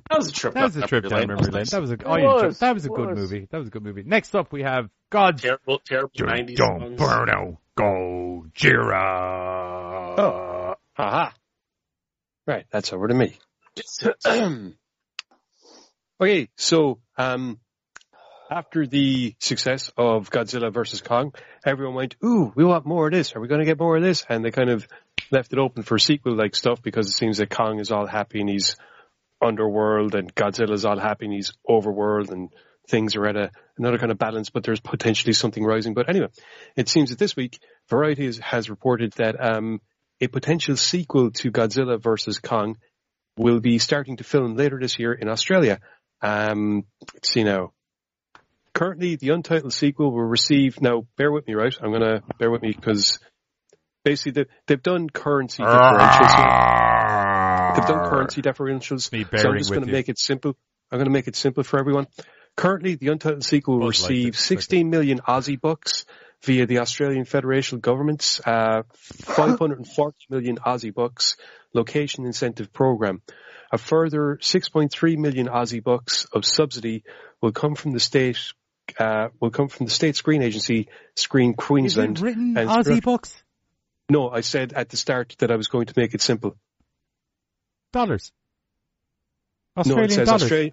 that 0.09 0.17
was 0.19 0.27
a 0.29 0.31
trip. 0.31 0.53
that 0.53 0.63
was 0.63 0.75
a 0.75 0.79
down 0.81 0.89
trip 0.89 1.03
down 1.07 1.19
lane. 1.19 1.27
memory 1.29 1.51
lane. 1.51 1.65
That 1.69 1.81
was 1.81 1.89
a, 1.91 1.95
It 1.95 2.05
I 2.05 2.19
enjoyed- 2.19 2.45
was, 2.45 2.59
that 2.59 2.73
was 2.75 2.85
a 2.85 2.91
it 2.91 2.95
good 2.95 3.09
was. 3.09 3.17
movie. 3.17 3.47
That 3.49 3.57
was 3.57 3.67
a 3.67 3.71
good 3.71 3.83
movie. 3.83 4.03
Next 4.03 4.35
up 4.35 4.51
we 4.51 4.61
have 4.63 4.89
God's 5.09 5.41
terrible, 5.41 5.79
terrible 5.79 6.11
nineties 6.19 6.57
Don't 6.57 6.97
songs. 6.97 6.99
Burno 6.99 7.57
Gojira. 7.77 8.95
Oh. 10.19 10.75
Haha. 10.93 11.31
Right, 12.47 12.65
that's 12.71 12.93
over 12.93 13.07
to 13.07 13.13
me. 13.15 13.37
okay, 16.21 16.49
so 16.55 16.99
um, 17.17 17.59
after 18.49 18.85
the 18.87 19.35
success 19.39 19.91
of 19.97 20.29
Godzilla 20.29 20.71
versus 20.71 21.01
Kong, 21.01 21.33
everyone 21.65 21.95
went, 21.95 22.15
"Ooh, 22.23 22.53
we 22.55 22.63
want 22.63 22.85
more 22.85 23.07
of 23.07 23.13
this. 23.13 23.35
Are 23.35 23.41
we 23.41 23.47
going 23.47 23.59
to 23.59 23.65
get 23.65 23.79
more 23.79 23.97
of 23.97 24.03
this?" 24.03 24.25
And 24.29 24.45
they 24.45 24.51
kind 24.51 24.69
of 24.69 24.87
left 25.31 25.53
it 25.53 25.59
open 25.59 25.83
for 25.83 25.97
sequel-like 25.97 26.55
stuff 26.55 26.81
because 26.81 27.07
it 27.07 27.13
seems 27.13 27.37
that 27.37 27.49
Kong 27.49 27.79
is 27.79 27.91
all 27.91 28.05
happy 28.05 28.39
and 28.39 28.49
he's 28.49 28.75
underworld, 29.41 30.15
and 30.15 30.33
Godzilla's 30.33 30.85
all 30.85 30.99
happy 30.99 31.25
and 31.25 31.33
he's 31.33 31.53
overworld, 31.69 32.31
and 32.31 32.49
things 32.87 33.15
are 33.15 33.25
at 33.25 33.35
a 33.35 33.51
another 33.77 33.97
kind 33.97 34.11
of 34.11 34.17
balance. 34.17 34.49
But 34.49 34.63
there's 34.63 34.79
potentially 34.79 35.33
something 35.33 35.63
rising. 35.63 35.93
But 35.93 36.09
anyway, 36.09 36.27
it 36.75 36.89
seems 36.89 37.09
that 37.09 37.19
this 37.19 37.35
week, 37.35 37.59
Variety 37.89 38.25
has, 38.25 38.37
has 38.39 38.69
reported 38.69 39.13
that 39.13 39.35
um, 39.39 39.81
a 40.21 40.27
potential 40.27 40.75
sequel 40.75 41.31
to 41.31 41.51
Godzilla 41.51 42.01
versus 42.01 42.39
Kong 42.39 42.77
will 43.37 43.59
be 43.59 43.79
starting 43.79 44.17
to 44.17 44.23
film 44.23 44.55
later 44.55 44.79
this 44.79 44.97
year 44.97 45.13
in 45.13 45.27
Australia. 45.27 45.79
Um, 46.21 46.85
let's 47.13 47.29
see 47.29 47.43
now. 47.43 47.73
Currently, 48.73 49.15
the 49.15 49.29
untitled 49.29 49.73
sequel 49.73 50.11
will 50.11 50.23
receive. 50.23 50.81
Now, 50.81 51.05
bear 51.17 51.31
with 51.31 51.47
me, 51.47 51.53
right? 51.53 51.75
I'm 51.81 51.91
gonna 51.91 52.21
bear 52.39 52.51
with 52.51 52.61
me 52.61 52.73
because 52.73 53.19
basically 54.05 54.43
they, 54.43 54.49
they've 54.67 54.81
done 54.81 55.09
currency 55.09 55.63
differentials. 55.63 57.75
They've 57.75 57.87
done 57.87 58.09
currency 58.09 58.41
differentials. 58.41 59.11
Me 59.11 59.25
So 59.35 59.49
I'm 59.49 59.57
just 59.57 59.71
going 59.71 59.85
to 59.85 59.91
make 59.91 60.07
it 60.07 60.17
simple. 60.17 60.55
I'm 60.91 60.99
going 60.99 61.07
to 61.07 61.11
make 61.11 61.27
it 61.27 61.35
simple 61.35 61.63
for 61.63 61.77
everyone. 61.77 62.07
Currently, 62.55 62.95
the 62.95 63.09
untitled 63.09 63.43
sequel 63.43 63.79
will 63.79 63.87
receive 63.87 64.35
like 64.35 64.35
16 64.35 64.89
million 64.89 65.19
Aussie 65.19 65.59
bucks 65.59 66.05
via 66.43 66.65
the 66.65 66.79
Australian 66.79 67.25
Federation 67.25 67.79
Government's 67.79 68.39
uh, 68.45 68.83
540 68.93 70.17
million 70.29 70.57
Aussie 70.57 70.93
bucks 70.93 71.35
location 71.73 72.25
incentive 72.25 72.71
program. 72.71 73.21
A 73.71 73.77
further 73.77 74.37
6.3 74.41 75.17
million 75.17 75.47
Aussie 75.47 75.83
bucks 75.83 76.27
of 76.31 76.45
subsidy 76.45 77.03
will 77.41 77.51
come 77.51 77.75
from 77.75 77.91
the 77.91 77.99
state. 77.99 78.37
Uh, 78.99 79.29
will 79.41 79.49
come 79.49 79.67
from 79.67 79.87
the 79.87 79.91
state 79.91 80.15
screen 80.15 80.43
agency, 80.43 80.87
Screen 81.15 81.55
Queensland. 81.55 82.17
Is 82.17 82.21
Queensland. 82.21 82.21
it 82.21 82.21
written 82.21 82.57
and 82.57 82.69
Aussie 82.69 83.01
books? 83.01 83.43
No, 84.09 84.29
I 84.29 84.41
said 84.41 84.73
at 84.73 84.89
the 84.89 84.97
start 84.97 85.35
that 85.39 85.51
I 85.51 85.55
was 85.55 85.67
going 85.67 85.87
to 85.87 85.93
make 85.97 86.13
it 86.13 86.21
simple. 86.21 86.55
Dollars. 87.91 88.31
Australian 89.77 89.99
no, 89.99 90.05
it 90.05 90.11
says 90.11 90.27
dollars. 90.27 90.43
Australia, 90.43 90.71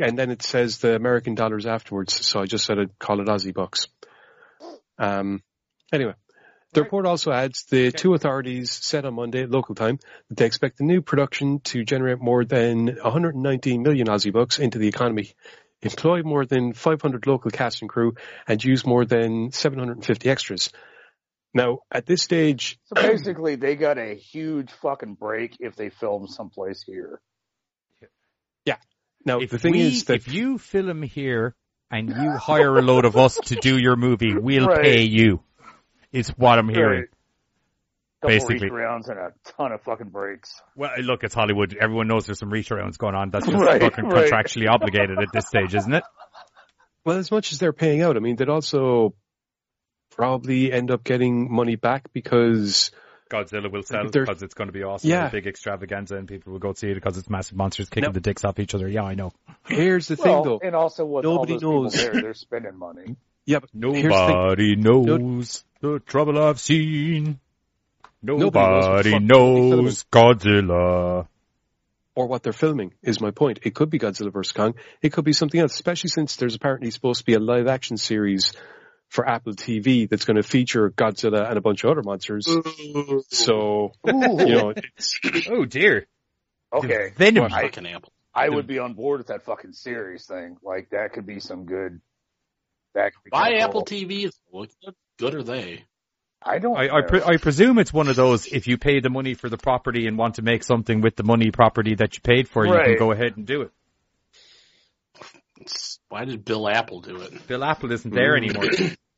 and 0.00 0.18
then 0.18 0.30
it 0.30 0.42
says 0.42 0.78
the 0.78 0.94
American 0.94 1.34
dollars 1.34 1.66
afterwards. 1.66 2.26
So 2.26 2.40
I 2.40 2.46
just 2.46 2.64
said 2.64 2.78
I'd 2.78 2.98
call 2.98 3.20
it 3.20 3.28
Aussie 3.28 3.54
bucks. 3.54 3.88
Um, 4.98 5.42
anyway, 5.92 6.14
the 6.72 6.82
report 6.82 7.06
also 7.06 7.32
adds 7.32 7.64
the 7.64 7.92
two 7.92 8.14
authorities 8.14 8.70
said 8.70 9.04
on 9.04 9.14
Monday 9.14 9.46
local 9.46 9.74
time 9.74 9.98
that 10.28 10.36
they 10.36 10.46
expect 10.46 10.78
the 10.78 10.84
new 10.84 11.02
production 11.02 11.60
to 11.60 11.84
generate 11.84 12.20
more 12.20 12.44
than 12.44 12.86
119 12.86 13.82
million 13.82 14.06
Aussie 14.08 14.32
bucks 14.32 14.58
into 14.58 14.78
the 14.78 14.88
economy, 14.88 15.34
employ 15.82 16.22
more 16.22 16.44
than 16.44 16.72
500 16.72 17.26
local 17.26 17.50
cast 17.50 17.80
and 17.82 17.88
crew, 17.88 18.14
and 18.46 18.62
use 18.62 18.84
more 18.84 19.04
than 19.04 19.50
750 19.52 20.28
extras. 20.28 20.70
Now, 21.54 21.78
at 21.90 22.04
this 22.04 22.20
stage, 22.22 22.78
So 22.86 23.00
basically, 23.00 23.54
they 23.54 23.76
got 23.76 23.96
a 23.96 24.14
huge 24.14 24.72
fucking 24.82 25.14
break 25.14 25.56
if 25.60 25.76
they 25.76 25.88
film 25.88 26.26
someplace 26.26 26.82
here. 26.82 27.20
Yeah. 28.66 28.76
Now 29.24 29.38
If 29.38 29.50
the 29.50 29.58
thing 29.58 29.72
we, 29.72 29.82
is 29.82 30.04
that 30.06 30.14
if 30.16 30.32
you 30.32 30.58
film 30.58 31.02
here 31.02 31.54
and 31.90 32.08
you 32.08 32.30
hire 32.32 32.76
a 32.76 32.82
load 32.82 33.04
of 33.04 33.16
us 33.16 33.36
to 33.46 33.54
do 33.54 33.78
your 33.78 33.94
movie, 33.96 34.34
we'll 34.36 34.66
Right. 34.66 34.82
pay 34.82 35.02
you. 35.02 35.42
Is 36.12 36.28
what 36.30 36.58
I'm 36.58 36.68
hearing. 36.68 37.00
Right. 37.02 37.08
Basically. 38.30 38.54
reach 38.60 38.72
rounds 38.72 39.08
and 39.08 39.18
a 39.18 39.32
ton 39.56 39.70
of 39.72 39.82
fucking 39.82 40.08
breaks. 40.08 40.60
Well, 40.74 40.90
look, 41.02 41.22
it's 41.24 41.34
Hollywood. 41.34 41.76
Everyone 41.78 42.08
knows 42.08 42.24
there's 42.26 42.38
some 42.38 42.50
reach 42.50 42.70
arounds 42.70 42.96
going 42.96 43.14
on. 43.14 43.30
That's 43.30 43.46
just 43.46 43.58
Right, 43.58 43.80
fucking 43.82 44.06
right. 44.06 44.30
contractually 44.30 44.66
obligated 44.68 45.18
at 45.18 45.28
this 45.32 45.46
stage, 45.46 45.74
isn't 45.74 45.92
it? 45.92 46.04
Well, 47.04 47.18
as 47.18 47.30
much 47.30 47.52
as 47.52 47.58
they're 47.58 47.74
paying 47.74 48.00
out, 48.00 48.16
I 48.16 48.20
mean, 48.20 48.36
they'd 48.36 48.48
also 48.48 49.14
probably 50.14 50.72
end 50.72 50.90
up 50.90 51.04
getting 51.04 51.52
money 51.52 51.76
back 51.76 52.12
because 52.12 52.90
Godzilla 53.30 53.70
will 53.70 53.82
sell 53.82 54.04
because 54.08 54.42
it's 54.42 54.54
going 54.54 54.68
to 54.68 54.72
be 54.72 54.82
awesome. 54.82 55.10
Yeah. 55.10 55.26
A 55.28 55.30
big 55.30 55.46
extravaganza 55.46 56.16
and 56.16 56.28
people 56.28 56.52
will 56.52 56.60
go 56.60 56.72
see 56.74 56.90
it 56.90 56.94
because 56.94 57.18
it's 57.18 57.28
massive 57.28 57.56
monsters 57.56 57.88
kicking 57.88 58.08
No. 58.08 58.12
the 58.12 58.20
dicks 58.20 58.44
off 58.44 58.58
each 58.58 58.74
other. 58.74 58.88
Yeah, 58.88 59.02
I 59.04 59.14
know. 59.14 59.32
here's 59.66 60.08
the 60.08 60.16
thing 60.16 60.42
though. 60.42 60.60
and 60.62 60.74
also 60.74 61.04
what 61.04 61.24
Nobody 61.24 61.54
all 61.54 61.82
those 61.84 61.94
knows. 61.94 61.96
people 61.96 62.12
there, 62.12 62.22
they're 62.22 62.34
spending 62.34 62.76
money. 62.78 63.16
Yeah, 63.46 63.58
but 63.58 63.68
here's 63.74 64.04
the 64.04 64.08
thing. 64.08 64.10
Nobody 64.10 64.76
knows 64.76 65.64
the 65.82 65.98
trouble 65.98 66.42
I've 66.42 66.58
seen. 66.58 67.38
Nobody 68.22 68.40
knows 68.40 69.04
Nobody 69.04 69.10
the 69.10 69.20
knows 69.20 70.04
Godzilla. 70.10 71.26
Or 72.14 72.26
what 72.26 72.42
they're 72.42 72.54
filming 72.54 72.94
is 73.02 73.20
my 73.20 73.32
point. 73.32 73.58
It 73.64 73.74
could 73.74 73.90
be 73.90 73.98
Godzilla 73.98 74.32
vs. 74.32 74.52
Kong. 74.52 74.74
It 75.02 75.12
could 75.12 75.26
be 75.26 75.34
something 75.34 75.60
else, 75.60 75.74
especially 75.74 76.08
since 76.08 76.36
there's 76.36 76.54
apparently 76.54 76.90
supposed 76.90 77.18
to 77.20 77.26
be 77.26 77.34
a 77.34 77.38
live 77.38 77.66
action 77.66 77.98
series 77.98 78.54
for 79.08 79.28
Apple 79.28 79.52
TV 79.54 80.08
that's 80.08 80.24
going 80.24 80.36
to 80.36 80.42
feature 80.42 80.90
Godzilla 80.90 81.48
and 81.48 81.56
a 81.56 81.60
bunch 81.60 81.84
of 81.84 81.90
other 81.90 82.02
monsters. 82.02 82.46
So, 83.30 83.92
you 84.04 84.12
know, 84.12 84.72
it's, 84.96 85.20
Oh 85.48 85.64
dear. 85.64 86.06
Okay, 86.72 87.12
Venom. 87.16 87.52
I- 87.52 87.62
Fucking 87.62 87.86
Apple. 87.86 88.12
I 88.36 88.48
would 88.48 88.66
be 88.66 88.80
on 88.80 88.94
board 88.94 89.18
with 89.20 89.28
that 89.28 89.44
fucking 89.44 89.74
series 89.74 90.26
thing. 90.26 90.56
Like 90.60 90.90
that 90.90 91.12
could 91.12 91.24
be 91.24 91.38
some 91.38 91.66
good. 91.66 92.00
That 92.94 93.12
could 93.14 93.22
be 93.24 93.30
Buy 93.30 93.50
kinda 93.50 93.62
Apple 93.62 93.84
cool. 93.84 93.98
TVs. 93.98 94.32
What 94.50 94.70
good 95.18 95.34
are 95.36 95.42
they? 95.44 95.84
I 96.42 96.58
don't. 96.58 96.76
I, 96.76 96.88
I, 96.98 97.02
pre- 97.02 97.22
I 97.22 97.36
presume 97.36 97.78
it's 97.78 97.92
one 97.92 98.08
of 98.08 98.16
those, 98.16 98.46
if 98.46 98.66
you 98.66 98.76
pay 98.76 98.98
the 99.00 99.08
money 99.08 99.34
for 99.34 99.48
the 99.48 99.56
property 99.56 100.06
and 100.08 100.18
want 100.18 100.34
to 100.34 100.42
make 100.42 100.62
something 100.64 101.00
with 101.00 101.14
the 101.16 101.22
money 101.22 101.50
property 101.52 101.94
that 101.94 102.16
you 102.16 102.20
paid 102.22 102.48
for, 102.48 102.66
you 102.66 102.72
can 102.72 102.98
go 102.98 103.12
ahead 103.12 103.36
and 103.36 103.46
do 103.46 103.62
it. 103.62 103.70
It's, 105.64 105.98
why 106.08 106.24
did 106.24 106.44
Bill 106.44 106.68
Apple 106.68 107.00
do 107.00 107.20
it? 107.22 107.46
Bill 107.46 107.64
Apple 107.64 107.90
isn't 107.92 108.12
there 108.14 108.36
anymore. 108.36 108.64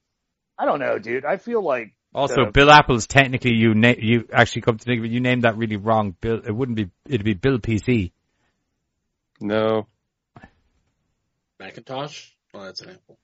I 0.58 0.64
don't 0.64 0.78
know, 0.80 0.98
dude. 0.98 1.24
I 1.24 1.36
feel 1.38 1.62
like 1.62 1.94
Also, 2.14 2.42
Uh, 2.46 2.50
Bill 2.50 2.70
Apple's 2.70 3.06
technically 3.06 3.54
you 3.54 3.74
na- 3.74 3.94
you 3.98 4.28
actually 4.32 4.62
come 4.62 4.78
to 4.78 4.84
think 4.84 5.00
of 5.00 5.04
it, 5.06 5.10
you 5.10 5.20
named 5.20 5.42
that 5.42 5.56
really 5.56 5.76
wrong. 5.76 6.14
Bill, 6.20 6.40
it 6.44 6.52
wouldn't 6.52 6.76
be 6.76 6.90
it'd 7.06 7.24
be 7.24 7.34
Bill 7.34 7.58
PC. 7.58 8.12
no. 9.40 9.86
Macintosh? 11.58 12.28
Oh, 12.54 12.64
that's 12.64 12.80
an 12.82 12.90
Apple. 12.90 13.18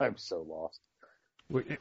I'm 0.00 0.16
so 0.16 0.42
lost. 0.46 0.80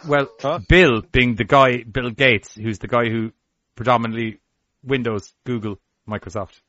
Well, 0.08 0.28
Huh? 0.40 0.60
Bill 0.68 1.02
being 1.12 1.36
the 1.36 1.44
guy, 1.44 1.84
Bill 1.84 2.10
Gates, 2.10 2.56
who's 2.56 2.80
the 2.80 2.88
guy 2.88 3.10
who 3.10 3.32
predominantly 3.76 4.40
Windows, 4.82 5.34
Google, 5.46 5.78
Microsoft, 6.08 6.60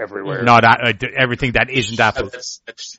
Everywhere. 0.00 0.42
not 0.42 0.64
a- 0.64 0.88
uh, 0.88 1.08
everything 1.16 1.52
that 1.52 1.70
isn't 1.70 1.98
Apple. 2.00 2.30
That's, 2.30 2.60
that's 2.66 2.98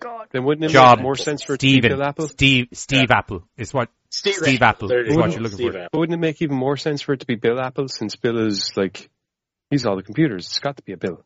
God. 0.00 0.28
Then 0.30 0.44
wouldn't 0.44 0.64
it 0.64 0.72
Job. 0.72 0.98
make 0.98 1.02
more 1.02 1.16
sense 1.16 1.42
for 1.42 1.54
it 1.54 1.58
to 1.58 1.66
be 1.66 1.72
Steven, 1.72 1.90
Bill 1.90 2.02
Apple? 2.04 2.28
Steve, 2.28 2.68
Steve 2.72 3.10
Apple 3.10 3.42
is 3.56 3.74
what 3.74 3.88
Steve, 4.10 4.34
Steve 4.34 4.62
Apple 4.62 4.88
There 4.88 5.00
it 5.00 5.08
is 5.08 5.16
what 5.16 5.28
is. 5.28 5.34
you're 5.34 5.42
looking 5.42 5.56
Steve 5.58 5.72
for. 5.72 5.78
Apple. 5.78 5.88
But 5.92 5.98
wouldn't 5.98 6.14
it 6.14 6.20
make 6.20 6.40
even 6.40 6.56
more 6.56 6.76
sense 6.76 7.02
for 7.02 7.12
it 7.14 7.20
to 7.20 7.26
be 7.26 7.34
Bill 7.34 7.60
Apple 7.60 7.88
since 7.88 8.14
Bill 8.16 8.46
is 8.46 8.72
like, 8.76 9.10
he's 9.70 9.84
all 9.84 9.96
the 9.96 10.02
computers. 10.04 10.46
It's 10.46 10.58
got 10.60 10.76
to 10.76 10.82
be 10.84 10.92
a 10.92 10.96
Bill. 10.96 11.24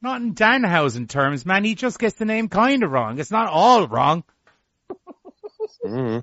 Not 0.00 0.22
in 0.22 0.34
Danhausen 0.34 1.06
terms, 1.08 1.44
man. 1.44 1.62
He 1.64 1.74
just 1.74 1.98
gets 1.98 2.14
the 2.16 2.24
name 2.24 2.48
kind 2.48 2.82
of 2.82 2.90
wrong. 2.90 3.18
It's 3.18 3.30
not 3.30 3.48
all 3.48 3.86
wrong. 3.86 4.24
Mm. 5.84 6.22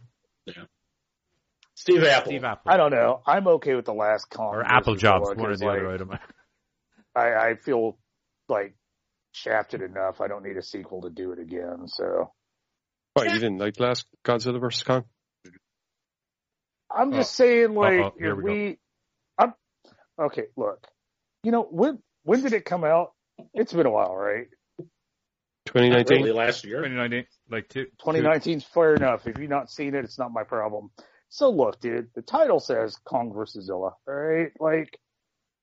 Steve 1.78 2.04
Apple. 2.04 2.32
Steve 2.32 2.44
Apple. 2.44 2.72
I 2.72 2.78
don't 2.78 2.92
know. 2.92 3.22
I'm 3.26 3.48
okay 3.48 3.76
with 3.76 3.86
the 3.86 3.94
last 3.94 4.32
Kong 4.32 4.48
or 4.48 4.64
Apple 4.64 4.96
Jobs, 4.96 5.30
Godzilla 5.30 5.38
one 5.38 5.46
or 5.46 5.50
'cause, 5.50 5.60
the 5.60 5.66
like, 5.68 5.78
other 5.78 5.92
item. 5.94 6.12
I, 7.16 7.34
I 7.34 7.56
feel 7.56 8.00
like 8.50 8.76
shafted 9.32 9.84
enough. 9.84 10.20
I 10.20 10.28
don't 10.28 10.44
need 10.44 10.58
a 10.58 10.64
sequel 10.64 11.04
to 11.04 11.12
do 11.12 11.34
it 11.34 11.40
again. 11.40 11.88
So 11.88 12.32
What, 13.14 13.28
you 13.28 13.34
didn't 13.36 13.60
like 13.60 13.80
last 13.80 14.08
Godzilla 14.26 14.60
vs. 14.60 14.82
Kong? 14.84 15.04
I'm 16.90 17.12
just 17.14 17.40
uh, 17.40 17.44
saying, 17.44 17.76
like, 17.76 18.00
Uh-oh, 18.00 18.14
here 18.18 18.36
we 18.36 18.44
we, 18.44 18.80
I'm 19.38 19.54
okay. 20.20 20.46
Look, 20.56 20.88
you 21.44 21.52
know 21.52 21.62
when 21.70 22.00
when 22.24 22.42
did 22.42 22.54
it 22.54 22.66
come 22.66 22.86
out? 22.86 23.12
It's 23.54 23.72
been 23.72 23.86
a 23.86 23.92
while, 23.92 24.16
right? 24.16 24.48
2019. 25.68 26.24
Really, 26.24 26.32
last 26.32 26.66
year. 26.66 26.78
2019, 26.78 27.26
like 27.52 27.70
two. 27.70 27.86
2019's 28.04 28.64
fair 28.64 28.96
enough. 28.96 29.28
If 29.28 29.38
you've 29.38 29.50
not 29.50 29.70
seen 29.70 29.94
it, 29.94 30.06
it's 30.06 30.18
not 30.18 30.32
my 30.32 30.44
problem. 30.44 30.90
So 31.30 31.50
look, 31.50 31.80
dude, 31.82 32.08
the 32.16 32.22
title 32.22 32.60
says 32.60 32.96
Kong 33.04 33.34
versus 33.34 33.66
Zilla, 33.66 33.92
alright? 34.08 34.52
Like, 34.60 34.98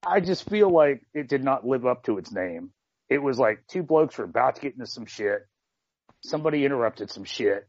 I 0.06 0.20
just 0.20 0.48
feel 0.48 0.70
like 0.70 1.02
it 1.14 1.28
did 1.28 1.42
not 1.42 1.66
live 1.66 1.86
up 1.86 2.04
to 2.04 2.18
its 2.18 2.30
name. 2.30 2.70
It 3.08 3.18
was 3.22 3.38
like 3.38 3.64
two 3.70 3.82
blokes 3.82 4.18
were 4.18 4.24
about 4.24 4.56
to 4.56 4.60
get 4.62 4.74
into 4.74 4.86
some 4.86 5.06
shit. 5.06 5.46
Somebody 6.22 6.64
interrupted 6.64 7.10
some 7.10 7.24
shit. 7.24 7.66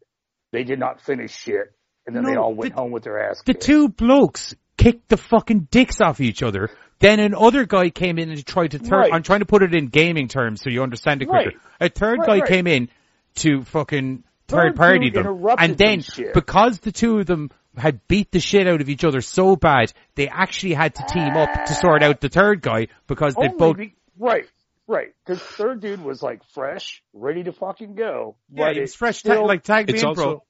They 0.51 0.63
did 0.63 0.79
not 0.79 1.01
finish 1.01 1.33
shit. 1.35 1.73
And 2.07 2.15
then 2.15 2.23
they 2.23 2.35
all 2.35 2.53
went 2.53 2.75
the- 2.75 2.81
home 2.81 2.91
with 2.91 3.03
their 3.03 3.19
ass 3.29 3.41
The 3.45 3.53
two 3.53 3.89
blokes 3.89 4.55
kicked 4.77 5.09
the 5.09 5.17
fucking 5.17 5.67
dicks 5.71 6.01
off 6.01 6.19
each 6.21 6.43
other. 6.43 6.69
Then 6.99 7.19
another 7.19 7.65
guy 7.65 7.89
came 7.89 8.17
in 8.19 8.29
and 8.29 8.45
tried 8.45 8.71
to 8.71 8.79
third. 8.79 8.91
Right. 8.91 9.13
I'm 9.13 9.23
trying 9.23 9.39
to 9.39 9.45
put 9.45 9.63
it 9.63 9.73
in 9.73 9.87
gaming 9.87 10.27
terms 10.27 10.61
so 10.61 10.69
you 10.69 10.83
understand 10.83 11.21
it 11.21 11.25
quicker. 11.27 11.49
Right. 11.49 11.57
A 11.81 11.89
third 11.89 12.19
Right, 12.19 12.27
guy 12.27 12.39
right. 12.39 12.47
came 12.47 12.67
in 12.67 12.89
to 13.35 13.63
fucking 13.63 14.23
third 14.47 14.61
Third 14.61 14.75
party 14.75 15.09
them, 15.09 15.43
and 15.57 15.77
then 15.77 16.03
because 16.33 16.79
the 16.79 16.91
two 16.91 17.19
of 17.19 17.25
them 17.25 17.49
had 17.77 18.07
beat 18.07 18.31
the 18.31 18.39
shit 18.39 18.67
out 18.67 18.81
of 18.81 18.89
each 18.89 19.03
other 19.03 19.21
so 19.21 19.55
bad, 19.55 19.91
they 20.15 20.27
actually 20.27 20.73
had 20.73 20.95
to 20.95 21.03
team 21.09 21.35
up 21.35 21.65
to 21.65 21.73
sort 21.73 22.03
out 22.03 22.21
the 22.21 22.29
third 22.29 22.61
guy 22.61 22.87
because 23.07 23.35
they 23.35 23.47
both. 23.47 23.77
be- 23.77 23.95
right, 24.17 24.45
right. 24.87 25.13
Cause 25.25 25.39
third 25.39 25.81
dude 25.81 26.03
was 26.03 26.21
like 26.23 26.41
fresh, 26.53 27.01
ready 27.13 27.43
to 27.43 27.51
fucking 27.51 27.95
go. 27.95 28.35
yeah, 28.51 28.65
but 28.65 28.75
he 28.75 28.81
was 28.81 28.95
fresh, 28.95 29.17
still- 29.19 29.35
ta- 29.41 29.45
like 29.45 29.63
tag 29.63 29.87
me 29.87 29.93
It's 29.93 30.03
also 30.03 30.23
bro. 30.23 30.43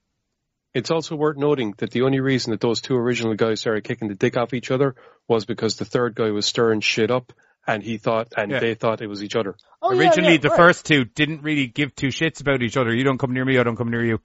it's 0.74 0.90
also 0.90 1.16
worth 1.16 1.36
noting 1.36 1.74
that 1.78 1.90
the 1.90 2.02
only 2.02 2.20
reason 2.20 2.50
that 2.50 2.60
those 2.60 2.80
two 2.80 2.94
original 2.96 3.34
guys 3.34 3.60
started 3.60 3.84
kicking 3.84 4.08
the 4.08 4.14
dick 4.14 4.36
off 4.36 4.52
each 4.54 4.70
other 4.70 4.94
was 5.28 5.44
because 5.46 5.76
the 5.76 5.84
third 5.84 6.14
guy 6.14 6.30
was 6.30 6.46
stirring 6.46 6.80
shit 6.80 7.10
up, 7.10 7.32
and 7.66 7.82
he 7.82 7.98
thought 7.98 8.32
and 8.36 8.50
Yeah. 8.52 8.60
they 8.60 8.74
thought 8.74 9.00
it 9.02 9.08
was 9.08 9.24
each 9.24 9.34
other. 9.36 9.56
Oh, 9.82 9.96
Originally, 9.96 10.32
yeah, 10.32 10.38
the 10.38 10.48
right, 10.50 10.56
first 10.56 10.86
two 10.86 11.04
didn't 11.04 11.42
really 11.42 11.66
give 11.66 11.94
two 11.96 12.08
shits 12.08 12.40
about 12.40 12.62
each 12.62 12.76
other. 12.76 12.94
You 12.94 13.04
don't 13.04 13.18
come 13.18 13.32
near 13.32 13.44
me, 13.44 13.58
I 13.58 13.62
don't 13.64 13.76
come 13.76 13.90
near 13.90 14.04
you. 14.04 14.20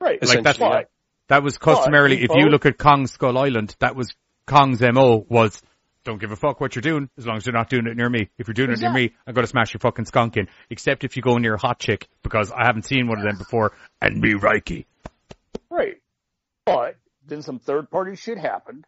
right. 0.00 0.20
Like 0.22 0.42
that's 0.42 0.58
Essentially, 0.58 0.68
But- 0.68 0.90
That 1.28 1.42
was 1.42 1.58
customarily, 1.58 2.22
if 2.22 2.30
you 2.34 2.46
look 2.46 2.66
at 2.66 2.78
Kong 2.78 3.06
Skull 3.06 3.38
Island, 3.38 3.74
that 3.78 3.96
was 3.96 4.14
Kong's 4.46 4.80
MO 4.80 5.24
was, 5.28 5.62
don't 6.04 6.20
give 6.20 6.32
a 6.32 6.36
fuck 6.36 6.60
what 6.60 6.74
you're 6.74 6.82
doing, 6.82 7.08
as 7.16 7.26
long 7.26 7.36
as 7.36 7.46
you're 7.46 7.54
not 7.54 7.70
doing 7.70 7.86
it 7.86 7.96
near 7.96 8.10
me. 8.10 8.28
If 8.38 8.48
you're 8.48 8.54
doing 8.54 8.70
it 8.70 8.80
near 8.80 8.92
me, 8.92 9.12
I'm 9.26 9.34
gonna 9.34 9.46
smash 9.46 9.72
your 9.72 9.80
fucking 9.80 10.06
skunk 10.06 10.36
in. 10.36 10.48
Except 10.68 11.04
if 11.04 11.16
you 11.16 11.22
go 11.22 11.38
near 11.38 11.54
a 11.54 11.58
hot 11.58 11.78
chick, 11.78 12.08
because 12.22 12.50
I 12.50 12.66
haven't 12.66 12.84
seen 12.84 13.06
one 13.06 13.18
of 13.18 13.24
them 13.24 13.38
before, 13.38 13.72
and 14.00 14.20
me 14.20 14.34
Reiki. 14.34 14.86
Right. 15.70 16.00
But 16.66 16.96
then 17.26 17.42
some 17.42 17.58
third 17.58 17.90
party 17.90 18.16
shit 18.16 18.38
happened. 18.38 18.84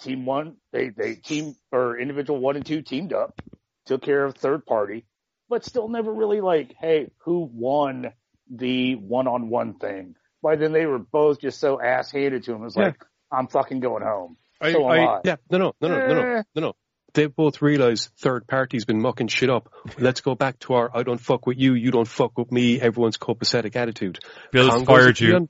Team 0.00 0.24
one, 0.24 0.56
they, 0.72 0.88
they 0.88 1.14
team, 1.14 1.54
or 1.70 1.98
individual 1.98 2.40
one 2.40 2.56
and 2.56 2.66
two 2.66 2.82
teamed 2.82 3.12
up, 3.12 3.40
took 3.86 4.02
care 4.02 4.24
of 4.24 4.36
third 4.36 4.64
party, 4.66 5.04
but 5.48 5.64
still 5.64 5.88
never 5.88 6.12
really 6.12 6.40
like, 6.40 6.74
hey, 6.80 7.10
who 7.18 7.48
won 7.52 8.12
the 8.50 8.94
one 8.96 9.28
on 9.28 9.48
one 9.48 9.74
thing? 9.74 10.16
By 10.42 10.56
then 10.56 10.72
they 10.72 10.86
were 10.86 10.98
both 10.98 11.40
just 11.40 11.60
so 11.60 11.80
ass 11.80 12.10
hated 12.10 12.44
to 12.44 12.52
him. 12.52 12.62
It 12.62 12.64
was 12.64 12.76
Yeah. 12.76 12.82
like, 12.86 13.04
I'm 13.30 13.46
fucking 13.48 13.80
going 13.80 14.02
home. 14.02 14.36
I- 14.60 14.72
so 14.72 14.80
am 14.84 14.90
I- 15.08 15.12
I. 15.14 15.20
Yeah, 15.24 15.36
no, 15.50 15.58
no, 15.58 15.72
no, 15.80 15.88
no, 15.88 15.96
no, 15.98 16.14
no, 16.14 16.20
Eh. 16.38 16.42
no, 16.54 16.60
no. 16.62 16.72
They've 17.14 17.34
both 17.34 17.60
realised 17.60 18.10
third 18.18 18.46
party's 18.46 18.84
been 18.86 19.00
mucking 19.02 19.28
shit 19.28 19.50
up. 19.50 19.68
Let's 19.98 20.22
go 20.22 20.34
back 20.34 20.58
to 20.60 20.74
our 20.74 20.90
I 20.94 21.02
don't 21.02 21.18
fuck 21.20 21.46
with 21.46 21.58
you, 21.58 21.74
you 21.74 21.90
don't 21.90 22.08
fuck 22.08 22.38
with 22.38 22.50
me, 22.50 22.80
everyone's 22.80 23.18
copacetic 23.18 23.76
attitude. 23.76 24.18
Bill's 24.50 24.70
Kong 24.70 24.86
fired 24.86 25.20
you. 25.20 25.36
un- 25.36 25.48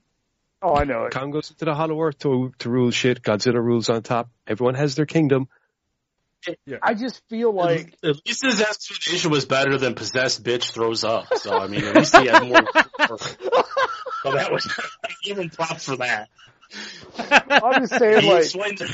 Oh, 0.61 0.75
I 0.75 0.83
know 0.85 1.05
it. 1.05 1.13
Kong 1.13 1.31
goes 1.31 1.51
into 1.51 1.65
the 1.65 1.73
Hollow 1.75 2.01
Earth 2.01 2.19
to, 2.19 2.53
to 2.59 2.69
rule 2.69 2.89
shit. 2.91 3.21
Godzilla 3.21 3.61
rules 3.61 3.89
on 3.89 4.01
top. 4.01 4.29
Everyone 4.47 4.75
has 4.75 4.95
their 4.95 5.05
kingdom. 5.05 5.49
I 6.81 6.93
just 6.93 7.21
feel 7.29 7.53
like, 7.53 7.95
At 8.03 8.17
least 8.25 8.43
his 8.43 8.61
explanation 8.61 9.31
was 9.31 9.45
better 9.45 9.77
than 9.77 9.95
possessed 9.95 10.43
bitch 10.43 10.71
throws 10.71 11.03
up. 11.03 11.37
So 11.37 11.57
I 11.57 11.67
mean, 11.67 11.83
at 11.83 11.95
least 11.95 12.15
he 12.17 12.27
had 12.27 12.43
more. 12.43 12.61
so 14.23 14.31
that 14.31 14.49
was 14.51 14.67
I 15.03 15.09
give 15.23 15.37
him 15.37 15.49
props 15.49 15.85
for 15.85 15.97
that. 15.97 16.29
I'm 17.17 17.81
just 17.81 17.97
saying 17.99 18.25
like. 18.25 18.87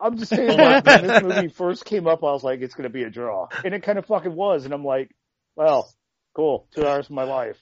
I'm 0.00 0.18
just 0.18 0.30
saying, 0.30 0.58
like, 0.58 0.84
when 0.86 1.06
this 1.06 1.22
movie 1.22 1.48
first 1.48 1.84
came 1.84 2.06
up, 2.06 2.22
I 2.22 2.26
was 2.32 2.44
like, 2.44 2.60
it's 2.60 2.74
going 2.74 2.84
to 2.84 2.92
be 2.92 3.02
a 3.04 3.10
draw. 3.10 3.48
And 3.64 3.74
it 3.74 3.82
kind 3.82 3.98
of 3.98 4.06
fucking 4.06 4.34
was. 4.34 4.64
And 4.64 4.74
I'm 4.74 4.84
like, 4.84 5.10
well, 5.56 5.90
cool. 6.34 6.66
Two 6.74 6.86
hours 6.86 7.06
of 7.06 7.12
my 7.12 7.24
life. 7.24 7.56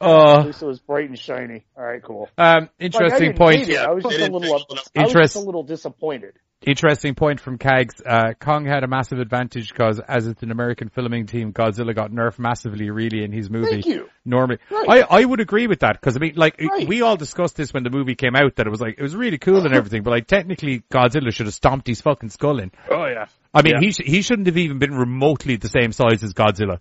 At 0.00 0.08
Uh, 0.08 0.44
least 0.46 0.62
it 0.62 0.66
was 0.66 0.78
bright 0.78 1.08
and 1.08 1.18
shiny. 1.18 1.66
All 1.76 1.84
right, 1.84 2.02
cool. 2.02 2.28
um, 2.38 2.70
interesting 2.78 3.18
didn't 3.20 3.38
point. 3.38 3.58
hate 3.58 3.68
it. 3.70 3.78
I 3.78 3.90
was 3.90 4.04
just 4.04 4.18
a 4.18 4.30
little, 4.30 4.54
up, 4.54 4.62
think. 4.68 4.80
I 4.96 5.02
was 5.02 5.12
just 5.12 5.36
a 5.36 5.40
little 5.40 5.62
disappointed. 5.64 6.34
Interesting 6.66 7.14
point 7.14 7.40
from 7.40 7.56
Kags. 7.56 8.02
Uh, 8.04 8.34
Kong 8.38 8.66
had 8.66 8.84
a 8.84 8.86
massive 8.86 9.18
advantage 9.18 9.70
because 9.70 9.98
as 9.98 10.26
it's 10.26 10.42
an 10.42 10.50
American 10.50 10.90
filming 10.90 11.24
team, 11.26 11.54
Godzilla 11.54 11.94
got 11.94 12.10
nerfed 12.10 12.38
massively 12.38 12.90
really 12.90 13.24
in 13.24 13.32
his 13.32 13.48
movie. 13.48 13.70
Thank 13.80 13.86
you. 13.86 14.10
Normally, 14.26 14.58
Right. 14.70 15.02
I, 15.10 15.20
I 15.20 15.24
would 15.24 15.40
agree 15.40 15.66
with 15.68 15.80
that 15.80 15.94
because 15.98 16.16
I 16.16 16.20
mean, 16.20 16.34
like 16.36 16.60
Right. 16.60 16.86
we 16.86 17.00
all 17.00 17.16
discussed 17.16 17.56
this 17.56 17.72
when 17.72 17.82
the 17.82 17.88
movie 17.88 18.14
came 18.14 18.36
out 18.36 18.56
that 18.56 18.66
it 18.66 18.70
was 18.70 18.80
like 18.82 18.96
it 18.98 19.02
was 19.02 19.16
really 19.16 19.38
cool 19.38 19.64
and 19.64 19.74
everything, 19.74 20.02
but 20.02 20.10
like 20.10 20.26
technically 20.26 20.82
Godzilla 20.92 21.32
should 21.32 21.46
have 21.46 21.54
stomped 21.54 21.86
his 21.86 22.02
fucking 22.02 22.28
skull 22.28 22.58
in. 22.60 22.70
Oh 22.90 23.06
yeah. 23.06 23.26
I 23.54 23.62
mean, 23.62 23.76
Yeah. 23.76 23.80
he 23.80 23.92
sh- 23.92 24.02
he 24.04 24.20
shouldn't 24.22 24.46
have 24.46 24.58
even 24.58 24.78
been 24.78 24.94
remotely 24.94 25.56
the 25.56 25.68
same 25.70 25.92
size 25.92 26.22
as 26.22 26.34
Godzilla, 26.34 26.80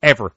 ever. 0.00 0.32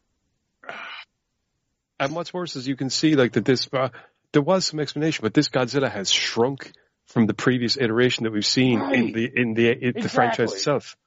And 1.99 2.15
what's 2.15 2.33
worse 2.33 2.55
is 2.55 2.67
you 2.67 2.75
can 2.75 2.89
see 2.89 3.15
like 3.15 3.33
that 3.33 3.45
this, 3.45 3.69
uh, 3.71 3.89
there 4.33 4.41
was 4.41 4.65
some 4.65 4.79
explanation, 4.79 5.21
but 5.21 5.33
this 5.35 5.47
Godzilla 5.49 5.89
has 5.91 6.11
shrunk 6.11 6.71
from 7.07 7.25
the 7.27 7.33
previous 7.33 7.77
iteration 7.77 8.23
that 8.23 8.31
we've 8.31 8.45
seen 8.45 8.81
in 8.93 9.11
the, 9.11 9.25
in 9.33 9.53
the, 9.53 9.69
in 9.71 9.93
the 10.01 10.09
franchise 10.09 10.53
itself. 10.53 10.97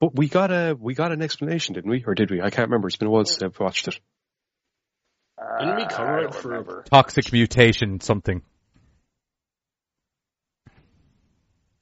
But 0.00 0.14
we 0.14 0.28
got 0.28 0.50
a, 0.50 0.76
we 0.78 0.94
got 0.94 1.12
an 1.12 1.22
explanation, 1.22 1.74
didn't 1.74 1.90
we? 1.90 2.04
Or 2.06 2.14
did 2.14 2.30
we? 2.30 2.42
I 2.42 2.50
can't 2.50 2.68
remember. 2.68 2.88
It's 2.88 2.96
been 2.96 3.08
a 3.08 3.10
while 3.10 3.24
since 3.24 3.42
I've 3.42 3.58
watched 3.58 3.88
it. 3.88 3.98
Didn't 5.58 5.76
we 5.76 5.82
Uh, 5.82 5.88
cover 5.88 6.16
I 6.16 6.18
it 6.18 6.22
don't 6.24 6.34
for- 6.34 6.48
remember. 6.48 6.84
Toxic 6.90 7.32
mutation, 7.32 8.00
something. 8.00 8.42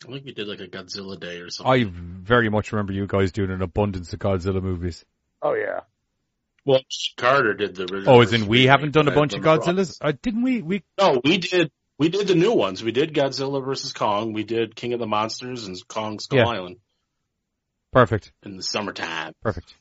I 0.07 0.13
think 0.13 0.25
we 0.27 0.33
did 0.33 0.47
like 0.49 0.61
a 0.61 0.69
Godzilla 0.69 1.19
day 1.19 1.39
or 1.39 1.49
something. 1.51 1.73
I 1.73 1.91
very 1.91 2.51
much 2.51 2.73
remember 2.73 2.93
you 2.93 3.07
guys 3.07 3.33
doing 3.33 3.51
an 3.51 3.63
abundance 3.63 4.13
of 4.13 4.19
Godzilla 4.19 4.63
movies. 4.63 5.05
Oh 5.41 5.55
yeah. 5.55 5.81
well, 6.67 6.81
Carter 7.17 7.55
did 7.55 7.75
the 7.75 7.83
original. 7.85 8.17
Oh, 8.17 8.21
as 8.21 8.33
in 8.33 8.47
we 8.47 8.67
haven't 8.67 8.93
done 8.93 9.09
a 9.09 9.13
bunch 9.13 9.33
of 9.35 9.41
Godzillas? 9.43 9.99
Uh, 10.01 10.13
didn't 10.23 10.43
we? 10.43 10.61
We 10.63 10.83
No, 11.01 11.21
we 11.25 11.39
did. 11.39 11.71
We 11.99 12.09
did 12.09 12.27
the 12.27 12.35
new 12.35 12.53
ones. 12.53 12.83
We 12.83 12.93
did 12.93 13.15
Godzilla 13.15 13.65
versus 13.65 13.93
Kong. 13.93 14.33
We 14.33 14.43
did 14.45 14.75
King 14.75 14.95
of 14.95 14.99
the 15.01 15.07
Monsters 15.07 15.67
and 15.67 15.77
Kong 15.87 16.19
Skull 16.19 16.41
Yeah. 16.41 16.47
Island 16.49 16.77
perfect, 17.93 18.33
in 18.43 18.57
the 18.57 18.63
summertime. 18.63 19.33
perfect. 19.43 19.75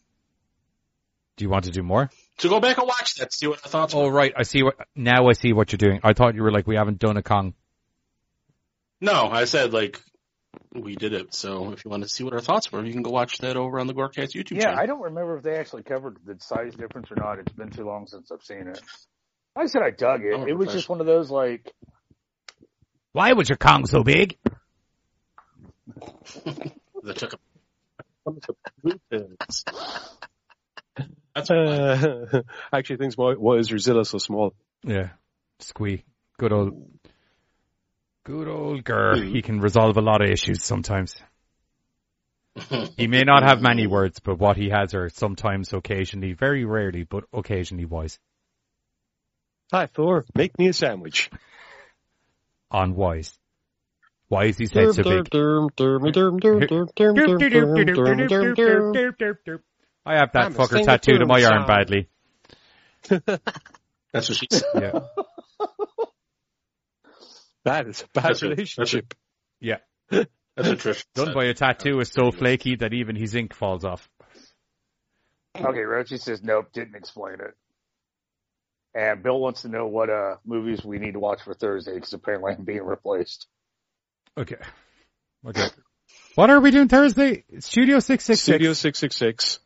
Do 1.37 1.45
you 1.45 1.49
want 1.49 1.65
to 1.65 1.71
do 1.71 1.81
more? 1.81 2.11
So 2.37 2.49
go 2.49 2.59
back 2.59 2.77
and 2.77 2.87
watch 2.87 3.15
that. 3.15 3.33
See 3.33 3.47
what 3.47 3.59
I 3.65 3.69
thoughts 3.69 3.95
Oh 3.95 4.05
were. 4.05 4.11
right, 4.11 4.31
I 4.37 4.43
see 4.43 4.61
what 4.61 4.75
now. 4.95 5.27
I 5.27 5.33
see 5.33 5.51
what 5.53 5.71
you're 5.71 5.77
doing. 5.77 5.99
I 6.03 6.13
thought 6.13 6.35
you 6.35 6.43
were 6.43 6.51
like 6.51 6.67
we 6.67 6.75
haven't 6.75 6.99
done 6.99 7.17
a 7.17 7.23
Kong. 7.23 7.55
No, 9.01 9.27
I 9.29 9.45
said 9.45 9.73
like 9.73 9.99
we 10.75 10.95
did 10.95 11.13
it. 11.13 11.33
So 11.33 11.71
if 11.73 11.83
you 11.83 11.89
want 11.89 12.03
to 12.03 12.09
see 12.09 12.23
what 12.23 12.33
our 12.33 12.39
thoughts 12.41 12.71
were, 12.71 12.85
you 12.85 12.93
can 12.93 13.01
go 13.01 13.09
watch 13.09 13.39
that 13.39 13.57
over 13.57 13.79
on 13.79 13.87
the 13.87 13.93
Gorecast 13.95 14.35
YouTube 14.35 14.57
Yeah, 14.57 14.65
channel. 14.65 14.79
I 14.79 14.85
don't 14.85 15.01
remember 15.01 15.37
if 15.37 15.43
they 15.43 15.55
actually 15.57 15.81
covered 15.83 16.17
the 16.23 16.37
size 16.39 16.75
difference 16.75 17.11
or 17.11 17.15
not. 17.15 17.39
It's 17.39 17.51
been 17.53 17.71
too 17.71 17.85
long 17.85 18.05
since 18.05 18.31
I've 18.31 18.43
seen 18.43 18.67
it. 18.67 18.79
I 19.55 19.65
said 19.65 19.81
I 19.81 19.89
dug 19.89 20.21
it. 20.23 20.35
I'm 20.35 20.47
It 20.47 20.57
was 20.57 20.71
just 20.71 20.89
one 20.89 20.99
of 20.99 21.07
those 21.07 21.31
like, 21.31 21.71
Why 23.13 23.33
was 23.33 23.47
your 23.47 23.57
Kong 23.57 23.85
so 23.85 24.03
big? 24.03 24.37
that 27.03 27.15
took 27.15 27.33
a. 27.33 27.37
That's. 31.35 31.49
Uh, 31.51 32.41
actually, 32.73 32.97
things 32.97 33.15
why, 33.15 33.33
why 33.33 33.57
is 33.57 33.71
Rosilla 33.71 34.03
so 34.05 34.17
small? 34.17 34.53
Yeah, 34.83 35.09
squee. 35.59 36.03
Good 36.39 36.51
old, 36.51 36.89
good 38.23 38.47
old 38.47 38.83
Gur. 38.83 39.23
He 39.23 39.43
can 39.43 39.59
resolve 39.59 39.97
a 39.97 40.01
lot 40.01 40.23
of 40.23 40.29
issues 40.29 40.63
sometimes. 40.63 41.15
He 42.97 43.07
may 43.07 43.21
not 43.21 43.43
have 43.43 43.61
many 43.61 43.87
words, 43.87 44.19
but 44.19 44.37
what 44.39 44.57
he 44.57 44.69
has 44.69 44.93
are 44.93 45.09
sometimes, 45.09 45.73
occasionally, 45.73 46.33
very 46.33 46.65
rarely, 46.65 47.03
but 47.03 47.23
occasionally 47.33 47.85
wise. 47.85 48.19
Hi 49.71 49.87
Thor, 49.87 50.25
make 50.35 50.57
me 50.59 50.67
a 50.67 50.73
sandwich. 50.73 51.31
On 52.73 52.95
wise. 52.95 53.37
Why 54.27 54.45
is 54.45 54.57
his 54.57 54.73
head 54.73 54.93
so 54.93 55.03
big? 55.03 55.29
I 60.05 60.15
have 60.17 60.31
that 60.33 60.45
I'm 60.45 60.53
fucker 60.53 60.83
tattooed 60.83 61.21
on 61.21 61.27
my 61.27 61.43
arm 61.43 61.61
song. 61.61 61.67
badly. 61.67 62.09
That's 64.11 64.29
what 64.29 64.37
she 64.37 64.47
said. 64.51 64.63
Yeah. 64.75 64.99
That 67.65 67.87
is 67.87 68.01
a 68.01 68.07
bad 68.13 68.23
That's 68.25 68.43
a- 68.43 68.49
relationship. 68.49 69.13
Yeah. 69.61 69.77
That's 70.09 70.27
what 70.55 70.77
Trish 70.79 71.05
Done 71.15 71.33
by 71.33 71.45
a 71.45 71.53
tattoo 71.53 71.99
is 71.99 72.09
so 72.09 72.31
flaky 72.31 72.75
that 72.75 72.93
even 72.93 73.15
his 73.15 73.35
ink 73.35 73.53
falls 73.53 73.85
off. 73.85 74.09
okay, 75.55 75.79
Rochi 75.79 76.19
says 76.19 76.43
nope, 76.43 76.73
didn't 76.73 76.95
explain 76.95 77.35
it. 77.35 77.55
And 78.95 79.23
Bill 79.23 79.39
wants 79.39 79.63
to 79.63 79.69
know 79.69 79.87
what 79.87 80.09
uh 80.09 80.35
movies 80.45 80.83
we 80.83 80.99
need 80.99 81.13
to 81.13 81.19
watch 81.19 81.41
for 81.43 81.53
Thursday 81.53 81.95
because 81.95 82.13
apparently 82.13 82.53
I'm 82.53 82.63
being 82.63 82.83
replaced. 82.83 83.47
Okay. 84.37 84.57
Okay. 85.45 85.67
What 86.35 86.49
are 86.49 86.59
we 86.59 86.71
doing 86.71 86.87
Thursday? 86.87 87.43
Studio 87.59 87.99
666. 87.99 88.41
Studio 88.41 88.73
666. 88.73 89.59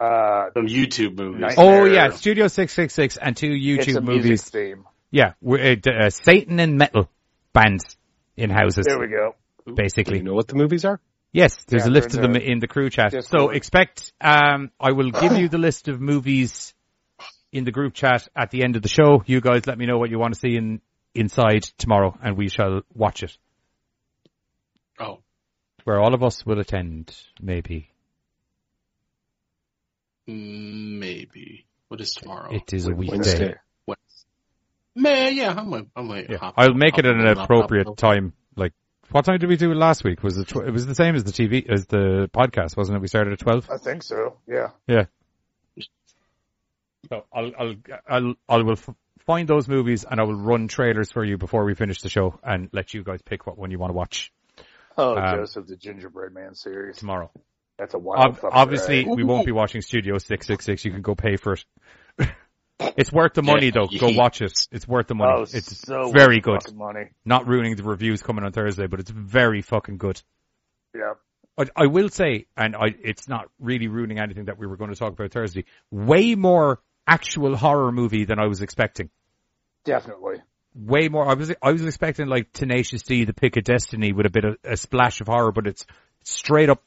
Uh, 0.00 0.50
Some 0.54 0.66
YouTube 0.66 1.16
movies. 1.16 1.40
Nice. 1.40 1.54
Oh 1.58 1.84
yeah, 1.84 2.10
Studio 2.10 2.46
666 2.46 3.16
and 3.16 3.36
two 3.36 3.48
it's 3.52 3.86
YouTube 3.86 3.96
a 3.96 4.00
movies. 4.00 4.24
music 4.24 4.46
theme. 4.52 4.84
Yeah, 5.10 5.32
we're, 5.40 5.72
uh, 5.72 5.90
uh, 5.90 6.10
Satan 6.10 6.60
and 6.60 6.76
metal 6.76 7.08
bands 7.52 7.96
in 8.36 8.50
houses, 8.50 8.84
There 8.86 8.98
we 8.98 9.08
go. 9.08 9.34
Do 9.66 9.74
basically. 9.74 10.18
you 10.18 10.22
know 10.22 10.34
what 10.34 10.46
the 10.48 10.54
movies 10.54 10.84
are? 10.84 11.00
Yes, 11.32 11.56
there's 11.66 11.84
Yeah, 11.84 11.90
a 11.90 11.94
list 11.94 12.08
of 12.10 12.16
in 12.16 12.22
them 12.22 12.32
the 12.34 12.50
in 12.50 12.58
the 12.60 12.68
crew 12.68 12.90
chat. 12.90 13.24
So 13.24 13.50
expect, 13.50 14.12
um, 14.20 14.70
I 14.80 14.92
will 14.92 15.10
give 15.10 15.32
you 15.36 15.48
the 15.48 15.58
list 15.58 15.88
of 15.88 16.00
movies 16.00 16.74
in 17.52 17.64
the 17.64 17.70
group 17.72 17.94
chat 17.94 18.28
at 18.36 18.50
the 18.50 18.62
end 18.62 18.76
of 18.76 18.82
the 18.82 18.88
show. 18.88 19.22
You 19.26 19.40
guys 19.40 19.66
let 19.66 19.78
me 19.78 19.86
know 19.86 19.98
what 19.98 20.10
you 20.10 20.18
want 20.18 20.34
to 20.34 20.40
see 20.40 20.56
in, 20.56 20.80
inside 21.14 21.62
tomorrow 21.78 22.16
and 22.22 22.36
we 22.36 22.48
shall 22.48 22.82
watch 22.94 23.22
it. 23.22 23.36
Oh, 25.00 25.20
Where 25.84 26.00
all 26.00 26.14
of 26.14 26.22
us 26.22 26.44
will 26.44 26.58
attend, 26.60 27.16
maybe. 27.40 27.90
maybe. 30.26 31.66
What 31.88 32.00
is 32.00 32.12
tomorrow? 32.14 32.52
It 32.52 32.72
is 32.74 32.86
a 32.86 32.92
weekday. 32.94 33.16
Wednesday. 33.16 33.54
May, 34.94 35.30
yeah, 35.32 35.54
I 35.56 35.62
might, 35.62 35.86
I 35.94 36.02
might. 36.02 36.28
Yeah. 36.28 36.38
hop- 36.38 36.54
I'll 36.56 36.74
make 36.74 36.94
hop 36.94 37.00
it 37.00 37.06
at 37.06 37.14
an 37.14 37.26
on, 37.26 37.36
hop 37.36 37.44
appropriate 37.44 37.86
on. 37.86 37.94
time. 37.94 38.32
Like, 38.56 38.72
what 39.10 39.24
time 39.24 39.38
did 39.38 39.48
we 39.48 39.56
do 39.56 39.70
it 39.70 39.76
last 39.76 40.02
week? 40.02 40.22
Was 40.24 40.36
it, 40.36 40.48
tw- 40.48 40.66
it 40.66 40.72
was 40.72 40.86
the 40.86 40.94
same 40.96 41.14
as 41.14 41.22
the 41.24 41.30
TV, 41.30 41.70
as 41.70 41.86
the 41.86 42.28
podcast, 42.34 42.76
wasn't 42.76 42.96
it? 42.96 43.00
We 43.00 43.06
started 43.08 43.32
at 43.32 43.38
12? 43.38 43.70
I 43.70 43.76
think 43.78 44.02
so. 44.02 44.38
Yeah. 44.48 44.70
Yeah. 44.88 45.04
So 47.10 47.24
I'll, 47.32 47.52
I'll, 47.58 47.74
I'll, 48.08 48.34
I 48.48 48.56
will 48.58 48.72
f- 48.72 48.90
find 49.20 49.48
those 49.48 49.68
movies 49.68 50.04
and 50.10 50.20
I 50.20 50.24
will 50.24 50.34
run 50.34 50.68
trailers 50.68 51.10
for 51.10 51.24
you 51.24 51.38
before 51.38 51.64
we 51.64 51.74
finish 51.74 52.02
the 52.02 52.08
show 52.08 52.38
and 52.42 52.68
let 52.72 52.92
you 52.94 53.02
guys 53.02 53.22
pick 53.22 53.46
what 53.46 53.56
one 53.58 53.70
you 53.70 53.78
want 53.78 53.90
to 53.90 53.94
watch 53.96 54.32
Oh, 54.96 55.16
Um, 55.16 55.36
Joseph 55.36 55.66
the 55.68 55.76
Gingerbread 55.76 56.32
Man 56.34 56.54
series. 56.54 56.96
tomorrow. 56.96 57.30
That's 57.78 57.94
a 57.94 57.98
wild. 57.98 58.18
Ob- 58.30 58.34
fucking 58.38 58.50
obviously, 58.52 59.04
ride. 59.06 59.16
we 59.16 59.22
won't 59.22 59.46
be 59.46 59.52
watching 59.52 59.80
Studio 59.80 60.18
666. 60.18 60.84
You 60.84 60.90
can 60.90 61.02
go 61.02 61.14
pay 61.14 61.36
for 61.36 61.52
it. 61.52 61.64
it's 62.96 63.12
worth 63.12 63.34
the 63.34 63.42
money 63.42 63.66
Yeah, 63.66 63.72
though. 63.74 63.86
Go 63.86 64.10
watch 64.10 64.42
it. 64.42 64.52
It's 64.72 64.88
worth 64.88 65.06
the 65.06 65.14
money. 65.14 65.32
Oh, 65.36 65.42
it's 65.42 65.78
so 65.86 66.10
very 66.10 66.42
worth 66.44 66.64
good. 66.66 66.74
Money. 66.74 67.10
Not 67.24 67.46
ruining 67.46 67.76
the 67.76 67.84
reviews 67.84 68.22
coming 68.22 68.44
on 68.44 68.50
Thursday, 68.50 68.88
but 68.88 68.98
it's 68.98 69.10
very 69.10 69.62
fucking 69.62 69.98
good. 69.98 70.20
Yeah. 70.94 71.14
I, 71.56 71.66
I 71.76 71.86
will 71.86 72.08
say, 72.08 72.46
and 72.56 72.74
I, 72.74 72.94
it's 73.00 73.28
not 73.28 73.48
really 73.60 73.86
ruining 73.86 74.18
anything 74.18 74.46
that 74.46 74.58
we 74.58 74.66
were 74.66 74.76
going 74.76 74.90
to 74.90 74.96
talk 74.96 75.12
about 75.12 75.30
Thursday, 75.30 75.64
way 75.92 76.34
more 76.34 76.80
actual 77.08 77.56
horror 77.56 77.90
movie 77.92 78.24
than 78.24 78.38
I 78.38 78.46
was 78.46 78.62
expecting. 78.62 79.10
Definitely. 79.84 80.42
Way 80.74 81.08
more. 81.08 81.28
I 81.28 81.34
was, 81.34 81.52
I 81.62 81.72
was 81.72 81.84
expecting 81.84 82.26
like 82.26 82.52
Tenacious 82.52 83.02
D, 83.02 83.24
The 83.24 83.32
Pick 83.32 83.56
of 83.56 83.64
Destiny 83.64 84.12
with 84.12 84.26
a 84.26 84.30
bit 84.30 84.44
of 84.44 84.56
a 84.64 84.76
splash 84.76 85.20
of 85.20 85.26
horror, 85.26 85.50
but 85.50 85.66
it's 85.66 85.86
straight 86.24 86.68
up 86.68 86.82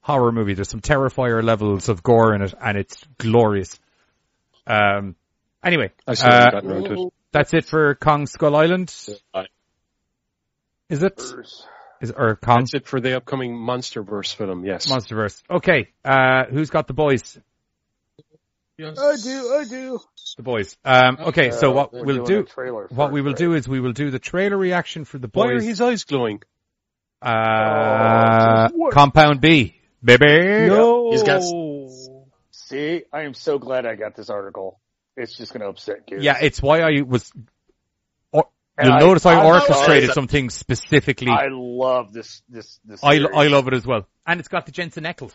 horror 0.00 0.32
movie. 0.32 0.54
There's 0.54 0.70
some 0.70 0.80
Terrifier 0.80 1.42
levels 1.42 1.88
of 1.88 2.02
gore 2.02 2.34
in 2.34 2.42
it, 2.42 2.54
and 2.60 2.78
it's 2.78 3.04
glorious. 3.18 3.78
Um, 4.66 5.16
anyway, 5.62 5.90
I 6.06 6.12
uh, 6.12 6.16
haven't 6.16 6.52
gotten 6.52 6.70
around 6.70 6.84
to 6.84 6.92
it. 6.92 7.12
that's 7.32 7.54
it 7.54 7.64
for 7.66 7.94
Kong 7.94 8.26
Skull 8.26 8.56
Island. 8.56 8.94
Bye. 9.32 9.46
Is 10.88 11.02
it? 11.02 11.18
Is 11.18 11.28
Spurs. 11.28 11.66
Is 12.00 12.12
or 12.14 12.36
Kong 12.36 12.60
That's 12.60 12.74
it 12.74 12.86
for 12.86 13.00
the 13.00 13.16
upcoming 13.16 13.54
MonsterVerse 13.56 14.34
film, 14.34 14.64
yes. 14.64 14.86
Monsterverse? 14.86 15.42
Okay. 15.50 15.88
Uh, 16.04 16.44
who's 16.50 16.70
got 16.70 16.86
the 16.86 16.92
boys? 16.92 17.38
Yes. 18.76 18.98
I 18.98 19.16
do. 19.22 19.54
I 19.54 19.64
do. 19.64 20.00
The 20.36 20.42
boys. 20.42 20.76
Um, 20.84 21.16
okay, 21.28 21.52
so 21.52 21.70
Uh, 21.70 21.74
what 21.74 21.92
we're 21.92 22.04
we'll 22.04 22.24
do, 22.24 22.42
trailer 22.44 22.88
what 22.90 23.06
first, 23.06 23.12
we 23.12 23.20
will 23.22 23.30
right? 23.30 23.36
do 23.38 23.54
is 23.54 23.68
we 23.68 23.78
will 23.80 23.92
do 23.92 24.10
the 24.10 24.18
trailer 24.18 24.56
reaction 24.56 25.04
for 25.04 25.18
the 25.18 25.28
Why 25.32 25.46
are 25.48 25.54
boys. 25.54 25.64
his 25.64 25.80
eyes 25.80 26.04
glowing? 26.04 26.42
Uh, 27.22 28.68
Oh. 28.74 28.90
Compound 28.92 29.40
V, 29.40 29.74
baby. 30.02 30.66
No! 30.68 31.10
He's 31.12 31.22
got- 31.22 31.42
See, 32.50 33.02
I 33.12 33.22
am 33.22 33.34
so 33.34 33.58
glad 33.58 33.86
I 33.86 33.94
got 33.94 34.16
this 34.16 34.28
article. 34.30 34.80
It's 35.16 35.36
just 35.36 35.52
going 35.52 35.60
to 35.60 35.68
upset 35.68 36.06
kids. 36.06 36.24
Yeah, 36.24 36.38
it's 36.40 36.60
why 36.60 36.80
I 36.80 37.02
was. 37.02 37.30
Or, 38.32 38.48
you'll 38.82 38.92
I- 38.92 38.98
notice 38.98 39.24
I, 39.26 39.34
I- 39.34 39.44
orchestrated 39.46 40.10
I- 40.10 40.12
something 40.14 40.50
specifically. 40.50 41.28
I 41.28 41.44
I, 41.44 41.48
love 41.50 42.12
this. 42.12 42.42
This. 42.48 42.80
This. 42.84 43.04
I, 43.04 43.18
series. 43.18 43.50
love 43.52 43.68
it 43.68 43.74
as 43.74 43.86
well, 43.86 44.08
and 44.26 44.40
it's 44.40 44.48
got 44.48 44.66
the 44.66 44.72
Jensen 44.72 45.04
Ackles. 45.04 45.32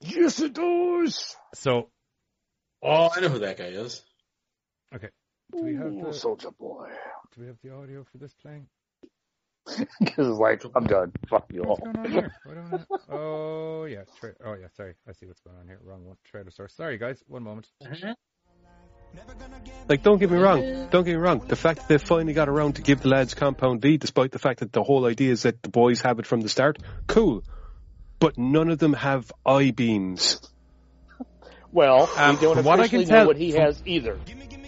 Yes, 0.00 0.40
it 0.40 0.52
does. 0.54 1.36
So 1.54 1.88
Oh, 2.82 3.10
I 3.14 3.20
know 3.20 3.28
who 3.28 3.38
that 3.40 3.56
guy 3.58 3.66
is. 3.66 4.02
do 4.92 4.98
we 5.62 5.74
have 5.76 5.92
Ooh, 5.92 6.04
the 6.06 6.12
Soldier 6.12 6.50
Boy. 6.58 6.88
do 7.34 7.40
we 7.42 7.46
have 7.46 7.56
the 7.62 7.74
audio 7.74 8.04
for 8.10 8.18
this 8.18 8.34
playing? 8.42 8.66
Because 10.00 10.28
it's 10.28 10.38
like 10.38 10.62
I'm 10.74 10.86
done. 10.86 11.12
Fuck 11.30 11.46
you 11.52 11.62
What's 11.62 11.80
all. 11.80 11.92
going 11.92 11.96
on 12.04 12.10
here? 12.10 12.34
Why 12.44 12.54
don't 12.54 12.74
I- 12.74 13.14
Oh 13.14 13.84
yeah, 13.84 14.02
tra- 14.18 14.34
oh 14.44 14.54
yeah. 14.54 14.66
Sorry, 14.76 14.94
I 15.08 15.12
see 15.12 15.26
what's 15.26 15.40
going 15.40 15.56
on 15.56 15.66
here. 15.66 15.78
Wrong 15.84 16.04
one. 16.04 16.16
Trailer 16.24 16.50
source. 16.50 16.74
Sorry 16.74 16.98
guys, 16.98 17.22
one 17.28 17.42
moment. 17.44 17.68
Like, 19.88 20.02
don't 20.02 20.18
get 20.18 20.30
me 20.30 20.38
wrong. 20.38 20.88
Don't 20.90 21.04
get 21.04 21.12
me 21.12 21.20
wrong. 21.20 21.40
The 21.46 21.56
fact 21.56 21.80
that 21.80 21.88
they 21.88 21.98
finally 21.98 22.32
got 22.32 22.48
around 22.48 22.76
to 22.76 22.82
give 22.82 23.02
the 23.02 23.08
lads 23.08 23.34
Compound 23.34 23.82
V, 23.82 23.98
despite 23.98 24.32
the 24.32 24.38
fact 24.38 24.60
that 24.60 24.72
the 24.72 24.82
whole 24.82 25.04
idea 25.04 25.32
is 25.32 25.42
that 25.42 25.62
the 25.62 25.68
boys 25.68 26.00
have 26.00 26.18
it 26.18 26.26
from 26.26 26.40
the 26.40 26.48
start, 26.48 26.78
cool. 27.08 27.44
But 28.18 28.38
none 28.38 28.70
of 28.70 28.78
them 28.78 28.94
have 28.94 29.30
eye 29.44 29.70
beams. 29.70 30.40
Well, 31.72 32.10
Um, 32.16 32.36
we 32.36 32.42
don't 32.42 32.56
from 32.56 32.64
what 32.64 32.80
I 32.80 32.84
officially 32.84 33.04
can 33.06 33.12
know 33.12 33.18
tell- 33.20 33.26
what 33.28 33.36
he 33.36 33.50
has 33.52 33.82
either. 33.86 34.18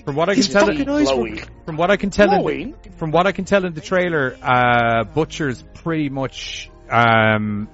From 0.04 0.16
what 0.16 0.28
I 0.28 0.34
can 0.34 0.42
tell, 0.42 0.66
fucking 0.66 0.88
eyes 0.88 1.06
were- 1.08 1.14
Chloe. 1.14 1.40
from 1.64 1.76
what 1.76 1.90
I 1.90 1.96
can 1.96 2.10
tell, 2.10 2.46
in 2.48 2.74
from 2.98 3.10
what 3.10 3.26
I 3.26 3.32
can 3.32 3.44
tell 3.46 3.64
in 3.64 3.72
the 3.74 3.80
trailer, 3.80 4.36
uh, 4.42 5.04
Butcher's 5.04 5.62
pretty 5.74 6.10
much, 6.10 6.70
um, 6.90 7.68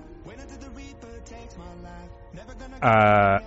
uh, 2.82 3.38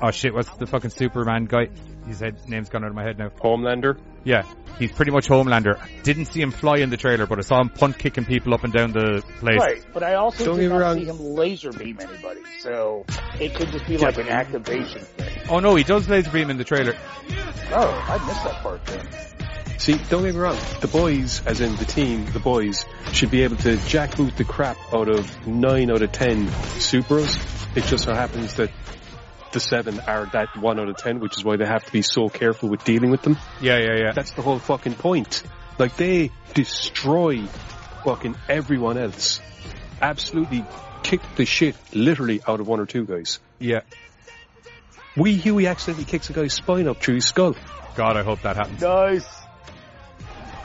oh 0.00 0.10
shit, 0.12 0.32
what's 0.34 0.50
the 0.56 0.66
fucking 0.66 0.90
Superman 0.90 1.46
guy? 1.46 1.68
His 2.06 2.20
head, 2.20 2.36
name's 2.48 2.68
gone 2.68 2.84
out 2.84 2.90
of 2.90 2.94
my 2.94 3.02
head 3.02 3.18
now. 3.18 3.28
Homelander. 3.28 3.98
Yeah, 4.24 4.42
he's 4.78 4.92
pretty 4.92 5.10
much 5.10 5.28
Homelander. 5.28 5.78
Didn't 6.02 6.26
see 6.26 6.40
him 6.40 6.50
fly 6.50 6.78
in 6.78 6.90
the 6.90 6.96
trailer, 6.96 7.26
but 7.26 7.38
I 7.38 7.42
saw 7.42 7.60
him 7.60 7.68
punt 7.68 7.98
kicking 7.98 8.24
people 8.24 8.52
up 8.54 8.64
and 8.64 8.72
down 8.72 8.92
the 8.92 9.22
place. 9.38 9.58
Right, 9.58 9.84
but 9.92 10.02
I 10.02 10.14
also 10.14 10.44
Don't 10.44 10.58
did 10.58 10.70
not 10.70 10.80
wrong. 10.80 10.98
see 10.98 11.04
him 11.04 11.18
laser 11.18 11.72
beam 11.72 11.98
anybody, 12.00 12.40
so 12.60 13.04
it 13.38 13.54
could 13.54 13.70
just 13.72 13.86
be 13.86 13.96
like 13.98 14.18
an 14.18 14.28
activation 14.28 15.02
thing. 15.02 15.42
Oh 15.48 15.60
no, 15.60 15.74
he 15.74 15.84
does 15.84 16.08
laser 16.08 16.30
beam 16.30 16.50
in 16.50 16.58
the 16.58 16.64
trailer. 16.64 16.94
Oh, 17.72 18.06
I 18.08 18.26
missed 18.26 18.44
that 18.44 18.62
part 18.62 18.84
then. 18.86 19.08
See, 19.78 19.94
don't 20.10 20.22
get 20.24 20.34
me 20.34 20.40
wrong. 20.40 20.58
The 20.80 20.88
boys, 20.88 21.40
as 21.46 21.62
in 21.62 21.74
the 21.76 21.86
team, 21.86 22.26
the 22.32 22.38
boys, 22.40 22.84
should 23.12 23.30
be 23.30 23.44
able 23.44 23.56
to 23.58 23.76
jackboot 23.76 24.36
the 24.36 24.44
crap 24.44 24.76
out 24.92 25.08
of 25.08 25.46
9 25.46 25.90
out 25.90 26.02
of 26.02 26.12
10 26.12 26.48
Supras. 26.48 27.38
It 27.74 27.84
just 27.84 28.04
so 28.04 28.12
happens 28.12 28.54
that 28.54 28.70
the 29.52 29.60
7 29.60 30.00
are 30.00 30.26
that 30.32 30.56
1 30.56 30.80
out 30.80 30.88
of 30.88 30.96
10, 30.96 31.20
which 31.20 31.36
is 31.36 31.44
why 31.44 31.56
they 31.56 31.66
have 31.66 31.84
to 31.84 31.92
be 31.92 32.02
so 32.02 32.28
careful 32.28 32.68
with 32.68 32.84
dealing 32.84 33.10
with 33.10 33.22
them. 33.22 33.36
Yeah, 33.60 33.78
yeah, 33.78 33.96
yeah. 33.96 34.12
That's 34.12 34.32
the 34.32 34.42
whole 34.42 34.58
fucking 34.58 34.94
point. 34.94 35.42
Like, 35.78 35.96
they 35.96 36.30
destroy 36.54 37.46
fucking 38.04 38.36
everyone 38.48 38.98
else. 38.98 39.40
Absolutely 40.00 40.64
kick 41.02 41.20
the 41.36 41.44
shit, 41.44 41.76
literally, 41.92 42.40
out 42.46 42.60
of 42.60 42.68
one 42.68 42.80
or 42.80 42.86
two 42.86 43.04
guys. 43.04 43.38
Yeah. 43.58 43.80
Wee 45.16 45.34
Huey 45.36 45.66
accidentally 45.66 46.04
kicks 46.04 46.30
a 46.30 46.32
guy's 46.32 46.54
spine 46.54 46.86
up 46.86 46.98
through 46.98 47.16
his 47.16 47.26
skull. 47.26 47.56
God, 47.96 48.16
I 48.16 48.22
hope 48.22 48.42
that 48.42 48.56
happens. 48.56 48.80
Nice. 48.80 49.26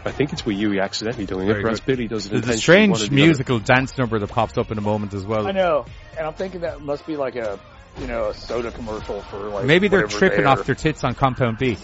I 0.05 0.11
think 0.11 0.33
it's 0.33 0.45
Wee 0.45 0.55
Huey 0.55 0.79
accidentally 0.79 1.25
doing 1.25 1.47
Very 1.47 1.61
it, 1.61 1.63
whereas. 1.63 1.79
Billy 1.79 2.07
does 2.07 2.27
it 2.27 2.29
There's 2.29 2.43
a 2.47 2.51
intentionally. 2.53 2.81
one 2.81 2.91
or 2.91 2.95
strange 2.95 2.99
the 2.99 3.05
other. 3.07 3.15
musical 3.15 3.59
dance 3.59 3.97
number 3.97 4.19
that 4.19 4.29
pops 4.29 4.57
up 4.57 4.71
in 4.71 4.77
a 4.77 4.81
moment 4.81 5.15
as 5.15 5.26
well. 5.26 5.47
I 5.47 5.51
know, 5.51 5.85
and 6.15 6.27
I'm 6.27 6.34
thinking 6.35 6.61
that 6.61 6.80
must 6.81 7.07
be 7.07 7.15
like 7.18 7.35
a, 7.35 7.60
you 7.99 8.07
know, 8.07 8.30
a 8.30 8.34
soda 8.34 8.72
commercial 8.72 9.22
for 9.22 9.38
like. 9.49 9.65
Maybe 9.65 9.88
they're 9.88 10.07
tripping 10.07 10.39
they're- 10.39 10.47
off 10.47 10.65
their 10.65 10.76
tits 10.76 11.03
on 11.03 11.15
Compound 11.15 11.59
V. 11.59 11.77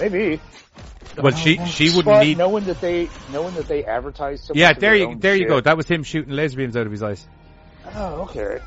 Maybe. 0.00 0.40
Well, 1.16 1.32
she 1.32 1.58
oh, 1.58 1.66
she 1.66 1.86
wouldn't 1.86 2.04
But 2.04 2.22
need. 2.24 2.38
knowing 2.38 2.64
that 2.64 2.80
they 2.80 3.08
knowing 3.32 3.54
that 3.54 3.66
they 3.66 3.84
advertise 3.84 4.42
so 4.44 4.52
Yeah, 4.54 4.68
much 4.68 4.78
there 4.78 4.94
you 4.94 5.06
own 5.08 5.18
there 5.18 5.34
you 5.34 5.48
go. 5.48 5.60
That 5.60 5.76
was 5.76 5.88
him 5.88 6.04
shooting 6.04 6.32
laser 6.32 6.56
beams 6.58 6.76
out 6.76 6.86
of 6.86 6.92
his 6.92 7.02
eyes. 7.02 7.26
Oh, 7.94 8.22
okay. 8.22 8.58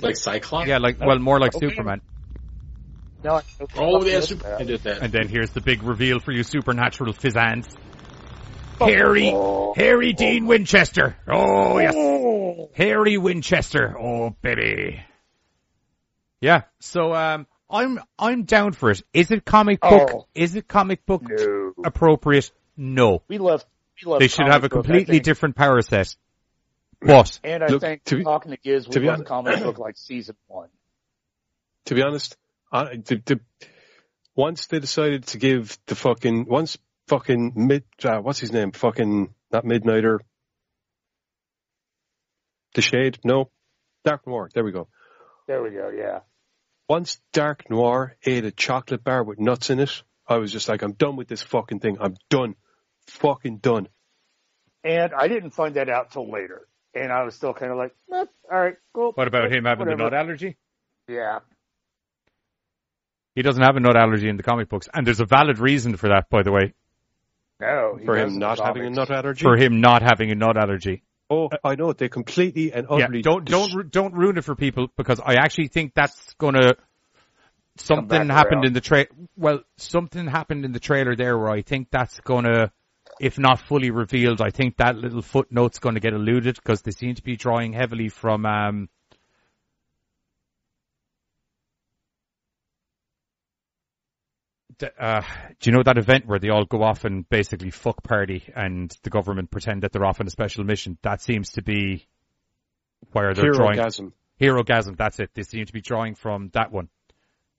Like 0.00 0.16
Cyclops? 0.16 0.66
Yeah, 0.66 0.78
like 0.78 0.98
well, 0.98 1.18
more 1.20 1.38
like 1.38 1.54
Okay. 1.54 1.68
Superman. 1.68 2.00
No, 3.22 3.34
I, 3.34 3.42
Oh, 3.76 4.04
yeah, 4.04 4.18
Superman 4.20 4.66
did 4.66 4.80
that. 4.82 5.02
And 5.02 5.12
then 5.12 5.28
here's 5.28 5.50
the 5.50 5.60
big 5.60 5.84
reveal 5.84 6.18
for 6.18 6.32
you, 6.32 6.42
supernatural 6.42 7.12
fizzans. 7.12 7.68
Harry, 8.80 9.30
Oh. 9.32 9.74
Harry 9.76 10.12
Dean 10.12 10.44
oh. 10.44 10.48
Winchester. 10.48 11.16
Oh 11.28 11.78
yes, 11.78 11.94
Oh. 11.96 12.70
Harry 12.74 13.16
Winchester. 13.18 13.94
Oh 13.96 14.34
baby. 14.42 15.00
Yeah. 16.42 16.62
So 16.80 17.14
um, 17.14 17.46
I'm 17.70 17.98
I'm 18.18 18.42
down 18.44 18.72
for 18.72 18.90
it. 18.90 19.02
Is 19.14 19.30
it 19.30 19.44
comic 19.46 19.80
book? 19.80 20.10
Oh. 20.12 20.26
Is 20.34 20.56
it 20.56 20.68
comic 20.68 21.06
book 21.06 21.22
No. 21.26 21.72
appropriate? 21.84 22.50
No. 22.76 23.22
We 23.28 23.38
left. 23.38 23.66
We 24.04 24.10
left 24.10 24.20
They 24.20 24.28
should 24.28 24.38
comic 24.38 24.52
have 24.52 24.64
a 24.64 24.68
completely 24.68 25.14
think- 25.14 25.24
different 25.24 25.56
power 25.56 25.80
set. 25.80 26.14
What? 27.00 27.40
And 27.42 27.62
I 27.64 27.66
Look, 27.68 27.80
think 27.80 28.04
to 28.04 28.16
be- 28.16 28.24
talking 28.24 28.50
to 28.52 28.58
Giz, 28.58 28.86
we 28.86 28.92
to 28.94 29.00
be 29.00 29.06
left 29.06 29.30
honest- 29.30 29.56
comic 29.56 29.62
book 29.62 29.78
like 29.78 29.96
season 29.96 30.36
one. 30.48 30.68
to 31.86 31.94
be 31.94 32.02
honest, 32.02 32.36
I, 32.72 32.96
the, 32.96 33.22
the, 33.24 33.40
once 34.36 34.66
they 34.66 34.80
decided 34.80 35.26
to 35.28 35.38
give 35.38 35.78
the 35.86 35.94
fucking 35.94 36.46
once 36.48 36.76
fucking 37.08 37.52
mid 37.56 37.84
uh, 38.04 38.18
what's 38.18 38.38
his 38.38 38.52
name 38.52 38.70
fucking 38.72 39.34
not 39.52 39.64
midnighter 39.64 40.18
the 42.74 42.80
shade 42.80 43.18
no 43.24 43.50
dark 44.04 44.26
noir 44.26 44.48
there 44.54 44.64
we 44.64 44.72
go 44.72 44.88
There 45.48 45.62
we 45.62 45.70
go. 45.70 45.90
Yeah. 45.94 46.20
Once 46.96 47.20
dark 47.32 47.58
noir 47.70 48.16
ate 48.32 48.44
a 48.44 48.50
chocolate 48.66 49.02
bar 49.08 49.22
with 49.28 49.38
nuts 49.48 49.70
in 49.70 49.78
it 49.86 50.02
i 50.26 50.36
was 50.42 50.50
just 50.56 50.68
like 50.68 50.82
i'm 50.82 50.92
done 51.04 51.16
with 51.16 51.28
this 51.32 51.42
fucking 51.42 51.80
thing 51.80 51.96
i'm 52.00 52.16
done 52.28 52.54
fucking 53.06 53.56
done 53.58 53.88
And 54.84 55.12
I 55.14 55.28
didn't 55.28 55.52
find 55.52 55.76
that 55.76 55.88
out 55.88 56.10
till 56.12 56.28
later. 56.30 56.66
And 56.94 57.12
I 57.12 57.22
was 57.24 57.34
still 57.34 57.54
kind 57.54 57.70
of 57.72 57.78
like, 57.78 57.94
eh, 58.12 58.24
all 58.52 58.60
right, 58.64 58.74
cool. 58.92 59.12
What 59.14 59.28
about 59.28 59.50
him 59.52 59.64
having 59.64 59.86
the 59.86 59.94
nut 59.96 60.12
allergy? 60.12 60.56
Yeah. 61.08 61.38
He 63.34 63.42
doesn't 63.42 63.62
have 63.62 63.76
a 63.76 63.80
nut 63.80 63.96
allergy 63.96 64.28
in 64.28 64.36
the 64.36 64.42
comic 64.42 64.68
books, 64.68 64.88
and 64.92 65.06
there's 65.06 65.20
a 65.20 65.24
valid 65.24 65.58
reason 65.58 65.96
for 65.96 66.08
that, 66.08 66.28
by 66.28 66.42
the 66.42 66.52
way, 66.52 66.74
No. 67.60 67.96
he 67.98 68.04
for 68.04 68.16
him 68.16 68.38
not 68.38 68.58
having 68.58 68.84
a 68.84 68.90
nut 68.90 69.10
allergy 69.10 69.42
for 69.42 69.56
him 69.56 69.80
not 69.80 70.02
having 70.02 70.30
a 70.30 70.34
nut 70.34 70.56
allergy. 70.56 70.96
Oh 71.32 71.48
i 71.64 71.74
know 71.74 71.92
they 71.92 72.08
completely 72.08 72.72
and 72.72 72.86
utterly. 72.88 73.18
Yeah, 73.18 73.22
don't 73.22 73.44
don't 73.44 73.74
ru- 73.74 73.84
don't 73.84 74.14
ruin 74.14 74.36
it 74.38 74.44
for 74.44 74.54
people 74.54 74.88
because 74.96 75.20
I 75.20 75.34
actually 75.34 75.68
think 75.68 75.94
that's 75.94 76.34
gonna 76.34 76.74
something 77.76 78.28
happened 78.28 78.56
around. 78.56 78.66
in 78.66 78.72
the 78.72 78.80
tra 78.80 79.06
Well, 79.36 79.60
something 79.76 80.26
happened 80.26 80.64
in 80.64 80.72
the 80.72 80.80
trailer 80.80 81.16
there 81.16 81.38
where 81.38 81.50
I 81.50 81.62
think 81.62 81.88
that's 81.90 82.20
gonna, 82.20 82.72
if 83.20 83.38
not 83.38 83.60
fully 83.60 83.90
revealed, 83.90 84.40
I 84.40 84.50
think 84.50 84.76
that 84.76 84.96
little 84.96 85.22
footnote's 85.22 85.78
gonna 85.78 86.00
get 86.00 86.12
eluded 86.12 86.56
because 86.56 86.82
they 86.82 86.90
seem 86.90 87.14
to 87.14 87.22
be 87.22 87.36
drawing 87.36 87.72
heavily 87.72 88.08
from 88.08 88.46
um. 88.46 88.88
Uh, 94.82 95.22
do 95.60 95.70
you 95.70 95.76
know 95.76 95.82
that 95.84 95.98
event 95.98 96.26
where 96.26 96.38
they 96.38 96.48
all 96.50 96.64
go 96.64 96.82
off 96.82 97.04
and 97.04 97.28
basically 97.28 97.70
fuck 97.70 98.02
party 98.02 98.44
and 98.54 98.94
the 99.02 99.10
government 99.10 99.50
pretend 99.50 99.82
that 99.82 99.92
they're 99.92 100.04
off 100.04 100.20
on 100.20 100.26
a 100.26 100.30
special 100.30 100.64
mission? 100.64 100.98
That 101.02 101.22
seems 101.22 101.50
to 101.52 101.62
be 101.62 102.06
where 103.12 103.34
they're 103.34 103.44
hero 103.44 103.56
drawing 103.56 103.78
gasm 103.78 104.12
Hero 104.38 104.64
Gasm, 104.64 104.96
that's 104.96 105.20
it. 105.20 105.30
They 105.34 105.42
seem 105.42 105.66
to 105.66 105.72
be 105.72 105.80
drawing 105.80 106.16
from 106.16 106.50
that 106.54 106.72
one 106.72 106.88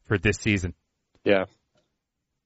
for 0.05 0.17
this 0.17 0.37
season. 0.37 0.73
yeah 1.23 1.45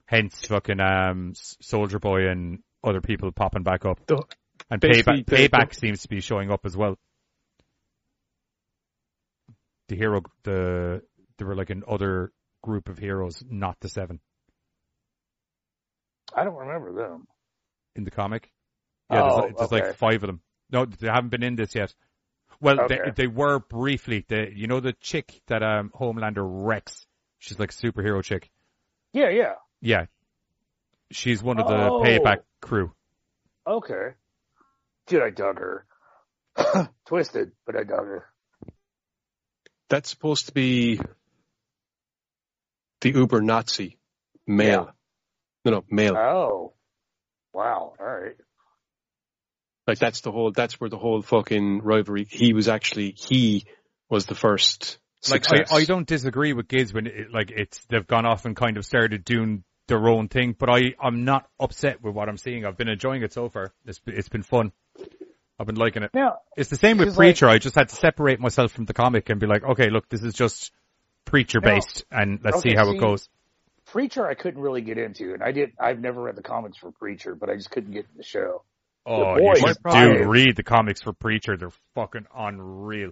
Hence 0.05 0.45
fucking 0.45 0.79
um 0.79 1.33
Soldier 1.35 1.97
Boy 1.99 2.27
and 2.29 2.59
other 2.83 3.01
people 3.01 3.31
popping 3.31 3.63
back 3.63 3.85
up. 3.85 3.99
The- 4.05 4.23
And 4.69 4.79
basically 4.79 5.23
Payback, 5.23 5.25
the- 5.25 5.49
Payback 5.49 5.75
seems 5.75 6.01
to 6.03 6.09
be 6.09 6.21
showing 6.21 6.51
up 6.51 6.65
as 6.65 6.77
well. 6.77 6.97
The 9.87 9.95
hero 9.95 10.21
the 10.43 11.01
there 11.37 11.47
were 11.47 11.55
like 11.55 11.69
an 11.69 11.83
other 11.87 12.31
group 12.61 12.89
of 12.89 12.97
heroes, 12.97 13.43
not 13.49 13.79
the 13.79 13.89
seven 13.89 14.19
I 16.35 16.43
don't 16.43 16.55
remember 16.55 16.93
them. 16.93 17.27
in 17.95 18.03
the 18.03 18.11
comic. 18.11 18.51
Yeah, 19.09 19.21
there's, 19.21 19.33
Oh, 19.33 19.37
like, 19.37 19.57
there's 19.57 19.71
okay. 19.71 19.87
like 19.87 19.95
five 19.95 20.23
of 20.23 20.27
them. 20.27 20.41
No, 20.69 20.85
they 20.85 21.07
haven't 21.07 21.29
been 21.29 21.43
in 21.43 21.55
this 21.55 21.73
yet. 21.75 21.93
Well, 22.59 22.81
Okay. 22.81 22.99
they, 23.05 23.11
they 23.23 23.27
were 23.27 23.59
briefly. 23.59 24.25
The 24.27 24.51
you 24.53 24.67
know 24.67 24.79
the 24.79 24.93
chick 24.93 25.41
that 25.47 25.63
um 25.63 25.91
Homelander 25.95 26.43
wrecks. 26.45 27.05
She's 27.39 27.57
like 27.59 27.71
a 27.71 27.75
superhero 27.75 28.23
chick. 28.23 28.49
Yeah, 29.13 29.29
yeah. 29.29 29.53
Yeah. 29.81 30.05
She's 31.11 31.41
one 31.41 31.59
of 31.59 31.67
the 31.67 31.75
Oh. 31.75 32.01
payback 32.03 32.39
crew. 32.61 32.91
Okay. 33.65 34.15
Dude, 35.07 35.23
I 35.23 35.29
dug 35.29 35.59
her. 35.59 35.85
Twisted, 37.07 37.51
but 37.65 37.75
I 37.75 37.83
dug 37.83 38.05
her. 38.05 38.25
that's 39.89 40.09
supposed 40.09 40.47
to 40.47 40.51
be 40.53 40.99
the 43.01 43.11
uber 43.11 43.41
nazi 43.41 43.97
male 44.45 44.91
no 45.71 45.77
no 45.77 45.85
male 45.89 46.15
Oh. 46.15 46.73
Wow. 47.53 47.93
All 47.99 48.05
right. 48.05 48.35
Like 49.87 49.99
that's 49.99 50.21
the 50.21 50.31
whole. 50.31 50.51
That's 50.51 50.79
where 50.79 50.89
the 50.89 50.97
whole 50.97 51.21
fucking 51.21 51.81
rivalry. 51.81 52.27
He 52.29 52.53
was 52.53 52.67
actually 52.67 53.15
he 53.17 53.65
was 54.09 54.25
the 54.25 54.35
first. 54.35 54.99
Like 55.29 55.51
I, 55.51 55.63
I 55.71 55.85
don't 55.85 56.07
disagree 56.07 56.53
with 56.53 56.67
Giz 56.67 56.93
when 56.93 57.07
it, 57.07 57.31
like 57.33 57.51
it's 57.51 57.83
they've 57.85 58.05
gone 58.05 58.25
off 58.25 58.45
and 58.45 58.55
kind 58.55 58.77
of 58.77 58.85
started 58.85 59.25
doing 59.25 59.63
their 59.87 60.07
own 60.07 60.27
thing, 60.27 60.55
but 60.57 60.69
I 60.69 60.93
I'm 61.01 61.25
not 61.25 61.47
upset 61.59 62.03
with 62.03 62.13
what 62.13 62.29
I'm 62.29 62.37
seeing. 62.37 62.65
I've 62.65 62.77
been 62.77 62.89
enjoying 62.89 63.23
it 63.23 63.33
so 63.33 63.49
far. 63.49 63.73
It's 63.85 63.99
it's 64.05 64.29
been 64.29 64.43
fun. 64.43 64.71
I've 65.59 65.65
been 65.65 65.75
liking 65.75 66.03
it. 66.03 66.11
Now, 66.13 66.37
It's 66.55 66.69
the 66.69 66.75
same 66.75 66.97
with 66.97 67.07
Because, 67.07 67.17
like- 67.17 67.25
Preacher. 67.29 67.49
I 67.49 67.57
just 67.57 67.73
had 67.73 67.89
to 67.89 67.95
separate 67.95 68.39
myself 68.39 68.73
from 68.73 68.85
the 68.85 68.93
comic 68.93 69.29
and 69.31 69.39
be 69.39 69.47
like, 69.47 69.63
okay, 69.63 69.89
look, 69.89 70.07
this 70.07 70.21
is 70.21 70.35
just 70.35 70.71
Preacher 71.25 71.59
based, 71.61 72.05
and 72.11 72.39
let's 72.43 72.61
see 72.61 72.75
how 72.75 72.85
see, 72.85 72.97
it 72.97 72.99
goes. 72.99 73.27
Preacher, 73.87 74.27
I 74.27 74.33
couldn't 74.33 74.61
really 74.61 74.81
get 74.81 74.97
into, 74.97 75.33
and 75.33 75.41
I 75.41 75.51
did. 75.51 75.71
I've 75.79 75.99
never 75.99 76.21
read 76.21 76.35
the 76.35 76.43
comics 76.43 76.77
for 76.77 76.91
Preacher, 76.91 77.35
but 77.35 77.49
I 77.49 77.55
just 77.55 77.71
couldn't 77.71 77.91
get 77.91 78.05
in 78.11 78.17
the 78.17 78.23
show. 78.23 78.63
Oh, 79.05 79.37
boy, 79.37 79.53
you 79.55 79.67
should 79.67 79.77
do 79.89 80.27
read 80.27 80.55
the 80.57 80.63
comics 80.63 81.01
for 81.01 81.13
Preacher. 81.13 81.55
They're 81.55 81.71
fucking 81.95 82.25
unreal. 82.35 83.11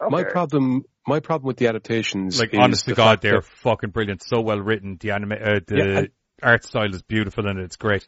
Okay. 0.00 0.10
My 0.10 0.22
problem. 0.24 0.84
My 1.08 1.20
problem 1.20 1.46
with 1.48 1.56
the 1.56 1.66
adaptations. 1.68 2.38
Like 2.38 2.52
is 2.54 2.60
honest 2.60 2.84
to 2.84 2.90
the 2.90 2.96
God, 2.96 3.20
they're 3.22 3.40
that- 3.40 3.44
fucking 3.44 3.90
brilliant. 3.90 4.22
So 4.22 4.40
well 4.40 4.60
written. 4.60 4.96
The 5.00 5.10
anime, 5.12 5.32
uh, 5.32 5.60
the 5.66 5.76
Yeah, 5.76 5.98
and- 5.98 6.08
art 6.42 6.64
style 6.64 6.94
is 6.94 7.02
beautiful 7.02 7.46
and 7.48 7.58
it's 7.58 7.76
great. 7.76 8.06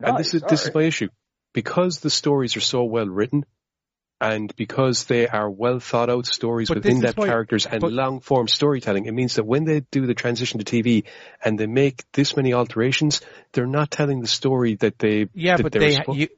and 0.00 0.16
this 0.16 0.32
is 0.32 0.42
Nice, 0.42 0.50
this 0.50 0.62
all 0.62 0.68
is 0.68 0.74
my 0.74 0.82
issue 0.82 1.08
because 1.52 2.00
the 2.00 2.10
stories 2.10 2.56
are 2.56 2.60
so 2.60 2.84
well 2.84 3.08
written. 3.08 3.44
And 4.20 4.54
because 4.56 5.04
they 5.04 5.28
are 5.28 5.48
well 5.48 5.78
thought 5.78 6.10
out 6.10 6.26
stories 6.26 6.68
But 6.68 6.78
with 6.78 6.86
in-depth 6.86 7.18
characters 7.18 7.66
and 7.66 7.80
but- 7.80 7.92
long 7.92 8.18
form 8.20 8.48
storytelling, 8.48 9.06
it 9.06 9.12
means 9.14 9.36
that 9.36 9.44
when 9.44 9.64
they 9.64 9.80
do 9.92 10.06
the 10.06 10.14
transition 10.14 10.58
to 10.58 10.64
TV 10.64 11.04
and 11.44 11.56
they 11.58 11.66
make 11.66 12.02
this 12.12 12.36
many 12.36 12.52
alterations, 12.52 13.20
they're 13.52 13.66
not 13.66 13.90
telling 13.92 14.20
the 14.20 14.26
story 14.26 14.74
that 14.76 14.98
they 14.98 15.28
Yeah, 15.34 15.56
that 15.56 15.62
but 15.62 15.72
they 15.72 15.96
suppo- 15.96 16.16
you, 16.16 16.28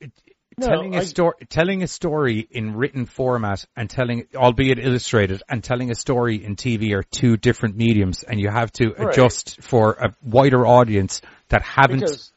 No, 0.58 0.66
telling 0.66 0.94
a 0.94 0.98
I- 0.98 1.04
story, 1.04 1.34
telling 1.48 1.82
a 1.82 1.86
story 1.86 2.46
in 2.50 2.74
written 2.76 3.06
format 3.06 3.64
and 3.74 3.88
telling, 3.88 4.26
albeit 4.34 4.78
illustrated, 4.78 5.42
and 5.48 5.64
telling 5.64 5.90
a 5.90 5.94
story 5.94 6.44
in 6.44 6.56
TV 6.56 6.92
are 6.92 7.02
two 7.02 7.38
different 7.38 7.76
mediums, 7.78 8.24
and 8.24 8.38
you 8.38 8.50
have 8.50 8.70
to 8.72 8.90
Right. 8.90 9.08
adjust 9.08 9.62
for 9.62 9.92
a 9.92 10.14
wider 10.22 10.66
audience 10.66 11.22
that 11.48 11.62
haven't. 11.62 12.00
because 12.00 12.30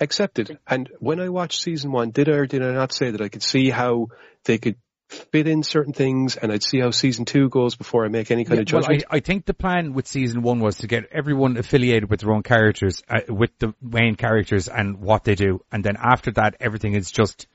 accepted. 0.00 0.58
And 0.66 0.90
when 1.00 1.20
I 1.20 1.28
watched 1.30 1.60
season 1.62 1.90
one, 1.90 2.10
did 2.10 2.28
I 2.28 2.32
or 2.32 2.46
did 2.46 2.62
I 2.62 2.72
not 2.72 2.92
say 2.92 3.10
that 3.12 3.20
I 3.20 3.28
could 3.28 3.42
see 3.42 3.70
how 3.70 4.08
they 4.48 4.58
could 4.58 4.76
fit 5.08 5.46
in 5.46 5.62
certain 5.62 5.92
things 5.92 6.36
and 6.36 6.52
I'd 6.52 6.62
see 6.62 6.80
how 6.80 6.90
season 6.90 7.24
two 7.24 7.48
goes 7.48 7.76
before 7.76 8.04
I 8.04 8.08
make 8.08 8.30
any 8.30 8.44
kind 8.44 8.56
Yeah, 8.58 8.62
of 8.62 8.72
well, 8.72 8.82
judgment? 8.82 9.04
I, 9.10 9.16
I 9.16 9.20
think 9.20 9.46
the 9.46 9.54
plan 9.54 9.94
with 9.94 10.06
season 10.08 10.42
one 10.42 10.58
was 10.58 10.78
to 10.78 10.86
get 10.86 11.04
everyone 11.12 11.56
affiliated 11.56 12.10
with 12.10 12.20
their 12.20 12.32
own 12.32 12.42
characters, 12.42 13.02
uh, 13.08 13.20
with 13.28 13.56
the 13.58 13.74
main 13.80 14.16
characters 14.16 14.68
and 14.68 15.00
what 15.00 15.24
they 15.24 15.34
do, 15.34 15.64
and 15.70 15.84
then 15.84 15.96
after 15.96 16.32
that, 16.32 16.56
everything 16.60 16.94
is 16.94 17.10
just 17.10 17.46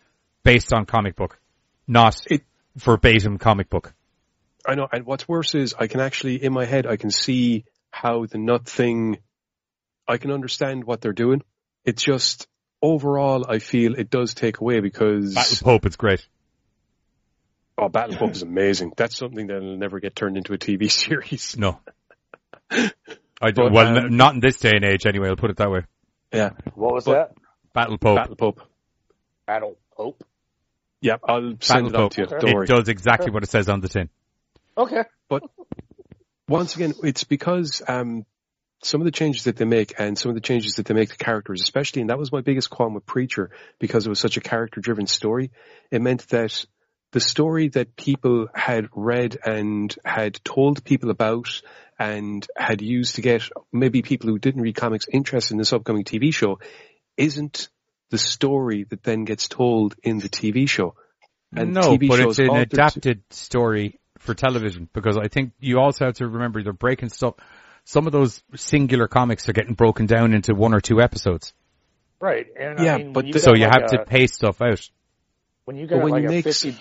based 0.43 0.73
on 0.73 0.85
comic 0.85 1.15
book, 1.15 1.37
not 1.87 2.15
It- 2.29 2.43
verbatim 2.75 3.37
comic 3.37 3.69
book. 3.69 3.93
I 4.65 4.75
know. 4.75 4.87
And 4.91 5.05
what's 5.05 5.27
worse 5.27 5.53
is 5.55 5.75
I 5.77 5.87
can 5.87 5.99
actually, 5.99 6.43
in 6.43 6.53
my 6.53 6.65
head, 6.65 6.87
I 6.87 6.95
can 6.95 7.11
see 7.11 7.65
how 7.91 8.25
the 8.25 8.37
nut 8.37 8.65
thing, 8.65 9.17
I 10.07 10.17
can 10.17 10.31
understand 10.31 10.85
what 10.85 11.01
they're 11.01 11.13
doing. 11.13 11.43
It's 11.85 12.01
just 12.01 12.47
overall, 12.81 13.45
I 13.47 13.59
feel 13.59 13.93
it 13.93 14.09
does 14.09 14.33
take 14.33 14.59
away 14.59 14.79
because 14.79 15.35
Battle 15.35 15.57
Pope, 15.63 15.85
it's 15.85 15.97
great. 15.97 16.25
Oh, 17.77 17.89
Battle 17.89 18.15
Pope 18.15 18.31
is 18.31 18.43
amazing. 18.43 18.93
That's 18.95 19.17
something 19.17 19.47
that'll 19.47 19.77
never 19.77 19.99
get 19.99 20.15
turned 20.15 20.37
into 20.37 20.53
a 20.53 20.57
TV 20.57 20.91
series. 20.91 21.57
No. 21.57 21.79
I 22.71 23.51
do, 23.51 23.63
But, 23.63 23.71
well, 23.73 23.87
um, 23.87 24.05
n- 24.05 24.17
not 24.17 24.35
in 24.35 24.39
this 24.39 24.57
day 24.57 24.71
and 24.75 24.85
age 24.85 25.05
anyway, 25.05 25.29
I'll 25.29 25.35
put 25.35 25.49
it 25.49 25.57
that 25.57 25.69
way. 25.71 25.81
Yeah, 26.31 26.51
what 26.75 26.93
was 26.93 27.05
But- 27.05 27.13
that? 27.13 27.37
Battle 27.73 27.97
Pope. 27.97 28.15
Battle 28.17 28.35
Pope. 28.35 28.61
Battle 29.47 29.77
Hope. 29.95 30.23
Yeah, 31.01 31.17
I'll 31.27 31.55
send 31.59 31.87
it 31.87 31.93
Battle 31.93 32.09
to 32.09 32.21
you. 32.21 32.27
Pope. 32.27 32.39
Don't 32.39 32.63
it 32.63 32.67
does 32.67 32.87
exactly 32.87 33.31
what 33.31 33.43
it 33.43 33.49
says 33.49 33.67
on 33.67 33.81
the 33.81 33.89
tin. 33.89 34.09
Okay. 34.77 35.03
But 35.27 35.43
once 36.47 36.75
again, 36.75 36.93
it's 37.03 37.23
because 37.23 37.81
um, 37.87 38.25
some 38.83 39.01
of 39.01 39.05
the 39.05 39.11
changes 39.11 39.45
that 39.45 39.55
they 39.57 39.65
make 39.65 39.93
and 39.99 40.17
some 40.17 40.29
of 40.29 40.35
the 40.35 40.41
changes 40.41 40.73
that 40.75 40.85
they 40.85 40.93
make 40.93 41.09
to 41.09 41.17
characters, 41.17 41.61
especially, 41.61 42.01
and 42.01 42.09
that 42.11 42.19
was 42.19 42.31
my 42.31 42.41
biggest 42.41 42.69
qualm 42.69 42.93
with 42.93 43.05
Preacher 43.07 43.49
because 43.79 44.05
it 44.05 44.09
was 44.09 44.19
such 44.19 44.37
a 44.37 44.41
character-driven 44.41 45.07
story. 45.07 45.51
It 45.91 46.01
meant 46.01 46.27
that 46.29 46.65
the 47.13 47.19
story 47.21 47.69
that 47.69 47.95
people 47.95 48.47
had 48.53 48.89
read 48.93 49.37
and 49.45 49.95
had 50.03 50.39
told 50.43 50.83
people 50.83 51.09
about 51.09 51.61
and 51.97 52.45
had 52.57 52.81
used 52.81 53.15
to 53.15 53.21
get 53.21 53.43
maybe 53.71 54.01
people 54.01 54.29
who 54.29 54.37
didn't 54.39 54.61
read 54.61 54.75
comics 54.75 55.05
interested 55.11 55.53
in 55.53 55.57
this 55.59 55.71
upcoming 55.73 56.03
TV 56.03 56.33
show 56.33 56.59
isn't 57.15 57.69
the 58.09 58.17
story 58.17 58.83
that 58.89 59.03
then 59.03 59.23
gets 59.25 59.47
told 59.47 59.95
in 60.03 60.17
the 60.19 60.27
TV 60.29 60.67
show. 60.67 60.95
And 61.55 61.73
no, 61.73 61.81
TV 61.81 62.07
but 62.09 62.19
it's 62.19 62.39
an 62.39 62.49
altered 62.49 62.69
to- 62.71 62.75
adapted 62.75 63.23
story 63.29 63.99
for 64.17 64.33
television 64.33 64.89
because 64.93 65.17
I 65.17 65.27
think 65.27 65.53
you 65.59 65.79
also 65.79 66.05
have 66.05 66.15
to 66.15 66.27
remember 66.27 66.63
they're 66.63 66.73
breaking 66.73 67.09
stuff. 67.09 67.35
Some 67.85 68.07
of 68.07 68.13
those 68.13 68.41
singular 68.55 69.07
comics 69.07 69.47
are 69.49 69.53
getting 69.53 69.73
broken 69.75 70.05
down 70.07 70.33
into 70.33 70.55
one 70.55 70.73
or 70.73 70.81
two 70.81 70.99
episodes, 71.01 71.53
Right. 72.19 72.47
And 72.57 72.79
Yeah, 72.79 72.95
I 72.95 72.97
mean, 72.99 73.13
but 73.13 73.25
when 73.25 73.31
the- 73.33 73.39
so 73.39 73.53
you 73.53 73.65
like 73.65 73.73
have 73.81 73.83
a- 73.93 73.97
to 73.97 74.05
pay 74.05 74.27
stuff 74.27 74.61
out. 74.61 74.89
when 75.65 75.75
you 75.77 75.87
But 75.87 75.95
got 75.95 76.03
when 76.03 76.11
like 76.13 76.21
you 76.23 76.29
a 76.29 76.31
make- 76.31 76.43
fifty, 76.45 76.75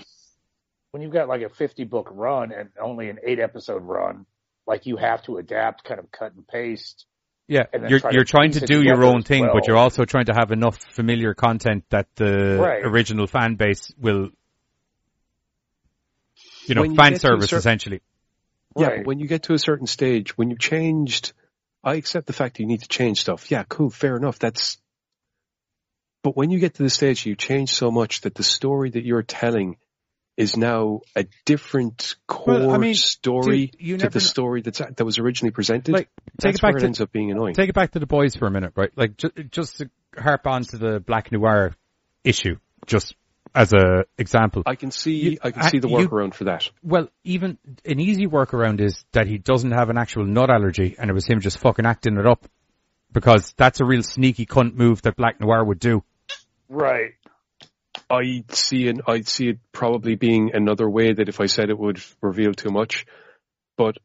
when 0.93 1.02
you've 1.02 1.12
got 1.12 1.27
like 1.27 1.43
a 1.43 1.48
fifty 1.48 1.85
book 1.85 2.09
run 2.12 2.52
and 2.52 2.69
only 2.81 3.09
an 3.09 3.19
eight 3.27 3.40
episode 3.40 3.82
run, 3.82 4.27
like 4.66 4.86
you 4.86 4.97
have 4.97 5.23
to 5.24 5.39
adapt, 5.39 5.85
kind 5.85 5.98
of 5.98 6.10
cut 6.12 6.35
and 6.35 6.47
paste. 6.47 7.06
Yeah, 7.48 7.64
and 7.73 7.90
you're 7.90 7.98
try 7.98 8.10
you're 8.12 8.24
trying 8.24 8.52
to 8.52 8.60
do 8.60 8.82
your 8.82 9.02
own 9.02 9.23
thing, 9.23 9.43
well. 9.43 9.55
but 9.55 9.66
you're 9.66 9.77
also 9.77 10.05
trying 10.05 10.27
to 10.27 10.35
have 10.35 10.52
enough 10.52 10.78
familiar 10.94 11.35
content 11.35 11.85
that 11.90 12.14
the 12.14 12.59
Right. 12.60 12.85
original 12.85 13.27
fan 13.27 13.56
base 13.56 13.90
will, 13.98 14.28
you 16.66 16.74
know, 16.74 16.82
When 16.82 16.94
fan 16.94 17.12
get 17.12 17.20
to 17.23 17.27
a 17.27 17.31
service 17.31 17.51
cer- 17.51 17.56
essentially. 17.56 18.01
Yeah, 18.77 18.86
Right. 18.86 18.97
but 18.98 19.06
when 19.06 19.19
you 19.19 19.27
get 19.27 19.44
to 19.44 19.55
a 19.55 19.59
certain 19.59 19.86
stage, 19.86 20.36
when 20.39 20.51
you've 20.51 20.60
changed, 20.60 21.32
I 21.82 21.94
accept 21.94 22.27
the 22.27 22.32
fact 22.32 22.56
that 22.56 22.62
you 22.62 22.66
need 22.69 22.82
to 22.82 22.89
change 22.89 23.20
stuff. 23.20 23.51
Yeah, 23.51 23.64
cool, 23.69 23.90
fair 23.90 24.16
enough. 24.16 24.39
That's, 24.39 24.78
but 26.23 26.36
when 26.36 26.51
you 26.51 26.59
get 26.59 26.74
to 26.74 26.82
the 26.82 26.90
stage, 26.90 27.27
you 27.27 27.35
change 27.35 27.70
so 27.73 27.90
much 27.90 28.23
that 28.23 28.35
the 28.35 28.44
story 28.44 28.90
that 28.90 29.05
you're 29.05 29.23
telling 29.23 29.77
is 30.36 30.56
now 30.56 31.00
a 31.14 31.26
different 31.44 32.14
core 32.26 32.54
Well, 32.54 32.70
I 32.72 32.78
mean, 32.78 32.94
story 32.94 33.66
dude, 33.66 33.76
you 33.80 33.96
to 33.98 34.04
never 34.04 34.14
the 34.14 34.20
kn- 34.20 34.28
story 34.28 34.62
that's 34.62 34.78
that 34.78 35.04
was 35.04 35.18
originally 35.18 35.50
presented. 35.52 35.92
Like, 35.92 36.09
take 36.40 36.54
that's 36.54 36.59
it 36.59 36.62
back 36.62 36.72
where 36.72 36.80
to 36.80 36.84
it 36.84 36.88
ends 36.88 37.00
up 37.00 37.12
being 37.12 37.30
annoying. 37.30 37.54
take 37.54 37.68
it 37.68 37.74
back 37.74 37.92
to 37.92 37.98
the 37.98 38.06
boys 38.06 38.34
for 38.34 38.46
a 38.46 38.50
minute, 38.50 38.72
right? 38.76 38.90
Like 38.96 39.16
just 39.16 39.34
just 39.50 39.76
to 39.78 39.90
harp 40.18 40.46
on 40.46 40.62
to 40.64 40.78
the 40.78 41.00
Black 41.00 41.30
Noir 41.32 41.74
issue, 42.24 42.56
just 42.86 43.14
as 43.54 43.74
a 43.74 44.04
example. 44.16 44.62
I 44.64 44.76
can 44.76 44.90
see, 44.90 45.32
You- 45.32 45.38
I 45.42 45.50
can 45.50 45.64
see 45.64 45.78
the 45.78 45.88
uh, 45.88 45.98
you- 45.98 46.09
workaround 46.09 46.32
for 46.34 46.44
that. 46.44 46.70
Well, 46.82 47.09
even 47.24 47.59
an 47.84 48.00
easy 48.00 48.26
workaround 48.26 48.80
is 48.80 49.04
that 49.12 49.26
he 49.26 49.36
doesn't 49.36 49.72
have 49.72 49.90
an 49.90 49.98
actual 49.98 50.24
nut 50.24 50.48
allergy, 50.48 50.96
and 50.98 51.10
it 51.10 51.12
was 51.12 51.26
him 51.26 51.40
just 51.40 51.59
fucking 51.59 51.84
acting 51.84 52.16
it 52.16 52.26
up, 52.26 52.46
because 53.12 53.52
that's 53.59 53.80
a 53.80 53.84
real 53.84 54.02
sneaky 54.02 54.46
cunt 54.46 54.74
move 54.74 55.02
that 55.02 55.16
Black 55.16 55.38
Noir 55.40 55.62
would 55.62 55.78
do. 55.78 56.02
Right. 56.70 57.12
I 58.12 58.44
see 58.51 58.89
it. 58.89 59.01
I'd 59.06 59.26
see 59.26 59.48
it 59.48 59.59
probably 59.72 60.16
being 60.16 60.51
another 60.55 60.89
way 60.89 61.14
that 61.14 61.30
if 61.30 61.40
I 61.40 61.47
said 61.47 61.70
it 61.70 61.78
would 61.78 61.98
reveal 62.20 62.52
too 62.52 62.68
much, 62.68 63.06
but 63.78 63.97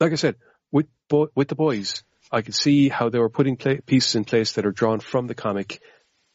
like 0.00 0.10
I 0.10 0.16
said, 0.16 0.34
with 0.72 0.86
bo- 1.08 1.30
with 1.36 1.46
the 1.46 1.54
boys, 1.54 2.02
I 2.32 2.42
could 2.42 2.56
see 2.56 2.88
how 2.88 3.08
they 3.08 3.20
were 3.20 3.28
putting 3.28 3.56
pla 3.56 3.74
pieces 3.86 4.16
in 4.16 4.24
place 4.24 4.52
that 4.52 4.66
are 4.66 4.72
drawn 4.72 4.98
from 4.98 5.28
the 5.28 5.36
comic, 5.36 5.80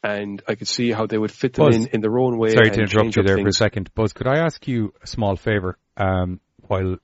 and 0.01 0.41
I 0.47 0.55
could 0.55 0.69
see 0.69 0.89
how 0.89 1.05
they 1.05 1.17
would 1.17 1.31
fit 1.31 1.53
them 1.53 1.65
Buzz, 1.65 1.75
in 1.75 1.87
in 1.87 2.01
their 2.01 2.17
own 2.17 2.37
way. 2.37 2.51
Sorry 2.51 2.71
to 2.71 2.81
interrupt 2.83 3.17
you 3.17 3.23
there 3.23 3.37
for 3.37 3.49
a 3.49 3.53
second, 3.53 3.93
Buzz. 3.93 4.13
Could 4.13 4.27
I 4.27 4.37
ask 4.37 4.65
you 4.69 4.93
a 5.03 5.07
small 5.07 5.35
favor? 5.35 5.77
Um, 5.97 6.39
while 6.61 6.95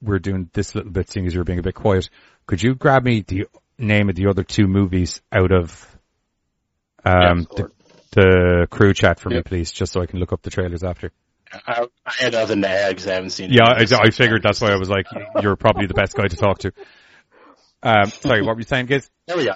we're 0.00 0.20
doing 0.20 0.50
this 0.52 0.76
little 0.76 0.92
bit, 0.92 1.10
seeing 1.10 1.26
as 1.26 1.34
you're 1.34 1.42
being 1.42 1.58
a 1.58 1.62
bit 1.62 1.74
quiet, 1.74 2.08
could 2.46 2.62
you 2.62 2.76
grab 2.76 3.02
me 3.04 3.22
the 3.26 3.48
name 3.76 4.08
of 4.08 4.14
the 4.14 4.28
other 4.28 4.44
two 4.44 4.68
movies 4.68 5.20
out 5.32 5.50
of 5.50 5.91
um, 7.04 7.46
Yeah, 7.56 7.64
the, 7.64 7.70
the 8.12 8.66
crew 8.70 8.92
chat 8.94 9.20
for 9.20 9.30
me, 9.30 9.42
please, 9.42 9.72
just 9.72 9.92
so 9.92 10.00
I 10.00 10.06
can 10.06 10.18
look 10.18 10.32
up 10.32 10.42
the 10.42 10.50
trailers 10.50 10.82
after. 10.82 11.10
I, 11.52 11.86
I 12.06 12.12
had 12.12 12.32
nothing 12.32 12.62
to 12.62 12.68
add 12.68 12.90
because 12.90 13.06
I 13.06 13.14
haven't 13.14 13.30
seen 13.30 13.50
it. 13.50 13.56
Yeah, 13.56 13.68
I, 13.68 14.06
I 14.06 14.10
figured 14.10 14.42
that's 14.42 14.60
why 14.60 14.72
I 14.72 14.76
was 14.76 14.88
like, 14.88 15.06
you're 15.40 15.56
probably 15.56 15.86
the 15.86 15.94
best 15.94 16.14
guy 16.14 16.26
to 16.26 16.36
talk 16.36 16.58
to. 16.60 16.72
Um, 17.82 18.06
sorry, 18.06 18.42
what 18.42 18.54
were 18.54 18.60
you 18.60 18.66
saying, 18.66 18.86
Giz? 18.86 19.10
There 19.26 19.36
we 19.36 19.44
go. 19.44 19.54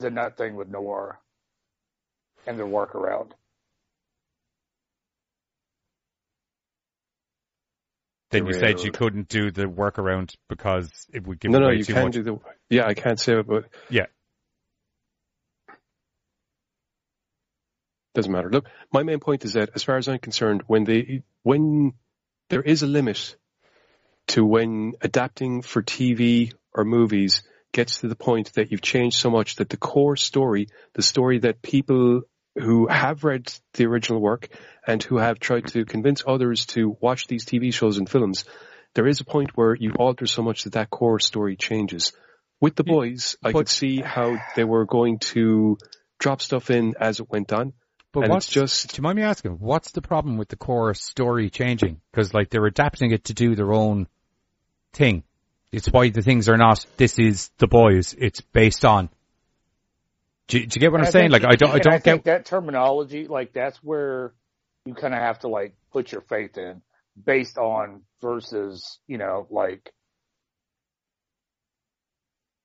The 0.00 0.10
nut 0.10 0.36
thing 0.36 0.56
with 0.56 0.68
Noir 0.68 1.20
and 2.46 2.58
their 2.58 2.66
workaround. 2.66 3.32
Then 8.30 8.46
you 8.46 8.54
said 8.54 8.80
you 8.80 8.90
couldn't 8.90 9.28
do 9.28 9.50
the 9.50 9.64
workaround 9.64 10.34
because 10.48 10.90
it 11.12 11.26
would 11.26 11.38
give 11.38 11.52
No, 11.52 11.60
no, 11.60 11.70
you 11.70 11.84
too 11.84 11.94
can 11.94 12.04
much. 12.06 12.14
do 12.14 12.22
the. 12.22 12.38
Yeah, 12.68 12.86
I 12.86 12.94
can't 12.94 13.20
say 13.20 13.38
it, 13.38 13.46
but 13.46 13.66
Yeah. 13.88 14.06
Doesn't 18.16 18.32
matter. 18.32 18.50
Look, 18.50 18.68
my 18.92 19.02
main 19.02 19.20
point 19.20 19.44
is 19.44 19.52
that, 19.52 19.70
as 19.74 19.84
far 19.84 19.98
as 19.98 20.08
I'm 20.08 20.18
concerned, 20.18 20.62
when 20.66 20.84
they 20.84 21.22
when 21.42 21.92
there 22.48 22.62
is 22.62 22.82
a 22.82 22.86
limit 22.86 23.36
to 24.28 24.44
when 24.44 24.94
adapting 25.02 25.62
for 25.62 25.82
TV 25.82 26.52
or 26.72 26.84
movies 26.84 27.42
gets 27.72 28.00
to 28.00 28.08
the 28.08 28.16
point 28.16 28.54
that 28.54 28.72
you've 28.72 28.80
changed 28.80 29.18
so 29.18 29.30
much 29.30 29.56
that 29.56 29.68
the 29.68 29.76
core 29.76 30.16
story, 30.16 30.68
the 30.94 31.02
story 31.02 31.40
that 31.40 31.60
people 31.60 32.22
who 32.54 32.86
have 32.86 33.22
read 33.22 33.52
the 33.74 33.84
original 33.84 34.20
work 34.20 34.48
and 34.86 35.02
who 35.02 35.18
have 35.18 35.38
tried 35.38 35.66
to 35.66 35.84
convince 35.84 36.22
others 36.26 36.64
to 36.66 36.96
watch 37.00 37.26
these 37.26 37.44
TV 37.44 37.72
shows 37.72 37.98
and 37.98 38.08
films, 38.08 38.46
there 38.94 39.06
is 39.06 39.20
a 39.20 39.24
point 39.24 39.50
where 39.56 39.74
you 39.74 39.92
alter 39.98 40.26
so 40.26 40.42
much 40.42 40.64
that 40.64 40.72
that 40.72 40.88
core 40.88 41.20
story 41.20 41.54
changes. 41.54 42.12
With 42.62 42.76
the 42.76 42.84
boys, 42.84 43.36
I 43.44 43.52
could 43.52 43.68
see 43.68 44.00
how 44.00 44.38
they 44.56 44.64
were 44.64 44.86
going 44.86 45.18
to 45.34 45.76
drop 46.18 46.40
stuff 46.40 46.70
in 46.70 46.94
as 46.98 47.20
it 47.20 47.30
went 47.30 47.52
on. 47.52 47.74
But 48.16 48.24
and 48.24 48.32
what's 48.32 48.46
it's 48.46 48.54
just 48.54 48.94
Do 48.94 48.98
you 48.98 49.02
mind 49.02 49.16
me 49.16 49.22
asking, 49.24 49.52
what's 49.58 49.92
the 49.92 50.00
problem 50.00 50.38
with 50.38 50.48
the 50.48 50.56
core 50.56 50.94
story 50.94 51.50
changing? 51.50 52.00
Because 52.10 52.32
like 52.32 52.48
they're 52.48 52.64
adapting 52.64 53.10
it 53.12 53.24
to 53.24 53.34
do 53.34 53.54
their 53.54 53.72
own 53.74 54.08
thing. 54.94 55.22
It's 55.70 55.86
why 55.88 56.08
the 56.08 56.22
things 56.22 56.48
are 56.48 56.56
not. 56.56 56.84
This 56.96 57.18
is 57.18 57.50
the 57.58 57.66
boys. 57.66 58.14
It's 58.18 58.40
based 58.40 58.86
on. 58.86 59.10
Do, 60.48 60.58
you- 60.60 60.66
do 60.66 60.78
you 60.78 60.80
get 60.80 60.92
what 60.92 61.00
And 61.00 61.06
I'm 61.06 61.12
saying? 61.12 61.30
think- 61.30 61.42
like 61.42 61.52
I 61.52 61.56
don't. 61.56 61.70
I 61.74 61.78
don't 61.78 61.92
I 61.94 61.98
think 61.98 62.24
get. 62.24 62.24
that 62.24 62.46
terminology. 62.46 63.26
Like 63.26 63.52
that's 63.52 63.76
where 63.82 64.32
you 64.86 64.94
kind 64.94 65.12
of 65.12 65.20
have 65.20 65.40
to 65.40 65.48
like 65.48 65.74
put 65.92 66.10
your 66.10 66.22
faith 66.22 66.56
in, 66.56 66.80
based 67.22 67.58
on 67.58 68.00
versus 68.22 68.98
you 69.06 69.18
know 69.18 69.46
like 69.50 69.92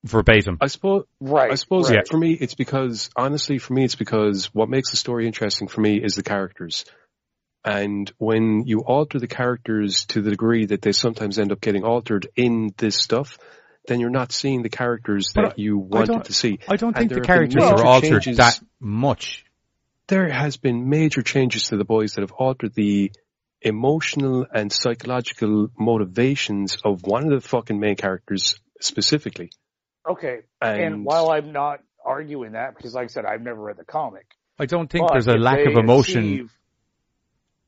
verbatim. 0.03 0.57
I 0.61 0.67
suppose 0.67 1.05
right. 1.19 1.51
I 1.51 1.55
suppose 1.55 1.89
right. 1.89 2.07
for 2.07 2.17
me, 2.17 2.33
it's 2.33 2.55
because 2.55 3.09
honestly, 3.15 3.57
for 3.57 3.73
me, 3.73 3.85
it's 3.85 3.95
because 3.95 4.45
what 4.53 4.69
makes 4.69 4.91
the 4.91 4.97
story 4.97 5.27
interesting 5.27 5.67
for 5.67 5.81
me 5.81 5.97
is 6.03 6.15
the 6.15 6.23
characters. 6.23 6.85
And 7.63 8.11
when 8.17 8.63
you 8.65 8.79
alter 8.79 9.19
the 9.19 9.27
characters 9.27 10.05
to 10.05 10.21
the 10.21 10.31
degree 10.31 10.65
that 10.67 10.81
they 10.81 10.93
sometimes 10.93 11.37
end 11.37 11.51
up 11.51 11.61
getting 11.61 11.83
altered 11.83 12.27
in 12.35 12.73
this 12.77 12.95
stuff, 12.95 13.37
then 13.87 13.99
you're 13.99 14.09
not 14.09 14.31
seeing 14.31 14.63
the 14.63 14.69
characters 14.69 15.31
But 15.33 15.41
that 15.41 15.59
you 15.59 15.77
wanted 15.77 16.25
to 16.25 16.33
see. 16.33 16.59
I 16.67 16.75
don't 16.75 16.89
And 16.89 17.09
think 17.09 17.09
the 17.09 17.21
there 17.21 17.35
have 17.37 17.49
been 17.49 17.51
characters 17.51 17.81
are 17.81 17.85
altered 17.85 18.23
changes- 18.23 18.37
that 18.37 18.59
much. 18.79 19.45
There 20.07 20.29
has 20.29 20.57
been 20.57 20.89
major 20.89 21.21
changes 21.21 21.65
to 21.65 21.77
the 21.77 21.85
boys 21.85 22.13
that 22.13 22.21
have 22.21 22.31
altered 22.31 22.73
the 22.73 23.11
emotional 23.61 24.45
and 24.51 24.71
psychological 24.71 25.69
motivations 25.77 26.77
of 26.83 27.03
one 27.03 27.31
of 27.31 27.41
the 27.41 27.47
fucking 27.47 27.79
main 27.79 27.95
characters 27.95 28.59
specifically. 28.81 29.51
Okay. 30.09 30.39
And, 30.61 30.81
And, 30.81 31.05
while 31.05 31.29
I'm 31.31 31.51
not 31.51 31.79
arguing 32.03 32.53
that, 32.53 32.75
because 32.75 32.93
like 32.95 33.05
I 33.05 33.07
said, 33.07 33.25
I've 33.25 33.41
never 33.41 33.61
read 33.61 33.77
the 33.77 33.85
comic. 33.85 34.25
I 34.59 34.65
don't 34.65 34.89
think 34.89 35.09
there's 35.11 35.27
a 35.27 35.33
lack 35.37 35.65
of 35.65 35.73
emotion. 35.73 36.19
achieve- 36.23 36.57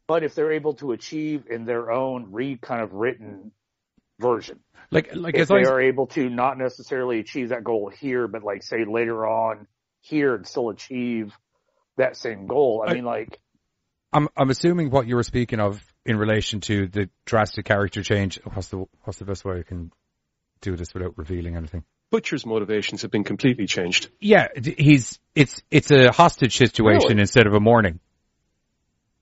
but 0.05 0.23
if 0.23 0.35
they're 0.35 0.51
able 0.51 0.73
to 0.75 0.91
achieve 0.91 1.45
in 1.49 1.65
their 1.65 1.91
own 1.91 2.31
re 2.31 2.57
kind 2.57 2.81
of 2.81 2.93
written 2.93 3.51
version, 4.19 4.59
Like 4.91 5.15
like 5.15 5.35
if 5.35 5.41
as 5.41 5.47
they 5.47 5.63
I 5.65 5.71
are 5.71 5.81
able 5.81 6.07
to 6.07 6.29
not 6.29 6.57
necessarily 6.57 7.19
achieve 7.19 7.49
that 7.49 7.63
goal 7.63 7.89
here, 7.89 8.27
but 8.27 8.43
like 8.43 8.63
say 8.63 8.85
later 8.85 9.25
on 9.25 9.65
here 10.01 10.35
and 10.35 10.45
still 10.45 10.69
achieve 10.69 11.33
that 11.97 12.17
same 12.17 12.47
goal. 12.47 12.83
I, 12.85 12.91
I- 12.91 12.93
mean, 12.95 13.05
like 13.05 13.39
I'm 14.11 14.27
I'm 14.37 14.49
assuming 14.49 14.89
what 14.91 15.07
you 15.07 15.15
were 15.15 15.23
speaking 15.23 15.59
of 15.59 15.81
in 16.05 16.17
relation 16.17 16.59
to 16.61 16.87
the 16.87 17.09
drastic 17.25 17.65
character 17.65 18.03
change. 18.03 18.39
What's 18.43 18.67
the 18.67 18.85
what's 19.03 19.19
the 19.19 19.25
best 19.25 19.43
way 19.45 19.59
I 19.59 19.63
can 19.63 19.91
do 20.61 20.75
this 20.75 20.93
without 20.93 21.17
revealing 21.17 21.55
anything? 21.55 21.83
Butcher's 22.13 22.45
motivations 22.45 23.01
have 23.01 23.09
been 23.09 23.23
completely 23.23 23.65
changed. 23.65 24.07
Yeah, 24.21 24.49
he's 24.77 25.17
it's 25.33 25.63
it's 25.71 25.89
a 25.89 26.11
hostage 26.11 26.55
situation 26.57 27.09
Really? 27.09 27.21
instead 27.21 27.47
of 27.47 27.53
a 27.55 27.59
mourning. 27.59 27.99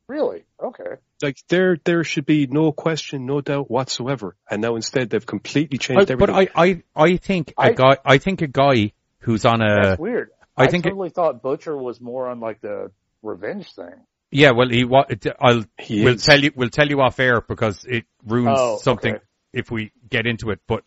really, 0.08 0.44
okay. 0.62 0.96
Like 1.22 1.38
there, 1.48 1.78
there 1.86 2.04
should 2.04 2.26
be 2.26 2.48
no 2.48 2.74
question, 2.74 3.26
no 3.26 3.40
doubt 3.40 3.72
whatsoever. 3.72 4.36
And 4.50 4.62
now 4.62 4.76
instead 4.76 5.10
they've 5.10 5.26
completely 5.26 5.78
changed 5.78 6.10
I, 6.12 6.14
everything. 6.14 6.36
but 6.36 6.50
I, 6.58 6.64
I 6.72 6.84
I 6.94 7.16
think 7.16 7.54
a 7.58 7.62
I- 7.62 7.72
guy 7.72 7.98
I 8.04 8.18
think 8.18 8.42
a 8.42 8.48
guy 8.48 8.92
who's 9.20 9.46
on 9.46 9.62
a 9.62 9.74
That's 9.84 10.00
weird. 10.00 10.32
I 10.58 10.64
I, 10.66 10.68
think 10.68 10.86
it- 10.86 10.90
totally 10.90 11.12
thought 11.12 11.42
Butcher 11.42 11.78
was 11.78 12.02
more 12.02 12.28
on 12.28 12.42
like 12.42 12.60
the 12.60 12.92
revenge 13.24 13.72
thing. 13.74 13.96
yeah 14.32 14.52
well 14.52 14.68
he 14.70 14.84
wa- 14.84 15.06
I'll 15.40 15.64
He 15.78 16.04
we'll 16.04 16.16
is. 16.16 16.26
tell 16.26 16.42
you 16.44 16.52
we'll 16.58 16.70
tell 16.80 16.90
you 16.90 17.00
off 17.00 17.20
air 17.22 17.40
because 17.40 17.86
it 17.88 18.04
ruins 18.26 18.58
Oh, 18.60 18.78
something 18.82 19.16
okay. 19.16 19.24
if 19.54 19.72
we 19.72 19.94
get 20.10 20.28
into 20.28 20.50
it. 20.50 20.60
But 20.68 20.84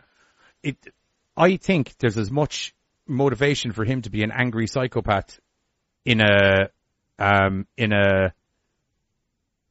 it 0.62 0.76
I 1.36 1.56
think 1.56 1.96
there's 1.98 2.18
as 2.18 2.30
much 2.30 2.74
motivation 3.06 3.72
for 3.72 3.84
him 3.84 4.02
to 4.02 4.10
be 4.10 4.22
an 4.22 4.32
angry 4.32 4.66
psychopath 4.66 5.38
in 6.04 6.20
a 6.20 6.70
um 7.18 7.66
in 7.76 7.92
a 7.92 8.32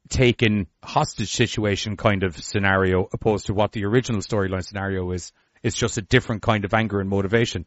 taken 0.08 0.66
hostage 0.82 1.32
situation 1.32 1.96
kind 1.96 2.22
of 2.22 2.36
scenario 2.36 3.08
opposed 3.12 3.46
to 3.46 3.54
what 3.54 3.72
the 3.72 3.84
original 3.84 4.20
storyline 4.20 4.64
scenario 4.64 5.10
is. 5.12 5.32
It's 5.62 5.76
just 5.76 5.96
a 5.96 6.02
different 6.02 6.42
kind 6.42 6.64
of 6.64 6.74
anger 6.74 7.00
and 7.00 7.08
motivation. 7.08 7.64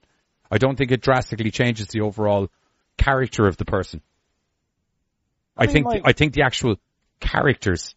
I 0.52 0.60
don't 0.60 0.78
think 0.78 0.92
it 0.92 1.02
drastically 1.02 1.52
changes 1.52 1.88
the 1.88 2.02
overall 2.02 2.50
character 2.98 3.48
of 3.48 3.58
the 3.58 3.66
person. 3.66 4.02
I, 5.58 5.64
I 5.64 5.66
mean, 5.66 5.74
think 5.74 5.86
like- 5.88 6.02
I 6.06 6.14
think 6.14 6.34
the 6.34 6.44
actual 6.44 6.76
characters 7.20 7.96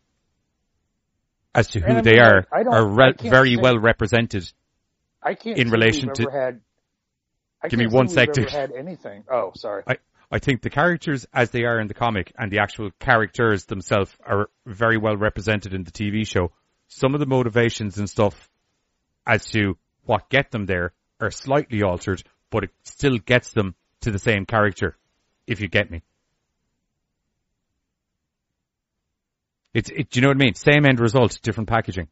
as 1.55 1.68
to 1.68 1.81
who 1.81 1.94
I 1.97 2.01
they 2.01 2.18
are 2.18 2.47
like, 2.51 2.66
are 2.66 2.89
re- 2.89 3.14
very 3.20 3.56
say- 3.56 3.60
well 3.60 3.78
represented. 3.78 4.51
I 5.22 5.34
can't 5.34 5.59
In 5.59 5.70
relation 5.70 6.12
to- 6.14 6.30
had. 6.30 6.60
Give 7.68 7.78
me 7.78 7.86
one 7.88 8.09
sec, 8.09 8.30
ever 8.38 8.48
had 8.48 8.72
anything. 8.72 9.24
Oh, 9.30 9.52
sorry. 9.55 9.82
I, 9.86 9.98
I 10.30 10.38
think 10.38 10.62
the 10.62 10.70
characters 10.70 11.26
as 11.34 11.51
they 11.51 11.64
are 11.64 11.78
in 11.78 11.88
the 11.88 11.94
comic 11.94 12.32
and 12.38 12.51
the 12.51 12.60
actual 12.60 12.90
characters 12.98 13.66
themselves 13.66 14.10
are 14.24 14.48
very 14.64 14.97
well 14.97 15.16
represented 15.16 15.74
in 15.74 15.84
the 15.84 15.90
TV 15.90 16.26
show. 16.26 16.52
Some 16.88 17.12
of 17.12 17.20
the 17.20 17.26
motivations 17.26 17.98
and 17.98 18.09
stuff 18.09 18.48
as 19.26 19.44
to 19.51 19.76
what 20.05 20.30
get 20.30 20.51
them 20.51 20.64
there 20.64 20.94
are 21.20 21.30
slightly 21.30 21.82
altered, 21.82 22.22
but 22.48 22.64
it 22.64 22.70
still 22.84 23.18
gets 23.18 23.51
them 23.51 23.74
to 24.01 24.10
the 24.10 24.18
same 24.18 24.47
character, 24.47 24.97
if 25.47 25.60
you 25.60 25.68
get 25.68 25.90
me. 25.90 26.02
It's, 29.74 29.90
it, 29.90 30.10
do 30.10 30.18
you 30.18 30.22
know 30.22 30.28
what 30.28 30.36
I 30.36 30.44
mean? 30.44 30.55
Same 30.55 30.84
end 30.86 30.98
result, 30.98 31.38
different 31.42 31.68
packaging. 31.68 32.09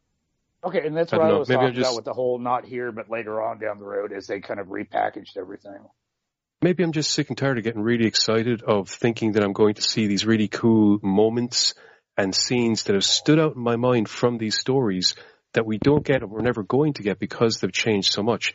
Okay, 0.63 0.85
and 0.85 0.95
that's 0.95 1.13
I 1.13 1.17
what 1.17 1.27
don't 1.27 1.35
I, 1.35 1.39
was 1.39 1.49
Maybe 1.49 1.59
talking 1.59 1.75
just- 1.75 1.87
about 1.87 1.95
with 1.95 2.05
the 2.05 2.13
whole 2.13 2.37
not 2.39 2.65
here 2.65 2.91
but 2.91 3.09
later 3.09 3.41
on 3.41 3.59
down 3.59 3.79
the 3.79 3.85
road 3.85 4.11
as 4.11 4.27
they 4.27 4.39
kind 4.41 4.59
of 4.59 4.67
repackaged 4.67 5.37
everything. 5.37 5.79
Maybe 6.61 6.83
I'm 6.83 6.91
just 6.91 7.11
sick 7.11 7.29
and 7.29 7.37
tired 7.37 7.57
of 7.57 7.63
getting 7.63 7.81
really 7.81 8.05
excited 8.05 8.63
of 8.63 8.89
thinking 8.89 9.31
that 9.33 9.43
I'm 9.43 9.53
going 9.53 9.75
to 9.75 9.81
see 9.81 10.07
these 10.07 10.25
really 10.25 10.49
cool 10.49 10.99
moments 11.01 11.73
and 12.17 12.35
scenes 12.35 12.83
that 12.83 12.95
have 12.95 13.05
stood 13.05 13.39
out 13.39 13.55
in 13.55 13.61
my 13.61 13.77
mind 13.77 14.09
from 14.09 14.37
these 14.37 14.59
stories 14.59 15.15
that 15.53 15.65
we 15.65 15.77
don't 15.77 16.03
get 16.03 16.21
and 16.21 16.29
we're 16.29 16.41
never 16.41 16.63
going 16.63 16.93
to 16.93 17.03
get 17.03 17.17
because 17.17 17.59
they've 17.59 17.71
changed 17.71 18.11
so 18.11 18.21
much. 18.23 18.53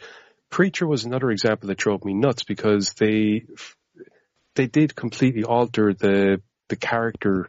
Preacher 0.51 0.86
was 0.86 1.05
another 1.06 1.31
example 1.31 1.68
that 1.68 1.78
drove 1.78 2.05
me 2.05 2.12
nuts 2.12 2.44
because 2.44 2.93
they 2.93 3.47
they 4.55 4.66
did 4.66 4.94
completely 4.94 5.44
alter 5.44 5.94
the 5.94 6.43
the 6.68 6.76
character 6.76 7.48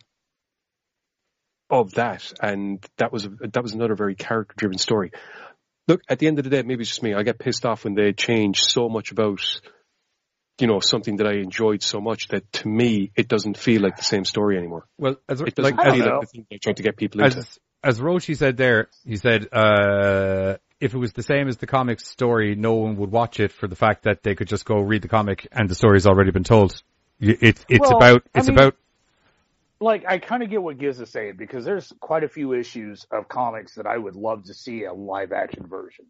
of 1.69 1.93
that, 1.93 2.31
and 2.41 2.85
that 2.97 3.11
was 3.11 3.27
that 3.39 3.63
was 3.63 3.73
another 3.73 3.95
very 3.95 4.15
character 4.15 4.53
driven 4.57 4.77
story. 4.77 5.11
Look, 5.87 6.01
at 6.09 6.19
the 6.19 6.27
end 6.27 6.39
of 6.39 6.43
the 6.43 6.49
day, 6.49 6.63
maybe 6.63 6.81
it's 6.81 6.89
just 6.89 7.03
me. 7.03 7.13
I 7.13 7.23
get 7.23 7.37
pissed 7.39 7.65
off 7.65 7.83
when 7.83 7.93
they 7.95 8.11
change 8.13 8.61
so 8.63 8.89
much 8.89 9.11
about 9.11 9.39
you 10.59 10.67
know 10.67 10.79
something 10.79 11.17
that 11.17 11.27
I 11.27 11.33
enjoyed 11.35 11.83
so 11.83 11.99
much 11.99 12.29
that 12.29 12.51
to 12.53 12.67
me 12.67 13.11
it 13.15 13.27
doesn't 13.27 13.57
feel 13.57 13.81
like 13.81 13.97
the 13.97 14.03
same 14.03 14.25
story 14.25 14.57
anymore. 14.57 14.85
Well, 14.97 15.17
as, 15.27 15.41
It 15.41 15.53
doesn't 15.55 15.79
I 15.79 15.83
don't 15.83 15.95
feel 15.97 16.05
know. 16.05 16.11
like 16.19 16.21
the 16.21 16.27
thing 16.27 16.45
they're 16.49 16.59
trying 16.59 16.75
to 16.75 16.83
get 16.83 16.97
people 16.97 17.21
into. 17.23 17.37
as 17.39 17.59
as 17.83 17.99
Roshi 17.99 18.35
said 18.35 18.57
there, 18.57 18.87
he 19.05 19.15
said 19.17 19.47
uh, 19.51 20.57
if 20.79 20.93
it 20.93 20.97
was 20.97 21.13
the 21.13 21.21
same 21.23 21.47
as 21.47 21.57
the 21.57 21.67
comic 21.67 21.99
story, 21.99 22.55
no 22.55 22.73
one 22.75 22.95
would 22.97 23.11
watch 23.11 23.39
it 23.39 23.51
for 23.51 23.67
the 23.67 23.75
fact 23.75 24.03
that 24.03 24.23
they 24.23 24.33
could 24.33 24.47
just 24.47 24.65
go 24.65 24.79
read 24.79 25.01
the 25.03 25.07
comic 25.07 25.47
and 25.51 25.69
the 25.69 25.75
story's 25.75 26.07
already 26.07 26.31
been 26.31 26.43
told. 26.43 26.81
You- 27.19 27.37
It's 27.41 27.63
it's 27.69 27.81
Well, 27.87 27.97
about 27.97 28.23
I 28.33 28.39
it's 28.39 28.47
mean- 28.47 28.57
about 28.57 28.75
Like, 29.85 30.03
I 30.07 30.17
kind 30.17 30.41
of 30.41 30.49
get 30.49 30.61
what 30.61 30.77
Giz 30.79 30.99
is 30.99 31.09
saying 31.11 31.35
because 31.37 31.63
there's 31.63 31.93
quite 31.99 32.23
a 32.23 32.27
few 32.27 32.53
issues 32.53 33.05
of 33.11 33.27
comics 33.29 33.75
that 33.75 33.85
I 33.85 33.97
would 33.97 34.15
love 34.15 34.45
to 34.45 34.53
see 34.53 34.83
a 34.85 34.93
live 34.93 35.31
action 35.31 35.67
version. 35.67 36.05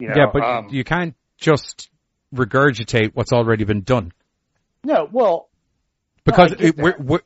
You 0.00 0.08
know, 0.08 0.14
yeah, 0.16 0.26
but 0.32 0.42
um, 0.42 0.68
you 0.70 0.84
can't 0.84 1.14
just 1.36 1.90
regurgitate 2.34 3.12
what's 3.14 3.32
already 3.32 3.64
been 3.64 3.82
done 3.82 4.12
no, 4.84 5.08
well, 5.10 5.48
because 6.24 6.54
get 6.54 6.60
it, 6.60 6.76
we're, 6.76 6.96
we're 6.98 7.20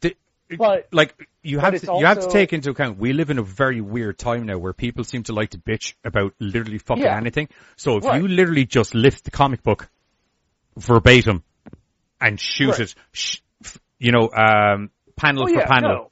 the, 0.00 0.16
but 0.56 0.88
like 0.92 1.14
you 1.42 1.58
have 1.58 1.80
to, 1.80 1.98
you 1.98 2.06
have 2.06 2.20
to 2.20 2.28
take 2.28 2.52
into 2.52 2.70
account 2.70 2.98
we 2.98 3.12
live 3.12 3.30
in 3.30 3.38
a 3.38 3.42
very 3.42 3.80
weird 3.80 4.18
time 4.18 4.46
now 4.46 4.58
where 4.58 4.72
people 4.72 5.04
seem 5.04 5.22
to 5.24 5.32
like 5.32 5.50
to 5.50 5.58
bitch 5.58 5.94
about 6.04 6.34
literally 6.38 6.78
fucking 6.78 7.04
Yeah. 7.04 7.16
anything. 7.16 7.48
So 7.76 7.98
if 7.98 8.04
Right. 8.04 8.20
you 8.20 8.28
literally 8.28 8.64
just 8.64 8.94
lift 8.94 9.24
the 9.24 9.30
comic 9.30 9.62
book 9.62 9.88
verbatim 10.76 11.42
and 12.20 12.40
shoot 12.40 12.70
Right. 12.70 12.80
it, 12.80 12.94
sh- 13.12 13.40
you 13.98 14.12
know, 14.12 14.30
um, 14.30 14.90
panel 15.18 15.42
oh, 15.44 15.46
for 15.46 15.52
yeah, 15.52 15.66
panel, 15.66 15.90
no. 15.90 16.10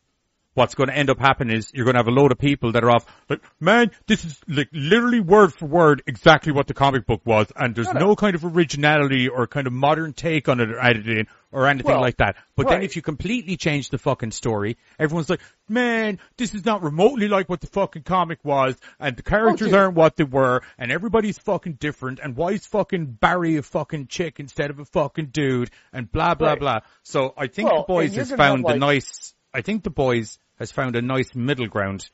What's 0.56 0.74
going 0.74 0.88
to 0.88 0.96
end 0.96 1.10
up 1.10 1.18
happening 1.18 1.56
is 1.56 1.70
you're 1.74 1.84
going 1.84 1.94
to 1.94 1.98
have 1.98 2.08
a 2.08 2.10
load 2.10 2.32
of 2.32 2.38
people 2.38 2.72
that 2.72 2.82
are 2.82 2.90
off 2.90 3.06
like, 3.28 3.42
man, 3.60 3.90
this 4.06 4.24
is 4.24 4.40
like 4.48 4.68
literally 4.72 5.20
word 5.20 5.52
for 5.52 5.66
word 5.66 6.02
exactly 6.06 6.50
what 6.50 6.66
the 6.66 6.74
comic 6.74 7.06
book 7.06 7.20
was, 7.24 7.46
and 7.54 7.74
there's 7.74 7.92
No, 7.92 8.16
kind 8.16 8.34
of 8.34 8.44
originality 8.44 9.28
or 9.28 9.46
kind 9.46 9.66
of 9.66 9.72
modern 9.72 10.14
take 10.14 10.48
on 10.48 10.60
it 10.60 10.70
or 10.70 10.78
added 10.80 11.06
in 11.08 11.26
or 11.52 11.66
anything 11.66 11.92
Well, 11.92 12.00
like 12.00 12.16
that. 12.16 12.36
But 12.56 12.68
then 12.68 12.82
if 12.82 12.96
you 12.96 13.02
completely 13.02 13.56
change 13.56 13.90
the 13.90 13.98
fucking 13.98 14.30
story, 14.30 14.78
everyone's 14.98 15.28
like, 15.30 15.42
man, 15.68 16.18
this 16.38 16.54
is 16.54 16.64
not 16.64 16.82
remotely 16.82 17.28
like 17.28 17.48
what 17.48 17.60
the 17.60 17.66
fucking 17.66 18.02
comic 18.02 18.38
was, 18.42 18.76
and 18.98 19.16
the 19.16 19.22
characters 19.22 19.72
aren't 19.72 19.94
what 19.94 20.16
they 20.16 20.24
were, 20.24 20.62
and 20.78 20.90
everybody's 20.90 21.38
fucking 21.38 21.74
different, 21.74 22.18
and 22.18 22.34
why 22.34 22.50
is 22.52 22.66
fucking 22.66 23.06
Barry 23.06 23.56
a 23.56 23.62
fucking 23.62 24.06
chick 24.06 24.40
instead 24.40 24.70
of 24.70 24.78
a 24.78 24.84
fucking 24.86 25.26
dude, 25.26 25.70
and 25.92 26.10
blah 26.10 26.34
blah 26.34 26.50
Right. 26.50 26.58
blah. 26.60 26.80
So 27.02 27.34
I 27.36 27.46
think 27.48 27.70
Well, 27.70 27.82
the 27.82 27.86
boys 27.86 28.14
has 28.16 28.32
found 28.32 28.66
the 28.66 28.78
nice. 28.78 29.34
I 29.52 29.62
think 29.62 29.84
the 29.84 29.90
boys 29.90 30.38
has 30.58 30.72
found 30.72 30.96
a 30.96 31.02
nice 31.02 31.34
middle 31.34 31.66
ground 31.66 32.08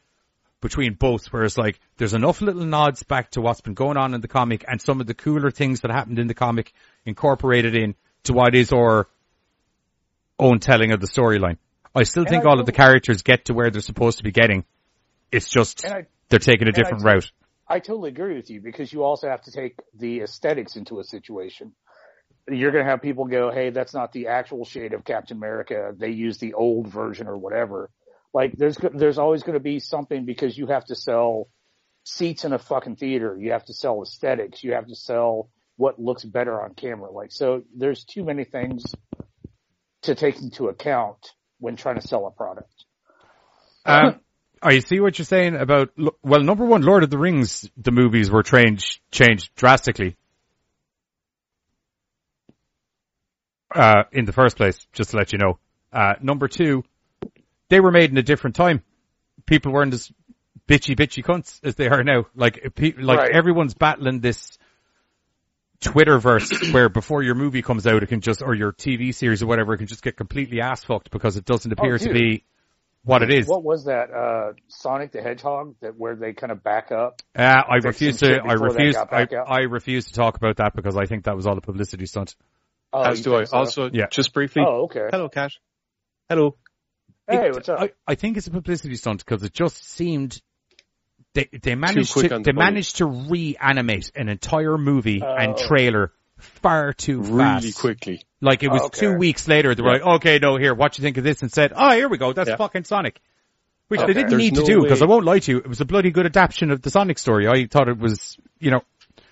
between 0.60 0.94
both, 0.94 1.26
whereas 1.26 1.58
like 1.58 1.80
there's 1.96 2.14
enough 2.14 2.40
little 2.40 2.64
nods 2.64 3.02
back 3.02 3.30
to 3.32 3.40
what's 3.40 3.60
been 3.60 3.74
going 3.74 3.96
on 3.96 4.14
in 4.14 4.20
the 4.20 4.28
comic 4.28 4.64
and 4.68 4.80
some 4.80 5.00
of 5.00 5.06
the 5.06 5.14
cooler 5.14 5.50
things 5.50 5.80
that 5.80 5.90
happened 5.90 6.18
in 6.18 6.28
the 6.28 6.34
comic 6.34 6.72
incorporated 7.04 7.74
in 7.74 7.94
to 8.24 8.32
what 8.32 8.54
is 8.54 8.72
our 8.72 9.08
own 10.38 10.60
telling 10.60 10.92
of 10.92 11.00
the 11.00 11.06
storyline. 11.06 11.58
I 11.94 12.04
still 12.04 12.22
And 12.22 12.30
think 12.30 12.44
I 12.44 12.48
all 12.48 12.60
of 12.60 12.66
the 12.66 12.72
characters 12.72 13.22
get 13.22 13.46
to 13.46 13.54
where 13.54 13.70
they're 13.70 13.82
supposed 13.82 14.18
to 14.18 14.24
be 14.24 14.30
getting. 14.30 14.64
It's 15.30 15.48
just 15.48 15.84
I- 15.84 16.06
they're 16.28 16.38
taking 16.38 16.68
a 16.68 16.70
and 16.70 16.76
I 16.76 16.80
different 16.80 17.04
route. 17.04 17.30
I 17.68 17.78
totally 17.78 18.10
agree 18.10 18.36
with 18.36 18.50
you 18.50 18.60
because 18.60 18.92
you 18.92 19.02
also 19.02 19.28
have 19.28 19.42
to 19.42 19.50
take 19.50 19.78
the 19.94 20.20
aesthetics 20.22 20.76
into 20.76 21.00
a 21.00 21.04
situation. 21.04 21.72
You're 22.48 22.70
going 22.72 22.84
to 22.84 22.90
have 22.90 23.02
people 23.02 23.26
go, 23.26 23.50
"Hey, 23.50 23.70
that's 23.70 23.94
not 23.94 24.12
the 24.12 24.28
actual 24.28 24.64
shade 24.64 24.92
of 24.94 25.04
Captain 25.04 25.36
America. 25.36 25.94
They 25.96 26.10
use 26.10 26.38
the 26.38 26.54
old 26.54 26.88
version 26.88 27.28
or 27.28 27.38
whatever." 27.38 27.88
Like, 28.34 28.52
there's 28.56 28.78
there's 28.94 29.18
always 29.18 29.42
going 29.42 29.54
to 29.54 29.60
be 29.60 29.78
something 29.78 30.24
because 30.24 30.56
you 30.56 30.66
have 30.68 30.84
to 30.86 30.94
sell 30.94 31.48
seats 32.04 32.44
in 32.44 32.52
a 32.52 32.58
fucking 32.58 32.96
theater. 32.96 33.36
You 33.38 33.52
have 33.52 33.64
to 33.66 33.74
sell 33.74 34.02
aesthetics. 34.02 34.64
You 34.64 34.72
have 34.72 34.86
to 34.86 34.96
sell 34.96 35.50
what 35.76 35.98
looks 35.98 36.24
better 36.24 36.60
on 36.60 36.74
camera. 36.74 37.10
Like, 37.10 37.32
so 37.32 37.62
there's 37.76 38.04
too 38.04 38.24
many 38.24 38.44
things 38.44 38.84
to 40.02 40.14
take 40.14 40.40
into 40.40 40.68
account 40.68 41.32
when 41.58 41.76
trying 41.76 42.00
to 42.00 42.06
sell 42.06 42.26
a 42.26 42.30
product. 42.30 42.72
Um, 43.84 44.20
I 44.62 44.78
see 44.80 45.00
what 45.00 45.18
you're 45.18 45.26
saying 45.26 45.56
about, 45.56 45.90
well, 46.22 46.42
number 46.42 46.64
one, 46.64 46.82
Lord 46.82 47.02
of 47.02 47.10
the 47.10 47.18
Rings, 47.18 47.68
the 47.76 47.90
movies 47.90 48.30
were 48.30 48.42
changed, 48.42 49.00
changed 49.10 49.50
drastically. 49.56 50.16
Uh, 53.74 54.02
in 54.12 54.24
the 54.24 54.32
first 54.32 54.56
place, 54.56 54.78
just 54.92 55.10
to 55.10 55.16
let 55.16 55.32
you 55.32 55.38
know. 55.38 55.58
Uh, 55.92 56.14
number 56.20 56.46
two, 56.46 56.84
they 57.72 57.80
were 57.80 57.90
made 57.90 58.10
in 58.10 58.18
a 58.18 58.22
different 58.22 58.54
time. 58.54 58.82
People 59.46 59.72
weren't 59.72 59.94
as 59.94 60.12
bitchy, 60.68 60.94
bitchy 60.94 61.24
cunts 61.24 61.58
as 61.64 61.74
they 61.74 61.88
are 61.88 62.04
now. 62.04 62.26
Like, 62.34 62.74
pe- 62.74 62.92
like 62.98 63.18
Right. 63.18 63.30
everyone's 63.34 63.72
battling 63.72 64.20
this 64.20 64.58
Twitterverse 65.80 66.70
where 66.74 66.90
before 66.90 67.22
your 67.22 67.34
movie 67.34 67.62
comes 67.62 67.86
out, 67.86 68.02
it 68.02 68.10
can 68.10 68.20
just, 68.20 68.42
or 68.42 68.54
your 68.54 68.72
TV 68.72 69.14
series 69.14 69.42
or 69.42 69.46
whatever, 69.46 69.72
it 69.72 69.78
can 69.78 69.86
just 69.86 70.02
get 70.02 70.18
completely 70.18 70.60
ass 70.60 70.84
fucked 70.84 71.10
because 71.10 71.38
it 71.38 71.46
doesn't 71.46 71.72
appear 71.72 71.96
to 71.96 72.12
be 72.12 72.44
what 73.04 73.22
it 73.22 73.30
is. 73.32 73.46
What 73.48 73.64
was 73.64 73.86
that? 73.86 74.10
Uh, 74.12 74.52
Sonic 74.68 75.12
the 75.12 75.22
Hedgehog 75.22 75.74
that 75.80 75.96
where 75.98 76.14
they 76.14 76.34
kind 76.34 76.52
of 76.52 76.62
back 76.62 76.92
up? 76.92 77.22
Uh, 77.34 77.40
I 77.42 77.76
refuse 77.76 78.18
to. 78.18 78.34
I 78.36 78.52
refuse. 78.52 78.96
I. 78.96 79.26
I 79.46 79.60
refuse 79.60 80.04
to 80.08 80.12
talk 80.12 80.36
about 80.36 80.58
that 80.58 80.76
because 80.76 80.94
I 80.98 81.06
think 81.06 81.24
that 81.24 81.34
was 81.36 81.46
all 81.46 81.56
a 81.56 81.62
publicity 81.62 82.04
stunt. 82.04 82.36
Oh, 82.92 83.02
As 83.02 83.22
do 83.22 83.34
I. 83.34 83.44
so? 83.44 83.56
Also, 83.56 83.90
Yeah. 83.90 84.08
just 84.10 84.34
briefly. 84.34 84.62
Oh, 84.64 84.82
okay. 84.84 85.08
Hello, 85.10 85.30
Cash. 85.30 85.58
Hello. 86.28 86.56
Hey, 87.32 87.48
It- 87.48 87.54
what's 87.54 87.68
up? 87.68 87.80
I, 87.80 87.90
I 88.06 88.14
think 88.14 88.36
it's 88.36 88.46
a 88.46 88.50
publicity 88.50 88.96
stunt 88.96 89.24
because 89.24 89.42
it 89.42 89.52
just 89.52 89.84
seemed 89.88 90.40
they 91.34 91.48
they 91.62 91.74
managed 91.74 92.12
to 92.14 92.22
the 92.28 92.28
they 92.40 92.52
money. 92.52 92.72
managed 92.72 92.96
to 92.96 93.06
reanimate 93.06 94.12
an 94.14 94.28
entire 94.28 94.76
movie 94.76 95.22
and 95.24 95.54
Oh. 95.54 95.66
trailer 95.66 96.12
far 96.38 96.92
too 96.92 97.22
fast. 97.22 97.62
Really 97.64 97.72
quickly. 97.72 98.22
Like 98.40 98.62
it 98.62 98.68
was 98.68 98.82
Oh, 98.82 98.86
okay. 98.86 99.00
two 99.00 99.14
weeks 99.16 99.46
later, 99.48 99.74
they 99.74 99.82
were 99.82 99.96
Yeah. 99.96 100.04
like, 100.04 100.14
"Okay, 100.16 100.38
no, 100.40 100.56
here, 100.56 100.74
what 100.74 100.98
you 100.98 101.02
think 101.02 101.16
of 101.16 101.24
this?" 101.24 101.40
And 101.42 101.50
said, 101.52 101.72
"Oh, 101.74 101.92
here 101.92 102.08
we 102.08 102.18
go, 102.18 102.32
that's 102.32 102.48
Yeah. 102.50 102.56
fucking 102.56 102.84
Sonic." 102.84 103.20
Which 103.88 104.00
Okay. 104.00 104.08
they 104.08 104.14
didn't 104.14 104.30
There's 104.30 104.42
need 104.42 104.54
to 104.56 104.64
do 104.64 104.82
because 104.82 105.02
I 105.02 105.06
won't 105.06 105.24
lie 105.24 105.38
to 105.38 105.52
you, 105.52 105.58
it 105.58 105.66
was 105.68 105.80
a 105.80 105.84
bloody 105.84 106.10
good 106.10 106.26
adaptation 106.26 106.70
of 106.70 106.82
the 106.82 106.90
Sonic 106.90 107.18
story. 107.18 107.46
I 107.46 107.66
thought 107.66 107.88
it 107.88 107.98
was, 107.98 108.36
you 108.58 108.70
know, 108.70 108.82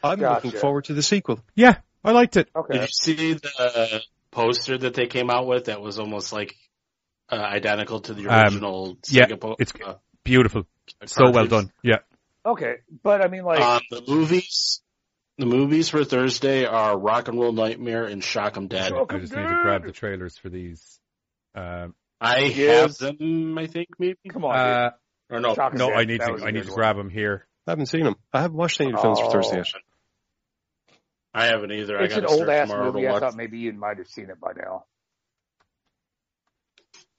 I'm 0.05 0.21
Gotcha. 0.21 0.47
looking 0.47 0.61
forward 0.61 0.85
to 0.87 0.95
the 0.95 1.03
sequel. 1.03 1.41
yeah, 1.55 1.77
I 2.05 2.13
liked 2.13 2.37
it. 2.37 2.49
okay. 2.55 2.75
Did 2.79 2.83
you 2.83 2.89
see 2.93 3.33
the 3.35 4.03
poster 4.31 4.79
that 4.79 4.95
they 4.95 5.07
came 5.07 5.29
out 5.31 5.47
with 5.47 5.65
that 5.67 5.81
was 5.81 5.99
almost 5.99 6.33
like 6.33 6.55
uh, 7.31 7.37
identical 7.37 8.01
to 8.01 8.15
the 8.15 8.27
Um, 8.29 8.45
original 8.45 8.99
yeah, 9.09 9.27
Sega 9.27 9.41
po- 9.41 9.57
it's 9.59 9.73
uh, 9.85 9.95
Beautiful, 10.25 10.67
so 11.07 11.31
well 11.31 11.47
done. 11.47 11.73
Yeah. 11.83 11.99
Okay, 12.45 12.77
but 13.03 13.25
I 13.25 13.29
mean, 13.29 13.45
like, 13.45 13.61
Um, 13.61 13.81
the 13.91 14.03
movies, 14.07 14.83
the 15.39 15.47
movies 15.47 15.89
for 15.89 16.05
Thursday 16.05 16.65
are 16.67 16.99
Rock 16.99 17.29
and 17.29 17.39
Roll 17.41 17.53
Nightmare 17.53 18.05
and 18.05 18.23
Shock 18.23 18.57
'Em 18.57 18.69
Dead. 18.69 18.91
Shock 18.91 19.13
I 19.15 19.19
just 19.19 19.33
need 19.35 19.43
to 19.43 19.61
grab 19.63 19.85
the 19.85 19.93
trailers 19.93 20.37
for 20.39 20.49
these. 20.51 20.99
Um, 21.55 21.95
I 22.21 22.43
have 22.49 22.97
them, 22.99 23.57
I 23.59 23.67
think 23.67 23.89
maybe. 23.99 24.19
come 24.31 24.45
on, 24.45 24.55
uh, 24.57 24.91
Or 25.31 25.41
no, 25.41 25.55
Shock 25.55 25.73
'em 25.73 25.79
no, 25.79 25.89
Dead, 25.91 25.99
I 25.99 26.05
need 26.05 26.21
that 26.21 26.27
to, 26.27 26.33
was 26.33 26.43
a 26.43 26.47
I 26.47 26.51
need 26.51 26.61
good 26.61 26.65
to 26.67 26.71
one. 26.73 26.77
grab 26.79 26.97
them 26.97 27.09
here. 27.11 27.47
I 27.67 27.71
haven't 27.73 27.87
seen 27.87 28.05
them. 28.05 28.17
I 28.33 28.41
haven't 28.43 28.57
watched 28.57 28.81
any 28.81 28.91
of 28.91 28.97
the 28.97 29.03
films 29.03 29.21
for 29.21 29.31
Thursday 29.31 29.57
Oh. 29.57 29.59
yet. 29.59 30.97
I 31.33 31.47
haven't 31.47 31.71
either. 31.73 31.97
It's 32.01 32.15
I 32.15 32.19
an 32.19 32.25
gotta 32.25 32.35
old 32.35 32.49
ass 32.49 32.69
movie. 32.69 33.07
I 33.07 33.19
thought 33.21 33.37
maybe 33.37 33.59
you 33.59 33.73
might 33.73 33.99
have 33.99 34.09
seen 34.09 34.31
it 34.31 34.41
by 34.41 34.53
now. 34.57 34.85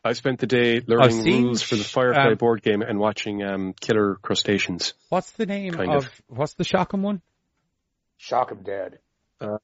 I 0.03 0.13
spent 0.13 0.39
the 0.39 0.47
day 0.47 0.81
learning 0.85 1.23
seen, 1.23 1.43
rules 1.43 1.61
for 1.61 1.75
the 1.75 1.83
Firefly 1.83 2.31
um, 2.31 2.35
board 2.37 2.63
game 2.63 2.81
and 2.81 2.97
watching 2.99 3.43
um, 3.43 3.73
Killer 3.79 4.15
Crustaceans. 4.21 4.93
What's 5.09 5.31
the 5.31 5.45
name 5.45 5.73
Kind 5.73 5.91
of, 5.93 6.05
of. 6.05 6.21
what's 6.27 6.53
the 6.55 6.63
Shock 6.63 6.93
'Em 6.93 7.03
one? 7.03 7.21
Shock 8.17 8.51
'em 8.51 8.63
Dead. 8.63 8.99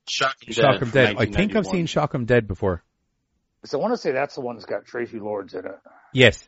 Shock 0.07 0.35
'em 0.43 0.45
Dead. 0.47 0.53
Shock 0.55 0.73
'Em 0.73 0.80
from 0.80 0.89
Dead. 0.91 1.15
I 1.18 1.26
think 1.26 1.55
I've 1.55 1.65
1991. 1.65 1.72
seen 1.76 1.85
Shock 1.88 2.14
'Em 2.15 2.26
Dead 2.26 2.47
before. 2.47 2.84
So 3.65 3.80
I 3.80 3.81
want 3.81 3.93
to 3.93 3.97
say 3.97 4.11
that's 4.11 4.35
the 4.35 4.41
one 4.41 4.55
that's 4.55 4.65
got 4.68 4.85
Traci 4.85 5.19
Lords 5.19 5.53
in 5.53 5.65
it. 5.65 5.80
Yes. 6.14 6.47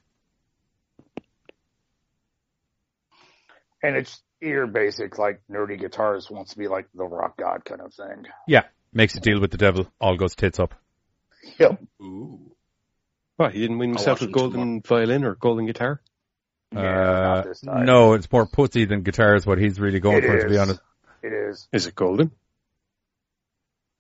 and 3.82 3.96
it's 3.96 4.22
ear 4.42 4.68
basic 4.68 5.18
like 5.18 5.42
nerdy 5.50 5.80
guitarist 5.82 6.30
wants 6.30 6.52
to 6.52 6.58
be 6.60 6.68
like 6.68 6.88
the 6.94 7.04
rock 7.04 7.38
god 7.38 7.64
kind 7.66 7.82
of 7.82 7.94
thing. 7.94 8.26
Yeah, 8.48 8.64
makes 8.94 9.16
a 9.16 9.20
deal 9.20 9.40
with 9.40 9.52
the 9.52 9.58
devil, 9.58 9.88
all 10.00 10.18
goes 10.18 10.36
tits 10.36 10.60
up. 10.60 10.76
Yep. 11.58 11.82
Ooh. 12.02 12.52
What, 13.40 13.54
he 13.54 13.62
didn't 13.62 13.78
win 13.78 13.92
himself 13.92 14.22
a 14.22 14.26
it 14.26 14.34
golden 14.34 14.82
violin 14.82 15.24
or 15.24 15.34
golden 15.36 15.66
guitar? 15.66 16.02
Yeah, 16.74 16.82
Uh, 16.82 17.54
not 17.64 17.86
no, 17.86 18.12
it's 18.14 18.30
more 18.30 18.46
pussy 18.46 18.84
than 18.84 19.02
guitar 19.04 19.34
is 19.36 19.46
what 19.46 19.58
he's 19.58 19.80
really 19.80 20.02
going 20.02 20.18
It 20.18 20.28
for, 20.28 20.40
to 20.42 20.50
be 20.50 20.58
honest. 20.58 20.82
It 21.24 21.32
is. 21.32 21.66
Is 21.72 21.88
it 21.88 21.96
golden? 21.96 22.32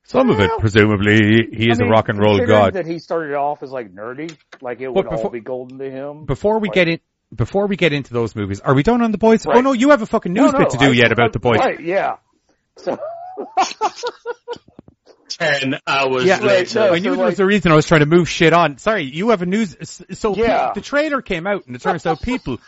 Some 0.03 0.29
of 0.29 0.41
it, 0.41 0.51
presumably, 0.59 1.15
he, 1.51 1.55
he 1.55 1.69
is 1.71 1.79
I 1.79 1.83
a 1.83 1.85
mean, 1.85 1.91
rock 1.91 2.09
and 2.09 2.19
roll 2.19 2.37
considering 2.39 2.59
god. 2.65 2.73
That 2.73 2.85
he 2.85 2.99
started 2.99 3.33
off 3.35 3.63
as 3.63 3.71
like 3.71 3.95
nerdy, 3.95 4.35
like 4.59 4.81
it 4.81 4.93
But 4.93 5.05
would 5.09 5.19
all 5.19 5.29
be 5.29 5.39
golden 5.39 5.77
to 5.79 5.89
him. 5.89 6.25
Before 6.25 6.59
we 6.59 6.67
Like- 6.67 6.75
get 6.75 6.87
in, 6.89 6.99
before 7.33 7.67
we 7.67 7.77
get 7.77 7.93
into 7.93 8.11
those 8.13 8.35
movies, 8.35 8.59
are 8.59 8.73
we 8.75 8.83
done 8.83 9.01
on 9.01 9.13
the 9.13 9.17
boys? 9.17 9.45
Oh 9.47 9.61
no, 9.61 9.71
you 9.71 9.91
have 9.91 10.01
a 10.01 10.05
fucking 10.05 10.33
news 10.33 10.51
No, 10.51 10.59
bit 10.59 10.71
to 10.71 10.77
do 10.79 10.87
I- 10.89 10.95
yet 10.95 11.13
about 11.13 11.31
the 11.31 11.39
boys. 11.39 11.59
Right? 11.59 11.79
Yeah. 11.79 12.17
So 12.75 12.97
Ten 15.29 15.79
hours 15.87 16.25
Yeah, 16.25 16.39
later. 16.39 16.79
no, 16.79 16.93
I 16.93 16.99
knew 16.99 17.11
so, 17.11 17.15
there 17.15 17.25
was 17.25 17.39
a 17.39 17.45
reason 17.45 17.71
I 17.71 17.75
was 17.75 17.85
trying 17.87 17.99
to 18.01 18.05
move 18.05 18.27
shit 18.29 18.51
on. 18.53 18.77
Sorry, 18.77 19.03
you 19.03 19.29
have 19.29 19.41
a 19.41 19.45
news. 19.45 19.75
So 20.11 20.35
Yeah. 20.35 20.71
the 20.73 20.81
trailer 20.81 21.21
came 21.21 21.45
out, 21.47 21.65
and 21.67 21.75
it 21.75 21.81
turns 21.81 22.05
out 22.05 22.21
people. 22.21 22.59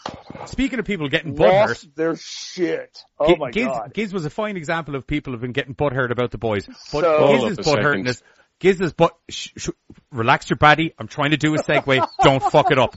speaking 0.46 0.80
of 0.80 0.86
people 0.86 1.10
getting 1.10 1.36
butthurt, 1.36 1.68
lost 1.68 1.96
their 1.96 2.16
shit. 2.16 3.04
Oh 3.20 3.28
Gi- 3.28 3.36
my 3.38 3.52
Giz, 3.52 3.66
god. 3.66 3.94
Giz 3.94 4.14
was 4.14 4.26
a 4.26 4.30
fine 4.30 4.58
example 4.58 4.96
of 4.96 5.06
people 5.08 5.34
have 5.34 5.42
been 5.42 5.52
getting 5.52 5.76
butthurt 5.76 6.12
about 6.12 6.32
the 6.32 6.38
boys. 6.38 6.66
But 6.92 7.02
So- 7.04 7.18
Hold 7.20 7.42
Giz's 7.42 7.60
up 7.60 7.66
a 7.66 7.70
second. 7.70 7.84
butthurtness, 7.84 8.22
Giz's 8.60 8.94
butt. 8.94 9.16
Sh- 9.30 9.50
sh- 9.58 9.70
relax 10.12 10.50
your 10.50 10.58
body. 10.58 10.94
I'm 11.00 11.08
trying 11.08 11.32
to 11.32 11.38
do 11.38 11.54
a 11.56 11.58
segue. 11.58 12.08
Don't 12.24 12.44
fuck 12.44 12.72
it 12.72 12.78
up. 12.80 12.96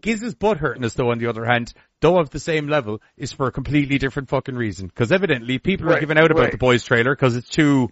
Giz's 0.00 0.34
butthurtness, 0.34 0.94
though, 0.94 1.10
on 1.10 1.18
the 1.18 1.26
other 1.26 1.44
hand, 1.44 1.72
though 2.00 2.18
of 2.18 2.30
the 2.30 2.40
same 2.40 2.68
level, 2.68 3.00
is 3.16 3.32
for 3.32 3.46
a 3.46 3.52
completely 3.52 3.98
different 3.98 4.28
fucking 4.28 4.54
reason. 4.56 4.86
Because 4.88 5.12
evidently 5.12 5.58
people 5.58 5.86
are 5.88 5.92
Right, 5.92 6.00
giving 6.00 6.18
out 6.18 6.30
about 6.30 6.42
right. 6.44 6.52
the 6.52 6.58
boys 6.58 6.84
trailer 6.84 7.14
because 7.14 7.36
it's 7.36 7.48
too. 7.48 7.90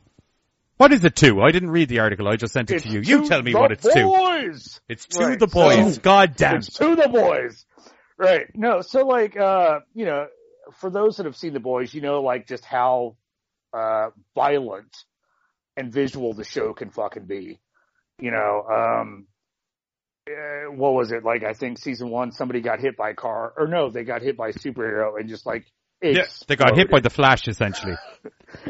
What 0.79 0.93
is 0.93 1.05
it 1.05 1.15
to? 1.17 1.43
I 1.43 1.51
didn't 1.53 1.71
read 1.71 1.89
the 1.91 2.01
article. 2.01 2.27
I 2.29 2.37
just 2.37 2.55
sent 2.55 2.71
it 2.71 2.77
It's 2.77 2.85
to 2.85 2.91
you. 2.91 3.01
You 3.03 3.29
tell 3.29 3.43
me 3.43 3.55
what 3.55 3.73
it's 3.73 3.85
to. 3.85 4.03
boys. 4.05 4.81
It's 4.89 5.07
to 5.07 5.25
Right, 5.27 5.39
the 5.39 5.47
boys. 5.47 5.95
so- 5.97 6.01
God 6.01 6.35
damn. 6.37 6.57
It's 6.57 6.73
to 6.79 6.97
the 6.97 7.09
boys. 7.09 7.65
Right. 8.19 8.47
No, 8.55 8.81
so 8.81 9.07
like, 9.07 9.37
uh, 9.37 9.81
you 9.95 10.07
know, 10.07 10.27
for 10.79 10.91
those 10.91 11.17
that 11.19 11.27
have 11.27 11.37
seen 11.37 11.53
the 11.53 11.61
boys, 11.61 11.93
you 11.93 12.01
know, 12.01 12.23
like 12.23 12.47
just 12.47 12.65
how, 12.65 13.17
uh, 13.75 14.11
violent 14.35 14.97
and 15.77 15.93
visual 15.93 16.33
the 16.33 16.45
show 16.45 16.73
can 16.73 16.91
fucking 16.91 17.27
be. 17.27 17.61
You 18.19 18.31
know, 18.31 18.65
um, 18.71 19.27
uh, 20.35 20.73
what 20.73 20.95
was 20.95 21.13
it? 21.13 21.25
Like, 21.25 21.45
I 21.45 21.53
think 21.53 21.79
season 21.79 22.11
one, 22.11 22.33
somebody 22.33 22.61
got 22.61 22.81
hit 22.81 22.97
by 22.97 23.11
a 23.11 23.15
car, 23.15 23.53
or 23.57 23.67
no, 23.67 23.91
they 23.91 24.05
got 24.05 24.23
hit 24.23 24.37
by 24.37 24.49
a 24.49 24.53
superhero 24.53 25.19
and 25.19 25.29
just 25.29 25.47
like, 25.47 25.65
Yeah, 26.03 26.23
they 26.49 26.57
got 26.57 26.77
hit 26.77 26.91
by 26.91 27.01
the 27.01 27.11
flash 27.11 27.47
essentially. 27.49 27.95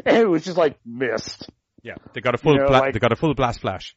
and 0.05 0.17
it 0.17 0.27
was 0.29 0.43
just 0.43 0.57
like 0.57 0.77
missed. 0.85 1.49
Yeah, 1.81 1.95
they 2.13 2.21
got 2.21 2.35
a 2.35 2.37
full 2.37 2.53
You 2.53 2.59
know, 2.61 2.67
bla- 2.67 2.77
like- 2.79 2.93
they 2.93 2.99
got 2.99 3.11
a 3.11 3.15
full 3.15 3.33
blast 3.33 3.61
flash. 3.61 3.95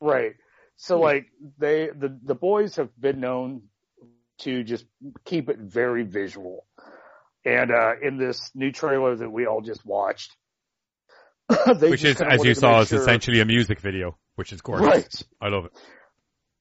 Right. 0.00 0.32
So 0.76 1.00
like 1.00 1.26
they 1.58 1.88
the 1.88 2.16
the 2.22 2.36
boys 2.36 2.76
have 2.76 2.90
been 3.00 3.18
known 3.20 3.62
to 4.42 4.62
just 4.62 4.84
keep 5.24 5.48
it 5.48 5.58
very 5.58 6.04
visual. 6.04 6.64
And 7.44 7.72
uh 7.72 7.94
in 8.00 8.16
this 8.16 8.50
new 8.54 8.70
trailer 8.70 9.16
that 9.16 9.28
we 9.30 9.46
all 9.46 9.60
just 9.60 9.84
watched 9.84 10.36
they 11.80 11.90
Which 11.90 12.04
is, 12.04 12.20
as 12.20 12.44
you 12.44 12.54
saw, 12.54 12.80
is 12.80 12.88
sure- 12.88 13.00
essentially 13.00 13.40
a 13.40 13.44
music 13.44 13.80
video, 13.80 14.16
which 14.36 14.52
is 14.52 14.60
gorgeous. 14.60 14.86
Right. 14.86 15.22
I 15.40 15.48
love 15.48 15.64
it. 15.64 15.72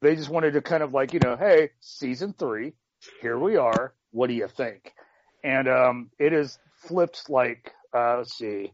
They 0.02 0.16
just 0.16 0.30
wanted 0.30 0.54
to 0.54 0.62
kind 0.62 0.84
of 0.84 0.94
like, 0.94 1.14
you 1.14 1.20
know, 1.20 1.36
hey, 1.36 1.72
season 1.80 2.34
3, 2.38 2.74
here 3.22 3.38
we 3.38 3.58
are. 3.58 3.94
What 4.12 4.28
do 4.28 4.34
you 4.34 4.48
think? 4.48 4.94
And 5.44 5.68
um 5.68 6.12
it 6.20 6.34
is 6.34 6.58
flipped 6.88 7.30
like 7.30 7.72
uh 7.94 8.18
let's 8.18 8.38
see. 8.38 8.74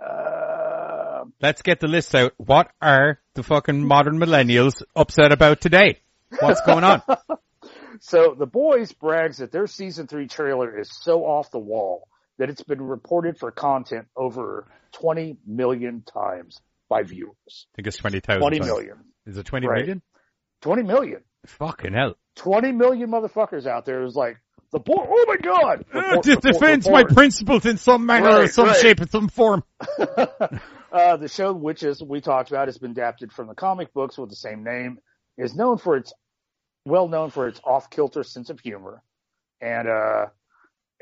Uh 0.00 1.24
Let's 1.40 1.62
get 1.62 1.80
the 1.80 1.88
list 1.88 2.14
out. 2.14 2.32
What 2.36 2.70
are 2.80 3.20
the 3.34 3.42
fucking 3.42 3.86
modern 3.86 4.18
millennials 4.18 4.82
upset 4.96 5.30
about 5.30 5.60
today? 5.60 6.00
What's 6.40 6.60
going 6.62 6.84
on? 6.84 7.02
So 8.00 8.34
the 8.36 8.46
boys 8.46 8.92
brags 8.92 9.38
that 9.38 9.52
their 9.52 9.68
season 9.68 10.08
three 10.08 10.26
trailer 10.26 10.76
is 10.76 10.90
so 10.90 11.24
off 11.24 11.52
the 11.52 11.60
wall 11.60 12.08
that 12.38 12.50
it's 12.50 12.64
been 12.64 12.82
reported 12.82 13.38
for 13.38 13.52
content 13.52 14.08
over 14.16 14.66
20 14.92 15.36
million 15.46 16.02
times 16.02 16.60
by 16.88 17.04
viewers. 17.04 17.66
I 17.72 17.76
think 17.76 17.86
it's 17.86 17.98
20,000. 17.98 18.40
20 18.40 18.58
times. 18.58 18.66
million. 18.66 18.98
Is 19.26 19.36
it 19.36 19.46
twenty 19.46 19.66
Right. 19.66 19.80
million? 19.80 20.02
20 20.62 20.82
million. 20.84 21.22
Fucking 21.46 21.92
hell. 21.92 22.14
20 22.36 22.72
million 22.72 23.10
motherfuckers 23.10 23.66
out 23.66 23.84
there 23.84 24.04
is 24.04 24.14
like, 24.14 24.38
the 24.70 24.78
boy, 24.78 25.04
oh 25.06 25.24
my 25.28 25.36
god! 25.36 25.84
Report- 25.92 26.22
this 26.24 26.38
defends 26.38 26.88
my 26.88 27.04
principles 27.04 27.66
in 27.66 27.76
some 27.76 28.06
manner 28.06 28.42
or 28.42 28.48
some 28.48 28.68
right. 28.68 28.76
shape 28.76 29.00
or 29.00 29.06
some 29.06 29.28
form. 29.28 29.62
uh, 29.98 31.16
the 31.18 31.28
show, 31.28 31.52
which 31.52 31.82
is 31.82 32.02
we 32.02 32.22
talked 32.22 32.50
about, 32.50 32.68
has 32.68 32.78
been 32.78 32.92
adapted 32.92 33.32
from 33.32 33.48
the 33.48 33.54
comic 33.54 33.92
books 33.92 34.16
with 34.16 34.30
the 34.30 34.36
same 34.36 34.64
name, 34.64 34.98
is 35.36 35.54
known 35.54 35.76
for 35.76 35.96
its 35.96 36.14
well 36.86 37.06
known 37.06 37.30
for 37.30 37.48
its 37.48 37.60
off 37.64 37.90
kilter 37.90 38.24
sense 38.24 38.48
of 38.48 38.60
humor, 38.60 39.02
and 39.60 39.88
uh, 39.88 40.26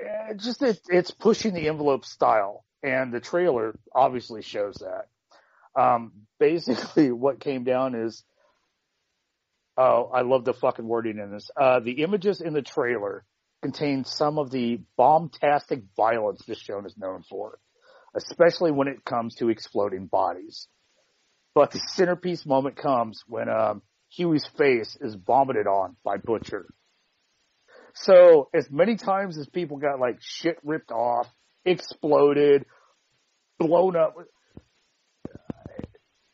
eh, 0.00 0.34
just 0.34 0.62
it, 0.62 0.80
it's 0.88 1.12
pushing 1.12 1.54
the 1.54 1.68
envelope 1.68 2.04
style, 2.04 2.64
and 2.82 3.12
the 3.12 3.20
trailer 3.20 3.78
obviously 3.94 4.42
shows 4.42 4.78
that. 4.80 5.06
Um, 5.78 6.12
basically, 6.38 7.10
what 7.12 7.40
came 7.40 7.64
down 7.64 7.94
is, 7.94 8.22
oh, 9.76 10.10
I 10.12 10.22
love 10.22 10.44
the 10.44 10.54
fucking 10.54 10.86
wording 10.86 11.18
in 11.18 11.32
this. 11.32 11.50
Uh, 11.56 11.80
the 11.80 12.02
images 12.02 12.40
in 12.40 12.52
the 12.52 12.62
trailer 12.62 13.24
contain 13.62 14.04
some 14.04 14.38
of 14.38 14.50
the 14.50 14.80
bombastic 14.96 15.82
violence 15.96 16.42
this 16.46 16.58
show 16.58 16.84
is 16.84 16.96
known 16.96 17.22
for 17.28 17.58
especially 18.14 18.72
when 18.72 18.88
it 18.88 19.04
comes 19.04 19.36
to 19.36 19.48
exploding 19.48 20.06
bodies. 20.06 20.66
But 21.54 21.72
the 21.72 21.80
centerpiece 21.88 22.46
moment 22.46 22.76
comes 22.76 23.22
when 23.26 23.48
um, 23.48 23.82
Huey's 24.16 24.46
face 24.58 24.96
is 25.00 25.14
vomited 25.14 25.66
on 25.66 25.96
by 26.04 26.16
Butcher. 26.16 26.66
So 27.94 28.48
as 28.54 28.70
many 28.70 28.96
times 28.96 29.36
as 29.36 29.48
people 29.48 29.78
got 29.78 29.98
like 29.98 30.18
shit 30.20 30.58
ripped 30.62 30.92
off, 30.92 31.26
exploded, 31.64 32.66
blown 33.58 33.96
up. 33.96 34.14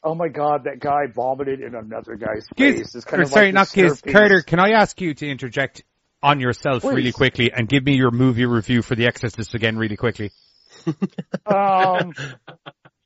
Oh 0.07 0.15
my 0.15 0.29
god, 0.29 0.65
that 0.65 0.79
guy 0.79 1.09
vomited 1.13 1.61
in 1.61 1.75
another 1.75 2.15
guy's 2.15 2.47
face. 2.57 2.95
It's 2.95 3.05
kind 3.05 3.25
of 3.25 3.29
sorry, 3.29 3.47
like 3.47 3.55
not 3.55 3.73
Giz. 3.73 4.01
Carter, 4.01 4.41
can 4.41 4.61
I 4.61 4.71
ask 4.71 5.01
you 5.01 5.15
to 5.15 5.29
interject 5.29 5.83
on 6.23 6.39
yourself 6.39 6.85
really 6.85 7.11
quickly 7.11 7.51
and 7.53 7.69
give 7.69 7.85
me 7.85 7.97
your 7.97 8.13
movie 8.13 8.47
review 8.47 8.83
for 8.83 8.95
The 8.95 9.09
Exorcist 9.09 9.55
again 9.55 9.77
really 9.77 9.97
quickly? 9.97 10.31
Um, 11.45 12.13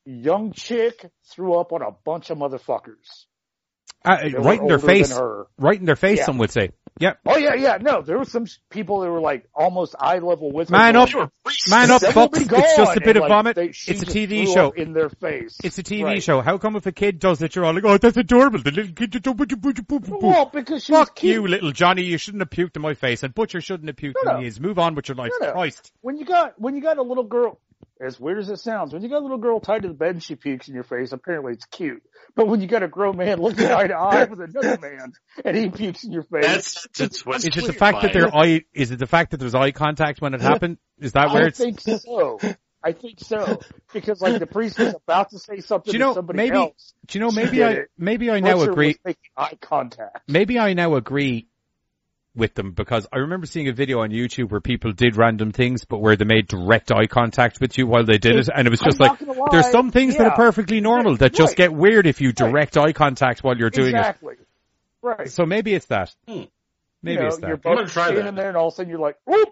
young 0.05 0.53
chick 0.53 1.07
threw 1.31 1.55
up 1.55 1.73
on 1.73 1.81
a 1.81 1.91
bunch 2.05 2.29
of 2.29 2.37
motherfuckers. 2.37 3.25
Uh, 4.05 4.17
were 4.33 4.41
right 4.41 4.61
in 4.61 4.67
their 4.67 4.79
face. 4.79 5.19
Right 5.59 5.79
in 5.79 5.85
their 5.85 5.97
face, 5.97 6.19
Yeah. 6.19 6.25
some 6.25 6.39
would 6.39 6.51
say. 6.51 6.71
Yeah. 6.99 7.15
Oh 7.25 7.37
yeah, 7.37 7.55
yeah. 7.55 7.79
No, 7.81 8.03
there 8.03 8.19
were 8.19 8.25
some 8.27 8.47
people 8.71 9.01
that 9.01 9.11
were 9.11 9.21
like 9.21 9.47
almost 9.55 9.95
eye 9.99 10.19
level 10.19 10.53
with 10.53 10.69
her. 10.69 10.77
Man 10.77 10.97
up, 10.97 11.09
man 11.69 11.91
up, 11.91 12.01
"Seven 12.03 12.15
will 12.15 12.29
fucks. 12.29 12.49
be 12.51 12.57
It's 12.57 12.77
just 12.77 12.97
a 12.97 13.01
bit 13.01 13.09
and, 13.09 13.17
of 13.17 13.21
like, 13.23 13.29
vomit. 13.29 13.57
they- 13.57 13.67
It's 13.69 14.03
a 14.03 14.07
TV 14.07 14.47
show. 14.53 14.71
in 14.71 14.93
their 14.93 15.09
face. 15.09 15.57
It's 15.65 15.79
a 15.79 15.83
TV 15.83 16.05
Right. 16.05 16.23
show. 16.23 16.41
How 16.43 16.59
come 16.59 16.77
if 16.77 16.87
a 16.87 16.93
kid 16.93 17.19
does 17.19 17.41
it, 17.43 17.55
you're 17.57 17.65
all 17.65 17.73
like, 17.75 17.85
oh, 17.85 17.97
that's 17.97 18.17
adorable. 18.17 18.59
The 18.61 18.71
little 18.71 18.93
kid. 18.95 19.15
Well, 20.21 20.51
because 20.53 20.85
she 20.85 20.93
was 20.93 21.09
Fuck 21.09 21.17
cute. 21.17 21.35
you, 21.35 21.47
little 21.47 21.73
Johnny. 21.73 22.03
You 22.03 22.19
shouldn't 22.19 22.43
have 22.43 22.51
puked 22.51 22.77
in 22.77 22.83
my 22.83 22.95
face. 22.95 23.23
And 23.23 23.35
Butcher 23.35 23.61
shouldn't 23.61 23.89
have 23.89 23.97
puked 23.97 24.15
No, 24.25 24.33
in 24.33 24.37
no. 24.39 24.43
his. 24.45 24.61
Move 24.61 24.79
on 24.79 24.95
with 24.95 25.09
your 25.09 25.17
life. 25.17 25.33
No. 25.41 25.53
Christ. 25.53 25.93
When 26.01 26.17
you 26.17 26.25
got 26.25 26.61
when 26.61 26.75
you 26.77 26.83
got 26.83 26.99
a 26.99 27.03
little 27.03 27.25
girl, 27.25 27.59
as 28.01 28.19
weird 28.19 28.39
as 28.39 28.49
it 28.49 28.59
sounds, 28.59 28.93
when 28.93 29.03
you 29.03 29.09
got 29.09 29.19
a 29.19 29.23
little 29.23 29.39
girl 29.39 29.61
tied 29.61 29.83
to 29.83 29.89
the 29.89 29.95
bed 29.95 30.11
and 30.11 30.23
she 30.23 30.35
pukes 30.35 30.69
in 30.69 30.75
your 30.75 30.85
face, 30.85 31.13
apparently 31.13 31.53
it's 31.53 31.67
cute. 31.67 32.03
But 32.35 32.49
when 32.49 32.61
you 32.61 32.67
got 32.67 32.83
a 32.83 32.89
grown 32.89 33.17
man 33.17 33.39
looking 33.43 33.67
eye 33.67 33.87
to 33.89 33.95
eye 33.95 34.25
with 34.25 34.41
another 34.41 34.79
man 34.81 35.13
and 35.45 35.57
he 35.57 35.69
pukes 35.69 36.05
in 36.05 36.13
your 36.13 36.23
face, 36.23 36.45
That's 36.47 36.87
that's 36.97 37.27
what's 37.27 37.45
Is 37.45 37.57
it 37.57 37.67
the 37.67 37.73
fact 37.73 38.03
that 38.03 38.13
there 38.13 38.35
eye, 38.35 38.63
is 38.73 38.91
it 38.91 38.99
the 38.99 39.07
fact 39.07 39.33
that 39.33 39.37
there's 39.39 39.55
eye 39.55 39.73
contact 39.73 40.21
when 40.21 40.35
it 40.35 40.41
happened? 40.41 40.79
Is 40.99 41.13
that 41.13 41.31
where 41.31 41.45
I 41.45 41.47
it's, 41.49 41.59
think 41.59 41.81
so. 41.81 42.39
I 42.83 42.93
think 42.93 43.21
so 43.21 43.61
because 43.93 44.23
like 44.23 44.39
the 44.39 44.47
priest 44.47 44.79
was 44.79 44.95
about 44.95 45.29
to 45.33 45.39
say 45.39 45.61
something 45.61 45.93
Do 45.93 45.99
you 45.99 45.99
know, 45.99 46.13
to 46.13 46.15
somebody 46.15 46.39
maybe- 46.39 46.57
else. 46.57 46.95
do 47.07 47.19
you 47.19 47.25
know, 47.25 47.31
maybe 47.31 47.63
I, 47.63 47.71
it. 47.73 47.89
maybe 47.99 48.31
I 48.31 48.41
now 48.41 48.55
Butcher 48.57 48.71
agree. 48.71 48.97
eye 49.37 49.59
contact. 49.61 50.21
maybe 50.27 50.59
I 50.59 50.73
now 50.73 50.95
agree 50.95 51.47
with 52.37 52.55
them 52.55 52.73
because 52.73 53.07
I 53.13 53.19
remember 53.19 53.47
seeing 53.47 53.69
a 53.69 53.73
video 53.73 54.01
on 54.03 54.11
YouTube 54.11 54.51
where 54.51 54.61
people 54.61 54.93
did 54.93 55.17
random 55.17 55.51
things, 55.53 55.85
but 55.85 55.99
where 55.99 56.15
they 56.17 56.25
made 56.25 56.47
direct 56.47 56.93
eye 56.93 57.07
contact 57.07 57.61
with 57.61 57.77
you 57.77 57.87
while 57.87 58.05
they 58.05 58.19
did 58.19 58.37
it, 58.37 58.49
and 58.55 58.67
it 58.67 58.71
was 58.71 58.81
I'm 58.83 58.87
just 58.87 59.01
like, 59.01 59.19
gonna 59.19 59.51
there's 59.51 59.71
some 59.71 59.91
things 59.91 60.17
that 60.17 60.27
are 60.29 60.37
perfectly 60.37 60.81
normal 60.81 61.17
that 61.17 61.35
just 61.35 61.51
Right. 61.53 61.57
get 61.57 61.73
weird 61.73 62.07
if 62.07 62.21
you 62.21 62.33
direct 62.33 62.77
eye 62.77 62.93
contact 62.93 63.43
while 63.43 63.57
you're 63.57 63.71
doing 63.71 63.89
it. 63.95 63.99
exactly. 63.99 64.35
Right. 65.03 65.29
So 65.31 65.45
maybe 65.47 65.75
it's 65.75 65.87
that. 65.87 66.15
Hmm. 66.29 66.43
Maybe 67.03 67.15
you 67.15 67.21
know, 67.21 67.27
it's 67.29 67.41
you're 67.41 67.57
that. 67.57 67.69
I'm 67.69 67.75
gonna 67.75 67.83
both 67.85 67.93
try 67.93 68.05
standing 68.07 68.25
that. 68.27 68.35
there 68.37 68.49
and 68.49 68.57
all 68.57 68.69
of 68.69 68.75
a 68.75 68.77
sudden 68.77 68.91
you're 68.91 69.01
like, 69.01 69.17
whoop! 69.25 69.49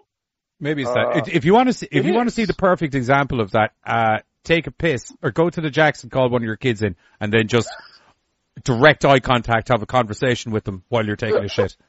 Maybe 0.59 0.83
it's 0.83 0.91
Uh, 0.91 0.93
that. 0.93 1.27
If- 1.27 1.35
If 1.35 1.45
you 1.45 1.53
want 1.53 1.67
to 1.67 1.73
see, 1.73 1.87
if 1.91 2.05
it 2.05 2.07
you 2.07 2.13
want 2.13 2.29
to 2.29 2.33
see 2.35 2.45
the 2.45 2.53
perfect 2.53 2.95
example 2.95 3.41
of 3.41 3.51
that, 3.51 3.71
uh, 3.85 4.19
take 4.43 4.67
a 4.67 4.71
piss 4.71 5.11
or 5.21 5.31
go 5.31 5.49
to 5.49 5.59
the 5.59 5.69
Jacks 5.69 6.03
and 6.03 6.11
call 6.11 6.29
one 6.29 6.41
of 6.41 6.45
your 6.45 6.55
kids 6.55 6.81
in 6.81 6.95
and 7.19 7.33
then 7.33 7.47
just 7.47 7.69
direct 8.63 9.03
eye 9.05 9.19
contact, 9.19 9.69
have 9.69 9.81
a 9.81 9.85
conversation 9.85 10.51
with 10.51 10.63
them 10.63 10.83
while 10.89 11.05
you're 11.05 11.15
taking 11.17 11.43
a 11.43 11.49
shit. 11.49 11.75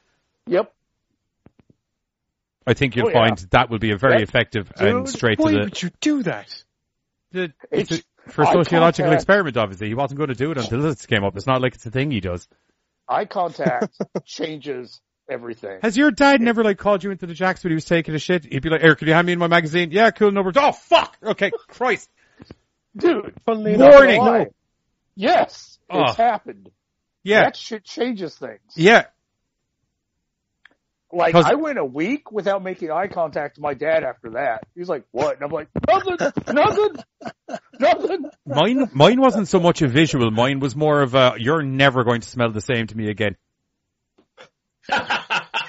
Yep. 0.47 0.73
I 2.67 2.73
think 2.73 2.95
you'll 2.95 3.07
Oh, 3.07 3.09
yeah. 3.09 3.27
find 3.27 3.37
that 3.51 3.69
will 3.69 3.79
be 3.79 3.91
a 3.91 3.97
very 3.97 4.17
That- 4.17 4.23
effective 4.23 4.71
and 4.77 5.05
dude, 5.05 5.09
straight 5.09 5.37
to 5.37 5.43
Why 5.43 5.51
the, 5.51 5.59
would 5.61 5.81
you 5.81 5.89
do 5.99 6.23
that? 6.23 6.63
the 7.31 7.53
it's 7.71 7.91
It's- 7.91 7.99
a, 8.27 8.31
for 8.31 8.45
eye 8.45 8.53
sociological 8.53 9.05
contact. 9.09 9.21
experiment. 9.21 9.57
Obviously, 9.57 9.87
he 9.87 9.93
wasn't 9.95 10.17
going 10.19 10.29
to 10.29 10.35
do 10.35 10.51
it 10.51 10.57
until 10.59 10.81
this 10.81 11.05
came 11.07 11.23
up. 11.23 11.35
It's 11.35 11.47
not 11.47 11.59
like 11.61 11.73
it's 11.73 11.85
a 11.87 11.91
thing 11.91 12.11
he 12.11 12.19
does. 12.19 12.47
Eye 13.09 13.25
contact 13.25 13.97
changes 14.25 15.01
everything. 15.27 15.79
Has 15.81 15.97
your 15.97 16.11
dad 16.11 16.39
never 16.39 16.63
like 16.63 16.77
called 16.77 17.03
you 17.03 17.09
into 17.11 17.25
the 17.25 17.33
jacks 17.33 17.63
when 17.63 17.71
he 17.71 17.75
was 17.75 17.85
taking 17.85 18.13
a 18.13 18.19
shit? 18.19 18.45
He'd 18.45 18.61
be 18.61 18.69
like, 18.69 18.83
"Eric, 18.83 18.99
can 18.99 19.07
you 19.07 19.13
hand 19.15 19.25
me 19.25 19.33
in 19.33 19.39
my 19.39 19.47
magazine?" 19.47 19.89
Yeah, 19.91 20.11
cool. 20.11 20.31
No 20.31 20.41
Number. 20.43 20.59
Oh 20.59 20.71
fuck. 20.71 21.17
Okay, 21.23 21.51
Christ. 21.67 22.09
Dude, 22.95 23.33
Funnily 23.45 23.75
not 23.77 23.91
Warning. 23.93 24.19
gonna. 24.19 24.45
Yes, 25.15 25.79
Oh. 25.89 26.03
it's 26.03 26.15
happened. 26.17 26.69
Yeah, 27.23 27.43
That 27.45 27.55
shit 27.55 27.83
changes 27.85 28.35
things. 28.37 28.59
yeah. 28.75 29.05
Like 31.13 31.35
I 31.35 31.55
went 31.55 31.77
a 31.77 31.85
week 31.85 32.31
without 32.31 32.63
making 32.63 32.89
eye 32.91 33.07
contact 33.07 33.57
with 33.57 33.63
my 33.63 33.73
dad 33.73 34.03
after 34.03 34.31
that. 34.31 34.63
He 34.73 34.79
was 34.79 34.89
like, 34.89 35.03
"What?" 35.11 35.35
And 35.35 35.43
I'm 35.43 35.51
like, 35.51 35.67
"Nothing, 35.87 36.17
nothing, 36.53 36.95
nothing." 37.79 38.25
Mine, 38.45 38.89
mine 38.93 39.19
wasn't 39.19 39.47
so 39.47 39.59
much 39.59 39.81
a 39.81 39.87
visual. 39.87 40.31
Mine 40.31 40.59
was 40.59 40.75
more 40.75 41.01
of 41.01 41.13
a, 41.15 41.33
"You're 41.37 41.63
never 41.63 42.03
going 42.03 42.21
to 42.21 42.27
smell 42.29 42.51
the 42.51 42.61
same 42.61 42.87
to 42.87 42.95
me 42.97 43.09
again." 43.09 43.35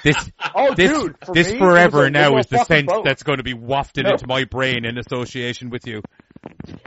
This, 0.03 0.15
Oh, 0.55 0.73
this, 0.75 0.91
dude, 0.91 1.15
for 1.25 1.33
this 1.33 1.51
me, 1.51 1.57
forever 1.59 2.09
now 2.09 2.37
is 2.37 2.45
the 2.47 2.63
scent 2.65 2.87
both. 2.87 3.05
that's 3.05 3.23
going 3.23 3.37
to 3.37 3.43
be 3.43 3.53
wafted 3.53 4.05
No. 4.05 4.11
into 4.11 4.27
my 4.27 4.43
brain 4.45 4.85
in 4.85 4.97
association 4.97 5.69
with 5.69 5.87
you. 5.87 6.01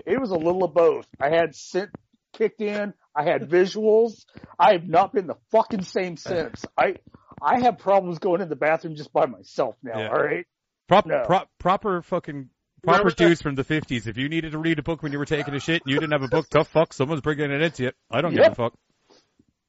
It 0.07 0.21
was 0.21 0.31
a 0.31 0.37
little 0.37 0.65
of 0.65 0.75
both. 0.75 1.07
I 1.21 1.31
had 1.31 1.55
scent 1.55 1.91
kicked 2.35 2.61
in. 2.61 2.93
I 3.15 3.25
had 3.25 3.49
visuals. 3.49 4.25
I 4.59 4.73
have 4.73 4.87
not 4.87 5.13
been 5.15 5.27
the 5.27 5.37
fucking 5.51 5.83
same 5.83 6.17
since. 6.17 6.65
I 6.79 6.97
I 7.41 7.61
have 7.61 7.79
problems 7.79 8.19
going 8.19 8.41
in 8.41 8.49
the 8.49 8.57
bathroom 8.57 8.97
just 8.97 9.13
by 9.13 9.27
myself 9.27 9.77
now. 9.83 9.99
Yeah. 9.99 10.09
All 10.09 10.23
right. 10.23 10.47
Prop, 10.89 11.07
No. 11.07 11.25
prop, 11.27 11.49
proper 11.59 12.03
fucking 12.03 12.49
proper 12.85 13.11
dudes 13.11 13.43
from 13.43 13.55
the 13.57 13.65
fifties. 13.65 14.07
If 14.07 14.17
you 14.17 14.29
needed 14.29 14.53
to 14.53 14.59
read 14.59 14.79
a 14.79 14.83
book 14.83 15.03
when 15.03 15.13
you 15.13 15.19
were 15.19 15.25
taking 15.27 15.55
a 15.55 15.61
shit 15.61 15.83
and 15.85 15.93
you 15.93 15.99
didn't 15.99 16.13
have 16.13 16.23
a 16.23 16.29
book, 16.29 16.49
tough 16.49 16.69
fuck. 16.69 16.93
Someone's 16.93 17.21
bringing 17.21 17.51
it 17.51 17.61
into 17.61 17.83
you. 17.85 17.93
I 18.11 18.21
don't 18.21 18.35
give 18.35 18.47
a 18.53 18.55
fuck. 18.55 18.75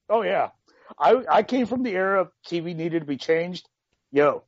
Oh 0.08 0.22
yeah. 0.22 0.50
I 0.98 1.22
I 1.30 1.42
came 1.42 1.66
from 1.66 1.82
the 1.82 1.90
era 1.90 2.22
of 2.22 2.30
TV 2.46 2.74
needed 2.74 3.00
to 3.00 3.06
be 3.06 3.16
changed. 3.16 3.68
Yo, 4.12 4.44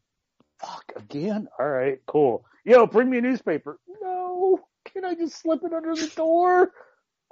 fuck 0.59 0.93
again. 0.97 1.49
All 1.59 1.69
right, 1.69 2.01
cool. 2.07 2.45
Yo, 2.65 2.87
bring 2.87 3.11
me 3.11 3.19
a 3.19 3.21
newspaper. 3.21 3.79
No, 4.01 4.61
can 4.87 5.05
I 5.05 5.15
just 5.15 5.39
slip 5.41 5.63
it 5.65 5.73
under 5.73 5.95
the 5.95 6.07
door? 6.17 6.73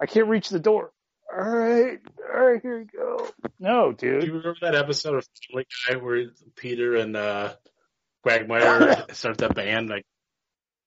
I 0.01 0.06
can't 0.06 0.28
reach 0.28 0.48
the 0.51 0.59
door. 0.60 0.93
All 1.31 1.45
right, 1.49 1.99
all 2.35 2.41
right, 2.47 2.63
here 2.63 2.79
you 2.81 2.87
go. 2.87 3.29
No, 3.61 3.93
dude. 3.93 4.21
Do 4.21 4.27
you 4.27 4.33
remember 4.33 4.57
that 4.63 4.75
episode 4.75 5.17
of 5.17 5.27
Family 5.51 5.67
Guy 5.89 5.97
where 5.97 6.25
Peter 6.57 6.97
and 6.97 7.17
uh, 7.17 7.53
Quagmire 8.23 9.05
start 9.13 9.39
that 9.39 9.55
band, 9.55 9.91
like 9.91 10.05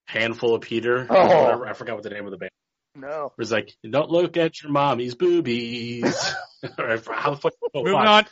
handful 0.07 0.55
of 0.55 0.61
Peter? 0.61 1.05
Oh. 1.09 1.43
Whatever. 1.43 1.67
I 1.67 1.73
forgot 1.73 1.95
what 1.95 2.03
the 2.03 2.09
name 2.09 2.25
of 2.25 2.31
the 2.31 2.37
band. 2.37 2.51
No. 2.95 3.27
It 3.27 3.37
was 3.37 3.51
like, 3.51 3.73
don't 3.89 4.09
look 4.09 4.35
at 4.37 4.61
your 4.61 4.71
mommy's 4.71 5.15
boobies. 5.15 6.33
Or 6.77 6.95
How 7.11 7.31
the 7.31 7.37
fuck? 7.37 7.53
Oh, 7.73 7.79
Moving 7.83 7.93
fuck. 7.93 8.07
on. 8.07 8.25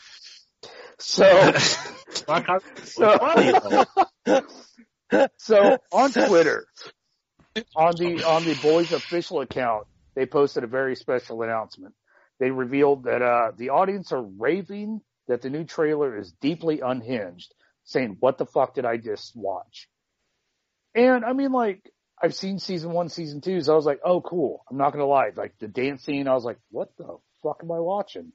So, 0.99 1.53
so, 2.83 3.85
so 5.37 5.77
on 5.91 6.11
Twitter, 6.11 6.67
on 7.75 7.95
the 7.95 8.23
on 8.27 8.43
the 8.43 8.53
boys 8.61 8.91
official 8.91 9.41
account, 9.41 9.87
they 10.19 10.25
posted 10.25 10.65
a 10.65 10.67
very 10.67 10.97
special 10.97 11.43
announcement. 11.43 11.93
They 12.41 12.51
revealed 12.51 13.05
that 13.05 13.21
uh, 13.21 13.51
the 13.55 13.69
audience 13.69 14.11
are 14.11 14.21
raving 14.21 14.99
that 15.29 15.41
the 15.41 15.49
new 15.49 15.63
trailer 15.63 16.17
is 16.17 16.33
deeply 16.41 16.81
unhinged, 16.81 17.53
saying, 17.85 18.17
"What 18.19 18.37
the 18.37 18.45
fuck 18.45 18.73
did 18.73 18.83
I 18.83 18.97
just 18.97 19.31
watch?" 19.33 19.87
And 20.93 21.23
I 21.23 21.31
mean, 21.31 21.53
like, 21.53 21.89
I've 22.21 22.35
seen 22.35 22.59
season 22.59 22.91
one, 22.91 23.07
season 23.07 23.39
two, 23.39 23.61
so 23.61 23.71
I 23.71 23.75
was 23.77 23.85
like, 23.85 24.01
"Oh, 24.03 24.19
cool." 24.19 24.65
I'm 24.69 24.75
not 24.75 24.91
gonna 24.91 25.05
lie, 25.05 25.31
like 25.37 25.57
the 25.57 25.69
dance 25.69 26.03
scene, 26.03 26.27
I 26.27 26.33
was 26.33 26.43
like, 26.43 26.59
"What 26.69 26.89
the 26.97 27.17
fuck 27.41 27.61
am 27.63 27.71
I 27.71 27.79
watching?" 27.79 28.33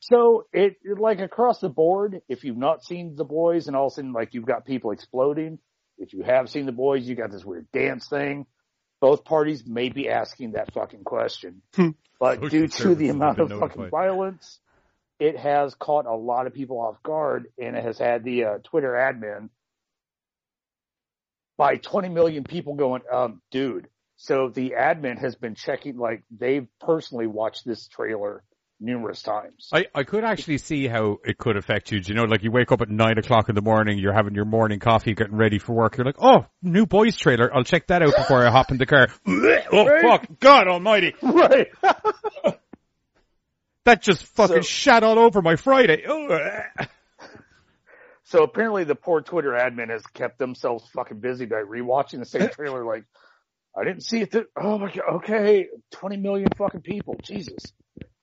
So 0.00 0.44
it, 0.52 0.76
it 0.82 0.98
like 0.98 1.20
across 1.20 1.60
the 1.60 1.70
board, 1.70 2.20
if 2.28 2.44
you've 2.44 2.58
not 2.58 2.84
seen 2.84 3.16
the 3.16 3.24
boys, 3.24 3.68
and 3.68 3.76
all 3.76 3.86
of 3.86 3.92
a 3.92 3.94
sudden 3.94 4.12
like 4.12 4.34
you've 4.34 4.44
got 4.44 4.66
people 4.66 4.90
exploding. 4.90 5.60
If 5.96 6.12
you 6.12 6.24
have 6.24 6.50
seen 6.50 6.66
the 6.66 6.72
boys, 6.72 7.08
you 7.08 7.14
got 7.14 7.30
this 7.30 7.44
weird 7.44 7.72
dance 7.72 8.06
thing. 8.06 8.44
Both 9.02 9.24
parties 9.24 9.66
may 9.66 9.88
be 9.88 10.08
asking 10.08 10.52
that 10.52 10.72
fucking 10.72 11.02
question, 11.02 11.60
but 12.20 12.36
Social 12.36 12.48
due 12.48 12.68
to 12.68 12.94
the 12.94 13.08
amount 13.08 13.40
of 13.40 13.50
fucking 13.50 13.90
violence, 13.90 14.60
it 15.18 15.36
has 15.36 15.74
caught 15.74 16.06
a 16.06 16.14
lot 16.14 16.46
of 16.46 16.54
people 16.54 16.78
off 16.78 17.02
guard, 17.02 17.48
and 17.58 17.74
it 17.74 17.84
has 17.84 17.98
had 17.98 18.22
the 18.22 18.44
uh, 18.44 18.58
Twitter 18.62 18.92
admin 18.92 19.48
by 21.56 21.78
20 21.78 22.10
million 22.10 22.44
people 22.44 22.76
going, 22.76 23.02
um, 23.12 23.42
dude. 23.50 23.88
So 24.18 24.50
the 24.50 24.74
admin 24.78 25.18
has 25.18 25.34
been 25.34 25.56
checking, 25.56 25.96
like 25.96 26.22
they've 26.30 26.68
personally 26.80 27.26
watched 27.26 27.64
this 27.66 27.88
trailer 27.88 28.44
numerous 28.82 29.22
times. 29.22 29.68
I, 29.72 29.86
I 29.94 30.02
could 30.04 30.24
actually 30.24 30.58
see 30.58 30.86
how 30.88 31.18
it 31.24 31.38
could 31.38 31.56
affect 31.56 31.92
you. 31.92 32.00
Do 32.00 32.12
you 32.12 32.16
know, 32.16 32.24
like 32.24 32.42
you 32.42 32.50
wake 32.50 32.72
up 32.72 32.80
at 32.82 32.90
nine 32.90 33.16
o'clock 33.18 33.48
in 33.48 33.54
the 33.54 33.62
morning, 33.62 33.98
you're 33.98 34.12
having 34.12 34.34
your 34.34 34.44
morning 34.44 34.80
coffee, 34.80 35.14
getting 35.14 35.36
ready 35.36 35.58
for 35.58 35.72
work. 35.72 35.96
You're 35.96 36.04
like, 36.06 36.16
oh, 36.20 36.46
new 36.62 36.84
boys 36.86 37.16
trailer. 37.16 37.54
I'll 37.54 37.64
check 37.64 37.86
that 37.86 38.02
out 38.02 38.14
before 38.16 38.44
I 38.46 38.50
hop 38.50 38.70
in 38.70 38.78
the 38.78 38.86
car. 38.86 39.08
oh 39.72 39.86
Right. 39.86 40.02
fuck, 40.02 40.26
God 40.40 40.68
Almighty, 40.68 41.14
right. 41.22 41.68
that 43.84 44.02
just 44.02 44.24
fucking 44.26 44.56
So- 44.56 44.62
shat 44.62 45.04
all 45.04 45.18
over 45.18 45.40
my 45.42 45.56
Friday. 45.56 46.04
So 48.24 48.44
apparently 48.44 48.84
the 48.84 48.94
poor 48.94 49.20
Twitter 49.20 49.50
admin 49.50 49.90
has 49.90 50.02
kept 50.14 50.38
themselves 50.38 50.88
fucking 50.94 51.20
busy 51.20 51.44
by 51.44 51.56
rewatching 51.56 52.18
the 52.18 52.24
same 52.24 52.48
trailer. 52.48 52.82
Like, 52.84 53.04
I 53.76 53.84
didn't 53.84 54.04
see 54.04 54.22
it. 54.22 54.32
Th- 54.32 54.46
oh 54.56 54.78
my 54.78 54.90
god. 54.90 55.04
Okay, 55.16 55.66
twenty 55.90 56.16
million 56.16 56.48
fucking 56.56 56.80
people. 56.80 57.16
Jesus. 57.22 57.72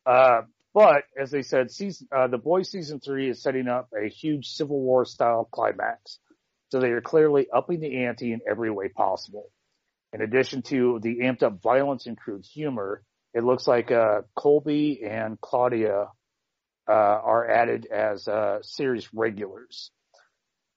Uh, 0.06 0.42
but 0.74 1.04
as 1.20 1.32
they 1.32 1.42
said, 1.42 1.72
season 1.72 2.08
uh, 2.16 2.28
the 2.28 2.38
boys 2.38 2.70
season 2.70 3.00
three 3.00 3.30
is 3.30 3.42
setting 3.42 3.68
up 3.68 3.90
a 3.94 4.08
huge 4.08 4.48
Civil 4.50 4.80
War 4.80 5.06
style 5.06 5.48
climax. 5.52 6.20
So 6.72 6.80
they 6.80 6.92
are 6.92 7.02
clearly 7.02 7.48
upping 7.52 7.80
the 7.80 8.06
ante 8.06 8.32
in 8.32 8.42
every 8.48 8.70
way 8.70 8.90
possible. 8.90 9.50
In 10.14 10.22
addition 10.22 10.62
to 10.64 11.00
the 11.02 11.20
amped 11.20 11.44
up 11.44 11.62
violence 11.62 12.06
and 12.06 12.18
crude 12.18 12.46
humor, 12.46 13.04
it 13.34 13.44
looks 13.44 13.68
like 13.68 13.92
uh, 13.92 14.22
Colby 14.36 15.02
and 15.04 15.40
Claudia 15.42 16.08
uh, 16.88 16.92
are 16.92 17.50
added 17.50 17.88
as 17.88 18.28
uh, 18.28 18.60
series 18.62 19.08
regulars. 19.14 19.92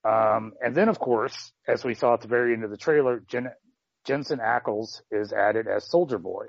Um, 0.05 0.53
and 0.61 0.75
then, 0.75 0.89
of 0.89 0.99
course, 0.99 1.53
as 1.67 1.85
we 1.85 1.95
saw 1.95 2.15
at 2.15 2.23
the 2.23 2.29
very 2.29 2.53
end 2.53 2.65
of 2.65 2.71
the 2.71 2.77
trailer, 2.77 3.23
Jen- 3.29 3.53
Jensen 4.05 4.41
Ackles 4.41 5.01
is 5.11 5.33
added 5.33 5.67
as 5.69 5.89
Soldier 5.89 6.19
Boy, 6.19 6.47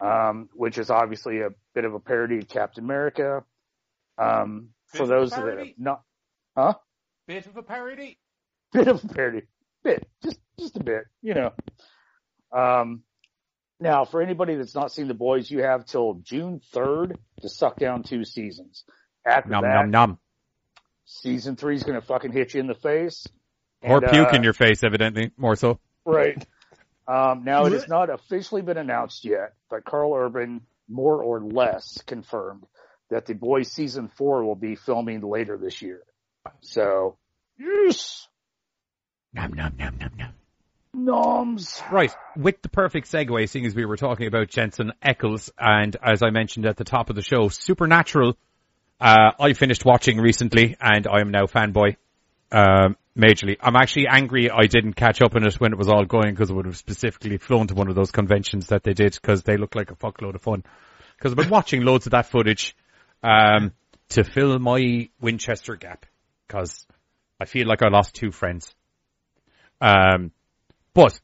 um, 0.00 0.48
which 0.54 0.78
is 0.78 0.90
obviously 0.90 1.40
a 1.40 1.50
bit 1.74 1.84
of 1.84 1.94
a 1.94 2.00
parody 2.00 2.38
of 2.38 2.48
Captain 2.48 2.84
America. 2.84 3.44
Um, 4.18 4.70
for 4.86 4.98
Bit 4.98 5.02
of 5.02 5.10
a 5.10 5.14
those 5.14 5.30
that 5.30 5.58
have 5.58 5.68
not, 5.78 6.02
huh? 6.56 6.74
Bit 7.26 7.46
of 7.46 7.56
a 7.56 7.62
parody. 7.62 8.18
Bit 8.72 8.88
of 8.88 9.04
a 9.04 9.08
parody, 9.08 9.42
bit, 9.82 10.08
just 10.22 10.38
just 10.58 10.76
a 10.76 10.84
bit, 10.84 11.04
you 11.22 11.34
know. 11.34 11.52
Um, 12.52 13.02
now, 13.80 14.04
for 14.04 14.22
anybody 14.22 14.54
that's 14.56 14.74
not 14.74 14.92
seen 14.92 15.08
the 15.08 15.14
boys, 15.14 15.50
you 15.50 15.62
have 15.62 15.86
till 15.86 16.20
June 16.22 16.60
third 16.72 17.18
to 17.40 17.48
suck 17.48 17.78
down 17.78 18.02
two 18.02 18.24
seasons. 18.24 18.84
After 19.26 19.50
Nom 19.50 19.62
that, 19.62 19.74
nom 19.74 19.90
nom. 19.90 20.18
season 21.04 21.56
three 21.56 21.74
is 21.76 21.82
going 21.82 22.00
to 22.00 22.06
fucking 22.06 22.32
hit 22.32 22.54
you 22.54 22.60
in 22.60 22.66
the 22.66 22.74
face. 22.74 23.26
Or 23.82 23.98
And, 23.98 24.12
puke 24.12 24.32
uh, 24.32 24.36
in 24.36 24.42
your 24.42 24.52
face, 24.52 24.84
evidently, 24.84 25.32
more 25.36 25.56
so. 25.56 25.80
Right. 26.04 26.46
Um, 27.10 27.42
now 27.42 27.64
it 27.64 27.72
has 27.72 27.88
not 27.88 28.08
officially 28.08 28.62
been 28.62 28.76
announced 28.76 29.24
yet, 29.24 29.54
but 29.68 29.84
Karl 29.84 30.14
Urban 30.14 30.60
more 30.88 31.20
or 31.22 31.40
less 31.42 32.00
confirmed 32.06 32.64
that 33.10 33.26
the 33.26 33.34
boys 33.34 33.72
season 33.72 34.08
four 34.16 34.44
will 34.44 34.54
be 34.54 34.76
filming 34.76 35.20
later 35.20 35.58
this 35.58 35.82
year. 35.82 36.02
So, 36.60 37.16
yes, 37.58 38.28
Nom 39.32 39.52
nom 39.52 39.74
nom 39.76 39.96
nom 39.98 40.10
nom. 40.16 40.32
noms. 40.94 41.82
Right, 41.90 42.12
with 42.36 42.62
the 42.62 42.68
perfect 42.68 43.10
segue, 43.10 43.48
seeing 43.48 43.66
as 43.66 43.74
we 43.74 43.84
were 43.84 43.96
talking 43.96 44.26
about 44.26 44.48
Jensen 44.48 44.92
Ackles, 45.04 45.50
and 45.58 45.96
as 46.02 46.22
I 46.22 46.30
mentioned 46.30 46.66
at 46.66 46.76
the 46.76 46.84
top 46.84 47.10
of 47.10 47.16
the 47.16 47.22
show, 47.22 47.48
Supernatural, 47.48 48.36
uh, 49.00 49.32
I 49.38 49.52
finished 49.54 49.84
watching 49.84 50.18
recently, 50.18 50.76
and 50.80 51.06
I 51.06 51.20
am 51.20 51.30
now 51.30 51.46
fanboy, 51.46 51.96
um, 52.52 52.96
majorly. 53.20 53.56
I'm 53.60 53.76
actually 53.76 54.06
angry 54.08 54.50
I 54.50 54.66
didn't 54.66 54.94
catch 54.94 55.20
up 55.22 55.36
on 55.36 55.46
it 55.46 55.60
when 55.60 55.72
it 55.72 55.78
was 55.78 55.88
all 55.88 56.04
going, 56.04 56.30
because 56.30 56.50
I 56.50 56.54
would 56.54 56.66
have 56.66 56.76
specifically 56.76 57.38
flown 57.38 57.66
to 57.68 57.74
one 57.74 57.88
of 57.88 57.94
those 57.94 58.10
conventions 58.10 58.68
that 58.68 58.82
they 58.82 58.94
did, 58.94 59.12
because 59.12 59.42
they 59.42 59.56
look 59.56 59.74
like 59.74 59.90
a 59.90 59.96
fuckload 59.96 60.34
of 60.34 60.42
fun. 60.42 60.64
Because 61.16 61.32
I've 61.32 61.38
been 61.38 61.50
watching 61.50 61.82
loads 61.82 62.06
of 62.06 62.12
that 62.12 62.26
footage, 62.26 62.74
um, 63.22 63.72
to 64.10 64.24
fill 64.24 64.58
my 64.58 65.08
Winchester 65.20 65.76
gap, 65.76 66.06
because 66.46 66.86
I 67.38 67.44
feel 67.44 67.66
like 67.66 67.82
I 67.82 67.88
lost 67.88 68.14
two 68.14 68.32
friends. 68.32 68.74
Um, 69.80 70.32
but 70.94 71.18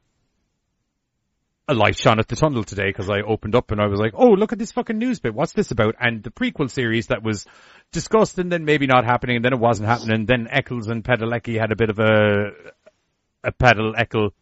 a 1.69 1.75
light 1.75 1.99
shone 1.99 2.21
at 2.21 2.29
the 2.29 2.37
tunnel 2.37 2.63
today 2.63 2.87
because 2.87 3.11
I 3.11 3.23
opened 3.23 3.57
up 3.57 3.73
and 3.73 3.81
I 3.81 3.87
was 3.87 3.99
like, 3.99 4.13
oh, 4.15 4.31
look 4.31 4.53
at 4.53 4.59
this 4.59 4.73
fucking 4.73 4.99
news 4.99 5.19
bit. 5.19 5.35
What's 5.35 5.53
this 5.53 5.73
about? 5.73 5.97
And 5.99 6.23
the 6.23 6.31
prequel 6.31 6.71
series 6.71 7.09
that 7.09 7.25
was 7.25 7.45
discussed 7.93 8.39
and 8.39 8.51
then 8.53 8.65
maybe 8.65 8.87
not 8.87 9.05
happening 9.05 9.37
and 9.37 9.45
then 9.45 9.53
it 9.53 9.59
wasn't 9.59 9.89
happening. 9.89 10.27
Then 10.27 10.47
Ackles 10.47 10.89
and 10.89 11.03
Padalecki 11.03 11.59
had 11.59 11.73
a 11.73 11.77
bit 11.77 11.91
of 11.91 11.99
a, 11.99 12.53
a 13.43 13.53
pedal 13.53 13.95
echo 13.97 14.33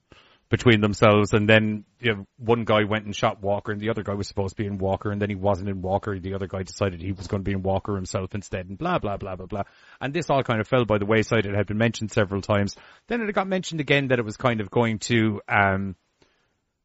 between 0.50 0.82
themselves 0.82 1.32
and 1.32 1.48
then 1.48 1.84
you 1.98 2.14
know, 2.14 2.26
one 2.36 2.64
guy 2.64 2.84
went 2.84 3.06
and 3.06 3.16
shot 3.16 3.42
Walker 3.42 3.72
and 3.72 3.80
the 3.80 3.88
other 3.88 4.02
guy 4.02 4.12
was 4.12 4.28
supposed 4.28 4.56
to 4.56 4.62
be 4.62 4.66
in 4.66 4.76
Walker 4.76 5.10
and 5.10 5.20
then 5.20 5.30
he 5.30 5.34
wasn't 5.34 5.70
in 5.70 5.80
Walker. 5.80 6.18
The 6.18 6.34
other 6.34 6.46
guy 6.46 6.62
decided 6.62 7.00
he 7.00 7.12
was 7.12 7.26
going 7.26 7.42
to 7.42 7.48
be 7.48 7.54
in 7.54 7.62
Walker 7.62 7.96
himself 7.96 8.34
instead 8.34 8.68
and 8.68 8.76
blah, 8.76 8.98
blah, 8.98 9.16
blah, 9.16 9.34
blah, 9.36 9.46
blah. 9.46 9.62
And 9.98 10.12
this 10.12 10.28
all 10.28 10.42
kind 10.42 10.60
of 10.60 10.68
fell 10.68 10.84
by 10.84 10.98
the 10.98 11.06
wayside. 11.06 11.46
It 11.46 11.54
had 11.54 11.66
been 11.66 11.78
mentioned 11.78 12.12
several 12.12 12.42
times. 12.42 12.76
Then 13.08 13.22
it 13.22 13.32
got 13.32 13.48
mentioned 13.48 13.80
again 13.80 14.08
that 14.08 14.18
it 14.18 14.24
was 14.24 14.36
kind 14.36 14.60
of 14.60 14.70
going 14.70 14.98
to, 15.00 15.40
um, 15.48 15.96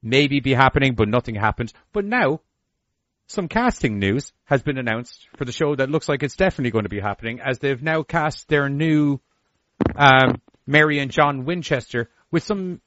maybe 0.02 0.40
be 0.40 0.54
happening, 0.54 0.96
but 0.96 1.08
nothing 1.08 1.36
happened. 1.36 1.72
But 1.94 2.06
now, 2.06 2.42
some 3.28 3.48
casting 3.48 4.00
news 4.00 4.34
has 4.46 4.64
been 4.64 4.78
announced 4.78 5.28
for 5.38 5.46
the 5.46 5.52
show 5.52 5.76
that 5.76 5.90
looks 5.90 6.10
like 6.10 6.24
it's 6.24 6.36
definitely 6.36 6.72
going 6.72 6.86
to 6.86 6.90
be 6.90 7.00
happening 7.00 7.40
as 7.40 7.60
they've 7.60 7.82
now 7.82 8.04
cast 8.04 8.48
their 8.48 8.70
new, 8.70 9.20
um, 9.96 10.42
Mary 10.66 11.00
and 11.00 11.12
John 11.12 11.46
Winchester 11.46 12.10
with 12.32 12.44
some 12.44 12.82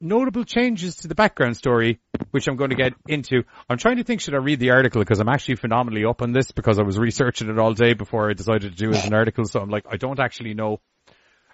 notable 0.00 0.44
changes 0.44 0.96
to 0.96 1.08
the 1.08 1.14
background 1.14 1.56
story, 1.56 2.00
which 2.30 2.48
I'm 2.48 2.56
going 2.56 2.70
to 2.70 2.76
get 2.76 2.94
into. 3.06 3.42
I'm 3.68 3.76
trying 3.78 3.98
to 3.98 4.04
think, 4.04 4.20
should 4.20 4.34
I 4.34 4.38
read 4.38 4.58
the 4.58 4.70
article? 4.70 5.00
Because 5.00 5.20
I'm 5.20 5.28
actually 5.28 5.56
phenomenally 5.56 6.04
up 6.04 6.22
on 6.22 6.32
this 6.32 6.52
because 6.52 6.78
I 6.78 6.82
was 6.82 6.98
researching 6.98 7.50
it 7.50 7.58
all 7.58 7.74
day 7.74 7.92
before 7.92 8.30
I 8.30 8.32
decided 8.32 8.72
to 8.72 8.76
do 8.76 8.90
it 8.90 8.96
as 8.96 9.04
an 9.06 9.14
article. 9.14 9.44
So 9.44 9.60
I'm 9.60 9.70
like, 9.70 9.84
I 9.90 9.96
don't 9.96 10.18
actually 10.18 10.54
know. 10.54 10.80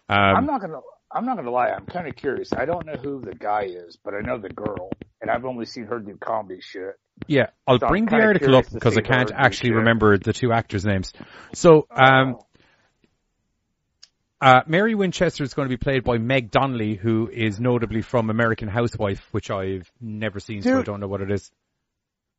Um, 0.09 0.37
I'm 0.37 0.47
not 0.47 0.61
gonna. 0.61 0.81
I'm 1.11 1.25
not 1.25 1.37
gonna 1.37 1.51
lie. 1.51 1.69
I'm 1.69 1.87
kind 1.87 2.09
of 2.09 2.17
curious. 2.17 2.53
I 2.53 2.65
don't 2.65 2.85
know 2.87 2.95
who 2.95 3.21
the 3.21 3.35
guy 3.35 3.63
is, 3.65 3.97
but 4.03 4.15
I 4.15 4.21
know 4.21 4.39
the 4.39 4.49
girl, 4.49 4.91
and 5.21 5.31
I've 5.31 5.45
only 5.45 5.65
seen 5.65 5.87
her 5.87 5.99
do 5.99 6.17
comedy 6.17 6.61
shit. 6.61 6.99
Yeah, 7.27 7.47
I'll 7.67 7.79
So 7.79 7.89
bring 7.89 8.07
the 8.07 8.17
article 8.17 8.57
up 8.57 8.67
because 8.73 8.97
I 8.99 9.01
can't 9.01 9.33
actually 9.35 9.73
remember 9.73 10.19
the 10.19 10.33
two 10.33 10.53
actors' 10.53 10.85
names. 10.85 11.13
So, 11.55 11.87
um, 11.91 12.37
uh, 14.41 14.61
Mary 14.67 14.95
Winchester 14.95 15.43
is 15.45 15.55
going 15.55 15.69
to 15.69 15.73
be 15.73 15.79
played 15.79 16.05
by 16.05 16.19
Meg 16.19 16.51
Donnelly, 16.51 16.95
who 16.95 17.31
is 17.33 17.59
notably 17.59 18.03
from 18.03 18.29
American 18.29 18.69
Housewife, 18.69 19.27
which 19.31 19.51
I've 19.51 19.91
never 20.01 20.41
seen, 20.41 20.61
so 20.63 20.79
I 20.79 20.83
don't 20.83 21.01
know 21.01 21.09
what 21.09 21.23
it 21.23 21.31
is. 21.31 21.51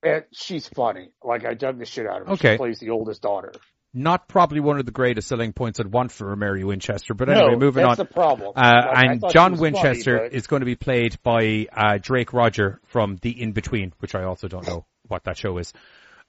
And 0.03 0.23
she's 0.31 0.67
funny. 0.67 1.09
Like 1.23 1.43
I 1.45 1.55
dug 1.55 1.79
the 1.79 1.85
shit 1.85 2.05
out 2.05 2.21
of 2.21 2.27
her. 2.27 2.33
Okay. 2.33 2.53
She 2.53 2.57
plays 2.57 2.79
the 2.79 2.91
oldest 2.91 3.23
daughter. 3.23 3.51
Not 3.97 4.27
probably 4.27 4.59
one 4.59 4.77
of 4.79 4.85
the 4.85 4.91
greatest 4.91 5.27
selling 5.27 5.53
points 5.53 5.79
I'd 5.79 5.87
want 5.91 6.11
for 6.11 6.35
Mary 6.35 6.63
Winchester, 6.63 7.15
but 7.15 7.29
anyway, 7.29 7.53
no, 7.53 7.57
moving 7.57 7.83
that's 7.83 7.99
on. 7.99 8.05
the 8.05 8.13
problem. 8.13 8.53
Uh, 8.55 8.81
Like, 8.93 9.05
and 9.09 9.23
John 9.31 9.51
was 9.53 9.59
funny, 9.59 9.71
Winchester 9.73 10.19
but- 10.23 10.33
is 10.33 10.45
going 10.45 10.59
to 10.59 10.67
be 10.67 10.75
played 10.75 11.17
by 11.23 11.65
uh, 11.75 11.97
Drake 11.99 12.31
Rodger 12.31 12.79
from 12.89 13.17
The 13.23 13.41
In 13.41 13.53
Between, 13.53 13.93
which 13.97 14.13
I 14.13 14.23
also 14.25 14.47
don't 14.47 14.67
know 14.67 14.85
what 15.07 15.23
that 15.23 15.35
show 15.37 15.57
is. 15.57 15.73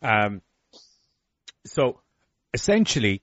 Um, 0.01 0.41
so 1.67 2.01
essentially, 2.55 3.21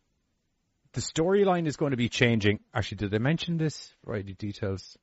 the 0.93 1.01
storyline 1.01 1.65
is 1.65 1.75
going 1.75 1.91
to 1.91 1.97
be 1.97 2.07
changing. 2.09 2.59
Actually, 2.71 2.97
did 2.97 3.15
I 3.15 3.17
mention 3.17 3.57
this? 3.57 3.93
Right, 4.05 4.23
the 4.23 4.33
details. 4.35 4.95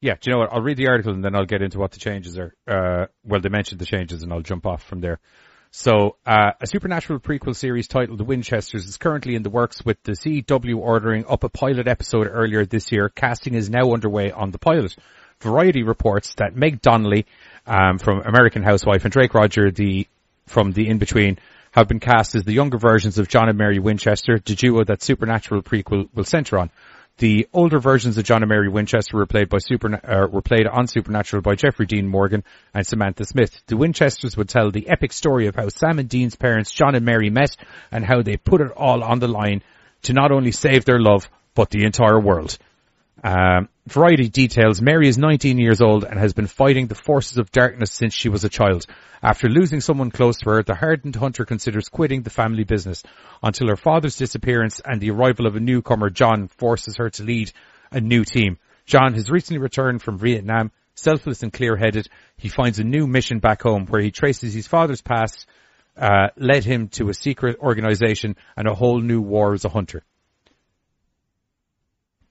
Yeah, 0.00 0.14
do 0.20 0.30
you 0.30 0.34
know 0.34 0.38
what? 0.42 0.52
I'll 0.52 0.62
read 0.62 0.76
the 0.76 0.86
article 0.88 1.12
and 1.12 1.24
then 1.24 1.34
I'll 1.34 1.44
get 1.44 1.60
into 1.60 1.80
what 1.80 1.90
the 1.90 1.98
changes 1.98 2.38
are. 2.38 2.54
Uh, 2.68 3.06
well, 3.24 3.40
they 3.40 3.48
mentioned 3.48 3.80
the 3.80 3.86
changes 3.86 4.22
and 4.22 4.32
I'll 4.32 4.42
jump 4.42 4.64
off 4.64 4.84
from 4.84 5.00
there. 5.00 5.18
So, 5.70 6.16
uh, 6.24 6.52
a 6.60 6.66
supernatural 6.66 7.20
prequel 7.20 7.54
series 7.54 7.88
titled 7.88 8.18
The 8.18 8.24
Winchesters 8.24 8.86
is 8.86 8.96
currently 8.96 9.34
in 9.34 9.42
the 9.42 9.50
works 9.50 9.84
with 9.84 10.02
the 10.02 10.12
CW 10.12 10.78
ordering 10.78 11.26
up 11.28 11.44
a 11.44 11.50
pilot 11.50 11.86
episode 11.86 12.26
earlier 12.30 12.64
this 12.64 12.90
year. 12.90 13.10
Casting 13.10 13.54
is 13.54 13.68
now 13.68 13.92
underway 13.92 14.30
on 14.30 14.50
the 14.50 14.58
pilot. 14.58 14.96
Variety 15.40 15.82
reports 15.82 16.34
that 16.38 16.56
Meg 16.56 16.80
Donnelly, 16.80 17.26
um, 17.66 17.98
from 17.98 18.22
American 18.22 18.62
Housewife 18.62 19.04
and 19.04 19.12
Drake 19.12 19.34
Rodger, 19.34 19.70
the, 19.70 20.06
from 20.46 20.72
The 20.72 20.88
In-Between, 20.88 21.38
have 21.72 21.86
been 21.86 22.00
cast 22.00 22.34
as 22.34 22.44
the 22.44 22.54
younger 22.54 22.78
versions 22.78 23.18
of 23.18 23.28
John 23.28 23.48
and 23.48 23.58
Mary 23.58 23.78
Winchester, 23.78 24.38
the 24.38 24.54
duo 24.54 24.84
that 24.84 25.02
Supernatural 25.02 25.62
prequel 25.62 26.08
will 26.14 26.24
center 26.24 26.58
on. 26.58 26.70
The 27.18 27.48
older 27.52 27.80
versions 27.80 28.16
of 28.16 28.24
John 28.24 28.44
and 28.44 28.48
Mary 28.48 28.68
Winchester 28.68 29.16
were 29.16 29.26
played 29.26 29.48
by 29.48 29.58
Super, 29.58 29.92
uh, 29.92 30.28
were 30.28 30.40
played 30.40 30.68
on 30.68 30.86
Supernatural 30.86 31.42
by 31.42 31.56
Jeffrey 31.56 31.84
Dean 31.84 32.06
Morgan 32.06 32.44
and 32.72 32.86
Samantha 32.86 33.24
Smith. 33.24 33.60
The 33.66 33.76
Winchesters 33.76 34.36
would 34.36 34.48
tell 34.48 34.70
the 34.70 34.88
epic 34.88 35.12
story 35.12 35.48
of 35.48 35.56
how 35.56 35.68
Sam 35.68 35.98
and 35.98 36.08
Dean's 36.08 36.36
parents, 36.36 36.72
John 36.72 36.94
and 36.94 37.04
Mary, 37.04 37.28
met 37.28 37.56
and 37.90 38.04
how 38.04 38.22
they 38.22 38.36
put 38.36 38.60
it 38.60 38.70
all 38.70 39.02
on 39.02 39.18
the 39.18 39.26
line 39.26 39.62
to 40.02 40.12
not 40.12 40.30
only 40.30 40.52
save 40.52 40.84
their 40.84 41.00
love, 41.00 41.28
but 41.56 41.70
the 41.70 41.84
entire 41.84 42.20
world. 42.20 42.56
Um, 43.22 43.68
Variety 43.88 44.28
details 44.28 44.82
Mary 44.82 45.08
is 45.08 45.16
19 45.16 45.58
years 45.58 45.80
old 45.80 46.04
and 46.04 46.18
has 46.18 46.34
been 46.34 46.46
fighting 46.46 46.88
the 46.88 46.94
forces 46.94 47.38
of 47.38 47.50
darkness 47.50 47.90
since 47.90 48.12
she 48.12 48.28
was 48.28 48.44
a 48.44 48.50
child. 48.50 48.84
After 49.22 49.48
losing 49.48 49.80
someone 49.80 50.10
close 50.10 50.36
to 50.38 50.50
her, 50.50 50.62
the 50.62 50.74
hardened 50.74 51.16
hunter 51.16 51.46
considers 51.46 51.88
quitting 51.88 52.22
the 52.22 52.30
family 52.30 52.64
business 52.64 53.02
until 53.42 53.68
her 53.68 53.76
father's 53.76 54.16
disappearance 54.16 54.80
and 54.84 55.00
the 55.00 55.10
arrival 55.10 55.46
of 55.46 55.56
a 55.56 55.60
newcomer, 55.60 56.10
John, 56.10 56.48
forces 56.48 56.96
her 56.98 57.08
to 57.10 57.24
lead 57.24 57.50
a 57.90 58.00
new 58.00 58.24
team. 58.24 58.58
John 58.84 59.14
has 59.14 59.30
recently 59.30 59.60
returned 59.60 60.02
from 60.02 60.18
Vietnam, 60.18 60.70
selfless 60.94 61.42
and 61.42 61.52
clear-headed. 61.52 62.08
He 62.36 62.50
finds 62.50 62.78
a 62.78 62.84
new 62.84 63.06
mission 63.06 63.38
back 63.38 63.62
home 63.62 63.86
where 63.86 64.02
he 64.02 64.10
traces 64.10 64.52
his 64.52 64.66
father's 64.66 65.00
past, 65.00 65.46
uh, 65.96 66.28
led 66.36 66.64
him 66.64 66.88
to 66.88 67.08
a 67.08 67.14
secret 67.14 67.58
organization 67.58 68.36
and 68.56 68.68
a 68.68 68.74
whole 68.74 69.00
new 69.00 69.22
war 69.22 69.54
as 69.54 69.64
a 69.64 69.70
hunter. 69.70 70.04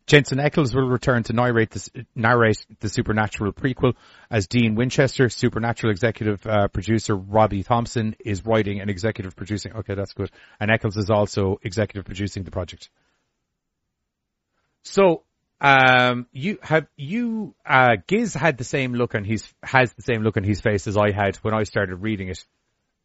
Jensen 0.07 0.37
Ackles 0.37 0.73
will 0.73 0.87
return 0.87 1.23
to 1.23 1.33
narrate 1.33 1.71
the, 1.71 2.05
narrate 2.15 2.65
the 2.79 2.87
Supernatural 2.87 3.51
prequel 3.51 3.93
as 4.31 4.47
Dean 4.47 4.75
Winchester. 4.75 5.27
Supernatural 5.27 5.91
executive 5.91 6.47
uh, 6.47 6.69
producer 6.69 7.13
Robbie 7.13 7.63
Thompson 7.63 8.15
is 8.25 8.45
writing 8.45 8.79
and 8.79 8.89
executive 8.89 9.35
producing. 9.35 9.73
Okay, 9.73 9.95
that's 9.95 10.13
good. 10.13 10.31
And 10.61 10.71
Ackles 10.71 10.97
is 10.97 11.09
also 11.09 11.59
executive 11.61 12.05
producing 12.05 12.43
the 12.43 12.51
project. 12.51 12.89
So, 14.83 15.23
um, 15.59 16.27
you 16.31 16.59
have 16.61 16.87
you 16.95 17.53
uh, 17.65 17.97
Giz 18.07 18.33
had 18.33 18.57
the 18.57 18.63
same 18.63 18.93
look 18.93 19.13
on 19.13 19.25
his 19.25 19.45
has 19.61 19.91
the 19.93 20.03
same 20.03 20.21
look 20.21 20.37
on 20.37 20.43
his 20.43 20.61
face 20.61 20.87
as 20.87 20.95
I 20.95 21.11
had 21.11 21.35
when 21.37 21.53
I 21.53 21.63
started 21.63 21.97
reading 21.97 22.29
it. 22.29 22.45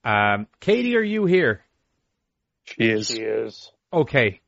Um, 0.04 0.46
Katie, 0.60 0.96
are 0.96 1.02
you 1.02 1.24
here? 1.24 1.64
She 2.64 2.84
is. 2.84 3.08
She 3.08 3.22
is. 3.22 3.72
Okay, 3.92 4.40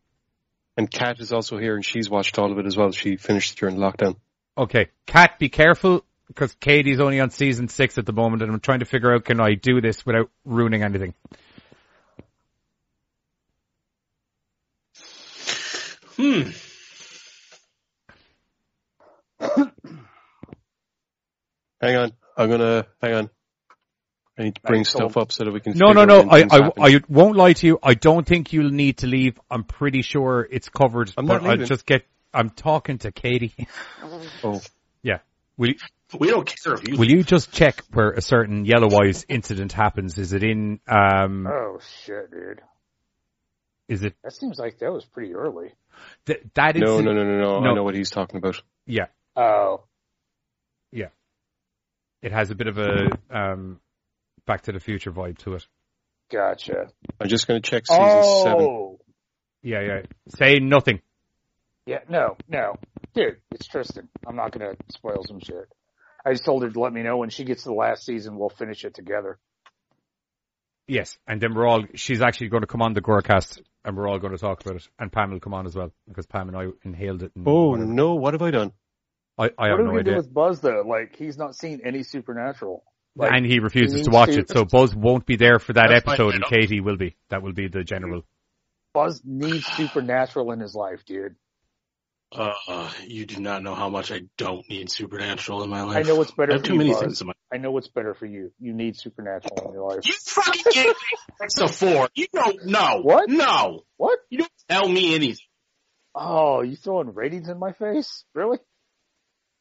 And 0.77 0.91
Kat 0.91 1.21
is 1.21 1.33
also 1.33 1.59
here 1.59 1.77
and 1.77 1.85
she's 1.85 2.11
watched 2.11 2.39
all 2.39 2.51
of 2.51 2.59
it 2.59 2.67
as 2.67 2.77
well. 2.77 2.91
She 2.91 3.17
finished 3.17 3.59
during 3.59 3.77
lockdown. 3.77 4.17
Okay, 4.57 4.89
Kat, 5.07 5.39
be 5.39 5.49
careful 5.49 6.05
because 6.29 6.55
Katie's 6.55 7.01
only 7.01 7.21
on 7.21 7.31
season 7.31 7.69
six 7.69 7.99
at 7.99 8.07
the 8.07 8.13
moment, 8.13 8.43
and 8.43 8.53
I'm 8.53 8.61
trying 8.61 8.81
to 8.81 8.85
figure 8.85 9.13
out 9.13 9.25
can 9.25 9.41
I 9.41 9.55
do 9.55 9.81
this 9.81 10.05
without 10.07 10.31
ruining 10.45 10.83
anything. 10.83 11.15
Hmm. 16.17 16.51
Hang 21.81 21.97
on. 21.97 22.13
I'm 22.37 22.51
gonna, 22.51 22.87
hang 23.03 23.15
on. 23.15 23.31
I 24.37 24.43
need 24.45 24.55
to 24.57 24.61
bring 24.63 24.85
stuff 24.85 25.17
up 25.17 25.31
so 25.31 25.45
that 25.45 25.53
we 25.53 25.61
can 25.61 25.75
No, 25.77 25.93
no, 25.93 26.05
no. 26.05 26.29
I, 26.29 26.41
I. 26.51 26.71
I 26.79 27.01
won't 27.09 27.37
lie 27.37 27.53
to 27.53 27.67
you. 27.67 27.79
I 27.83 27.95
don't 27.95 28.27
think 28.27 28.53
you'll 28.53 28.71
need 28.71 28.99
to 28.99 29.07
leave. 29.07 29.39
I'm 29.51 29.63
pretty 29.65 30.03
sure 30.03 30.47
it's 30.51 30.69
covered. 30.69 31.13
I'm 31.17 31.27
but 31.27 31.43
not 31.45 31.61
I'll 31.61 31.67
just 31.67 31.87
get. 31.87 32.05
I'm 32.33 32.51
talking 32.51 32.99
to 32.99 33.13
Katie. 33.13 33.55
Oh, 34.43 34.61
yeah. 35.03 35.19
Will 35.57 35.69
you, 35.69 35.75
We 36.19 36.29
don't 36.29 36.45
care 36.47 36.75
if 36.75 36.89
you. 36.89 36.97
will 36.97 37.09
you 37.09 37.23
just 37.23 37.53
check 37.53 37.81
where 37.93 38.11
a 38.11 38.21
certain 38.21 38.65
Yellow 38.65 38.89
Eyes 39.01 39.25
incident 39.29 39.73
happens? 39.73 40.19
Is 40.19 40.33
it 40.33 40.43
in? 40.43 40.81
Um, 40.89 41.47
Oh 41.47 41.79
shit, 42.05 42.31
dude. 42.33 42.61
is 43.89 44.03
it 44.03 44.15
That 44.25 44.33
seems 44.35 44.59
like 44.59 44.79
that 44.81 44.93
was 44.93 45.05
pretty 45.05 45.33
early. 45.35 45.73
th- 46.27 46.41
that? 46.55 46.75
no, 46.77 47.01
no, 47.01 47.13
no, 47.13 47.23
no, 47.25 47.39
no. 47.39 47.61
No. 47.61 47.71
I 47.71 47.75
know 47.75 47.85
what 47.85 47.95
he's 47.95 48.11
talking 48.11 48.37
about. 48.39 48.61
Yeah, 48.85 49.07
Oh, 49.37 49.85
yeah. 50.91 51.09
It 52.21 52.33
has 52.33 52.51
a 52.51 52.55
bit 52.55 52.67
of 52.67 52.79
a 52.79 53.11
um, 53.31 53.81
Back 54.47 54.63
to 54.63 54.73
the 54.73 54.81
Future 54.81 55.11
vibe 55.13 55.39
to 55.39 55.55
it. 55.55 55.67
gotcha. 56.31 56.89
I'm 57.21 57.29
just 57.29 57.47
gonna 57.47 57.61
check 57.61 57.87
season 57.87 58.03
oh! 58.03 58.45
seven. 58.45 58.65
Oh, 58.67 59.01
Yeah, 59.63 59.81
yeah. 59.81 60.03
Say 60.37 60.59
nothing. 60.59 61.01
yeah. 61.87 62.01
No, 62.09 62.37
no, 62.49 62.77
dude. 63.15 63.39
It's 63.53 63.67
Tristan. 63.67 64.09
I'm 64.27 64.37
not 64.37 64.53
gonna 64.53 64.75
spoil 64.91 65.25
some 65.27 65.41
shit. 65.41 65.69
I 66.27 66.33
just 66.33 66.45
told 66.45 66.63
her 66.63 66.71
to 66.71 66.81
let 66.81 66.93
me 66.93 67.03
know 67.03 67.19
when 67.19 67.29
she 67.31 67.45
gets 67.45 67.65
to 67.65 67.69
the 67.71 67.75
last 67.75 68.05
season. 68.05 68.39
We'll 68.39 68.49
finish 68.49 68.85
it 68.85 68.95
together. 68.95 69.39
Yes, 70.87 71.17
and 71.27 71.41
then 71.41 71.55
we're 71.55 71.67
all, 71.67 71.85
she's 71.95 72.21
actually 72.21 72.49
going 72.49 72.61
to 72.61 72.67
come 72.67 72.83
on 72.83 72.93
the 72.93 73.01
Gorecast 73.01 73.61
and 73.85 73.97
we're 73.97 74.09
all 74.09 74.19
going 74.19 74.33
to 74.33 74.39
talk 74.39 74.61
about 74.63 74.77
it. 74.77 74.89
And 74.99 75.11
Pam 75.11 75.31
will 75.31 75.41
come 75.41 75.55
on 75.55 75.67
as 75.67 75.75
well 75.75 75.93
because 76.07 76.27
Pam 76.27 76.49
and 76.49 76.57
I 76.57 76.67
inhaled 76.83 77.23
it. 77.23 77.33
And 77.35 77.47
Oh 77.47 77.71
whatever. 77.71 77.91
no, 77.91 78.15
what 78.15 78.35
have 78.35 78.43
I 78.43 78.51
done? 78.51 78.73
I, 79.39 79.45
I 79.45 79.47
what 79.47 79.71
have 79.71 79.79
are 79.81 79.83
we 79.83 79.85
no 79.85 79.91
gonna 79.91 80.03
do 80.05 80.17
with 80.17 80.33
Buzz 80.33 80.61
though? 80.61 80.83
Like 80.87 81.17
he's 81.17 81.37
not 81.37 81.57
seen 81.57 81.81
any 81.85 82.03
supernatural. 82.03 82.85
Like, 83.17 83.33
and 83.33 83.47
he 83.47 83.61
refuses 83.61 84.03
to 84.03 84.11
watch 84.11 84.31
to- 84.31 84.41
it, 84.41 84.49
so 84.49 84.65
Buzz 84.65 84.95
won't 84.95 85.25
be 85.25 85.37
there 85.37 85.59
for 85.59 85.73
that 85.75 85.93
episode 85.93 86.35
and. 86.35 86.45
Katie 86.45 86.81
will 86.81 86.97
be. 86.97 87.17
That 87.31 87.43
will 87.43 87.53
be 87.53 87.69
the 87.69 87.85
general. 87.85 88.23
Buzz 88.93 89.23
needs 89.25 89.65
supernatural 89.67 90.51
in 90.53 90.61
his 90.61 90.75
life, 90.75 91.05
dude. 91.05 91.37
Uh, 92.33 92.91
you 93.07 93.27
do 93.27 93.41
not 93.41 93.63
know 93.63 93.77
how 93.77 93.89
much 93.89 94.11
I 94.11 94.23
don't 94.37 94.69
need 94.69 94.91
Supernatural 94.91 95.63
in 95.63 95.71
my 95.71 95.83
life. 95.83 95.99
I 95.99 96.03
know 96.03 96.17
what's 96.17 96.33
better 96.33 96.53
I 96.53 96.55
have 96.57 96.63
for 96.63 96.67
too 96.67 96.73
you, 96.73 96.79
many 96.79 96.91
Buzz. 96.91 97.01
things 97.01 97.21
in 97.21 97.29
my. 97.29 97.33
I 97.53 97.59
know 97.59 97.71
what's 97.71 97.87
better 97.87 98.15
for 98.15 98.27
you. 98.27 98.51
You 98.59 98.73
need 98.73 98.97
Supernatural 98.97 99.69
in 99.69 99.73
your 99.75 99.89
life. 99.89 100.01
You 100.05 100.15
fucking 100.15 100.63
gave 100.73 100.87
me 100.87 100.93
X 101.41 101.59
a 101.59 101.69
four. 101.69 102.09
You 102.17 102.27
don't 102.33 102.67
know. 102.67 103.03
What? 103.03 103.29
No. 103.31 103.83
What? 103.97 104.19
You 104.31 104.39
don't 104.39 104.51
tell 104.69 104.89
me 104.89 105.15
anything. 105.15 105.45
Oh, 106.13 106.63
you 106.63 106.75
throwing 106.75 107.15
ratings 107.15 107.49
in 107.49 107.59
my 107.61 107.73
face? 107.73 108.25
Really? 108.35 108.59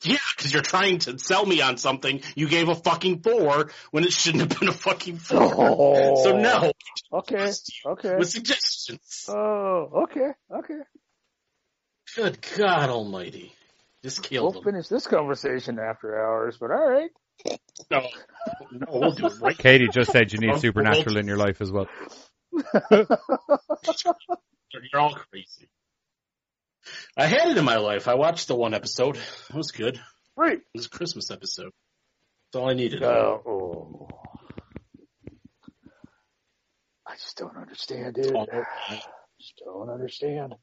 Yeah, 0.03 0.17
because 0.35 0.53
you're 0.53 0.61
trying 0.61 0.99
to 0.99 1.17
sell 1.17 1.45
me 1.45 1.61
on 1.61 1.77
something. 1.77 2.21
You 2.35 2.47
gave 2.47 2.67
a 2.67 2.75
fucking 2.75 3.21
four 3.21 3.71
when 3.91 4.03
it 4.03 4.11
shouldn't 4.11 4.41
have 4.51 4.59
been 4.59 4.69
a 4.69 4.73
fucking 4.73 5.17
four. 5.17 5.39
Oh. 5.41 6.23
So 6.23 6.37
no. 6.37 6.71
Okay. 7.11 7.51
Okay. 7.85 8.15
With 8.17 8.29
suggestions. 8.29 9.25
Oh, 9.29 10.03
okay. 10.03 10.31
Okay. 10.53 10.79
Good 12.15 12.45
God 12.57 12.89
Almighty. 12.89 13.53
Just 14.03 14.23
killed 14.23 14.55
We'll 14.55 14.61
him. 14.61 14.73
finish 14.73 14.87
this 14.89 15.07
conversation 15.07 15.79
after 15.79 16.19
hours, 16.21 16.57
but 16.59 16.71
all 16.71 16.89
right. 16.89 17.09
No, 17.89 18.01
no, 18.71 18.87
we'll 18.91 19.11
do 19.11 19.27
it 19.27 19.39
right. 19.39 19.57
Katie 19.57 19.87
just 19.87 20.11
said 20.11 20.31
you 20.33 20.39
need 20.39 20.59
supernatural 20.59 21.17
in 21.17 21.27
your 21.27 21.37
life 21.37 21.61
as 21.61 21.71
well. 21.71 21.87
You're 22.91 23.07
all 25.01 25.13
crazy. 25.13 25.69
I 27.17 27.25
had 27.25 27.47
it 27.49 27.57
in 27.57 27.65
my 27.65 27.77
life. 27.77 28.07
I 28.07 28.15
watched 28.15 28.47
the 28.47 28.55
one 28.55 28.73
episode. 28.73 29.17
It 29.17 29.55
was 29.55 29.71
good. 29.71 29.95
It 29.95 30.01
Right. 30.35 30.59
was 30.73 30.87
a 30.87 30.89
Christmas 30.89 31.29
episode. 31.31 31.71
That's 32.51 32.61
all 32.61 32.69
I 32.69 32.73
needed. 32.73 33.03
Uh, 33.03 33.37
oh. 33.45 34.07
I 37.07 37.15
just 37.15 37.37
don't 37.37 37.55
understand 37.57 38.17
it. 38.17 38.31
Oh. 38.35 38.45
I 38.89 39.01
just 39.39 39.61
don't 39.63 39.89
understand. 39.89 40.55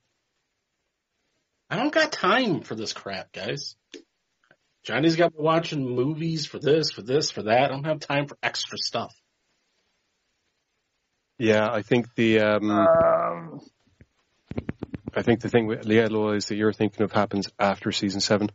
I 1.68 1.76
don't 1.76 1.92
got 1.92 2.10
time 2.12 2.62
for 2.62 2.74
this 2.74 2.92
crap, 2.92 3.32
guys. 3.32 3.76
Johnny's 4.84 5.16
got 5.16 5.32
me 5.32 5.38
watching 5.42 5.86
movies 5.88 6.46
for 6.46 6.58
this, 6.58 6.90
for 6.90 7.02
this, 7.02 7.30
for 7.30 7.42
that. 7.44 7.64
I 7.64 7.68
don't 7.68 7.84
have 7.84 8.00
time 8.00 8.26
for 8.26 8.36
extra 8.42 8.78
stuff. 8.78 9.14
Yeah, 11.38 11.68
I 11.70 11.82
think 11.82 12.06
the 12.16 12.40
um, 12.40 12.70
Um, 12.70 13.60
I 15.14 15.22
think 15.22 15.40
the 15.40 15.48
thing 15.48 15.66
with 15.66 15.84
Lielo 15.84 16.36
is 16.36 16.46
that 16.46 16.56
you're 16.56 16.72
thinking 16.72 17.02
of 17.02 17.12
happens 17.12 17.48
after 17.58 17.92
season 17.92 18.20
seven. 18.20 18.50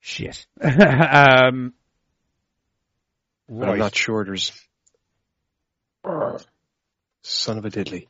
Shit. 0.00 0.46
um, 0.62 1.74
But 3.48 3.68
I'm 3.68 3.78
not 3.78 3.94
sure 3.94 4.24
there's 4.24 4.52
son 7.22 7.58
of 7.58 7.64
a 7.64 7.70
diddly. 7.70 8.08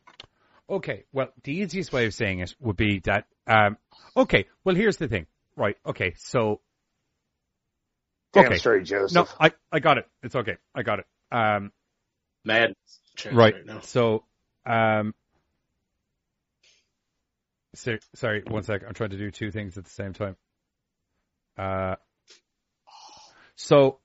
Okay, 0.69 1.05
well, 1.11 1.29
the 1.43 1.53
easiest 1.53 1.91
way 1.91 2.05
of 2.05 2.13
saying 2.13 2.39
it 2.39 2.53
would 2.59 2.77
be 2.77 2.99
that, 3.05 3.25
um, 3.47 3.77
okay, 4.15 4.45
well, 4.63 4.75
here's 4.75 4.97
the 4.97 5.07
thing. 5.07 5.25
Right, 5.55 5.75
okay, 5.85 6.13
so, 6.17 6.61
damn 8.33 8.45
Okay. 8.45 8.57
straight, 8.57 8.83
Joseph. 8.85 9.15
no, 9.15 9.27
I, 9.39 9.51
I 9.71 9.79
got 9.79 9.97
it. 9.97 10.07
It's 10.21 10.35
okay. 10.35 10.57
I 10.75 10.83
got 10.83 10.99
it. 10.99 11.05
Um, 11.31 11.71
Mad. 12.45 12.75
Chance 13.15 13.35
right, 13.35 13.65
now. 13.65 13.79
so, 13.81 14.23
um, 14.65 15.15
so, 17.75 17.97
sorry, 18.15 18.43
one 18.47 18.63
sec. 18.63 18.81
I'm 18.87 18.93
trying 18.93 19.11
to 19.11 19.17
do 19.17 19.31
two 19.31 19.51
things 19.51 19.77
at 19.77 19.83
the 19.83 19.89
same 19.89 20.13
time. 20.13 20.35
Uh, 21.57 21.95
so, 23.55 23.99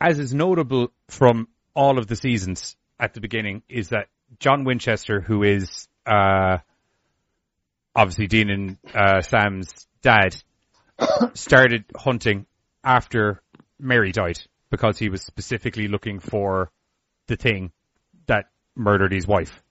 as 0.00 0.18
is 0.18 0.34
notable 0.34 0.92
from 1.08 1.48
all 1.74 1.98
of 1.98 2.06
the 2.06 2.16
seasons 2.16 2.76
at 2.98 3.14
the 3.14 3.20
beginning, 3.20 3.62
is 3.68 3.90
that 3.90 4.08
John 4.38 4.64
Winchester, 4.64 5.20
who 5.20 5.42
is 5.42 5.88
uh, 6.06 6.58
obviously 7.94 8.26
Dean 8.26 8.50
and 8.50 8.76
uh, 8.94 9.20
Sam's 9.20 9.86
dad, 10.02 10.36
started 11.34 11.84
hunting 11.94 12.46
after 12.82 13.42
Mary 13.78 14.12
died 14.12 14.40
because 14.70 14.98
he 14.98 15.08
was 15.08 15.22
specifically 15.22 15.88
looking 15.88 16.18
for 16.18 16.70
the 17.26 17.36
thing 17.36 17.72
that 18.26 18.46
murdered 18.74 19.12
his 19.12 19.26
wife, 19.26 19.62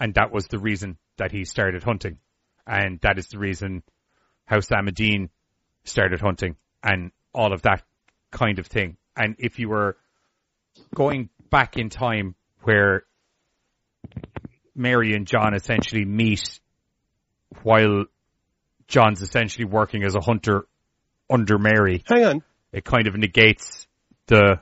and 0.00 0.14
that 0.14 0.32
was 0.32 0.46
the 0.48 0.58
reason 0.58 0.96
that 1.16 1.32
he 1.32 1.44
started 1.44 1.82
hunting, 1.82 2.18
and 2.66 3.00
that 3.00 3.18
is 3.18 3.28
the 3.28 3.38
reason 3.38 3.82
how 4.46 4.60
Sam 4.60 4.88
and 4.88 4.96
Dean 4.96 5.30
started 5.84 6.20
hunting, 6.20 6.56
and 6.82 7.10
all 7.32 7.52
of 7.52 7.62
that 7.62 7.82
kind 8.30 8.58
of 8.58 8.66
thing. 8.66 8.96
And 9.16 9.36
if 9.38 9.58
you 9.58 9.68
were 9.68 9.96
going 10.94 11.28
back 11.50 11.76
in 11.76 11.88
time 11.88 12.34
where 12.62 13.04
Mary 14.74 15.14
and 15.14 15.26
John 15.26 15.54
essentially 15.54 16.04
meet 16.04 16.60
while 17.62 18.04
John's 18.88 19.22
essentially 19.22 19.64
working 19.64 20.02
as 20.04 20.14
a 20.14 20.20
hunter 20.20 20.66
under 21.30 21.58
Mary, 21.58 22.02
Hang 22.06 22.24
on, 22.24 22.42
it 22.72 22.84
kind 22.84 23.06
of 23.06 23.16
negates 23.16 23.86
the. 24.26 24.60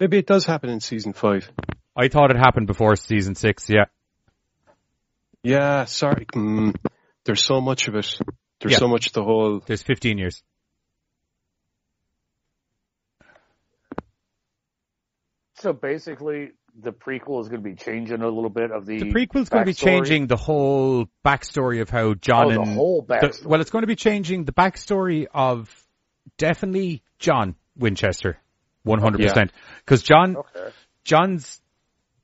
maybe 0.00 0.18
it 0.18 0.26
does 0.26 0.46
happen 0.46 0.70
in 0.70 0.80
season 0.80 1.12
five. 1.12 1.50
I 1.94 2.08
thought 2.08 2.30
it 2.30 2.38
happened 2.38 2.66
before 2.66 2.96
season 2.96 3.34
six, 3.34 3.68
yeah. 3.68 3.84
Yeah, 5.42 5.84
sorry. 5.86 6.26
Mm, 6.34 6.74
there's 7.24 7.44
so 7.44 7.60
much 7.60 7.88
of 7.88 7.94
it. 7.96 8.18
There's 8.60 8.72
Yeah. 8.72 8.78
so 8.78 8.88
much 8.88 9.10
the 9.12 9.24
whole. 9.24 9.60
There's 9.66 9.82
15 9.82 10.18
years. 10.18 10.42
So 15.56 15.72
basically, 15.72 16.50
the 16.80 16.90
prequel 16.92 17.40
is 17.40 17.48
going 17.48 17.62
to 17.62 17.68
be 17.68 17.74
changing 17.76 18.20
a 18.22 18.26
little 18.28 18.50
bit 18.50 18.70
of 18.70 18.86
the. 18.86 18.98
The 18.98 19.12
prequel's 19.12 19.48
going 19.48 19.62
to 19.64 19.70
be 19.70 19.74
changing 19.74 20.26
the 20.26 20.36
whole 20.36 21.06
backstory 21.24 21.80
of 21.82 21.90
how 21.90 22.14
John 22.14 22.46
Oh, 22.46 22.50
the 22.50 22.60
and 22.60 22.74
whole 22.74 23.02
the- 23.02 23.42
well, 23.44 23.60
it's 23.60 23.70
going 23.70 23.82
to 23.82 23.86
be 23.88 23.96
changing 23.96 24.44
the 24.44 24.52
backstory 24.52 25.26
of 25.32 25.70
definitely 26.38 27.02
John 27.18 27.54
Winchester, 27.76 28.38
one 28.82 29.00
hundred 29.00 29.20
percent. 29.22 29.52
Because 29.84 30.02
John, 30.02 30.36
Okay. 30.36 30.70
John's 31.04 31.60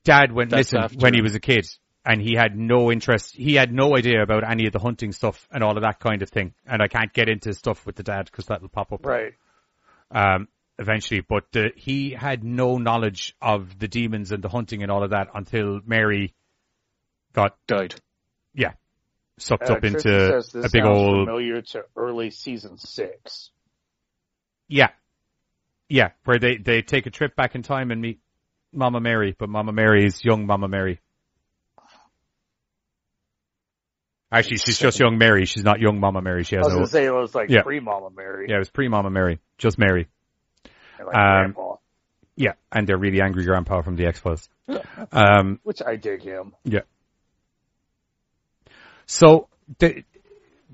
dad 0.03 0.31
went 0.31 0.49
That's 0.49 0.73
missing 0.73 0.79
after. 0.83 0.97
when 0.99 1.13
he 1.13 1.21
was 1.21 1.35
a 1.35 1.39
kid, 1.39 1.65
and 2.05 2.21
he 2.21 2.33
had 2.35 2.57
no 2.57 2.91
interest. 2.91 3.35
He 3.35 3.55
had 3.55 3.71
no 3.73 3.95
idea 3.95 4.21
about 4.23 4.49
any 4.49 4.65
of 4.65 4.73
the 4.73 4.79
hunting 4.79 5.11
stuff 5.11 5.47
and 5.51 5.63
all 5.63 5.75
of 5.77 5.83
that 5.83 5.99
kind 5.99 6.21
of 6.21 6.29
thing. 6.29 6.53
And 6.65 6.81
I 6.81 6.87
can't 6.87 7.13
get 7.13 7.29
into 7.29 7.53
stuff 7.53 7.85
with 7.85 7.95
the 7.95 8.03
dad 8.03 8.25
because 8.25 8.45
that'll 8.47 8.69
pop 8.69 8.91
up 8.93 9.05
Right. 9.05 9.33
um, 10.11 10.47
eventually. 10.77 11.21
But 11.21 11.45
uh, 11.55 11.69
he 11.75 12.11
had 12.11 12.43
no 12.43 12.77
knowledge 12.77 13.35
of 13.41 13.77
the 13.77 13.87
demons 13.87 14.31
and 14.31 14.41
the 14.43 14.49
hunting 14.49 14.81
and 14.81 14.91
all 14.91 15.03
of 15.03 15.09
that 15.11 15.27
until 15.33 15.81
Mary 15.85 16.33
got 17.33 17.55
Died. 17.67 17.95
yeah 18.53 18.73
sucked 19.37 19.69
Uh, 19.69 19.73
up 19.73 19.81
Tristan 19.81 20.11
into 20.13 20.65
a 20.65 20.69
big 20.69 20.83
old 20.85 21.27
familiar 21.27 21.61
to 21.61 21.83
early 21.95 22.29
season 22.31 22.77
six. 22.77 23.51
yeah 24.67 24.89
yeah 25.87 26.09
where 26.25 26.39
they 26.39 26.57
they 26.57 26.81
take 26.81 27.05
a 27.05 27.09
trip 27.11 27.35
back 27.35 27.55
in 27.55 27.61
time 27.61 27.91
and 27.91 28.01
meet 28.01 28.19
Mama 28.73 28.99
Mary, 28.99 29.35
but 29.37 29.47
Mama 29.49 29.71
Mary 29.71 30.05
is 30.05 30.23
young 30.23 30.45
Mama 30.45 30.67
Mary. 30.67 30.99
Actually, 34.31 34.57
she's 34.57 34.77
just 34.77 34.99
young 34.99 35.17
Mary. 35.17 35.45
She's 35.45 35.63
not 35.63 35.79
young 35.79 35.99
Mama 35.99 36.21
Mary. 36.21 36.43
She 36.43 36.55
has. 36.55 36.65
I 36.65 36.67
was 36.67 36.75
no. 36.75 36.81
to 36.81 36.87
say 36.87 37.05
it 37.05 37.13
was 37.13 37.33
like 37.33 37.49
Yeah. 37.49 37.63
pre 37.63 37.79
Mama 37.79 38.09
Mary. 38.15 38.47
Yeah, 38.49 38.55
it 38.57 38.59
was 38.59 38.69
pre 38.69 38.87
Mama 38.87 39.09
Mary, 39.09 39.39
just 39.57 39.79
Mary. 39.79 40.07
like 40.99 41.15
Um, 41.15 41.51
grandpa, 41.53 41.75
Yeah, 42.35 42.53
and 42.71 42.85
they're 42.87 42.97
really 42.97 43.21
angry 43.21 43.43
grandpa 43.45 43.81
from 43.81 43.95
the 43.95 44.05
X 44.05 44.19
Files. 44.19 44.47
Um, 45.11 45.59
which 45.63 45.81
I 45.85 45.95
dig 45.95 46.21
him. 46.21 46.53
yeah. 46.63 46.81
So 49.07 49.47
the, 49.79 50.03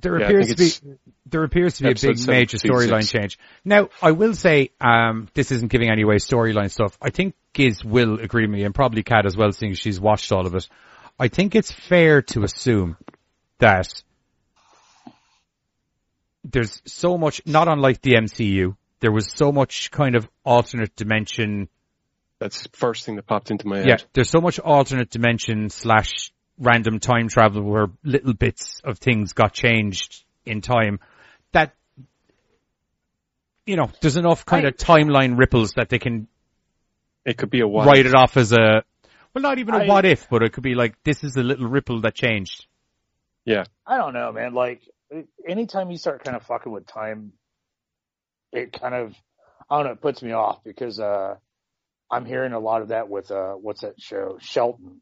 there 0.02 0.19
Yeah, 0.19 0.26
appears 0.26 0.49
to 0.49 0.56
be 0.56 0.98
there 1.27 1.44
appears 1.44 1.77
to 1.77 1.84
be 1.84 1.90
a 1.90 1.94
big 1.94 2.18
seven, 2.18 2.26
major 2.27 2.57
storyline 2.57 3.10
change. 3.10 3.40
Now, 3.64 3.90
I 4.02 4.11
will 4.11 4.34
say, 4.36 4.72
um, 4.80 5.27
this 5.34 5.52
isn't 5.52 5.72
giving 5.72 5.90
any 5.90 6.03
away 6.03 6.18
storyline 6.18 6.69
stuff. 6.69 6.98
I 7.02 7.10
think 7.10 7.34
Giz 7.53 7.84
will 7.84 8.19
agree 8.19 8.44
with 8.45 8.52
me, 8.52 8.64
and 8.64 8.76
probably 8.76 9.02
Kat 9.02 9.26
as 9.26 9.36
well, 9.36 9.52
seeing 9.52 9.73
she's 9.73 9.99
watched 9.99 10.32
all 10.32 10.45
of 10.45 10.53
it. 10.53 10.68
I 11.19 11.30
think 11.30 11.56
it's 11.56 11.72
fair 11.72 12.22
to 12.23 12.44
assume 12.44 12.98
that 13.60 13.88
there's 16.44 16.82
so 16.86 17.18
much, 17.18 17.41
not 17.45 17.68
unlike 17.68 18.02
the 18.02 18.14
MCU, 18.14 18.76
there 18.99 19.11
was 19.11 19.32
so 19.32 19.52
much 19.52 19.91
kind 19.91 20.15
of 20.15 20.27
alternate 20.44 20.95
dimension 20.95 21.69
That's 22.40 22.64
the 22.64 22.69
first 22.73 23.06
thing 23.06 23.15
that 23.15 23.26
popped 23.26 23.52
into 23.52 23.68
my 23.68 23.77
head. 23.77 23.88
yeah, 23.88 23.98
there's 24.14 24.30
so 24.30 24.41
much 24.41 24.60
alternate 24.60 25.10
dimension 25.10 25.69
slash 25.69 26.32
random 26.57 26.99
time 26.99 27.27
travel 27.27 27.64
where 27.64 27.88
little 28.03 28.34
bits 28.34 28.80
of 28.84 28.99
things 28.99 29.34
got 29.34 29.53
changed 29.53 30.23
in 30.45 30.61
time 30.61 30.99
that, 31.52 31.73
you 33.65 33.76
know, 33.76 33.90
there's 34.02 34.15
enough 34.18 34.45
kind 34.45 34.65
of 34.68 34.76
timeline 34.77 35.38
ripples 35.38 35.73
that 35.73 35.90
they 35.90 35.99
can 35.99 36.27
It 37.26 37.38
could 37.38 37.49
be 37.49 37.61
a 37.61 37.68
what 37.68 37.88
write 37.88 38.06
it 38.06 38.14
off 38.15 38.38
as 38.38 38.52
a, 38.53 38.84
well, 39.34 39.41
not 39.41 39.57
even 39.60 39.73
a 39.73 39.80
I- 39.80 39.88
what 39.88 40.06
if, 40.06 40.30
but 40.30 40.44
it 40.44 40.53
could 40.53 40.64
be 40.64 40.76
like, 40.76 40.95
this 41.03 41.23
is 41.23 41.36
a 41.36 41.44
little 41.44 41.68
ripple 41.68 42.02
that 42.02 42.14
changed. 42.14 42.68
Yeah. 43.46 43.66
I 43.86 43.98
don't 43.98 44.14
know, 44.14 44.32
man. 44.32 44.54
Like 44.54 44.82
anytime 45.48 45.92
you 45.92 45.98
start 45.98 46.24
kind 46.24 46.36
of 46.36 46.44
fucking 46.44 46.72
with 46.72 46.88
time, 46.88 47.34
it 48.52 48.74
kind 48.74 48.96
of 48.96 49.14
I 49.70 49.78
don't 49.78 49.86
know, 49.86 49.92
it 49.94 50.02
puts 50.02 50.22
me 50.22 50.32
off 50.32 50.64
because 50.64 51.00
uh 51.00 51.36
I'm 52.12 52.26
hearing 52.26 52.54
a 52.54 52.60
lot 52.60 52.82
of 52.82 52.90
that 52.90 53.10
with 53.10 53.32
uh 53.32 53.54
what's 53.54 53.82
that 53.82 54.00
show? 54.00 54.38
Shelton. 54.42 55.02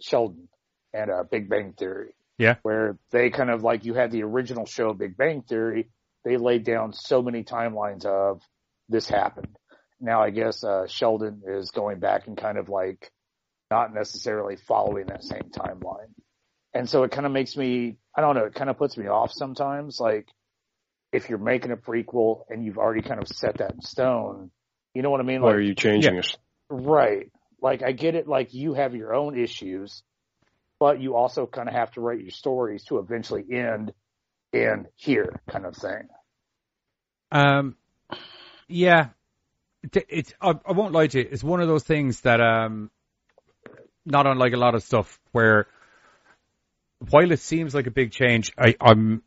Sheldon 0.00 0.48
and 0.92 1.10
uh 1.10 1.24
Big 1.30 1.48
Bang 1.48 1.72
Theory. 1.72 2.14
Yeah. 2.38 2.56
Where 2.62 2.98
they 3.10 3.30
kind 3.30 3.50
of 3.50 3.62
like 3.62 3.84
you 3.84 3.94
had 3.94 4.10
the 4.10 4.22
original 4.22 4.66
show 4.66 4.92
Big 4.92 5.16
Bang 5.16 5.42
Theory, 5.42 5.88
they 6.24 6.36
laid 6.36 6.64
down 6.64 6.92
so 6.92 7.22
many 7.22 7.42
timelines 7.42 8.04
of 8.04 8.42
this 8.88 9.08
happened. 9.08 9.56
Now 10.00 10.22
I 10.22 10.30
guess 10.30 10.62
uh 10.62 10.86
Sheldon 10.88 11.42
is 11.46 11.70
going 11.70 12.00
back 12.00 12.26
and 12.26 12.36
kind 12.36 12.58
of 12.58 12.68
like 12.68 13.10
not 13.70 13.94
necessarily 13.94 14.56
following 14.56 15.06
that 15.06 15.24
same 15.24 15.50
timeline. 15.50 16.12
And 16.74 16.88
so 16.88 17.02
it 17.02 17.10
kind 17.10 17.26
of 17.26 17.32
makes 17.32 17.56
me 17.56 17.96
I 18.14 18.20
don't 18.20 18.34
know, 18.34 18.44
it 18.44 18.54
kind 18.54 18.70
of 18.70 18.78
puts 18.78 18.96
me 18.96 19.06
off 19.06 19.32
sometimes 19.32 19.98
like 20.00 20.28
if 21.12 21.28
you're 21.28 21.38
making 21.38 21.70
a 21.70 21.76
prequel 21.76 22.44
and 22.48 22.64
you've 22.64 22.78
already 22.78 23.02
kind 23.02 23.20
of 23.20 23.28
set 23.28 23.58
that 23.58 23.74
in 23.74 23.82
stone, 23.82 24.50
you 24.94 25.02
know 25.02 25.10
what 25.10 25.20
I 25.20 25.24
mean? 25.24 25.42
Why 25.42 25.48
Like 25.48 25.56
are 25.56 25.60
you 25.60 25.74
changing 25.74 26.16
it? 26.16 26.36
Right. 26.68 27.30
Like 27.60 27.82
I 27.82 27.92
get 27.92 28.14
it. 28.14 28.26
Like 28.26 28.54
you 28.54 28.74
have 28.74 28.94
your 28.94 29.14
own 29.14 29.38
issues, 29.38 30.02
but 30.80 31.00
you 31.00 31.14
also 31.14 31.46
kind 31.46 31.68
of 31.68 31.74
have 31.74 31.92
to 31.92 32.00
write 32.00 32.20
your 32.20 32.30
stories 32.30 32.84
to 32.84 32.98
eventually 32.98 33.44
end 33.50 33.92
in 34.52 34.86
here 34.96 35.40
kind 35.48 35.64
of 35.64 35.76
thing. 35.76 36.08
Um, 37.30 37.76
yeah, 38.68 39.08
it's. 40.08 40.34
I, 40.40 40.54
I 40.66 40.72
won't 40.72 40.92
lie 40.92 41.06
to 41.06 41.18
you. 41.18 41.28
It's 41.30 41.44
one 41.44 41.60
of 41.60 41.68
those 41.68 41.84
things 41.84 42.20
that 42.22 42.40
um, 42.40 42.90
not 44.04 44.26
unlike 44.26 44.52
a 44.52 44.56
lot 44.56 44.74
of 44.74 44.82
stuff 44.82 45.20
where, 45.32 45.66
while 47.10 47.30
it 47.32 47.40
seems 47.40 47.74
like 47.74 47.86
a 47.86 47.90
big 47.90 48.10
change, 48.12 48.52
I, 48.58 48.76
I'm 48.80 49.22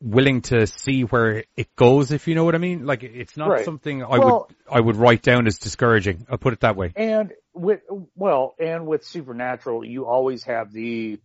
willing 0.00 0.42
to 0.42 0.66
see 0.66 1.02
where 1.02 1.44
it 1.56 1.74
goes. 1.76 2.12
If 2.12 2.28
you 2.28 2.34
know 2.34 2.44
what 2.44 2.54
I 2.54 2.58
mean. 2.58 2.84
Like 2.86 3.02
it's 3.02 3.36
not 3.36 3.48
Right. 3.48 3.64
something 3.64 4.02
I 4.02 4.18
Well- 4.18 4.46
would 4.48 4.56
I 4.76 4.80
would 4.80 4.96
write 4.96 5.22
down 5.22 5.46
as 5.46 5.58
discouraging. 5.58 6.26
I'll 6.30 6.38
put 6.38 6.52
it 6.52 6.60
that 6.60 6.76
way. 6.76 6.92
And 6.96 7.32
with 7.54 7.80
well, 8.14 8.54
and 8.58 8.86
with 8.86 9.04
supernatural, 9.04 9.84
you 9.84 10.06
always 10.06 10.44
have 10.44 10.72
the 10.72 11.18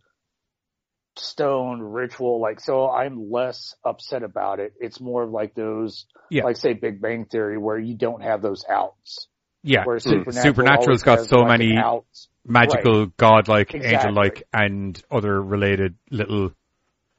stone 1.16 1.80
ritual. 1.80 2.40
Like 2.40 2.60
so, 2.60 2.88
I'm 2.90 3.30
less 3.30 3.74
upset 3.84 4.22
about 4.22 4.60
it. 4.60 4.72
It's 4.80 5.00
more 5.00 5.22
of 5.22 5.30
like 5.30 5.54
those, 5.54 6.06
Yeah. 6.30 6.44
like 6.44 6.56
say 6.56 6.72
Big 6.72 7.00
Bang 7.02 7.26
Theory, 7.26 7.58
where 7.58 7.78
you 7.78 7.94
don't 7.94 8.22
have 8.22 8.40
those 8.42 8.64
outs. 8.68 9.28
Yeah, 9.64 9.84
Where 9.84 9.98
Mm. 9.98 10.32
supernatural's 10.42 11.02
got 11.04 11.20
so 11.26 11.40
like, 11.40 11.58
many 11.60 11.76
out. 11.76 12.06
Magical, 12.44 13.06
godlike, 13.16 13.74
Exactly. 13.74 13.94
angel-like, 14.08 14.42
and 14.52 15.00
other 15.10 15.40
related 15.42 15.94
little 16.10 16.52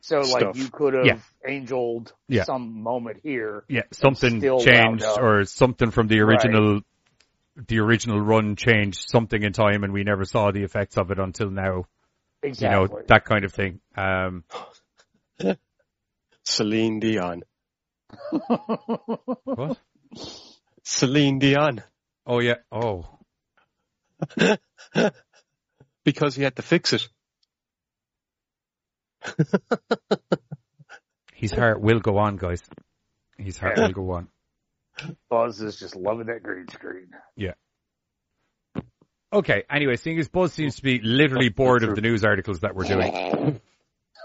So 0.02 0.18
like 0.20 0.42
Stuff. 0.42 0.58
you 0.58 0.70
could 0.70 0.94
have 0.96 1.06
Yeah. 1.06 1.20
angeled 1.48 2.14
Yeah. 2.28 2.44
some 2.44 2.82
moment 2.84 3.22
here. 3.24 3.64
Yeah, 3.70 3.84
something 3.92 4.42
changed 4.60 5.06
or 5.06 5.46
something 5.46 5.92
from 5.92 6.08
the 6.08 6.20
Right. 6.22 6.34
original 6.44 6.82
the 7.56 7.80
original 7.80 8.20
run 8.20 8.56
changed 8.56 9.08
something 9.10 9.44
in 9.44 9.54
time 9.54 9.84
and 9.84 9.94
we 9.94 10.04
never 10.04 10.26
saw 10.26 10.50
the 10.52 10.64
effects 10.64 10.98
of 10.98 11.12
it 11.12 11.20
until 11.20 11.52
now. 11.52 11.86
Exactly. 12.42 12.82
You 12.82 12.88
know, 12.88 13.02
that 13.08 13.24
kind 13.26 13.46
of 13.46 13.54
thing. 13.54 13.80
Um 13.96 14.44
Celine 16.44 17.00
Dion. 17.00 17.44
what? 19.46 19.78
Celine 20.84 21.40
Dion. 21.40 21.82
Oh 22.26 22.40
yeah. 22.40 22.56
Oh. 22.72 23.06
Because 26.06 26.36
he 26.36 26.44
had 26.44 26.58
to 26.58 26.62
fix 26.62 26.92
it. 26.92 27.08
His 31.34 31.52
heart 31.54 31.80
will 31.82 32.00
go 32.02 32.18
on, 32.18 32.36
guys. 32.38 32.62
His 33.38 33.58
heart 33.58 33.78
Yeah. 33.78 33.86
will 33.88 33.94
go 33.94 34.12
on. 34.12 34.28
Buzz 35.30 35.62
is 35.62 35.78
just 35.78 35.96
loving 35.96 36.28
that 36.28 36.44
green 36.44 36.68
screen. 36.68 37.08
Yeah. 37.38 37.54
Okay, 39.32 39.64
anyway, 39.70 39.96
seeing 39.96 40.20
as 40.20 40.28
Buzz 40.30 40.54
seems 40.54 40.76
to 40.76 40.84
be 40.84 41.00
literally 41.00 41.50
bored 41.50 41.84
of 41.84 41.96
the 41.96 42.02
news 42.02 42.24
articles 42.24 42.60
that 42.60 42.76
we're 42.76 42.84
doing. 42.84 43.60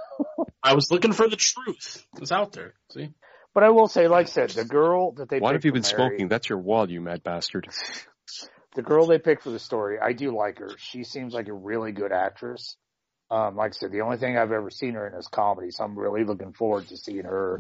I 0.63 0.75
was 0.75 0.91
looking 0.91 1.13
for 1.13 1.29
the 1.29 1.37
truth. 1.37 2.05
It's 2.21 2.33
out 2.33 2.53
there. 2.53 2.75
See? 2.93 3.15
But 3.55 3.63
I 3.63 3.71
will 3.71 3.89
say, 3.89 4.09
like 4.09 4.27
I 4.27 4.31
said, 4.31 4.51
the 4.51 4.65
girl 4.65 5.13
that 5.13 5.29
they 5.31 5.39
What 5.39 5.55
have 5.55 5.65
you 5.65 5.73
been 5.73 5.83
Mary- 5.83 5.95
smoking? 5.95 6.29
That's 6.29 6.49
your 6.49 6.59
wall, 6.59 6.91
you 6.91 7.01
mad 7.01 7.23
bastard. 7.23 7.69
The 8.79 8.85
girl 8.85 9.09
they 9.09 9.19
picked 9.19 9.43
for 9.43 9.51
the 9.51 9.59
story, 9.59 9.99
I 9.99 10.13
do 10.13 10.31
like 10.31 10.61
her. 10.61 10.71
She 10.79 11.03
seems 11.03 11.35
like 11.35 11.49
a 11.49 11.53
really 11.53 11.91
good 11.91 12.13
actress. 12.13 12.77
Um, 13.29 13.57
like 13.57 13.73
I 13.73 13.77
said, 13.77 13.91
the 13.91 14.03
only 14.03 14.19
thing 14.19 14.39
I've 14.39 14.53
ever 14.53 14.71
seen 14.71 14.95
her 14.95 15.05
in 15.09 15.15
is 15.15 15.27
comedy, 15.27 15.73
so 15.73 15.83
I'm 15.83 15.99
really 15.99 16.23
looking 16.23 16.53
forward 16.53 16.87
to 16.87 16.97
seeing 16.97 17.25
her 17.25 17.59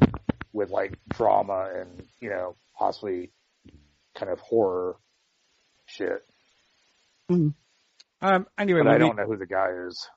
with 0.53 0.71
like 0.71 0.97
drama 1.09 1.73
and 1.75 2.05
you 2.21 2.31
know 2.31 2.55
possibly 2.79 3.33
kind 4.15 4.31
of 4.31 4.39
horror 4.39 4.95
shit. 5.87 6.25
Um 7.29 8.47
anyway, 8.57 8.83
But 8.85 8.93
I 8.93 8.99
don't 8.99 9.17
know 9.17 9.27
who 9.27 9.39
the 9.39 9.47
guy 9.47 9.71
is. 9.89 10.09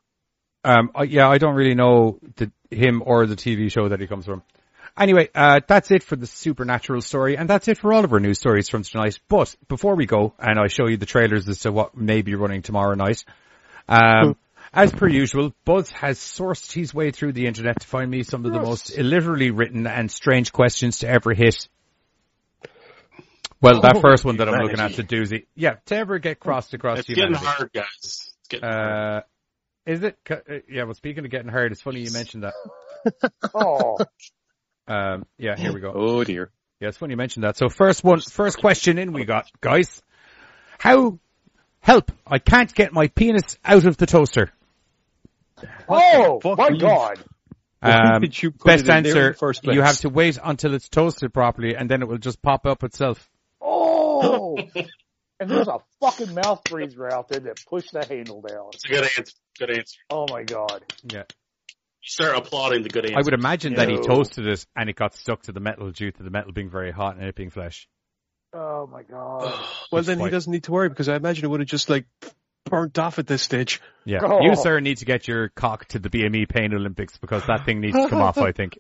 Um, 0.64 0.91
I- 0.94 1.06
yeah, 1.06 1.28
I 1.28 1.40
don't 1.40 1.56
really 1.56 1.73
know 1.73 2.19
the, 2.36 2.52
him 2.69 3.02
or 3.03 3.26
the 3.26 3.36
TV 3.36 3.72
show 3.72 3.90
that 3.90 4.02
he 4.02 4.06
comes 4.06 4.26
from. 4.26 4.44
Anyway, 4.97 5.30
uh, 5.34 5.61
that's 5.68 5.89
it 5.91 6.03
for 6.03 6.15
the 6.15 6.27
supernatural 6.27 7.01
story, 7.01 7.38
and 7.38 7.49
that's 7.49 7.68
it 7.68 7.77
for 7.77 7.93
all 7.93 8.03
of 8.03 8.11
our 8.13 8.19
news 8.19 8.39
stories 8.39 8.69
from 8.69 8.84
tonight. 8.84 9.19
But 9.30 9.55
before 9.68 9.95
we 9.95 10.05
go, 10.05 10.34
and 10.38 10.59
I 10.59 10.68
show 10.68 10.88
you 10.88 10.97
the 10.97 11.05
trailers 11.05 11.47
as 11.47 11.59
to 11.61 11.72
what 11.72 11.95
may 11.95 12.22
be 12.22 12.35
running 12.35 12.61
tomorrow 12.61 12.93
night, 12.95 13.23
um, 13.88 14.35
as 14.73 14.91
per 14.91 15.07
usual, 15.07 15.53
Buzz 15.65 15.89
has 15.91 16.18
sourced 16.19 16.72
his 16.72 16.93
way 16.93 17.11
through 17.11 17.34
the 17.34 17.47
internet 17.47 17.80
to 17.81 17.88
find 17.88 18.09
me 18.11 18.23
some 18.23 18.45
of 18.45 18.53
the 18.53 18.59
most 18.59 18.89
illiterally 18.97 19.49
written 19.51 19.88
and 19.88 20.09
strange 20.11 20.51
questions 20.51 20.99
to 20.99 21.09
ever 21.09 21.34
hit. 21.34 21.68
Well, 23.61 23.81
that 23.81 23.97
Oh, 23.97 24.01
first 24.01 24.26
one 24.26 24.38
that 24.38 24.49
I'm 24.49 24.55
looking 24.61 24.80
at, 24.80 24.91
humanity. 24.91 25.01
the 25.03 25.15
doozy. 25.38 25.45
Yeah, 25.55 25.76
to 25.85 25.95
ever 25.95 26.19
get 26.19 26.39
crossed 26.39 26.73
across 26.73 26.99
It's 26.99 27.09
getting 27.09 27.35
hard, 27.35 27.72
guys. 27.73 27.85
It's 28.01 28.47
getting 28.49 28.68
hard. 28.68 29.18
Uh, 29.18 29.22
is 29.85 30.03
it? 30.03 30.18
Uh, 30.30 30.35
Yeah, 30.69 30.84
well, 30.85 30.93
speaking 30.95 31.26
of 31.26 31.31
getting 31.31 31.49
hard, 31.51 31.72
it's 31.72 31.81
funny 31.81 32.01
you 32.01 32.11
mentioned 32.11 32.43
that. 32.43 32.53
Oh, 33.55 33.97
Um, 34.87 35.25
yeah, 35.37 35.55
here 35.55 35.73
we 35.73 35.79
go. 35.79 35.91
Oh 35.95 36.23
dear. 36.23 36.51
Yeah, 36.79 36.87
it's 36.87 36.97
funny 36.97 37.11
you 37.11 37.17
mentioned 37.17 37.43
that. 37.43 37.57
So 37.57 37.69
first 37.69 38.03
one, 38.03 38.19
first 38.21 38.57
question 38.57 38.97
in 38.97 39.13
we 39.13 39.23
got, 39.23 39.49
guys. 39.61 40.01
How, 40.79 41.19
help, 41.79 42.11
I 42.25 42.39
can't 42.39 42.73
get 42.73 42.91
my 42.91 43.07
penis 43.07 43.57
out 43.63 43.85
of 43.85 43.97
the 43.97 44.07
toaster. 44.07 44.51
oh 45.87 46.39
fuck 46.41 46.57
my 46.57 46.69
you- 46.69 46.79
god! 46.79 47.23
Um, 47.83 48.21
did 48.21 48.41
you 48.41 48.51
best 48.51 48.83
it 48.83 48.89
in 48.89 48.97
in 48.97 49.05
answer, 49.07 49.33
first 49.33 49.63
place? 49.63 49.75
you 49.75 49.81
have 49.81 49.97
to 50.01 50.09
wait 50.09 50.37
until 50.43 50.75
it's 50.75 50.87
toasted 50.87 51.33
properly 51.33 51.75
and 51.75 51.89
then 51.89 52.03
it 52.03 52.07
will 52.07 52.19
just 52.19 52.41
pop 52.41 52.67
up 52.67 52.83
itself. 52.83 53.27
Oh, 53.59 54.55
and 55.39 55.49
there's 55.49 55.67
a 55.67 55.79
fucking 55.99 56.35
mouth 56.35 56.63
breather 56.65 57.11
out 57.11 57.27
there 57.27 57.39
that 57.39 57.63
pushed 57.67 57.91
the 57.91 58.05
handle 58.05 58.41
down. 58.41 58.69
It's 58.73 58.85
a 58.85 58.87
good 58.87 59.03
answer. 59.17 59.33
Good 59.57 59.71
answer. 59.71 59.97
Oh 60.11 60.27
my 60.29 60.43
god! 60.43 60.83
Yeah. 61.03 61.23
You 62.03 62.07
start 62.10 62.36
applauding 62.38 62.84
the 62.84 62.90
good 62.90 63.06
answer. 63.06 63.18
I 63.19 63.22
would 63.22 63.34
imagine 63.34 63.76
that 63.76 63.88
he 63.90 63.98
toasted 63.99 64.48
it 64.48 64.65
and 64.76 64.90
it 64.90 64.95
got 64.95 65.14
stuck 65.15 65.44
to 65.44 65.52
the 65.52 65.60
metal 65.60 65.91
due 65.91 66.11
to 66.11 66.23
the 66.23 66.30
metal 66.32 66.52
being 66.52 66.69
very 66.69 66.91
hot 66.91 67.15
and 67.18 67.26
it 67.26 67.36
being 67.36 67.52
flesh. 67.52 67.88
Oh 68.53 68.88
my 68.91 69.03
god! 69.03 69.44
Well, 69.91 69.99
It's 69.99 70.07
then 70.07 70.18
he 70.18 70.23
quite- 70.23 70.32
doesn't 70.32 70.52
need 70.52 70.64
to 70.65 70.72
worry 70.72 70.90
because 70.90 71.07
I 71.10 71.15
imagine 71.15 71.45
it 71.45 71.48
would 71.49 71.60
have 71.61 71.69
just 71.69 71.90
like 71.90 72.06
burnt 72.65 72.98
off 72.99 73.18
at 73.19 73.28
this 73.28 73.41
stage. 73.44 73.82
Yeah. 74.03 74.19
Oh. 74.23 74.41
You, 74.41 74.56
sir, 74.56 74.80
need 74.80 74.98
to 74.98 75.06
get 75.06 75.28
your 75.28 75.49
cock 75.49 75.86
to 75.90 75.99
the 75.99 76.10
BME 76.10 76.49
Pain 76.49 76.73
Olympics 76.73 77.18
because 77.18 77.45
that 77.45 77.65
thing 77.65 77.80
needs 77.82 77.95
to 77.95 78.10
come 78.10 78.22
off, 78.22 78.38
I 78.38 78.52
think. 78.52 78.80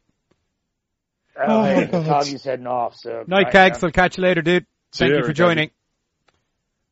Oh, 1.37 1.43
Oh, 1.61 1.63
hey, 1.63 1.85
my 1.85 2.03
God. 2.03 2.27
Heading 2.43 2.67
off. 2.67 2.95
So 2.97 3.23
Night, 3.27 3.43
Right, 3.45 3.51
Kags. 3.51 3.81
man. 3.81 3.87
I'll 3.87 3.91
catch 3.93 4.17
you 4.17 4.23
later, 4.23 4.41
dude. 4.41 4.65
See 4.91 4.99
Thank 5.05 5.09
you 5.11 5.15
you 5.17 5.21
for 5.23 5.27
later, 5.29 5.33
joining. 5.33 5.71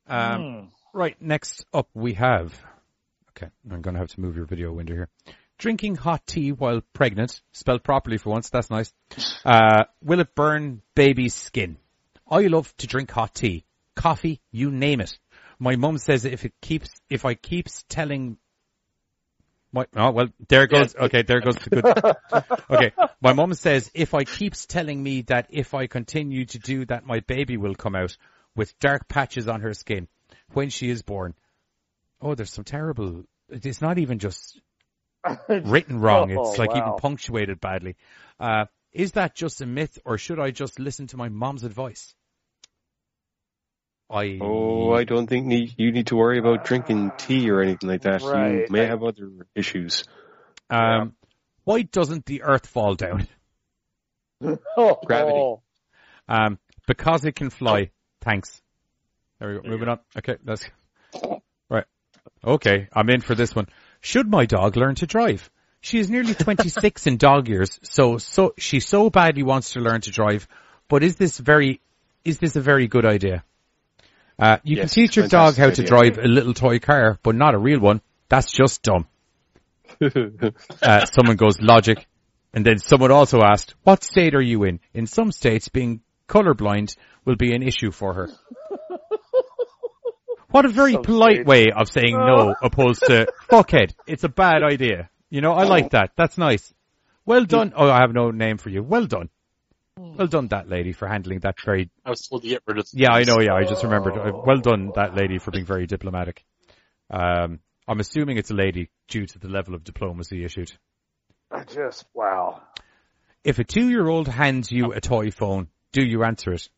Um, 0.07 0.41
Hmm. 0.93 0.97
Right, 0.97 1.21
next 1.21 1.65
up 1.73 1.87
we 1.93 2.13
have. 2.13 2.53
Okay, 3.31 3.51
I'm 3.69 3.81
going 3.81 3.93
to 3.95 3.99
have 3.99 4.09
to 4.11 4.21
move 4.21 4.35
your 4.35 4.45
video 4.45 4.71
window 4.71 4.93
here. 4.95 5.09
Drinking 5.59 5.95
hot 5.95 6.25
tea 6.25 6.53
while 6.53 6.81
pregnant, 6.93 7.41
spelled 7.51 7.83
properly 7.83 8.17
for 8.17 8.29
once. 8.29 8.49
That's 8.49 8.69
nice. 8.69 8.93
Uh, 9.43 9.83
will 10.01 10.21
it 10.21 10.33
burn 10.33 10.81
baby's 10.95 11.35
skin? 11.35 11.77
I 12.31 12.47
love 12.47 12.73
to 12.77 12.87
drink 12.87 13.11
hot 13.11 13.35
tea, 13.35 13.65
coffee, 13.93 14.39
you 14.51 14.71
name 14.71 15.01
it. 15.01 15.19
My 15.59 15.75
mum 15.75 15.97
says 15.97 16.23
if 16.23 16.45
it 16.45 16.53
keeps, 16.61 16.89
if 17.09 17.25
I 17.25 17.33
keeps 17.33 17.83
telling. 17.89 18.37
My, 19.73 19.85
oh 19.97 20.11
well, 20.11 20.29
there 20.47 20.65
goes. 20.65 20.95
Okay, 20.95 21.23
there 21.23 21.41
goes 21.41 21.55
the 21.55 21.69
good. 21.69 22.45
Okay, 22.69 22.91
my 23.21 23.33
mum 23.33 23.53
says 23.53 23.91
if 23.93 24.13
I 24.13 24.23
keeps 24.23 24.65
telling 24.65 25.03
me 25.03 25.23
that 25.23 25.47
if 25.49 25.73
I 25.73 25.87
continue 25.87 26.45
to 26.45 26.59
do 26.59 26.85
that, 26.85 27.05
my 27.05 27.19
baby 27.19 27.57
will 27.57 27.75
come 27.75 27.95
out 27.95 28.15
with 28.55 28.79
dark 28.79 29.09
patches 29.09 29.49
on 29.49 29.61
her 29.61 29.73
skin 29.73 30.07
when 30.53 30.69
she 30.69 30.89
is 30.89 31.01
born. 31.01 31.33
Oh, 32.21 32.33
there's 32.35 32.53
some 32.53 32.63
terrible. 32.63 33.25
It's 33.49 33.81
not 33.81 33.97
even 33.97 34.19
just 34.19 34.61
written 35.49 35.99
wrong. 35.99 36.31
Oh, 36.35 36.49
It's 36.49 36.57
like 36.59 36.71
even 36.75 36.93
punctuated 36.97 37.59
badly. 37.59 37.95
Uh, 38.39 38.65
is 38.91 39.13
that 39.13 39.35
just 39.35 39.61
a 39.61 39.65
myth, 39.65 39.99
or 40.05 40.17
should 40.17 40.39
I 40.39 40.51
just 40.51 40.79
listen 40.79 41.07
to 41.07 41.17
my 41.17 41.29
mom's 41.29 41.63
advice? 41.63 42.13
I 44.09 44.39
Oh, 44.41 44.91
I 44.93 45.03
don't 45.03 45.27
think 45.27 45.45
need, 45.45 45.75
you 45.77 45.91
need 45.91 46.07
to 46.07 46.15
worry 46.15 46.39
about 46.39 46.65
drinking 46.65 47.11
tea 47.17 47.49
or 47.51 47.61
anything 47.61 47.89
like 47.89 48.01
that. 48.01 48.21
You 48.21 48.65
may 48.69 48.81
I- 48.85 48.87
have 48.87 49.03
other 49.03 49.29
issues. 49.55 50.03
um, 50.69 51.15
why 51.63 51.83
doesn't 51.83 52.25
the 52.25 52.41
Earth 52.43 52.65
fall 52.67 52.95
down? 52.95 53.27
Oh, 54.77 54.97
Gravity. 55.05 55.37
oh. 55.37 55.61
Um, 56.29 56.59
because 56.87 57.25
it 57.25 57.35
can 57.35 57.49
fly. 57.49 57.91
Thanks. 58.21 58.61
There 59.39 59.49
we 59.49 59.61
go. 59.61 59.69
Moving 59.69 59.89
on. 59.89 59.99
Okay, 60.17 60.37
that's 60.45 60.63
right. 61.69 61.83
Okay, 62.41 62.87
I'm 62.93 63.09
in 63.09 63.19
for 63.19 63.35
this 63.35 63.53
one. 63.53 63.67
Should 64.01 64.29
my 64.29 64.45
dog 64.45 64.77
learn 64.77 64.95
to 64.95 65.05
drive? 65.07 65.49
She 65.81 65.99
is 65.99 66.09
nearly 66.09 66.33
26 66.33 67.07
in 67.07 67.17
dog 67.17 67.47
years, 67.47 67.79
so, 67.83 68.17
so, 68.17 68.53
she 68.57 68.79
so 68.79 69.09
badly 69.09 69.43
wants 69.43 69.73
to 69.73 69.79
learn 69.79 70.01
to 70.01 70.11
drive, 70.11 70.47
but 70.89 71.03
is 71.03 71.15
this 71.15 71.37
very, 71.37 71.79
is 72.25 72.37
this 72.39 72.55
a 72.57 72.61
very 72.61 72.87
good 72.87 73.05
idea? 73.05 73.43
Uh, 74.37 74.57
you 74.63 74.77
Yes, 74.77 74.93
can 74.93 75.03
teach 75.03 75.15
your 75.17 75.27
dog 75.27 75.55
how 75.55 75.65
to 75.69 75.71
idea. 75.71 75.85
drive 75.85 76.17
a 76.17 76.27
little 76.27 76.53
toy 76.53 76.79
car, 76.79 77.17
but 77.23 77.35
not 77.35 77.55
a 77.55 77.57
real 77.57 77.79
one. 77.79 78.01
That's 78.29 78.51
just 78.51 78.83
dumb. 78.83 79.07
Uh, 80.81 81.05
someone 81.05 81.35
goes 81.35 81.59
logic. 81.59 82.05
And 82.53 82.65
then 82.65 82.77
someone 82.79 83.11
also 83.11 83.41
asked, 83.41 83.75
what 83.83 84.03
state 84.03 84.33
are 84.33 84.41
you 84.41 84.63
in? 84.63 84.79
In 84.93 85.07
some 85.07 85.31
states, 85.31 85.67
being 85.67 86.01
colorblind 86.27 86.95
will 87.25 87.35
be 87.35 87.53
an 87.53 87.61
issue 87.63 87.91
for 87.91 88.13
her. 88.13 88.29
What 90.51 90.65
a 90.65 90.69
very 90.69 90.93
Some 90.93 91.03
polite 91.03 91.35
states. 91.35 91.47
way 91.47 91.71
of 91.71 91.89
saying 91.89 92.15
no 92.17 92.55
opposed 92.61 93.03
to 93.05 93.27
fuckhead. 93.49 93.93
It's 94.07 94.23
a 94.23 94.29
bad 94.29 94.63
idea. 94.63 95.09
You 95.29 95.41
know, 95.41 95.53
I 95.53 95.63
like 95.65 95.91
that. 95.91 96.11
That's 96.15 96.37
nice. 96.37 96.73
Well 97.25 97.45
done. 97.45 97.73
Oh, 97.75 97.89
I 97.89 98.01
have 98.01 98.13
no 98.13 98.31
name 98.31 98.57
for 98.57 98.69
you. 98.69 98.81
Well 98.81 99.05
done. 99.05 99.29
Well 99.97 100.27
done, 100.27 100.47
that 100.47 100.67
lady, 100.69 100.93
for 100.93 101.07
handling 101.07 101.39
that 101.41 101.59
very 101.63 101.89
I 102.05 102.09
was 102.09 102.25
told 102.27 102.43
to 102.43 102.47
get 102.47 102.63
rid 102.65 102.79
of. 102.79 102.87
yeah, 102.93 103.11
I 103.11 103.23
know. 103.23 103.39
Yeah, 103.41 103.53
I 103.53 103.65
just 103.65 103.83
remembered. 103.83 104.13
Uh, 104.17 104.31
Well 104.45 104.59
done, 104.59 104.91
that 104.95 105.13
lady, 105.13 105.37
for 105.39 105.51
being 105.51 105.65
very 105.65 105.85
diplomatic. 105.87 106.43
Um, 107.11 107.59
I'm 107.87 107.99
assuming 107.99 108.37
it's 108.37 108.49
a 108.49 108.55
lady 108.55 108.89
due 109.09 109.25
to 109.25 109.39
the 109.39 109.49
level 109.49 109.75
of 109.75 109.83
diplomacy 109.83 110.43
issued. 110.45 110.71
I 111.51 111.63
just 111.65 112.05
wow. 112.13 112.61
If 113.43 113.59
a 113.59 113.63
two-year-old 113.63 114.27
hands 114.27 114.71
you 114.71 114.93
a 114.93 115.01
toy 115.01 115.31
phone, 115.31 115.67
do 115.91 116.01
you 116.01 116.23
answer 116.23 116.53
it? 116.53 116.69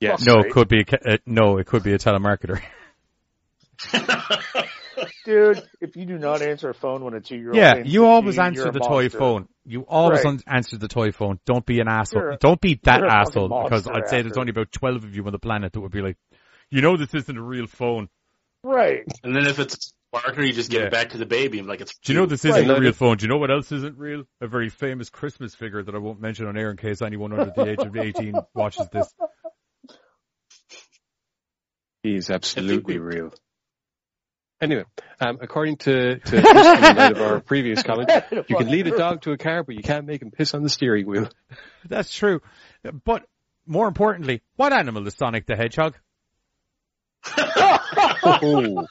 yes. 0.00 0.24
No, 0.24 0.36
Right. 0.36 0.46
it 0.46 0.52
could 0.52 0.68
be 0.68 0.80
a, 0.80 1.12
uh, 1.14 1.16
no, 1.26 1.58
it 1.58 1.66
could 1.66 1.82
be 1.82 1.92
a 1.92 1.98
telemarketer. 1.98 2.60
Dude, 5.24 5.62
if 5.80 5.94
you 5.96 6.04
do 6.06 6.18
not 6.18 6.42
answer 6.42 6.70
a 6.70 6.74
phone 6.74 7.04
when 7.04 7.14
a 7.14 7.20
two 7.20 7.36
year 7.36 7.48
old 7.48 7.56
yeah, 7.56 7.76
you 7.84 8.06
always 8.06 8.36
you're 8.36 8.44
answer 8.46 8.70
the 8.72 8.80
toy 8.80 9.08
phone. 9.08 9.46
You 9.64 9.82
always 9.82 10.24
Right. 10.24 10.32
un- 10.34 10.40
answer 10.46 10.76
the 10.76 10.88
toy 10.88 11.12
phone. 11.12 11.38
Don't 11.46 11.64
be 11.64 11.78
an 11.80 11.86
asshole. 11.88 12.22
You're 12.22 12.36
Don't 12.38 12.60
be 12.60 12.80
that 12.82 12.98
you're 13.00 13.06
a 13.06 13.10
fucking 13.10 13.20
asshole 13.44 13.62
because 13.64 13.86
I'd 13.86 14.08
say 14.08 14.22
there's 14.22 14.36
only 14.38 14.50
about 14.50 14.72
12 14.72 15.04
of 15.04 15.14
you 15.14 15.24
on 15.24 15.32
the 15.32 15.38
planet 15.38 15.72
that 15.72 15.80
would 15.80 15.92
be 15.92 16.00
like, 16.02 16.16
you 16.70 16.80
know 16.82 16.96
this 16.96 17.14
isn't 17.14 17.36
a 17.38 17.42
real 17.42 17.66
phone. 17.68 18.08
Right. 18.64 19.04
And 19.22 19.36
then 19.36 19.46
if 19.46 19.58
it's 19.60 19.92
Barker, 20.10 20.42
you 20.42 20.52
just 20.54 20.70
give 20.70 20.80
Yeah. 20.80 20.86
it 20.86 20.92
back 20.92 21.10
to 21.10 21.18
the 21.18 21.26
baby 21.26 21.58
and 21.58 21.68
like 21.68 21.80
it's. 21.82 21.96
Do 21.98 22.12
you 22.12 22.18
know 22.18 22.26
this 22.26 22.44
isn't 22.44 22.66
Right. 22.68 22.78
a 22.78 22.80
real 22.80 22.92
phone? 22.92 23.18
Do 23.18 23.24
you 23.24 23.28
know 23.28 23.36
what 23.38 23.50
else 23.52 23.70
isn't 23.70 23.98
real? 23.98 24.24
A 24.40 24.48
very 24.48 24.70
famous 24.70 25.10
Christmas 25.10 25.54
figure 25.54 25.82
that 25.82 25.94
I 25.94 25.98
won't 25.98 26.20
mention 26.20 26.46
on 26.46 26.56
air 26.56 26.70
in 26.70 26.76
case 26.76 27.02
anyone 27.02 27.32
under 27.38 27.52
the 27.54 27.70
age 27.70 27.78
of 27.80 27.94
18 27.96 28.34
watches 28.54 28.88
this. 28.90 29.14
He's 32.02 32.30
absolutely 32.30 32.98
we- 32.98 33.04
real. 33.16 33.34
Anyway, 34.60 34.84
um, 35.20 35.38
according 35.40 35.76
to, 35.76 36.18
to 36.18 36.40
history 36.40 37.06
of 37.12 37.20
our 37.20 37.40
previous 37.46 37.82
comment, 37.82 38.10
you 38.48 38.56
can 38.56 38.68
lead 38.68 38.88
a 38.88 38.96
dog 38.96 39.22
to 39.22 39.30
a 39.30 39.38
car, 39.38 39.62
but 39.62 39.76
you 39.76 39.82
can't 39.82 40.04
make 40.04 40.20
him 40.20 40.32
piss 40.32 40.52
on 40.52 40.62
the 40.64 40.68
steering 40.68 41.06
wheel. 41.06 41.28
That's 41.88 42.12
true. 42.12 42.40
But 43.04 43.24
more 43.66 43.86
importantly, 43.86 44.42
what 44.56 44.72
animal 44.72 45.06
is 45.06 45.14
Sonic 45.14 45.46
the 45.46 45.56
Hedgehog? 45.56 45.96
Oh, 48.20 48.86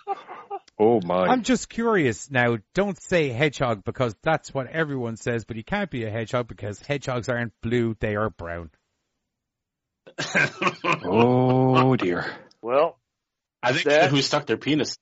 oh 0.80 1.02
my. 1.04 1.28
I'm 1.28 1.44
just 1.44 1.70
curious 1.70 2.30
now. 2.32 2.58
Don't 2.74 3.02
say 3.02 3.30
hedgehog 3.30 3.84
because 3.84 4.16
that's 4.24 4.54
what 4.54 4.68
everyone 4.68 5.18
says, 5.18 5.46
but 5.46 5.58
he 5.58 5.64
can't 5.64 5.90
be 5.92 6.06
a 6.06 6.10
hedgehog 6.10 6.48
because 6.48 6.80
hedgehogs 6.80 7.30
aren't 7.30 7.54
blue, 7.62 7.96
they 8.00 8.16
are 8.16 8.30
brown. 8.30 8.72
Oh 11.06 11.96
dear. 11.96 12.26
Well, 12.62 12.98
I 13.62 13.74
think 13.74 13.86
That- 13.86 14.10
who 14.12 14.22
stuck 14.22 14.46
their 14.46 14.58
penis 14.58 14.98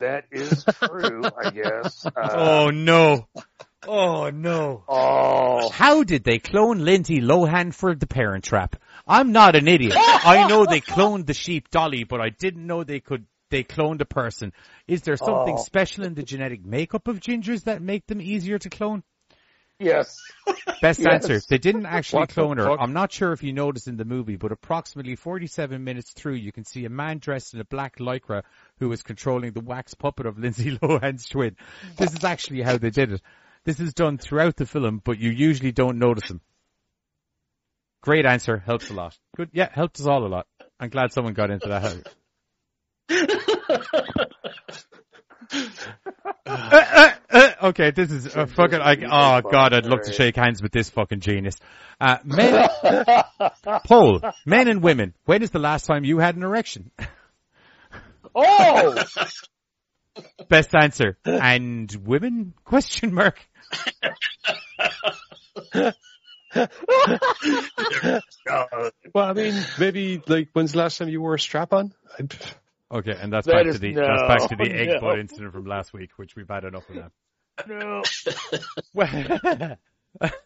that 0.00 0.24
is 0.30 0.64
true, 0.64 1.22
I 1.24 1.50
guess. 1.50 2.06
Uh, 2.16 2.28
oh 2.34 2.70
no. 2.70 3.26
Oh 3.86 4.30
no. 4.30 4.84
oh, 4.88 5.70
How 5.70 6.02
did 6.02 6.24
they 6.24 6.38
clone 6.38 6.78
Lindsay 6.84 7.20
Lohan 7.20 7.72
for 7.74 7.94
the 7.94 8.06
Parent 8.06 8.44
Trap? 8.44 8.76
I'm 9.06 9.32
not 9.32 9.54
an 9.54 9.68
idiot. 9.68 9.94
I 9.96 10.46
know 10.48 10.64
they 10.66 10.80
cloned 10.80 11.26
the 11.26 11.34
sheep 11.34 11.70
Dolly, 11.70 12.04
but 12.04 12.20
I 12.20 12.30
didn't 12.30 12.66
know 12.66 12.84
they 12.84 13.00
could. 13.00 13.26
They 13.50 13.62
cloned 13.62 14.00
a 14.00 14.04
person. 14.06 14.52
Is 14.88 15.02
there 15.02 15.16
something 15.16 15.54
Oh. 15.56 15.62
special 15.62 16.04
in 16.04 16.14
the 16.14 16.24
genetic 16.24 16.64
makeup 16.64 17.06
of 17.06 17.20
gingers 17.20 17.64
that 17.64 17.80
make 17.80 18.04
them 18.06 18.20
easier 18.20 18.58
to 18.58 18.68
clone? 18.70 19.04
Yes. 19.78 20.18
Best 20.82 21.00
Yes. 21.00 21.12
answer. 21.12 21.40
They 21.48 21.58
didn't 21.58 21.86
actually 21.86 22.20
What 22.20 22.28
clone 22.30 22.58
her. 22.58 22.70
I'm 22.80 22.92
not 22.92 23.12
sure 23.12 23.32
if 23.32 23.42
you 23.42 23.52
noticed 23.52 23.88
in 23.88 23.96
the 23.96 24.04
movie, 24.04 24.36
but 24.36 24.52
approximately 24.52 25.16
47 25.16 25.82
minutes 25.82 26.12
through, 26.12 26.34
you 26.34 26.52
can 26.52 26.64
see 26.64 26.84
a 26.84 26.90
man 26.90 27.18
dressed 27.18 27.54
in 27.54 27.60
a 27.60 27.64
black 27.64 27.98
lycra 27.98 28.42
who 28.78 28.90
is 28.92 29.02
controlling 29.02 29.52
the 29.52 29.60
wax 29.60 29.94
puppet 29.94 30.26
of 30.26 30.38
Lindsay 30.42 30.76
Lohan's 30.78 31.28
twin. 31.28 31.56
This 31.96 32.12
is 32.14 32.24
actually 32.24 32.62
how 32.62 32.78
they 32.78 32.90
did 32.90 33.12
it. 33.12 33.22
This 33.64 33.80
is 33.80 33.94
done 33.94 34.18
throughout 34.18 34.56
the 34.56 34.66
film, 34.66 35.00
but 35.04 35.18
you 35.18 35.30
usually 35.30 35.72
don't 35.72 35.98
notice 35.98 36.28
them. 36.28 36.40
Great 38.02 38.24
answer. 38.26 38.58
Helps 38.58 38.90
a 38.90 38.94
lot. 38.94 39.18
Good. 39.36 39.50
Yeah, 39.52 39.68
helped 39.72 39.98
us 39.98 40.06
all 40.06 40.24
a 40.24 40.28
lot. 40.28 40.46
I'm 40.78 40.90
glad 40.90 41.12
someone 41.12 41.34
got 41.34 41.50
into 41.50 41.68
that. 41.68 42.14
Uh, 46.48 46.84
uh, 46.94 47.10
uh, 47.30 47.52
okay, 47.68 47.90
this 47.90 48.10
is 48.10 48.36
uh, 48.36 48.46
fucking. 48.46 48.80
I, 48.80 48.94
oh 48.94 49.50
god, 49.50 49.72
I'd 49.74 49.84
love 49.84 50.02
to 50.02 50.12
shake 50.12 50.36
hands 50.36 50.62
with 50.62 50.70
this 50.70 50.90
fucking 50.90 51.18
genius. 51.18 51.56
Uh, 52.00 52.18
men, 52.24 52.68
poll, 53.86 54.20
men 54.44 54.68
and 54.68 54.80
women. 54.80 55.12
When 55.24 55.42
is 55.42 55.50
the 55.50 55.58
last 55.58 55.86
time 55.86 56.04
you 56.04 56.18
had 56.18 56.36
an 56.36 56.42
erection? 56.42 56.90
Oh, 58.38 59.02
Best 60.48 60.74
answer. 60.74 61.16
And 61.24 61.90
women? 62.04 62.52
Question 62.64 63.14
mark. 63.14 63.38
Well, 69.14 69.24
I 69.24 69.32
mean, 69.32 69.54
maybe 69.78 70.22
like 70.26 70.50
when's 70.52 70.72
the 70.72 70.78
last 70.78 70.98
time 70.98 71.08
you 71.08 71.20
wore 71.20 71.34
a 71.34 71.40
strap 71.40 71.72
on? 71.72 71.92
Okay, 72.92 73.16
and 73.20 73.32
that's 73.32 73.46
That 73.46 73.52
back 73.54 73.66
is- 73.66 73.74
to 73.76 73.80
the 73.80 73.92
no, 73.92 74.00
that's 74.06 74.42
back 74.42 74.48
to 74.50 74.56
the 74.56 74.70
egg 74.72 74.88
no. 75.02 75.16
incident 75.16 75.52
from 75.52 75.66
last 75.66 75.92
week, 75.92 76.10
which 76.16 76.36
we've 76.36 76.48
had 76.48 76.64
enough 76.64 76.88
of 76.88 76.96
that. 76.96 77.12
no. 77.68 78.02
Well, 78.94 79.76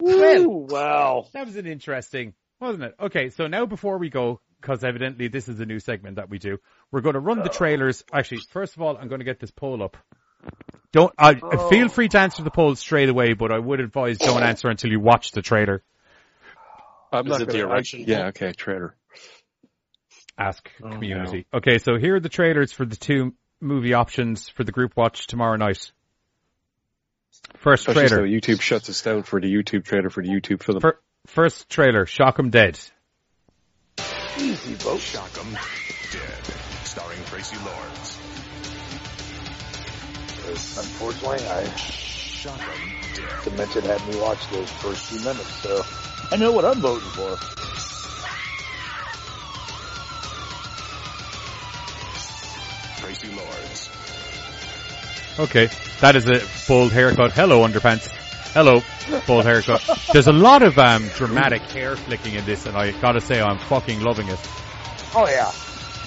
Woo, 0.00 0.48
wow. 0.70 1.26
that 1.34 1.46
was 1.46 1.56
an 1.56 1.66
interesting, 1.66 2.34
wasn't 2.60 2.84
it? 2.84 2.94
Okay, 3.00 3.30
so 3.30 3.46
now 3.46 3.66
before 3.66 3.98
we 3.98 4.08
go, 4.08 4.40
because 4.60 4.82
evidently 4.84 5.28
this 5.28 5.48
is 5.48 5.60
a 5.60 5.66
new 5.66 5.78
segment 5.78 6.16
that 6.16 6.30
we 6.30 6.38
do, 6.38 6.58
we're 6.90 7.00
going 7.02 7.14
to 7.14 7.20
run 7.20 7.42
the 7.42 7.48
trailers. 7.50 8.02
Actually, 8.12 8.40
first 8.50 8.76
of 8.76 8.82
all, 8.82 8.96
I'm 8.96 9.08
going 9.08 9.18
to 9.20 9.24
get 9.24 9.40
this 9.40 9.50
poll 9.50 9.82
up. 9.82 9.96
Don't 10.92 11.12
uh, 11.18 11.34
feel 11.68 11.88
free 11.88 12.08
to 12.08 12.18
answer 12.18 12.42
the 12.42 12.50
poll 12.50 12.74
straight 12.76 13.08
away, 13.10 13.34
but 13.34 13.52
I 13.52 13.58
would 13.58 13.80
advise 13.80 14.18
don't 14.18 14.42
answer 14.42 14.68
until 14.68 14.90
you 14.90 15.00
watch 15.00 15.32
the 15.32 15.42
trailer. 15.42 15.82
I'm 17.12 17.26
Is 17.26 17.30
not 17.30 17.40
it 17.42 17.46
the 17.48 17.52
gonna- 17.58 17.64
I- 17.68 17.72
erection 17.74 18.04
yeah, 18.06 18.26
okay, 18.28 18.52
trailer. 18.52 18.96
Ask 20.38 20.70
Oh, 20.82 20.90
community. 20.90 21.46
Okay, 21.52 21.78
so 21.78 21.98
here 21.98 22.16
are 22.16 22.20
the 22.20 22.28
trailers 22.28 22.72
for 22.72 22.84
the 22.84 22.96
two 22.96 23.34
movie 23.60 23.94
options 23.94 24.48
for 24.48 24.64
the 24.64 24.72
group 24.72 24.96
watch 24.96 25.26
tomorrow 25.26 25.56
night. 25.56 25.92
First 27.58 27.86
Especially 27.88 28.08
so 28.08 28.14
trailer. 28.16 28.28
YouTube 28.28 28.60
shuts 28.60 28.88
us 28.88 29.02
down 29.02 29.22
for 29.22 29.40
the 29.40 29.52
YouTube 29.52 29.84
trailer 29.84 30.10
for 30.10 30.22
the 30.22 30.28
YouTube 30.30 30.62
film. 30.62 30.80
Fir- 30.80 30.98
first 31.26 31.68
trailer. 31.68 32.06
Shock 32.06 32.38
'em 32.38 32.50
dead. 32.50 32.78
Easy 34.38 34.74
vote. 34.74 35.00
Shock 35.00 35.36
'em 35.38 35.52
Dead, 35.52 36.44
starring 36.84 37.18
Traci 37.20 37.62
Lords. 37.64 38.18
Unfortunately, 40.78 41.46
I 41.46 41.64
Shock 41.76 42.60
'em 42.60 43.14
Dead. 43.14 43.44
Dimension 43.44 43.84
had 43.84 44.06
me 44.08 44.16
watch 44.20 44.48
those 44.50 44.70
first 44.70 45.06
few 45.10 45.20
minutes, 45.20 45.54
so 45.62 45.82
I 46.32 46.36
know 46.36 46.52
what 46.52 46.64
I'm 46.64 46.80
voting 46.80 47.08
for. 47.10 47.36
Traci 53.10 53.36
Lords. 53.36 53.90
Okay, 55.38 55.68
that 56.00 56.16
is 56.16 56.28
a 56.28 56.42
bold 56.68 56.92
haircut. 56.92 57.32
Hello, 57.32 57.66
underpants. 57.66 58.08
Hello, 58.52 58.82
bold 59.26 59.44
haircut. 59.44 59.82
There's 60.12 60.26
a 60.26 60.32
lot 60.32 60.62
of 60.62 60.78
um, 60.78 61.08
dramatic 61.16 61.62
hair 61.62 61.96
flicking 61.96 62.34
in 62.34 62.44
this, 62.44 62.66
and 62.66 62.76
I 62.76 62.92
gotta 63.00 63.20
say, 63.20 63.40
I'm 63.40 63.58
fucking 63.58 64.00
loving 64.00 64.28
it. 64.28 64.38
Oh 65.14 65.26
yeah, 65.28 65.50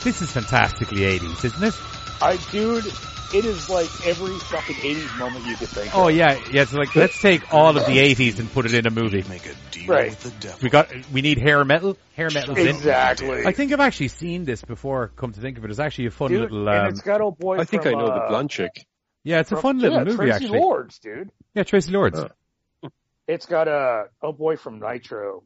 This 0.04 0.22
is 0.22 0.32
fantastically 0.32 1.02
80s, 1.02 1.46
isn't 1.46 1.64
it? 1.64 1.74
I 2.22 2.38
dude, 2.52 2.86
it 3.34 3.46
is 3.46 3.70
like 3.70 3.90
every 4.06 4.38
fucking 4.38 4.76
'80s 4.76 5.18
moment 5.20 5.46
you 5.46 5.56
could 5.56 5.70
think. 5.70 5.96
Oh 5.96 6.08
of. 6.10 6.16
yeah, 6.16 6.40
yeah. 6.52 6.62
It's 6.64 6.74
like 6.74 6.96
let's 6.96 7.20
take 7.22 7.54
all 7.54 7.76
of 7.78 7.86
the 7.86 7.98
80s 7.98 8.40
and 8.40 8.52
put 8.52 8.66
it 8.66 8.74
in 8.74 8.86
a 8.86 8.90
movie. 8.90 9.24
Make 9.28 9.46
a 9.46 9.54
deal 9.72 9.88
Right. 9.88 10.10
with 10.12 10.22
the 10.24 10.30
devil. 10.40 10.60
We 10.62 10.70
got, 10.70 10.90
we 11.12 11.22
need 11.22 11.38
hair 11.40 11.64
metal. 11.66 11.98
Hair 12.16 12.30
metal's 12.34 12.58
in. 12.58 12.68
exactly. 12.68 13.46
I 13.46 13.52
think 13.52 13.74
I've 13.74 13.80
actually 13.80 14.08
seen 14.10 14.46
this 14.46 14.62
before. 14.64 15.10
Come 15.16 15.34
to 15.34 15.42
think 15.42 15.58
of 15.58 15.66
it, 15.66 15.72
it's 15.72 15.80
actually 15.80 16.06
a 16.08 16.12
fun 16.12 16.30
dude, 16.30 16.42
little. 16.42 16.70
and 16.70 16.80
Um, 16.80 16.88
it's 16.90 17.02
got 17.02 17.22
old 17.22 17.38
boy. 17.38 17.58
I 17.58 17.66
think 17.66 17.86
I 17.86 17.92
from, 17.92 18.00
know 18.00 18.06
the 18.08 18.14
uh, 18.14 18.30
blonde 18.30 18.50
chick. 18.50 18.86
yeah, 19.24 19.40
it's 19.40 19.52
a 19.52 19.58
fun 19.58 19.80
little 19.80 19.98
yeah, 20.00 20.04
movie 20.06 20.18
Traci 20.18 20.32
actually. 20.34 20.60
Lords, 20.60 21.00
dude. 21.00 21.32
Yeah, 21.56 21.64
Traci 21.64 21.92
Lords. 21.92 22.20
Oh. 22.20 22.90
It's 23.28 23.46
got 23.46 23.68
a 23.68 24.06
old 24.22 24.38
boy 24.38 24.58
from 24.58 24.80
Nitro. 24.80 25.44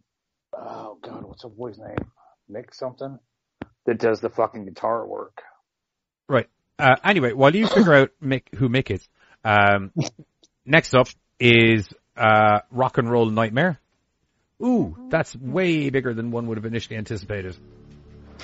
Oh 0.54 0.98
god, 1.02 1.24
what's 1.24 1.44
the 1.44 1.50
boy's 1.50 1.78
name? 1.78 1.96
Nick 2.50 2.74
something. 2.74 3.20
That 3.86 4.00
does 4.00 4.20
the 4.20 4.30
fucking 4.30 4.66
guitar 4.66 5.08
work. 5.08 5.42
Right. 6.28 6.48
Uh, 6.80 6.96
anyway, 7.04 7.34
while 7.34 7.56
you 7.56 7.68
figure 7.68 7.94
out 7.94 8.12
Mick, 8.24 8.54
who 8.56 8.70
Mick 8.70 8.92
is, 8.92 9.08
um, 9.44 9.92
next 10.66 10.94
up 10.94 11.08
is 11.40 11.88
uh, 12.16 12.60
Rock 12.72 12.98
and 12.98 13.10
Roll 13.10 13.30
Nightmare. 13.30 13.80
Ooh, 14.64 14.96
that's 15.10 15.36
way 15.36 15.90
bigger 15.90 16.14
than 16.14 16.32
one 16.32 16.48
would 16.48 16.58
have 16.58 16.66
initially 16.66 16.98
anticipated. 16.98 17.56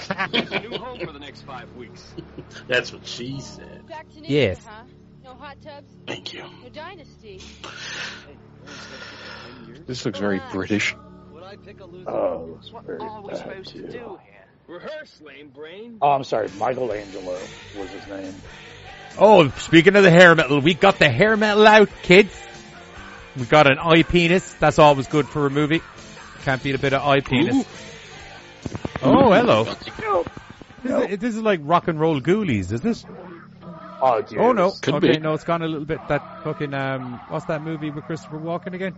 New 0.32 0.78
home 0.78 1.00
for 1.00 1.12
the 1.12 1.20
next 1.20 1.42
five 1.44 1.72
weeks. 1.76 2.04
That's 2.68 2.92
what 2.92 3.06
she 3.08 3.40
said. 3.40 3.88
Back 3.88 4.10
to 4.14 4.22
Yes. 4.28 4.58
nature, 4.58 4.70
huh? 4.70 4.84
No 5.24 5.34
hot 5.36 5.62
tubs, 5.62 5.94
Thank 6.08 6.34
you. 6.34 6.44
no 6.64 6.70
dynasty. 6.70 7.40
This 9.86 10.04
looks 10.06 10.20
very 10.20 10.42
British. 10.52 10.96
Oh, 12.08 12.58
it's 12.60 12.70
very 12.86 12.98
What 13.00 13.10
are 13.12 13.22
we 13.22 13.28
bad, 13.30 13.38
supposed 13.38 13.70
to 13.70 13.82
too. 13.84 13.88
do 13.88 14.20
here? 14.24 14.43
Rehearse, 14.68 15.22
lame 15.22 15.50
brain. 15.50 15.98
Oh, 16.02 16.12
I'm 16.12 16.24
sorry. 16.24 16.48
Michelangelo 16.58 17.38
was 17.78 17.90
his 17.90 18.08
name. 18.08 18.34
Oh, 19.18 19.50
speaking 19.50 19.96
of 19.96 20.04
the 20.04 20.10
hair 20.10 20.34
metal, 20.36 20.60
we 20.62 20.74
got 20.74 21.00
the 21.00 21.10
hair 21.10 21.36
metal 21.36 21.68
out, 21.68 21.90
kids. 22.02 22.34
We 23.36 23.46
got 23.46 23.70
an 23.70 23.78
eye 23.78 24.04
penis. 24.04 24.54
That's 24.56 24.80
always 24.80 25.08
good 25.08 25.28
for 25.28 25.46
a 25.46 25.50
movie. 25.50 25.82
Can't 26.44 26.64
beat 26.64 26.76
a 26.76 26.80
bit 26.80 26.94
of 26.94 27.02
eye 27.02 27.20
penis. 27.20 27.66
Oh, 29.02 29.32
hello. 29.32 29.66
This, 30.84 31.12
is, 31.12 31.20
this 31.20 31.36
is 31.36 31.42
like 31.42 31.60
rock 31.64 31.88
and 31.88 32.00
roll 32.00 32.22
ghoulies, 32.22 32.72
is 32.72 32.86
it? 32.86 33.06
Oh, 34.02 34.22
dude. 34.22 34.40
Oh 34.40 34.52
no. 34.52 34.72
Could 34.72 34.96
okay, 34.96 35.14
be. 35.14 35.20
no, 35.20 35.34
it's 35.34 35.44
gone 35.44 35.62
a 35.62 35.68
little 35.68 35.86
bit. 35.86 36.00
That 36.10 36.44
fucking 36.44 36.74
um, 36.74 37.22
what's 37.30 37.46
that 37.46 37.62
movie 37.62 37.90
with 37.90 38.06
Christopher 38.06 38.40
Walken 38.40 38.74
again? 38.74 38.96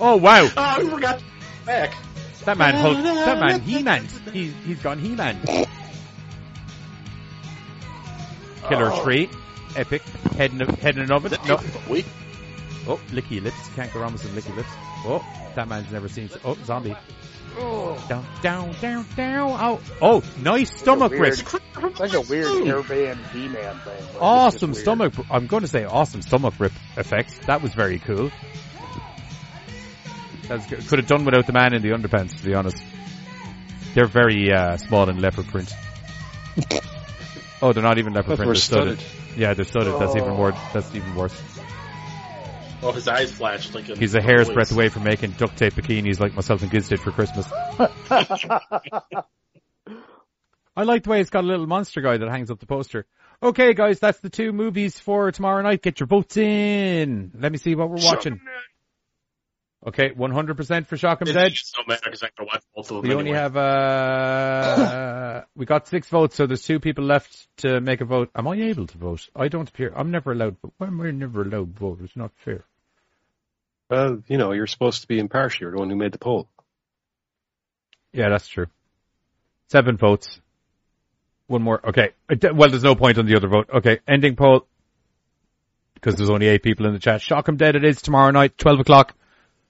Oh 0.00 0.16
wow, 0.16 0.48
Oh, 0.56 0.76
we 0.78 0.90
forgot 0.90 1.22
back. 1.66 1.94
that 2.44 2.58
man, 2.58 2.74
Hulk, 2.74 2.98
that 3.02 3.40
man, 3.40 3.60
he, 3.60 4.48
he's 4.50 4.78
gone 4.80 4.98
He-Man. 4.98 5.40
Killer 8.68 8.90
oh. 8.92 9.02
Tree, 9.02 9.28
epic, 9.76 10.02
head 10.36 10.52
in, 10.52 10.62
a, 10.62 10.76
head 10.76 10.96
in 10.96 11.02
an 11.02 11.12
oven. 11.12 11.32
No, 11.46 11.60
We 11.88 12.04
oh, 12.86 13.00
licky 13.10 13.42
lips, 13.42 13.68
can't 13.74 13.92
go 13.92 14.00
wrong 14.00 14.12
with 14.12 14.22
some 14.22 14.32
licky 14.32 14.54
lips. 14.56 14.70
Oh, 15.06 15.24
that 15.54 15.68
man's 15.68 15.90
never 15.90 16.08
seen. 16.08 16.30
Oh, 16.44 16.56
zombie. 16.64 16.96
Down, 17.56 18.26
down, 18.42 18.72
down, 18.80 19.06
down. 19.16 19.50
Oh, 19.60 19.80
oh, 20.02 20.22
nice 20.42 20.76
stomach 20.78 21.12
weird- 21.12 21.22
rip. 21.22 21.62
It's 21.84 22.00
like 22.00 22.12
a 22.14 22.20
weird 22.22 22.46
airband 22.48 23.16
He-Man 23.30 23.78
thing. 23.80 24.04
Like, 24.14 24.20
Awesome 24.22 24.74
stomach. 24.74 25.12
I'm 25.30 25.46
going 25.46 25.62
to 25.62 25.68
say 25.68 25.84
awesome 25.84 26.22
stomach 26.22 26.54
rip 26.58 26.72
effect. 26.96 27.46
That 27.46 27.62
was 27.62 27.72
very 27.74 27.98
cool. 27.98 28.30
That's 30.48 30.66
good. 30.66 30.86
Could 30.88 30.98
have 30.98 31.08
done 31.08 31.24
without 31.24 31.46
the 31.46 31.52
man 31.52 31.72
in 31.74 31.82
the 31.82 31.90
underpants, 31.90 32.36
to 32.36 32.44
be 32.44 32.54
honest. 32.54 32.82
They're 33.94 34.06
very 34.06 34.52
uh, 34.52 34.76
small 34.76 35.08
and 35.08 35.20
leopard 35.22 35.46
print. 35.48 35.72
oh, 37.62 37.72
they're 37.72 37.82
not 37.82 37.98
even 37.98 38.12
leopard 38.12 38.36
Thought 38.38 38.44
print. 38.44 38.46
they 38.46 38.46
were 38.46 38.52
They're 38.54 38.96
studded. 38.96 39.00
studded. 39.00 39.38
Yeah, 39.38 39.54
they're 39.54 39.64
studded. 39.64 39.94
That's 40.00 40.16
even 40.16 40.30
Oh. 40.30 40.36
more. 40.36 40.52
That's 40.72 40.94
even 40.94 41.14
worse. 41.14 41.40
Oh, 42.86 42.92
his 42.92 43.08
eyes 43.08 43.32
flashed 43.32 43.74
like 43.74 43.88
a 43.88 43.96
He's 43.96 44.14
a 44.14 44.20
hair's 44.20 44.46
voice. 44.48 44.54
breadth 44.54 44.72
away 44.72 44.88
from 44.90 45.04
making 45.04 45.30
duct 45.32 45.56
tape 45.56 45.72
bikinis 45.72 46.20
like 46.20 46.34
myself 46.34 46.60
and 46.62 46.70
Giz 46.70 46.88
did 46.88 47.00
for 47.00 47.10
Christmas. 47.12 47.46
I 50.76 50.82
like 50.82 51.04
the 51.04 51.10
way 51.10 51.20
it's 51.20 51.30
got 51.30 51.44
a 51.44 51.46
little 51.46 51.66
monster 51.66 52.00
guy 52.00 52.16
that 52.18 52.28
hangs 52.28 52.50
up 52.50 52.58
the 52.60 52.66
poster. 52.66 53.06
Okay, 53.42 53.74
guys, 53.74 54.00
that's 54.00 54.18
the 54.20 54.28
two 54.30 54.52
movies 54.52 54.98
for 54.98 55.30
tomorrow 55.32 55.62
night. 55.62 55.82
Get 55.82 56.00
your 56.00 56.06
votes 56.08 56.36
in. 56.36 57.30
Let 57.38 57.52
me 57.52 57.58
see 57.58 57.74
what 57.74 57.88
we're 57.90 58.04
watching. 58.04 58.40
Okay, 59.86 60.10
100% 60.10 60.86
for 60.86 60.96
Shock 60.96 61.20
'em 61.22 61.28
It 61.28 61.32
Dead. 61.34 61.52
doesn't 61.52 62.04
because 62.04 62.22
I 62.22 62.28
can 62.36 62.46
watch 62.46 62.62
both 62.74 62.90
of 62.90 63.02
them. 63.02 63.08
We 63.08 63.12
only 63.14 63.30
anyway. 63.32 63.38
have, 63.38 63.56
uh, 63.56 65.42
we 65.56 65.66
got 65.66 65.86
six 65.88 66.08
votes, 66.08 66.36
so 66.36 66.46
there's 66.46 66.64
two 66.64 66.80
people 66.80 67.04
left 67.04 67.46
to 67.58 67.80
make 67.82 68.00
a 68.00 68.06
vote. 68.06 68.30
Am 68.34 68.48
I 68.48 68.56
able 68.56 68.86
to 68.86 68.98
vote? 68.98 69.28
I 69.36 69.48
don't 69.48 69.68
appear, 69.68 69.92
I'm 69.94 70.10
never 70.10 70.32
allowed, 70.32 70.56
but 70.62 70.70
when 70.78 70.96
we're 70.98 71.12
never 71.12 71.42
allowed 71.42 71.74
to 71.74 71.80
vote? 71.80 71.98
It's 72.02 72.16
not 72.16 72.32
fair. 72.36 72.64
Well, 73.90 74.22
you 74.28 74.38
know, 74.38 74.52
you're 74.52 74.66
supposed 74.66 75.02
to 75.02 75.08
be 75.08 75.18
impartial. 75.18 75.64
You're 75.64 75.72
the 75.72 75.78
one 75.78 75.90
who 75.90 75.96
made 75.96 76.12
the 76.12 76.18
poll. 76.18 76.48
Yeah, 78.12 78.28
that's 78.30 78.48
true. 78.48 78.66
Seven 79.68 79.96
votes. 79.96 80.40
One 81.46 81.62
more. 81.62 81.86
Okay. 81.88 82.10
Well, 82.54 82.70
there's 82.70 82.84
no 82.84 82.94
point 82.94 83.18
on 83.18 83.26
the 83.26 83.36
other 83.36 83.48
vote. 83.48 83.68
Okay. 83.74 84.00
Ending 84.08 84.36
poll. 84.36 84.66
Because 85.94 86.16
there's 86.16 86.30
only 86.30 86.46
eight 86.46 86.62
people 86.62 86.86
in 86.86 86.92
the 86.92 86.98
chat. 86.98 87.20
Shock 87.22 87.48
'em 87.48 87.56
dead 87.56 87.76
it 87.76 87.84
is 87.84 88.00
tomorrow 88.02 88.30
night, 88.30 88.56
12 88.58 88.80
o'clock. 88.80 89.14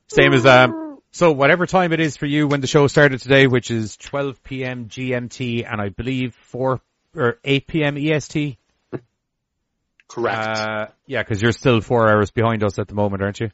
Same 0.08 0.32
as, 0.32 0.44
um, 0.46 0.98
so 1.10 1.32
whatever 1.32 1.66
time 1.66 1.92
it 1.92 2.00
is 2.00 2.16
for 2.16 2.26
you 2.26 2.46
when 2.48 2.60
the 2.60 2.66
show 2.66 2.86
started 2.86 3.20
today, 3.20 3.46
which 3.46 3.70
is 3.70 3.96
12 3.96 4.42
p.m. 4.42 4.88
GMT 4.88 5.64
and 5.70 5.80
I 5.80 5.88
believe 5.88 6.34
4 6.34 6.80
or 7.16 7.38
8 7.44 7.66
p.m. 7.66 7.96
EST. 7.96 8.58
correct. 10.08 10.58
Uh, 10.58 10.86
yeah, 11.06 11.22
because 11.22 11.40
you're 11.40 11.52
still 11.52 11.80
four 11.80 12.10
hours 12.10 12.30
behind 12.30 12.62
us 12.64 12.78
at 12.78 12.88
the 12.88 12.94
moment, 12.94 13.22
aren't 13.22 13.40
you? 13.40 13.50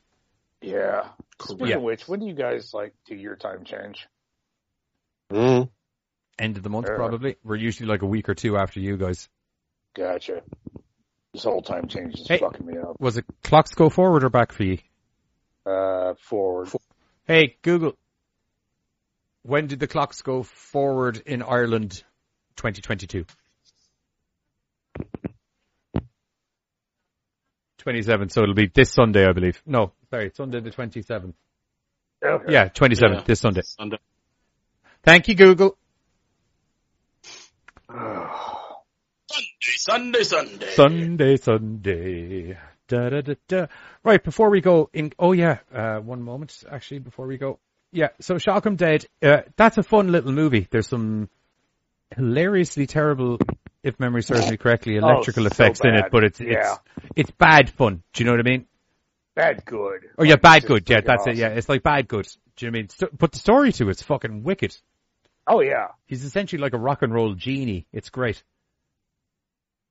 Yeah. 0.60 1.08
Speaking 1.42 1.66
Yeah. 1.68 1.76
of 1.76 1.82
which, 1.82 2.06
when 2.06 2.20
do 2.20 2.26
you 2.26 2.34
guys 2.34 2.72
like 2.74 2.94
do 3.06 3.14
your 3.14 3.36
time 3.36 3.64
change? 3.64 4.06
Mm. 5.30 5.70
End 6.38 6.56
of 6.56 6.62
the 6.62 6.68
month, 6.70 6.86
Yeah. 6.88 6.96
probably. 6.96 7.36
We're 7.44 7.56
usually 7.56 7.88
like 7.88 8.02
a 8.02 8.06
week 8.06 8.28
or 8.28 8.34
two 8.34 8.56
after 8.56 8.80
you 8.80 8.96
guys. 8.96 9.28
Gotcha. 9.94 10.42
This 11.32 11.44
whole 11.44 11.62
time 11.62 11.88
change 11.88 12.14
is 12.18 12.26
Hey. 12.28 12.38
fucking 12.38 12.66
me 12.66 12.76
up. 12.78 13.00
Was 13.00 13.16
it 13.16 13.24
clocks 13.42 13.74
go 13.74 13.88
forward 13.88 14.24
or 14.24 14.30
back 14.30 14.52
for 14.52 14.64
you? 14.64 14.78
Uh, 15.64 16.14
forward. 16.14 16.68
Hey, 17.24 17.56
Google. 17.62 17.96
When 19.42 19.66
did 19.68 19.80
the 19.80 19.86
clocks 19.86 20.20
go 20.22 20.42
forward 20.42 21.22
in 21.24 21.42
Ireland 21.42 22.02
2022? 22.56 23.24
27, 27.78 28.28
so 28.28 28.42
it'll 28.42 28.54
be 28.54 28.66
this 28.66 28.92
Sunday, 28.92 29.26
I 29.26 29.32
believe. 29.32 29.62
No, 29.64 29.92
sorry, 30.10 30.30
Sunday 30.34 30.60
the 30.60 30.70
27th. 30.70 31.34
Okay. 32.22 32.52
Yeah, 32.52 32.68
27th, 32.68 33.14
Yeah. 33.14 33.22
this 33.26 33.40
Sunday. 33.40 33.62
Sunday. 33.62 33.98
Thank 35.02 35.28
you, 35.28 35.34
Google. 35.34 35.76
Sunday, 37.88 39.76
Sunday, 39.76 40.22
Sunday. 40.22 40.70
Sunday, 40.74 41.36
Sunday. 41.36 42.58
Da, 42.88 43.08
da, 43.08 43.20
da, 43.20 43.34
da. 43.48 43.66
Right, 44.04 44.22
before 44.22 44.50
we 44.50 44.60
go 44.60 44.90
in, 44.92 45.12
oh 45.18 45.32
yeah, 45.32 45.58
uh, 45.72 45.98
one 46.00 46.22
moment, 46.22 46.64
actually, 46.70 46.98
before 47.00 47.26
we 47.26 47.38
go. 47.38 47.58
Yeah, 47.92 48.08
so 48.20 48.38
Shock 48.38 48.66
'em 48.66 48.76
Dead, 48.76 49.06
uh, 49.22 49.42
that's 49.56 49.78
a 49.78 49.82
fun 49.82 50.12
little 50.12 50.32
movie. 50.32 50.66
There's 50.70 50.88
some 50.88 51.28
hilariously 52.16 52.86
terrible, 52.86 53.38
if 53.82 53.98
memory 53.98 54.22
serves 54.22 54.50
me 54.50 54.56
correctly, 54.56 54.96
electrical 54.96 55.44
Oh, 55.46 55.48
so 55.48 55.52
effects 55.64 55.80
in 55.84 55.94
it, 55.94 56.06
but 56.10 56.24
it's, 56.24 56.40
Yeah. 56.40 56.74
it's, 56.96 57.12
it's 57.16 57.30
bad 57.32 57.70
fun. 57.70 58.02
Do 58.12 58.22
you 58.22 58.26
know 58.30 58.36
what 58.36 58.46
I 58.46 58.50
mean? 58.50 58.66
Bad 59.36 59.64
good. 59.64 60.06
Oh 60.18 60.24
yeah, 60.24 60.36
bad 60.36 60.66
good. 60.66 60.88
Yeah, 60.88 61.00
that's 61.00 61.26
it. 61.26 61.36
Yeah, 61.36 61.48
it's 61.48 61.68
like 61.68 61.82
bad 61.82 62.08
good. 62.08 62.26
Do 62.56 62.66
you 62.66 62.70
know 62.70 62.78
what 62.78 62.92
I 63.00 63.06
mean? 63.06 63.10
But 63.18 63.32
the 63.32 63.38
story 63.38 63.72
to 63.72 63.88
it's 63.88 64.02
fucking 64.02 64.42
wicked. 64.42 64.76
Oh 65.46 65.60
yeah. 65.60 65.88
He's 66.06 66.24
essentially 66.24 66.60
like 66.60 66.74
a 66.74 66.78
rock 66.78 67.02
and 67.02 67.14
roll 67.14 67.34
genie. 67.34 67.86
It's 67.92 68.10
great. 68.10 68.42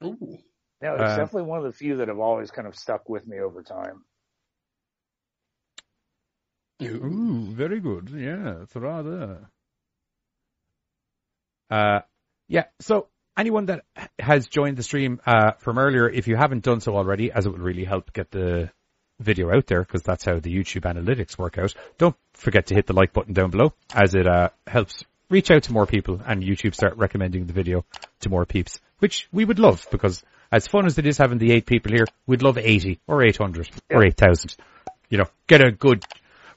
Ooh. 0.04 0.38
No, 0.82 0.94
it's 0.94 1.02
Uh, 1.02 1.18
definitely 1.18 1.44
one 1.44 1.58
of 1.60 1.66
the 1.66 1.74
few 1.74 1.98
that 1.98 2.08
have 2.08 2.20
always 2.20 2.52
kind 2.52 2.68
of 2.68 2.76
stuck 2.76 3.10
with 3.10 3.28
me 3.28 3.40
over 3.40 3.64
time. 3.64 4.04
Ooh, 6.82 7.48
very 7.52 7.82
good. 7.82 8.10
Yeah, 8.10 8.62
it's 8.64 8.76
rather. 8.76 9.50
Uh, 11.70 12.00
yeah. 12.48 12.66
So 12.80 13.08
anyone 13.38 13.66
that 13.66 13.84
has 14.18 14.48
joined 14.48 14.78
the 14.78 14.84
stream 14.84 15.20
uh, 15.26 15.52
from 15.60 15.78
earlier, 15.78 16.10
if 16.10 16.28
you 16.28 16.38
haven't 16.38 16.64
done 16.64 16.80
so 16.80 16.96
already, 16.96 17.32
as 17.32 17.46
it 17.46 17.50
would 17.50 17.62
really 17.62 17.84
help 17.84 18.14
get 18.14 18.32
the 18.32 18.72
video 19.20 19.52
out 19.54 19.68
there, 19.68 19.84
because 19.84 20.04
that's 20.04 20.26
how 20.26 20.40
the 20.40 20.56
YouTube 20.56 20.82
analytics 20.82 21.38
work 21.38 21.58
out. 21.58 21.74
Don't 21.98 22.16
forget 22.34 22.68
to 22.68 22.76
hit 22.76 22.88
the 22.88 22.94
like 22.94 23.14
button 23.14 23.34
down 23.34 23.52
below, 23.52 23.74
as 23.94 24.16
it 24.16 24.28
uh, 24.28 24.50
helps 24.66 25.04
reach 25.30 25.52
out 25.52 25.64
to 25.64 25.74
more 25.74 25.86
people, 25.86 26.22
and 26.26 26.44
YouTube 26.44 26.74
start 26.74 26.98
recommending 26.98 27.46
the 27.46 27.54
video 27.54 27.86
to 28.22 28.30
more 28.30 28.46
peeps, 28.46 28.80
which 29.00 29.28
we 29.32 29.46
would 29.46 29.60
love, 29.60 29.86
because 29.92 30.24
as 30.52 30.68
fun 30.68 30.86
as 30.86 30.98
it 30.98 31.06
is 31.06 31.18
having 31.18 31.38
the 31.38 31.52
eight 31.52 31.66
people 31.66 31.92
here, 31.92 32.06
we'd 32.26 32.42
love 32.42 32.58
80 32.58 33.00
or 33.08 33.24
800 33.24 33.70
or 33.92 34.04
8,000. 34.04 34.56
You 35.10 35.20
know, 35.20 35.26
get 35.48 35.62
a 35.62 35.72
good 35.72 36.04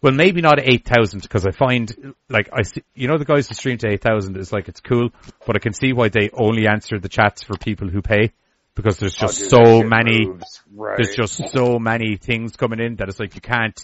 well, 0.02 0.12
maybe 0.12 0.40
not 0.40 0.58
8,000 0.60 1.22
because 1.22 1.46
I 1.46 1.52
find, 1.52 2.14
like, 2.28 2.48
I 2.52 2.62
see, 2.62 2.82
you 2.92 3.06
know, 3.06 3.18
the 3.18 3.24
guys 3.24 3.46
who 3.46 3.54
stream 3.54 3.78
to 3.78 3.88
8,000 3.88 4.36
is 4.36 4.52
like, 4.52 4.68
it's 4.68 4.80
cool, 4.80 5.10
but 5.46 5.54
I 5.54 5.60
can 5.60 5.72
see 5.72 5.92
why 5.92 6.08
they 6.08 6.28
only 6.32 6.66
answer 6.66 6.98
the 6.98 7.08
chats 7.08 7.44
for 7.44 7.56
people 7.56 7.88
who 7.88 8.02
pay 8.02 8.32
because 8.74 8.98
there's 8.98 9.14
just 9.14 9.50
so 9.50 9.82
many. 9.82 10.26
Right. 10.74 10.96
there's 10.96 11.14
just 11.14 11.48
so 11.50 11.78
many 11.78 12.16
things 12.16 12.56
coming 12.56 12.80
in 12.80 12.96
that 12.96 13.08
it's 13.08 13.20
like 13.20 13.34
you 13.34 13.40
can't 13.40 13.80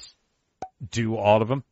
do 0.91 1.17
all 1.17 1.43
of 1.43 1.49
them. 1.49 1.65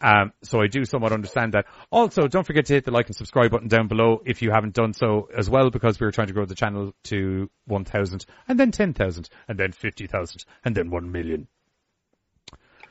Um, 0.00 0.32
so 0.42 0.60
I 0.60 0.66
do 0.66 0.84
somewhat 0.84 1.12
understand 1.12 1.54
that. 1.54 1.66
Also, 1.90 2.28
don't 2.28 2.44
forget 2.44 2.66
to 2.66 2.74
hit 2.74 2.84
the 2.84 2.90
like 2.90 3.06
and 3.06 3.16
subscribe 3.16 3.50
button 3.50 3.68
down 3.68 3.88
below 3.88 4.20
if 4.26 4.42
you 4.42 4.50
haven't 4.50 4.74
done 4.74 4.92
so 4.92 5.28
as 5.34 5.48
well, 5.48 5.70
because 5.70 5.98
we 5.98 6.06
are 6.06 6.10
trying 6.10 6.26
to 6.26 6.34
grow 6.34 6.44
the 6.44 6.54
channel 6.54 6.92
to 7.04 7.48
1,000 7.66 8.26
and 8.48 8.60
then 8.60 8.70
10,000 8.70 9.28
and 9.48 9.58
then 9.58 9.72
50,000 9.72 10.44
and 10.64 10.74
then 10.74 10.90
1 10.90 11.10
million. 11.10 11.48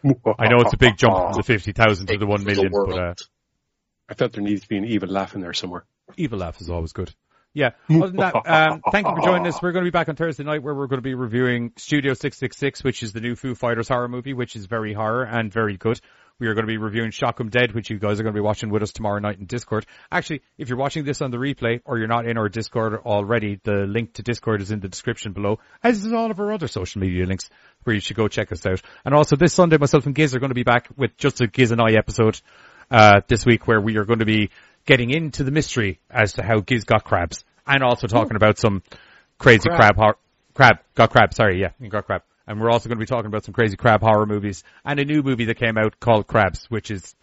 I 0.04 0.48
know 0.48 0.62
it's 0.62 0.74
a 0.74 0.78
big 0.78 0.98
jump 0.98 1.16
from 1.16 1.34
the 1.34 1.44
50,000 1.44 2.08
to 2.08 2.18
the 2.18 2.26
1 2.26 2.40
For 2.40 2.44
the 2.44 2.52
million, 2.52 2.72
but, 2.72 2.98
uh, 2.98 3.14
I 4.10 4.16
thought 4.16 4.34
there 4.34 4.44
needs 4.44 4.62
to 4.64 4.68
be 4.68 4.78
an 4.78 4.86
evil 4.86 5.10
laugh 5.10 5.36
in 5.36 5.42
there 5.42 5.54
somewhere. 5.54 5.86
Evil 6.18 6.40
laugh 6.40 6.60
is 6.62 6.70
always 6.70 6.94
good. 6.94 7.14
Yeah. 7.54 7.72
Other 7.90 8.08
than 8.08 8.18
that, 8.18 8.36
um, 8.36 8.82
thank 8.92 9.08
you 9.08 9.16
for 9.16 9.22
joining 9.22 9.48
us. 9.48 9.62
We're 9.62 9.72
going 9.72 9.86
to 9.86 9.92
be 9.92 9.94
back 9.94 10.10
on 10.10 10.16
Thursday 10.16 10.44
night 10.44 10.64
where 10.64 10.74
we're 10.74 10.88
going 10.88 10.98
to 10.98 11.04
be 11.04 11.14
reviewing 11.14 11.74
Studio 11.78 12.14
666, 12.14 12.84
which 12.84 13.04
is 13.04 13.14
the 13.14 13.22
new 13.22 13.36
Foo 13.36 13.56
Fighters 13.56 13.88
horror 13.88 14.08
movie, 14.08 14.34
which 14.34 14.56
is 14.56 14.66
very 14.66 14.94
horror 14.94 15.24
and 15.24 15.52
very 15.52 15.78
good. 15.78 16.00
We 16.40 16.48
are 16.48 16.56
going 16.56 16.66
to 16.66 16.72
be 16.72 16.78
reviewing 16.78 17.12
Shock 17.12 17.40
'em 17.40 17.50
Dead, 17.50 17.74
which 17.74 17.92
you 17.92 18.00
guys 18.00 18.20
are 18.20 18.24
going 18.24 18.34
to 18.34 18.38
be 18.38 18.44
watching 18.44 18.72
with 18.72 18.82
us 18.82 18.92
tomorrow 18.92 19.20
night 19.20 19.38
in 19.38 19.46
Discord. 19.46 19.86
Actually, 20.12 20.42
if 20.58 20.68
you're 20.68 20.80
watching 20.80 21.06
this 21.06 21.22
on 21.22 21.30
the 21.30 21.38
replay 21.38 21.80
or 21.86 22.00
you're 22.00 22.08
not 22.08 22.28
in 22.28 22.40
our 22.40 22.50
Discord 22.50 22.96
already, 23.06 23.60
the 23.64 23.86
link 23.86 24.14
to 24.14 24.24
Discord 24.24 24.60
is 24.60 24.72
in 24.72 24.80
the 24.80 24.88
description 24.88 25.34
below, 25.34 25.60
as 25.84 26.04
is 26.04 26.12
all 26.12 26.32
of 26.32 26.40
our 26.40 26.52
other 26.52 26.68
social 26.68 27.02
media 27.02 27.28
links 27.28 27.50
where 27.84 27.94
you 27.94 28.00
should 28.00 28.18
go 28.18 28.28
check 28.28 28.52
us 28.52 28.66
out. 28.66 28.82
And 29.06 29.14
also 29.14 29.36
this 29.36 29.54
Sunday, 29.54 29.78
myself 29.78 30.08
and 30.08 30.16
Giz 30.16 30.34
are 30.34 30.40
going 30.40 30.50
to 30.50 30.56
be 30.56 30.64
back 30.64 30.90
with 30.98 31.16
just 31.18 31.40
a 31.42 31.48
Giz 31.48 31.72
and 31.72 31.80
I 31.80 31.92
episode, 31.92 32.42
uh, 32.90 33.22
this 33.28 33.46
week 33.46 33.68
where 33.68 33.80
we 33.80 33.98
are 33.98 34.06
going 34.06 34.20
to 34.20 34.26
be 34.26 34.50
getting 34.86 35.10
into 35.10 35.44
the 35.44 35.52
mystery 35.52 36.00
as 36.10 36.34
to 36.34 36.44
how 36.44 36.60
Giz 36.60 36.84
got 36.84 37.04
crabs 37.04 37.44
and 37.66 37.84
also 37.84 38.08
talking 38.08 38.36
about 38.36 38.58
some 38.58 38.84
crazy 39.38 39.70
Crab. 39.70 39.78
crab, 39.78 39.96
hor- 39.96 40.18
crab, 40.54 40.76
got 40.96 41.10
crab, 41.12 41.34
sorry, 41.34 41.60
yeah, 41.60 41.72
you 41.80 41.90
got 41.90 42.06
crab. 42.06 42.24
And 42.46 42.60
we're 42.60 42.70
also 42.70 42.90
going 42.90 42.98
to 42.98 43.02
be 43.02 43.06
talking 43.06 43.28
about 43.28 43.46
some 43.46 43.54
crazy 43.54 43.78
crab 43.78 44.02
horror 44.02 44.26
movies 44.26 44.64
and 44.84 45.00
a 45.00 45.06
new 45.06 45.24
movie 45.24 45.46
that 45.46 45.58
came 45.58 45.78
out 45.78 46.00
called 46.00 46.28
Crabs, 46.28 46.66
which 46.70 46.92
is, 46.92 47.16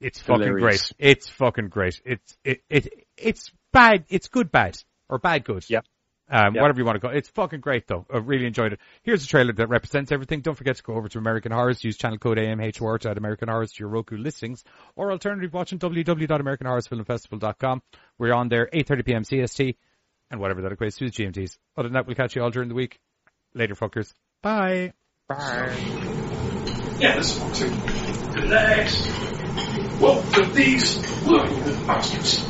it's 0.00 0.20
fucking 0.20 0.54
great. 0.54 0.92
It's 0.98 1.28
fucking 1.28 1.68
great. 1.68 2.00
It's, 2.04 2.36
it, 2.44 2.62
it, 2.70 3.06
it's 3.16 3.50
bad, 3.72 4.04
it's 4.08 4.28
good 4.28 4.50
bad, 4.50 4.78
or 5.08 5.18
bad 5.18 5.44
good. 5.44 5.64
Yeah. 5.68 5.80
Um, 6.30 6.54
Yeah. 6.54 6.60
whatever 6.62 6.78
you 6.80 6.84
want 6.84 6.96
to 6.96 7.00
call 7.00 7.10
it. 7.10 7.16
It's 7.16 7.30
fucking 7.30 7.60
great 7.60 7.86
though. 7.86 8.04
I 8.12 8.18
really 8.18 8.44
enjoyed 8.46 8.74
it. 8.74 8.80
Here's 9.02 9.24
a 9.24 9.26
trailer 9.26 9.52
that 9.54 9.68
represents 9.68 10.12
everything. 10.12 10.40
Don't 10.42 10.54
forget 10.56 10.76
to 10.76 10.82
go 10.82 10.92
over 10.94 11.08
to 11.08 11.18
American 11.18 11.52
Horrors, 11.52 11.82
use 11.82 11.96
channel 11.96 12.18
code 12.18 12.36
AMHWR 12.38 12.98
to 13.00 13.10
add 13.10 13.16
American 13.18 13.48
Horrors 13.48 13.72
to 13.72 13.80
your 13.80 13.88
Roku 13.88 14.16
listings, 14.18 14.62
or 14.94 15.10
alternatively 15.10 15.48
watching 15.48 15.78
www.americanhorrorsfilmfestival.com. 15.78 17.82
We're 18.18 18.34
on 18.34 18.48
there 18.50 18.68
8.30pm 18.72 19.24
CST, 19.26 19.76
and 20.30 20.38
whatever 20.40 20.60
that 20.62 20.72
equates 20.72 20.96
to 20.98 21.06
is 21.06 21.12
GMTs. 21.12 21.56
Other 21.76 21.88
than 21.88 21.94
that, 21.94 22.06
we'll 22.06 22.16
catch 22.16 22.36
you 22.36 22.42
all 22.42 22.50
during 22.50 22.68
the 22.68 22.74
week. 22.74 23.00
Later 23.54 23.74
fuckers. 23.74 24.12
Bye. 24.42 24.92
Bye. 25.28 25.74
Yeah, 27.00 27.16
this 27.16 27.38
one 27.40 27.52
too. 27.52 27.70
Relax. 28.40 29.06
Well, 30.00 30.20
for 30.22 30.44
these, 30.46 30.98
look, 31.26 31.50
you 31.50 31.72
bastards. 31.86 32.44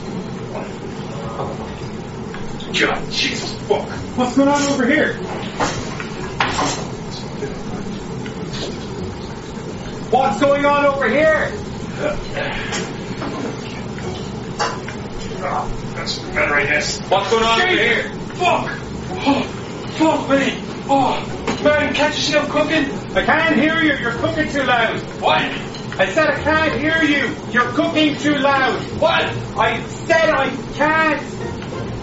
God, 2.73 3.11
Jesus, 3.11 3.53
fuck. 3.67 3.89
What's 4.17 4.37
going 4.37 4.49
on 4.49 4.63
over 4.63 4.87
here? 4.87 5.15
What's 10.11 10.41
going 10.41 10.67
on 10.67 10.85
over 10.87 11.09
here? 11.09 11.51
Oh, 15.41 15.93
that's 15.95 16.19
better, 16.19 16.55
I 16.55 16.67
guess. 16.67 17.01
What's 17.09 17.31
going 17.31 17.45
on 17.45 17.63
over 17.63 17.71
here? 17.71 18.11
Fuck! 18.37 18.71
Oh, 19.11 19.43
fuck 19.97 20.31
me! 20.31 20.63
Oh, 20.91 21.61
man, 21.65 21.95
can't 21.95 22.15
you 22.15 22.21
see 22.21 22.37
I'm 22.37 22.51
cooking? 22.51 23.17
I 23.17 23.25
can't 23.25 23.57
hear 23.57 23.81
you. 23.81 23.95
You're 23.99 24.13
cooking 24.13 24.49
too 24.51 24.63
loud. 24.63 25.01
What? 25.21 25.43
I 25.99 26.07
said 26.13 26.29
I 26.29 26.43
can't 26.43 26.81
hear 26.81 27.03
you. 27.03 27.35
You're 27.51 27.73
cooking 27.73 28.17
too 28.19 28.37
loud. 28.37 28.81
What? 29.01 29.25
I 29.59 29.83
said 30.07 30.31
I 30.31 30.51
can't 30.75 31.58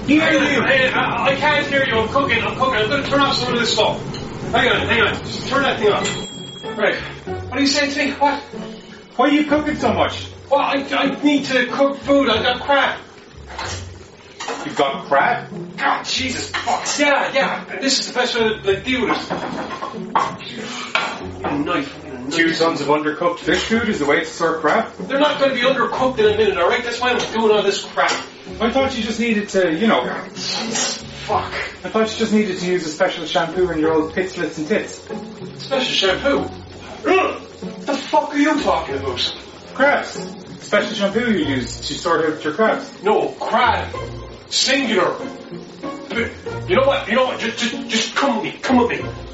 hear 0.08 0.32
you. 0.32 0.62
I, 0.62 0.92
uh, 0.94 1.00
uh, 1.00 1.24
I 1.24 1.36
can't 1.36 1.68
hear 1.68 1.86
you. 1.86 1.94
I'm 1.94 2.08
cooking. 2.10 2.44
I'm 2.44 2.56
cooking. 2.56 2.76
I'm 2.76 2.90
going 2.90 3.04
to 3.04 3.10
turn 3.10 3.22
off 3.22 3.36
some 3.36 3.54
of 3.54 3.60
this 3.60 3.74
stuff. 3.74 4.00
Hang 4.52 4.70
on, 4.70 4.88
hang 4.88 5.02
on. 5.02 5.14
Just 5.16 5.48
turn 5.48 5.64
that 5.64 5.80
thing 5.80 5.92
off. 5.92 6.78
Right. 6.78 6.96
What 6.96 7.54
are 7.54 7.62
you 7.62 7.68
saying 7.68 7.92
to 7.94 8.06
me? 8.06 8.12
What? 8.14 8.40
Why 9.18 9.28
are 9.28 9.32
you 9.32 9.46
cooking 9.46 9.76
so 9.76 9.94
much? 9.94 10.28
Well, 10.50 10.60
I, 10.60 10.86
I 10.92 11.24
need 11.24 11.46
to 11.46 11.68
cook 11.68 11.98
food. 12.00 12.30
I 12.30 12.44
got 12.44 12.62
crab. 12.62 13.00
You've 14.66 14.76
got 14.76 15.06
crab? 15.08 15.78
God, 15.78 16.06
Jesus, 16.06 16.50
fuck. 16.50 16.86
Yeah, 17.00 17.32
yeah. 17.34 17.80
This 17.80 18.00
is 18.00 18.08
the 18.08 18.14
best 18.14 18.36
way 18.36 18.42
to 18.50 18.56
like, 18.72 18.84
deal 18.84 19.08
with 19.08 19.12
it. 19.12 19.32
A 21.44 21.58
knife. 21.60 22.04
need 22.04 22.12
a 22.12 22.20
knife. 22.20 22.36
Two 22.36 22.54
tons 22.54 22.82
of 22.82 22.88
undercooked 22.88 23.40
fish 23.40 23.64
food 23.64 23.90
is 23.90 24.00
the 24.00 24.06
way 24.06 24.20
to 24.20 24.26
serve 24.26 24.62
crab? 24.62 24.92
They're 24.98 25.20
not 25.20 25.40
going 25.40 25.52
to 25.52 25.56
be 25.56 25.62
undercooked 25.62 26.20
in 26.20 26.26
a 26.26 26.38
minute, 26.38 26.58
alright? 26.58 26.84
That's 26.84 27.00
why 27.00 27.12
I'm 27.12 27.34
doing 27.34 27.52
all 27.52 27.64
this 27.64 27.84
crap. 27.86 28.12
I 28.60 28.72
thought 28.72 28.96
you 28.96 29.04
just 29.04 29.20
needed 29.20 29.50
to, 29.50 29.74
you 29.74 29.88
know, 29.88 30.04
Fuck. 31.26 31.54
I 31.84 31.90
thought 31.90 32.12
you 32.12 32.18
just 32.20 32.32
needed 32.32 32.60
to 32.60 32.68
use 32.68 32.86
a 32.86 32.90
special 32.90 33.26
shampoo 33.26 33.72
in 33.72 33.80
your 33.80 33.94
old 33.94 34.14
pit 34.14 34.38
lips, 34.38 34.60
and 34.60 34.68
tits. 34.68 35.02
Special 35.58 35.80
shampoo. 35.82 36.48
The 37.04 37.98
fuck 37.98 38.30
are 38.32 38.38
you 38.38 38.62
talking 38.62 38.98
about? 38.98 39.36
Crabs. 39.74 40.10
Special 40.64 40.94
shampoo 40.94 41.32
you 41.32 41.46
use 41.46 41.88
to 41.88 41.96
sort 41.96 42.32
out 42.32 42.44
your 42.44 42.54
crabs. 42.54 43.02
No, 43.02 43.30
crab. 43.40 43.92
Singular. 44.52 45.18
You 46.68 46.76
know 46.76 46.86
what? 46.86 47.08
You 47.08 47.16
know 47.16 47.26
what? 47.26 47.40
Just, 47.40 47.58
just, 47.58 47.88
just 47.90 48.16
come 48.16 48.36
with 48.36 48.54
me. 48.54 48.60
Come 48.62 48.78
with 48.78 48.90
me. 48.92 49.25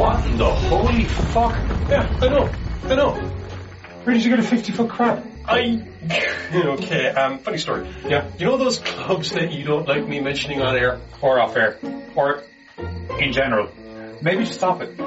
What 0.00 0.24
in 0.24 0.38
the 0.38 0.50
holy 0.50 1.04
fuck? 1.04 1.52
Yeah, 1.90 2.18
I 2.22 2.28
know. 2.28 2.50
I 2.84 2.94
know. 2.94 3.10
Where 4.04 4.14
did 4.14 4.24
you 4.24 4.30
get 4.30 4.38
a 4.38 4.42
50 4.42 4.72
foot 4.72 4.88
crab? 4.88 5.26
I. 5.46 5.86
Okay, 6.52 7.06
um, 7.08 7.38
funny 7.38 7.58
story. 7.58 7.86
Yeah. 8.08 8.28
You 8.38 8.46
know 8.46 8.56
those 8.56 8.78
clubs 8.78 9.30
that 9.32 9.52
you 9.52 9.64
don't 9.64 9.86
like 9.86 10.08
me 10.08 10.18
mentioning 10.20 10.60
on 10.62 10.74
air? 10.74 10.98
Or 11.20 11.38
off 11.38 11.54
air. 11.54 11.78
Or 12.16 12.42
in 13.20 13.32
general. 13.32 13.68
Maybe 14.22 14.44
just 14.44 14.54
stop 14.54 14.80
it. 14.80 14.98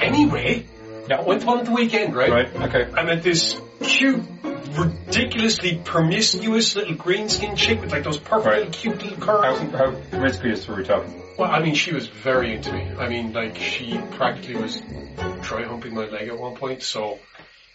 Anyway, 0.00 0.64
Yeah. 1.08 1.18
I 1.20 1.22
went 1.22 1.46
at 1.46 1.64
the 1.66 1.70
weekend, 1.72 2.16
right? 2.16 2.30
Right, 2.30 2.56
okay. 2.62 2.90
I 2.92 3.04
met 3.04 3.22
this 3.22 3.60
cute, 3.82 4.22
ridiculously 4.72 5.80
promiscuous 5.84 6.74
little 6.76 6.94
green 6.94 7.28
skinned 7.28 7.58
chick 7.58 7.80
with 7.82 7.92
like 7.92 8.02
those 8.04 8.18
perfect 8.18 8.46
Right. 8.46 8.56
little 8.66 8.72
cute 8.72 9.02
little 9.02 9.26
How, 9.26 9.54
curves. 9.56 9.72
how 9.74 9.90
promiscuous 10.10 10.66
were 10.66 10.76
we 10.76 10.84
talking? 10.84 11.22
Well, 11.40 11.50
I 11.50 11.60
mean, 11.60 11.74
she 11.74 11.94
was 11.94 12.06
very 12.06 12.54
into 12.54 12.70
me. 12.70 12.82
I 12.98 13.08
mean, 13.08 13.32
like, 13.32 13.56
she 13.56 13.98
practically 14.10 14.56
was 14.56 14.78
dry 15.40 15.64
humping 15.64 15.94
my 15.94 16.04
leg 16.04 16.28
at 16.28 16.38
one 16.38 16.54
point, 16.54 16.82
so 16.82 17.18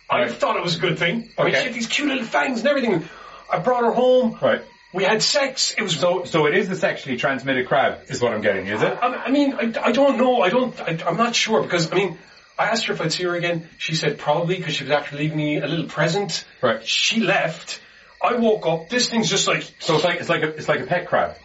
I 0.07 0.29
thought 0.29 0.55
it 0.55 0.61
was 0.63 0.75
a 0.75 0.79
good 0.79 0.99
thing. 0.99 1.31
I 1.35 1.43
mean, 1.45 1.53
Okay. 1.55 1.61
she 1.61 1.65
had 1.65 1.73
these 1.73 1.87
cute 1.87 2.09
little 2.09 2.25
fangs 2.25 2.59
and 2.59 2.67
everything. 2.69 3.09
I 3.51 3.57
brought 3.57 3.83
her 3.83 3.91
home. 3.91 4.37
Right. 4.39 4.61
We 4.93 5.03
had 5.03 5.23
sex. 5.23 5.73
It 5.75 5.81
was 5.81 5.99
So, 5.99 6.25
so 6.25 6.45
it 6.45 6.55
is 6.55 6.69
a 6.69 6.75
sexually 6.75 7.17
transmitted 7.17 7.67
crab, 7.67 8.01
is 8.07 8.21
what 8.21 8.33
I'm 8.33 8.41
getting, 8.41 8.67
is 8.67 8.83
it? 8.83 8.99
I, 9.01 9.07
I 9.07 9.31
mean, 9.31 9.55
I, 9.55 9.73
I 9.83 9.91
don't 9.91 10.19
know. 10.19 10.41
I 10.43 10.49
don't. 10.49 10.79
I, 10.79 10.99
I'm 11.03 11.17
not 11.17 11.33
sure 11.35 11.63
because 11.63 11.91
I 11.91 11.95
mean, 11.95 12.19
I 12.59 12.65
asked 12.65 12.85
her 12.85 12.93
if 12.93 13.01
I'd 13.01 13.11
see 13.13 13.23
her 13.23 13.33
again. 13.33 13.67
She 13.79 13.95
said 13.95 14.19
probably 14.19 14.57
because 14.57 14.75
she 14.75 14.83
was 14.83 14.91
after 14.91 15.15
leaving 15.17 15.37
me 15.37 15.57
a 15.57 15.65
little 15.65 15.87
present. 15.87 16.45
Right. 16.61 16.87
She 16.87 17.19
left. 17.21 17.81
I 18.23 18.35
woke 18.35 18.67
up. 18.67 18.89
This 18.89 19.09
thing's 19.09 19.27
just 19.27 19.47
like 19.47 19.63
So 19.79 19.95
it's 19.95 20.03
like, 20.03 20.19
it's 20.19 20.29
like 20.29 20.43
a, 20.43 20.49
it's 20.49 20.69
like 20.69 20.81
a 20.81 20.85
pet 20.85 21.07
crab. 21.07 21.35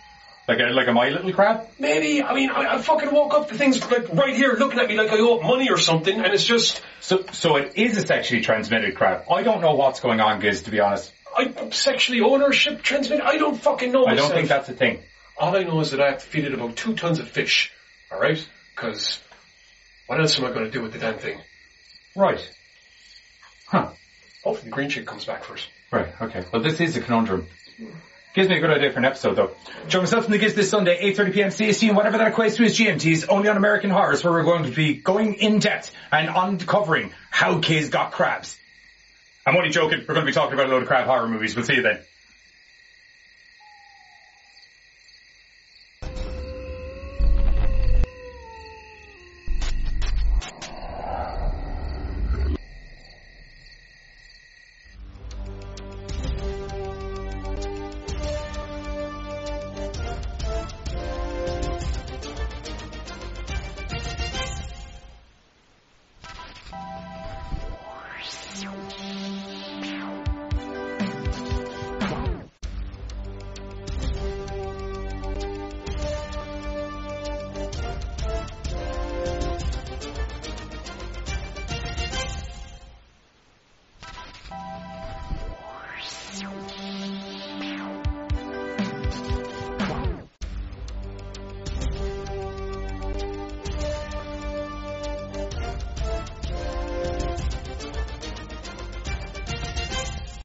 Like 0.48 0.58
a, 0.58 0.72
like 0.72 0.88
a 0.88 0.92
my 0.92 1.10
little 1.10 1.32
crab? 1.32 1.68
maybe. 1.78 2.22
I 2.22 2.34
mean, 2.34 2.50
I, 2.50 2.74
I 2.74 2.78
fucking 2.78 3.12
woke 3.12 3.34
up. 3.34 3.48
to 3.48 3.54
thing's 3.54 3.80
like 3.90 4.12
right 4.12 4.34
here 4.34 4.56
looking 4.58 4.80
at 4.80 4.88
me 4.88 4.96
like 4.96 5.10
I 5.10 5.18
owe 5.18 5.40
money 5.40 5.70
or 5.70 5.78
something, 5.78 6.18
and 6.18 6.32
it's 6.34 6.44
just 6.44 6.82
So, 7.00 7.24
so 7.32 7.56
it 7.56 7.76
is 7.76 7.96
a 7.96 8.06
sexually 8.06 8.42
transmitted 8.42 8.96
crab. 8.96 9.24
I 9.30 9.42
don't 9.42 9.60
know 9.60 9.74
what's 9.74 10.00
going 10.00 10.20
on, 10.20 10.40
Giz, 10.40 10.62
to 10.62 10.70
be 10.70 10.80
honest. 10.80 11.12
I 11.36 11.70
sexually 11.70 12.20
ownership 12.20 12.82
transmitted. 12.82 13.24
I 13.24 13.36
don't 13.36 13.60
fucking 13.60 13.92
know. 13.92 14.04
I 14.04 14.12
myself. 14.12 14.30
don't 14.30 14.36
think 14.38 14.48
that's 14.48 14.68
a 14.68 14.72
thing. 14.72 15.00
All 15.38 15.56
I 15.56 15.62
know 15.62 15.80
is 15.80 15.92
that 15.92 16.00
I 16.00 16.10
have 16.10 16.18
to 16.20 16.26
feed 16.26 16.44
it 16.44 16.52
about 16.52 16.74
two 16.76 16.94
tons 16.94 17.20
of 17.20 17.28
fish. 17.28 17.70
All 18.10 18.18
right, 18.18 18.44
because 18.74 19.20
what 20.08 20.20
else 20.20 20.36
am 20.38 20.44
I 20.46 20.50
going 20.50 20.64
to 20.64 20.70
do 20.70 20.82
with 20.82 20.92
the 20.92 20.98
damn 20.98 21.18
thing? 21.18 21.38
Right. 22.16 22.40
Huh. 23.68 23.90
Hopefully, 24.42 24.70
the 24.70 24.74
green 24.74 24.88
chick 24.88 25.06
comes 25.06 25.24
back 25.24 25.44
first. 25.44 25.68
Right, 25.92 26.08
okay. 26.20 26.44
Well, 26.52 26.62
this 26.62 26.80
is 26.80 26.96
a 26.96 27.00
conundrum. 27.00 27.46
Gives 28.32 28.48
me 28.48 28.58
a 28.58 28.60
good 28.60 28.70
idea 28.70 28.92
for 28.92 28.98
an 28.98 29.04
episode, 29.04 29.34
though. 29.34 29.50
Join 29.88 30.02
myself 30.02 30.24
and 30.24 30.32
the 30.32 30.38
Giz 30.38 30.54
this 30.54 30.70
Sunday, 30.70 31.12
8.30pm 31.14 31.46
CST, 31.46 31.88
and 31.88 31.96
whatever 31.96 32.18
that 32.18 32.32
equates 32.32 32.56
to 32.56 32.62
is 32.62 32.78
GMTs, 32.78 33.26
only 33.28 33.48
on 33.48 33.56
American 33.56 33.90
Horrors, 33.90 34.22
where 34.22 34.32
we're 34.32 34.44
going 34.44 34.64
to 34.64 34.70
be 34.70 34.94
going 34.94 35.34
in 35.34 35.58
depth 35.58 35.90
and 36.12 36.30
uncovering 36.32 37.12
how 37.30 37.58
kids 37.58 37.88
got 37.88 38.12
crabs. 38.12 38.56
I'm 39.44 39.56
only 39.56 39.70
joking. 39.70 40.04
We're 40.06 40.14
going 40.14 40.26
to 40.26 40.30
be 40.30 40.34
talking 40.34 40.54
about 40.54 40.66
a 40.66 40.70
load 40.70 40.82
of 40.82 40.88
crab 40.88 41.06
horror 41.06 41.26
movies. 41.26 41.56
We'll 41.56 41.64
see 41.64 41.74
you 41.74 41.82
then. 41.82 41.98